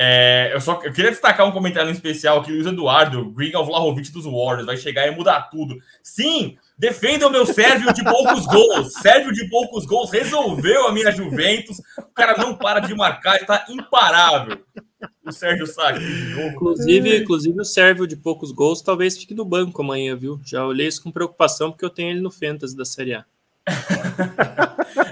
É, 0.00 0.52
eu 0.54 0.60
só 0.60 0.80
eu 0.84 0.92
queria 0.92 1.10
destacar 1.10 1.44
um 1.44 1.50
comentário 1.50 1.90
especial 1.90 2.40
que 2.40 2.52
o 2.52 2.54
Luiz 2.54 2.66
Eduardo, 2.66 3.32
Green 3.32 3.56
o 3.56 3.64
Vlahovic 3.64 4.12
dos 4.12 4.26
Warriors, 4.26 4.66
vai 4.66 4.76
chegar 4.76 5.08
e 5.08 5.10
mudar 5.10 5.48
tudo. 5.50 5.76
Sim, 6.04 6.56
defenda 6.78 7.26
o 7.26 7.30
meu 7.30 7.44
Sérvio 7.44 7.92
de 7.92 8.04
poucos 8.04 8.46
gols. 8.46 8.92
Sérvio 8.92 9.32
de 9.32 9.48
poucos 9.48 9.84
gols 9.84 10.12
resolveu 10.12 10.86
a 10.86 10.92
minha 10.92 11.10
Juventus. 11.10 11.80
O 11.98 12.14
cara 12.14 12.36
não 12.36 12.54
para 12.54 12.78
de 12.78 12.94
marcar, 12.94 13.40
está 13.40 13.66
imparável. 13.68 14.62
O 15.24 15.32
Sérgio 15.32 15.66
Sá 15.66 15.92
Inclusive, 15.92 17.18
inclusive, 17.18 17.60
o 17.60 17.64
Sérvio 17.64 18.06
de 18.06 18.16
poucos 18.16 18.52
gols 18.52 18.80
talvez 18.80 19.18
fique 19.18 19.34
no 19.34 19.44
banco 19.44 19.82
amanhã, 19.82 20.16
viu? 20.16 20.40
Já 20.44 20.64
olhei 20.64 20.86
isso 20.86 21.02
com 21.02 21.10
preocupação 21.10 21.72
porque 21.72 21.84
eu 21.84 21.90
tenho 21.90 22.10
ele 22.10 22.20
no 22.20 22.30
Fantasy 22.30 22.76
da 22.76 22.84
Série 22.84 23.14
A. 23.14 23.24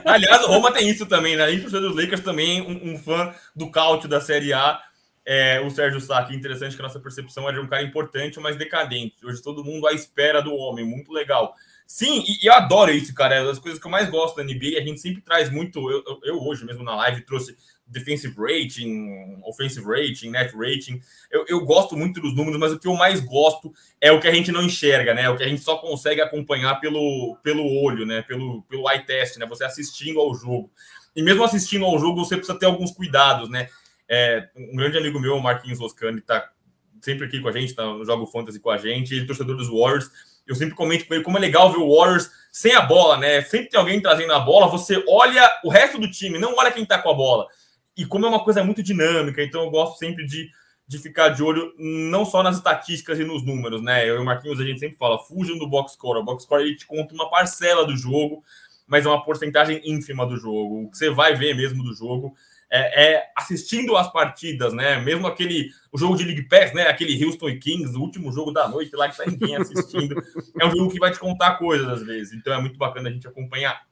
Aliás, 0.05 0.43
o 0.45 0.49
Roma 0.49 0.73
tem 0.73 0.89
isso 0.89 1.07
também, 1.07 1.37
né? 1.37 1.53
E 1.53 1.59
dos 1.59 1.73
Lakers 1.73 2.21
também, 2.21 2.63
um, 2.63 2.93
um, 2.93 2.99
fã 2.99 3.35
do 3.55 3.71
cálcio 3.71 4.09
da 4.09 4.21
Série 4.21 4.53
A. 4.53 4.81
É, 5.29 5.61
o 5.61 5.69
Sérgio 5.69 6.01
Sá, 6.01 6.29
interessante 6.31 6.77
que 6.77 6.81
a 6.81 6.85
nossa 6.85 7.01
percepção 7.01 7.49
era 7.49 7.59
de 7.59 7.65
um 7.65 7.67
cara 7.67 7.83
importante, 7.83 8.39
mas 8.39 8.57
decadente. 8.57 9.27
Hoje 9.27 9.43
todo 9.43 9.65
mundo 9.65 9.89
à 9.89 9.93
espera 9.93 10.41
do 10.41 10.55
homem, 10.55 10.85
muito 10.85 11.13
legal. 11.13 11.53
Sim, 11.85 12.25
e, 12.27 12.47
eu 12.47 12.53
adoro 12.53 12.93
isso, 12.93 13.13
cara. 13.13 13.35
É 13.35 13.41
uma 13.41 13.49
das 13.49 13.59
coisas 13.59 13.81
que 13.81 13.87
eu 13.87 13.91
mais 13.91 14.09
gosto 14.09 14.37
da 14.37 14.45
NBA. 14.45 14.79
A 14.79 14.83
gente 14.83 15.01
sempre 15.01 15.21
traz 15.21 15.51
muito. 15.51 15.91
Eu, 15.91 16.05
eu, 16.07 16.21
eu 16.23 16.43
hoje 16.43 16.65
mesmo 16.65 16.85
na 16.85 16.95
live 16.95 17.23
trouxe 17.23 17.57
defensive 17.85 18.35
rating, 18.37 19.41
offensive 19.45 19.85
rating, 19.85 20.31
net 20.31 20.55
rating. 20.57 21.01
Eu, 21.29 21.45
eu, 21.49 21.65
gosto 21.65 21.97
muito 21.97 22.21
dos 22.21 22.35
números, 22.35 22.59
mas 22.59 22.73
o 22.73 22.79
que 22.79 22.87
eu 22.87 22.95
mais 22.95 23.21
gosto 23.21 23.73
é 24.01 24.13
o 24.13 24.21
que 24.21 24.29
a 24.29 24.33
gente 24.33 24.53
não 24.53 24.63
enxerga, 24.63 25.13
né? 25.13 25.29
O 25.29 25.37
que 25.37 25.43
a 25.43 25.49
gente 25.49 25.63
só 25.63 25.77
consegue 25.77 26.21
acompanhar 26.21 26.81
pelo, 26.81 27.37
pelo 27.43 27.65
olho, 27.83 28.07
né? 28.07 28.23
Pelo, 28.23 28.63
pelo 28.63 28.89
eye 28.89 29.05
test, 29.05 29.39
né? 29.39 29.47
Você 29.47 29.65
assistindo 29.65 30.21
ao 30.21 30.33
jogo. 30.35 30.71
E 31.15 31.23
mesmo 31.23 31.43
assistindo 31.43 31.85
ao 31.85 31.99
jogo, 31.99 32.25
você 32.25 32.37
precisa 32.37 32.59
ter 32.59 32.67
alguns 32.67 32.93
cuidados, 32.93 33.49
né? 33.49 33.69
É, 34.09 34.49
um 34.57 34.77
grande 34.77 34.99
amigo 34.99 35.19
meu, 35.19 35.39
Marquinhos 35.41 35.79
Roscani, 35.79 36.21
tá 36.21 36.51
sempre 37.01 37.27
aqui 37.27 37.41
com 37.41 37.49
a 37.49 37.53
gente, 37.53 37.75
tá 37.75 37.85
no 37.85 38.05
Jogo 38.05 38.27
Fantasy 38.27 38.61
com 38.61 38.71
a 38.71 38.79
gente, 38.79 39.15
ele 39.15 39.25
é 39.25 39.27
torcedor 39.27 39.57
dos 39.57 39.69
Warriors. 39.69 40.11
Eu 40.47 40.55
sempre 40.55 40.75
comento 40.75 41.07
com 41.07 41.15
ele 41.15 41.25
como 41.25 41.39
é 41.39 41.41
legal 41.41 41.73
ver 41.73 41.79
o 41.79 41.97
Warriors 41.97 42.31
sem 42.53 42.75
a 42.75 42.81
bola, 42.81 43.19
né? 43.19 43.43
Sempre 43.43 43.71
tem 43.71 43.81
alguém 43.81 44.01
trazendo 44.01 44.33
a 44.33 44.41
bola, 44.41 44.69
você 44.69 45.03
olha 45.09 45.51
o 45.65 45.69
resto 45.69 45.99
do 45.99 46.11
time, 46.11 46.39
não 46.39 46.55
olha 46.57 46.71
quem 46.71 46.85
tá 46.85 46.99
com 46.99 47.11
a 47.11 47.15
bola 47.15 47.47
e 47.97 48.05
como 48.05 48.27
é 48.27 48.29
uma 48.29 48.45
coisa 48.45 48.63
muito 48.63 48.83
dinâmica, 48.83 49.43
então 49.43 49.63
eu 49.63 49.71
gosto 49.71 49.99
sempre 49.99 50.27
de, 50.27 50.51
de 50.87 50.99
ficar 50.99 51.31
de 51.31 51.43
olho 51.43 51.73
não 51.79 52.27
só 52.27 52.43
nas 52.43 52.57
estatísticas 52.57 53.19
e 53.19 53.25
nos 53.25 53.43
números, 53.45 53.83
né? 53.83 54.09
Eu 54.09 54.17
e 54.17 54.19
o 54.19 54.25
Marquinhos, 54.25 54.61
a 54.61 54.65
gente 54.65 54.79
sempre 54.79 54.99
fala, 54.99 55.19
fujam 55.19 55.57
do 55.59 55.67
box 55.67 55.95
score. 55.95 56.19
O 56.19 56.25
box 56.25 56.45
score 56.45 56.63
ele 56.63 56.77
te 56.77 56.87
conta 56.87 57.15
uma 57.15 57.31
parcela 57.31 57.87
do 57.87 57.97
jogo, 57.97 58.45
mas 58.87 59.07
é 59.07 59.09
uma 59.09 59.25
porcentagem 59.25 59.81
ínfima 59.85 60.27
do 60.27 60.37
jogo. 60.37 60.85
O 60.85 60.91
que 60.91 60.99
você 60.99 61.09
vai 61.09 61.35
ver 61.35 61.57
mesmo 61.57 61.83
do 61.83 61.95
jogo 61.95 62.35
é, 62.71 63.15
é, 63.15 63.25
assistindo 63.37 63.97
as 63.97 64.13
partidas, 64.13 64.73
né? 64.73 65.01
Mesmo 65.01 65.27
aquele 65.27 65.71
o 65.93 65.99
jogo 65.99 66.17
de 66.17 66.25
League 66.25 66.49
Pass, 66.49 66.73
né? 66.75 66.89
Aquele 66.89 67.25
Houston 67.25 67.49
e 67.49 67.59
Kings, 67.59 67.97
o 67.97 68.01
último 68.01 68.33
jogo 68.33 68.51
da 68.51 68.69
noite 68.69 68.95
lá 68.95 69.09
que 69.09 69.17
tá 69.17 69.25
ninguém 69.27 69.57
assistindo. 69.57 70.21
é 70.61 70.67
um 70.67 70.71
jogo 70.71 70.91
que 70.91 70.99
vai 70.99 71.13
te 71.13 71.19
contar 71.19 71.57
coisas 71.59 71.89
às 71.89 72.03
vezes. 72.03 72.33
Então 72.33 72.53
é 72.53 72.61
muito 72.61 72.77
bacana 72.77 73.09
a 73.09 73.13
gente 73.13 73.27
acompanhar. 73.27 73.83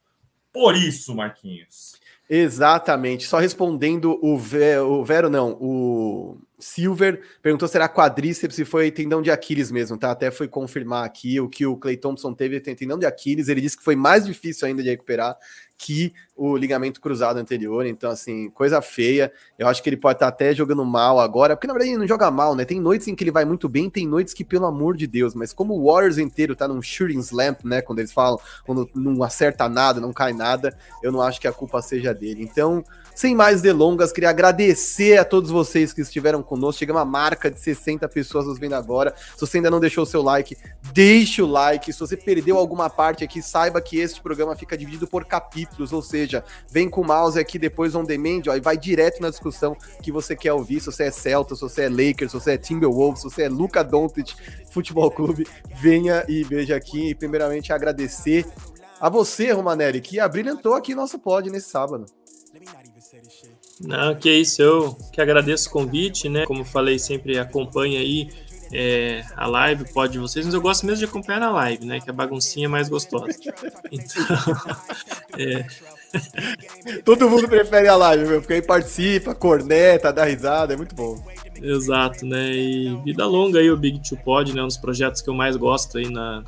Por 0.53 0.77
isso, 0.77 1.15
Marquinhos. 1.15 1.95
Exatamente. 2.29 3.27
Só 3.27 3.39
respondendo 3.39 4.19
o, 4.23 4.39
Ve 4.39 4.79
o 4.79 5.05
Vero, 5.05 5.29
não, 5.29 5.59
o 5.61 6.39
Silver 6.59 7.21
perguntou 7.43 7.69
se 7.69 7.77
era 7.77 7.89
quadríceps 7.89 8.59
e 8.59 8.65
foi 8.65 8.91
tendão 8.91 9.21
de 9.21 9.31
Aquiles 9.31 9.71
mesmo, 9.71 9.99
tá? 9.99 10.11
Até 10.11 10.31
foi 10.31 10.49
confirmar 10.49 11.05
aqui 11.05 11.39
o 11.39 11.49
que 11.49 11.67
o 11.67 11.77
Clay 11.77 11.97
Thompson 11.97 12.33
teve 12.33 12.59
tendão 12.61 12.99
de 12.99 13.05
Aquiles. 13.05 13.49
Ele 13.49 13.61
disse 13.61 13.77
que 13.77 13.85
foi 13.85 13.95
mais 13.95 14.25
difícil 14.25 14.67
ainda 14.67 14.83
de 14.83 14.89
recuperar 14.89 15.37
que 15.77 16.13
o 16.37 16.57
ligamento 16.57 17.01
cruzado 17.01 17.39
anterior. 17.39 17.87
Então, 17.87 18.11
assim, 18.11 18.51
coisa 18.51 18.81
feia. 18.81 19.33
Eu 19.59 19.69
acho 19.69 19.83
que 19.83 19.89
ele 19.89 19.97
pode 19.97 20.17
estar 20.17 20.29
até 20.29 20.55
jogando 20.55 20.85
mal 20.85 21.21
agora, 21.21 21.57
porque 21.57 21.67
na 21.67 21.73
verdade 21.73 21.91
ele 21.91 21.99
não 21.99 22.07
joga 22.07 22.31
mal, 22.31 22.55
né? 22.55 22.65
Tem 22.65 22.81
noites 22.81 23.07
em 23.09 23.15
que 23.15 23.23
ele 23.23 23.31
vai 23.31 23.45
muito 23.45 23.69
bem, 23.69 23.91
tem 23.91 24.07
noites 24.07 24.35
que, 24.35 24.45
pelo 24.45 24.67
amor 24.67 24.97
de 24.97 25.07
Deus, 25.07 25.35
mas 25.35 25.53
como 25.53 25.75
o 25.75 25.93
Warriors 25.93 26.19
inteiro 26.19 26.57
tá 26.57 26.67
num 26.67 26.83
shooting 26.83 27.19
slam, 27.19 27.57
né? 27.65 27.83
Quando 27.83 27.99
eles 27.99 28.13
falam, 28.13 28.39
quando 28.65 28.89
não 28.95 29.23
acerta 29.23 29.69
nada, 29.69 30.01
não 30.01 30.13
cai 30.13 30.33
nada, 30.33 30.77
eu 31.03 31.13
não 31.13 31.21
acho 31.21 31.41
que 31.41 31.49
a 31.49 31.53
culpa 31.53 31.81
seja 31.83 32.15
dele. 32.15 32.43
Então, 32.43 32.85
sem 33.15 33.35
mais 33.35 33.63
delongas, 33.63 34.13
queria 34.13 34.31
agradecer 34.31 35.19
a 35.19 35.25
todos 35.25 35.51
vocês 35.51 35.93
que 35.93 36.01
estiveram 36.01 36.43
conosco. 36.43 36.81
Chegamos 36.81 37.01
a 37.01 37.05
marca 37.05 37.51
de 37.51 37.61
60 37.61 38.09
pessoas 38.09 38.47
nos 38.47 38.59
vendo 38.59 38.75
agora. 38.75 39.15
Se 39.35 39.41
você 39.41 39.59
ainda 39.59 39.71
não 39.71 39.79
deixou 39.79 40.03
o 40.03 40.07
seu 40.07 40.23
like, 40.23 40.57
deixe 40.93 41.41
o 41.41 41.47
like. 41.47 41.93
Se 41.93 42.01
você 42.01 42.17
perdeu 42.17 42.59
alguma 42.59 42.91
parte 42.91 43.23
aqui, 43.23 43.41
saiba 43.41 43.81
que 43.81 43.99
este 43.99 44.21
programa 44.21 44.57
fica 44.57 44.77
dividido 44.77 45.07
por 45.07 45.25
capítulos, 45.25 45.93
ou 45.93 46.03
seja, 46.03 46.45
vem 46.71 46.89
com 46.89 47.03
o 47.03 47.07
mouse 47.07 47.39
aqui 47.39 47.59
depois 47.59 47.95
on 47.95 48.05
demand 48.05 48.43
ó, 48.49 48.57
e 48.57 48.61
vai 48.61 48.77
direto 48.77 49.21
na 49.21 49.31
discussão 49.31 49.77
que 50.03 50.11
você 50.11 50.35
quer 50.35 50.53
ouvir. 50.53 50.81
Se 50.81 50.87
você 50.87 51.05
é 51.05 51.11
Celta, 51.11 51.55
se 51.55 51.61
você 51.61 51.83
é 51.83 51.89
Lakers, 51.89 52.33
se 52.33 52.41
você 52.41 52.53
é 52.53 52.59
Timberwolves, 52.59 53.23
se 53.23 53.31
você 53.31 53.43
é 53.45 53.49
Luca 53.49 53.85
Doncic 53.85 54.35
Futebol 54.73 55.11
Clube, 55.11 55.47
venha 55.81 56.25
e 56.29 56.43
veja 56.43 56.75
aqui. 56.75 57.11
E 57.11 57.15
primeiramente 57.15 57.73
agradecer 57.73 58.45
a 59.01 59.09
você, 59.09 59.53
Romanelli, 59.53 60.01
que 60.01 60.19
abrilhantou 60.19 60.75
aqui 60.75 60.95
nosso 60.95 61.19
pod 61.19 61.51
nesse 61.51 61.69
sábado. 61.69 62.07
Não, 63.81 64.15
que 64.15 64.31
isso, 64.31 64.63
eu 64.63 64.97
que 65.13 65.21
agradeço 65.21 65.69
o 65.69 65.73
convite, 65.73 66.29
né? 66.29 66.47
Como 66.47 66.65
falei, 66.65 66.99
sempre 66.99 67.39
acompanha 67.39 67.99
aí 67.99 68.31
é, 68.73 69.25
a 69.37 69.47
live, 69.47 69.93
pode 69.93 70.19
vocês, 70.19 70.45
mas 70.45 70.55
eu 70.55 70.61
gosto 70.61 70.87
mesmo 70.87 70.99
de 70.99 71.05
acompanhar 71.05 71.41
na 71.41 71.51
live, 71.51 71.85
né? 71.85 72.01
Que 72.01 72.11
a 72.11 72.13
baguncinha 72.13 72.67
é 72.67 72.69
mais 72.69 72.89
gostosa. 72.89 73.39
Então, 73.91 74.25
é... 75.39 75.65
Todo 77.05 77.29
mundo 77.29 77.49
prefere 77.49 77.89
a 77.89 77.97
live, 77.97 78.27
meu, 78.27 78.41
porque 78.41 78.55
aí 78.55 78.63
participa, 78.63 79.35
corneta, 79.35 80.13
dá 80.13 80.25
risada, 80.25 80.75
é 80.75 80.77
muito 80.77 80.95
bom. 80.95 81.21
Exato, 81.63 82.27
né? 82.27 82.55
E 82.55 82.97
vida 83.05 83.27
longa 83.27 83.59
aí 83.59 83.71
o 83.71 83.77
Big 83.77 84.01
Two 84.01 84.19
Pod, 84.19 84.55
né? 84.55 84.63
Um 84.63 84.67
dos 84.67 84.77
projetos 84.77 85.21
que 85.23 85.29
eu 85.29 85.35
mais 85.35 85.57
gosto 85.57 85.99
aí 85.99 86.11
na, 86.11 86.43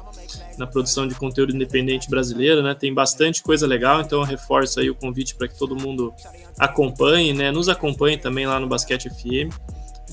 na 0.59 0.67
produção 0.67 1.07
de 1.07 1.15
conteúdo 1.15 1.55
independente 1.55 2.09
brasileiro, 2.09 2.63
né? 2.63 2.75
Tem 2.75 2.93
bastante 2.93 3.43
coisa 3.43 3.67
legal, 3.67 4.01
então 4.01 4.21
eu 4.21 4.25
reforço 4.25 4.81
aí 4.81 4.91
o 4.91 4.95
convite 4.95 5.35
para 5.35 5.49
que 5.49 5.59
todo 5.59 5.77
mundo 5.77 6.13
acompanhe, 6.59 7.33
né? 7.33 7.51
Nos 7.51 7.69
acompanhe 7.69 8.19
também 8.19 8.47
lá 8.47 8.59
no 8.59 8.67
Basquete 8.67 9.09
FM. 9.09 9.55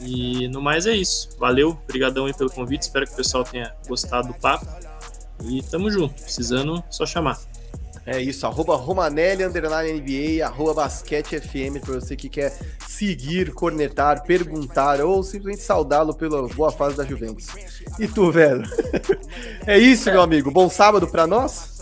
E 0.02 0.48
no 0.48 0.62
mais 0.62 0.86
é 0.86 0.96
isso. 0.96 1.30
Valeu, 1.40 1.78
obrigadão 1.84 2.26
aí 2.26 2.34
pelo 2.34 2.50
convite. 2.50 2.82
Espero 2.82 3.06
que 3.06 3.14
o 3.14 3.16
pessoal 3.16 3.44
tenha 3.44 3.74
gostado 3.88 4.30
do 4.30 4.34
papo. 4.34 4.66
E 5.46 5.62
tamo 5.64 5.90
junto. 5.90 6.14
Precisando, 6.22 6.84
só 6.90 7.06
chamar. 7.06 7.40
É 8.06 8.20
isso, 8.20 8.46
arroba 8.46 8.76
Romanelli, 8.76 9.46
underline 9.46 9.94
NBA, 9.94 10.46
arroba 10.46 10.74
Basquete 10.74 11.40
FM, 11.40 11.80
para 11.82 11.96
você 11.96 12.16
que 12.16 12.28
quer 12.28 12.54
seguir, 12.86 13.54
cornetar, 13.54 14.24
perguntar 14.24 15.00
ou 15.02 15.24
simplesmente 15.24 15.64
saudá-lo 15.64 16.14
pela 16.14 16.46
boa 16.50 16.72
fase 16.72 16.98
da 16.98 17.06
Juventus. 17.06 17.48
E 17.98 18.08
tu, 18.08 18.30
velho? 18.32 18.64
é 19.66 19.78
isso, 19.78 20.12
meu 20.12 20.22
amigo. 20.22 20.52
Bom 20.52 20.70
sábado 20.70 21.08
para 21.08 21.26
nós? 21.26 21.73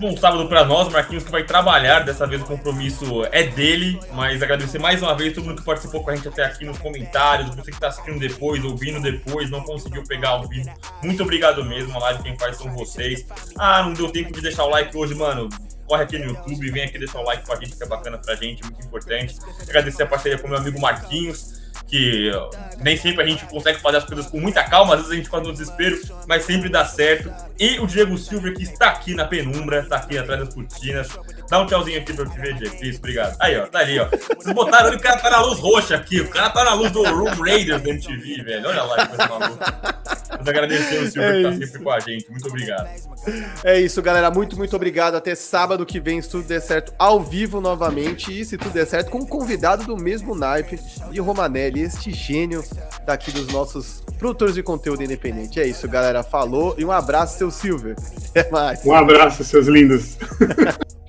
Bom 0.00 0.16
sábado 0.16 0.48
para 0.48 0.64
nós, 0.64 0.90
Marquinhos 0.90 1.24
que 1.24 1.30
vai 1.30 1.44
trabalhar. 1.44 2.00
Dessa 2.00 2.26
vez 2.26 2.40
o 2.40 2.46
compromisso 2.46 3.22
é 3.30 3.42
dele, 3.42 4.00
mas 4.14 4.42
agradecer 4.42 4.78
mais 4.78 5.02
uma 5.02 5.14
vez 5.14 5.34
todo 5.34 5.44
mundo 5.44 5.58
que 5.58 5.62
participou 5.62 6.02
com 6.02 6.08
a 6.08 6.16
gente 6.16 6.26
até 6.26 6.42
aqui 6.42 6.64
nos 6.64 6.78
comentários, 6.78 7.54
você 7.54 7.70
que 7.70 7.76
está 7.76 7.88
assistindo 7.88 8.18
depois, 8.18 8.64
ouvindo 8.64 8.98
depois, 8.98 9.50
não 9.50 9.60
conseguiu 9.60 10.02
pegar 10.04 10.30
ao 10.30 10.48
vivo. 10.48 10.70
Muito 11.02 11.22
obrigado 11.22 11.62
mesmo. 11.66 11.94
A 11.96 11.98
live 11.98 12.22
quem 12.22 12.38
faz 12.38 12.56
são 12.56 12.72
vocês. 12.72 13.26
Ah, 13.58 13.82
não 13.82 13.92
deu 13.92 14.10
tempo 14.10 14.32
de 14.32 14.40
deixar 14.40 14.64
o 14.64 14.70
like 14.70 14.96
hoje, 14.96 15.14
mano 15.14 15.50
corre 15.86 16.04
aqui 16.04 16.18
no 16.20 16.26
YouTube, 16.26 16.70
vem 16.70 16.84
aqui 16.84 17.00
deixar 17.00 17.18
o 17.18 17.24
like 17.24 17.44
com 17.44 17.52
a 17.52 17.56
gente, 17.56 17.76
que 17.76 17.82
é 17.82 17.86
bacana 17.86 18.16
pra 18.16 18.36
gente, 18.36 18.62
muito 18.62 18.86
importante. 18.86 19.36
Agradecer 19.60 20.04
a 20.04 20.06
parceria 20.06 20.38
com 20.38 20.46
meu 20.46 20.56
amigo 20.56 20.80
Marquinhos, 20.80 21.59
que 21.90 22.30
nem 22.78 22.96
sempre 22.96 23.24
a 23.24 23.26
gente 23.26 23.44
consegue 23.46 23.80
fazer 23.80 23.98
as 23.98 24.04
coisas 24.04 24.26
com 24.26 24.38
muita 24.40 24.62
calma, 24.62 24.94
às 24.94 25.00
vezes 25.00 25.12
a 25.12 25.16
gente 25.16 25.28
faz 25.28 25.42
no 25.42 25.52
desespero, 25.52 26.00
mas 26.26 26.44
sempre 26.44 26.68
dá 26.68 26.84
certo. 26.84 27.32
E 27.58 27.78
o 27.80 27.86
Diego 27.86 28.16
Silva, 28.16 28.52
que 28.52 28.62
está 28.62 28.90
aqui 28.90 29.14
na 29.14 29.26
penumbra, 29.26 29.80
está 29.80 29.96
aqui 29.96 30.16
atrás 30.16 30.40
das 30.40 30.54
cortinas. 30.54 31.08
Dá 31.50 31.60
um 31.60 31.66
tchauzinho 31.66 32.00
aqui 32.00 32.12
pra 32.12 32.24
eu 32.24 32.30
te 32.30 32.40
ver, 32.40 32.54
Diego. 32.54 32.76
Isso, 32.80 32.98
obrigado. 32.98 33.36
Aí, 33.40 33.58
ó, 33.58 33.66
tá 33.66 33.80
ali, 33.80 33.98
ó. 33.98 34.06
Vocês 34.36 34.54
botaram 34.54 34.86
ali, 34.86 34.96
o 34.96 35.00
cara 35.00 35.18
tá 35.18 35.30
na 35.30 35.42
luz 35.42 35.58
roxa 35.58 35.96
aqui. 35.96 36.20
O 36.20 36.28
cara 36.30 36.48
tá 36.50 36.64
na 36.64 36.74
luz 36.74 36.92
do 36.92 37.02
Room 37.02 37.34
Raiders 37.42 37.82
da 37.82 37.90
MTV, 37.90 38.42
velho. 38.44 38.68
Olha 38.68 38.82
lá 38.84 39.06
que 39.06 39.16
coisa 39.16 39.28
maluca. 39.28 40.00
Mas 40.38 40.48
agradecer 40.48 40.98
o 41.02 41.10
Silva 41.10 41.28
é 41.28 41.36
que 41.36 41.42
tá 41.42 41.66
sempre 41.66 41.82
com 41.82 41.90
a 41.90 42.00
gente. 42.00 42.30
Muito 42.30 42.48
obrigado. 42.48 42.88
É 43.64 43.80
isso, 43.80 44.00
galera. 44.00 44.30
Muito, 44.30 44.56
muito 44.56 44.74
obrigado. 44.76 45.16
Até 45.16 45.34
sábado 45.34 45.84
que 45.84 45.98
vem, 45.98 46.22
se 46.22 46.30
tudo 46.30 46.46
der 46.46 46.60
certo, 46.60 46.94
ao 46.98 47.20
vivo 47.20 47.60
novamente. 47.60 48.40
E 48.40 48.44
se 48.44 48.56
tudo 48.56 48.72
der 48.72 48.86
certo, 48.86 49.10
com 49.10 49.18
um 49.18 49.26
convidado 49.26 49.84
do 49.84 49.96
mesmo 49.96 50.34
naipe 50.34 50.78
de 51.10 51.20
Romanelli, 51.20 51.79
este 51.80 52.12
gênio 52.12 52.62
daqui 53.04 53.30
dos 53.30 53.48
nossos 53.48 54.02
produtores 54.18 54.54
de 54.54 54.62
conteúdo 54.62 55.02
independente. 55.02 55.60
É 55.60 55.66
isso, 55.66 55.88
galera. 55.88 56.22
Falou 56.22 56.74
e 56.78 56.84
um 56.84 56.92
abraço, 56.92 57.38
seu 57.38 57.50
Silver. 57.50 57.96
Até 58.30 58.50
mais. 58.50 58.84
Um 58.84 58.94
abraço, 58.94 59.42
seus 59.44 59.66
lindos. 59.66 60.18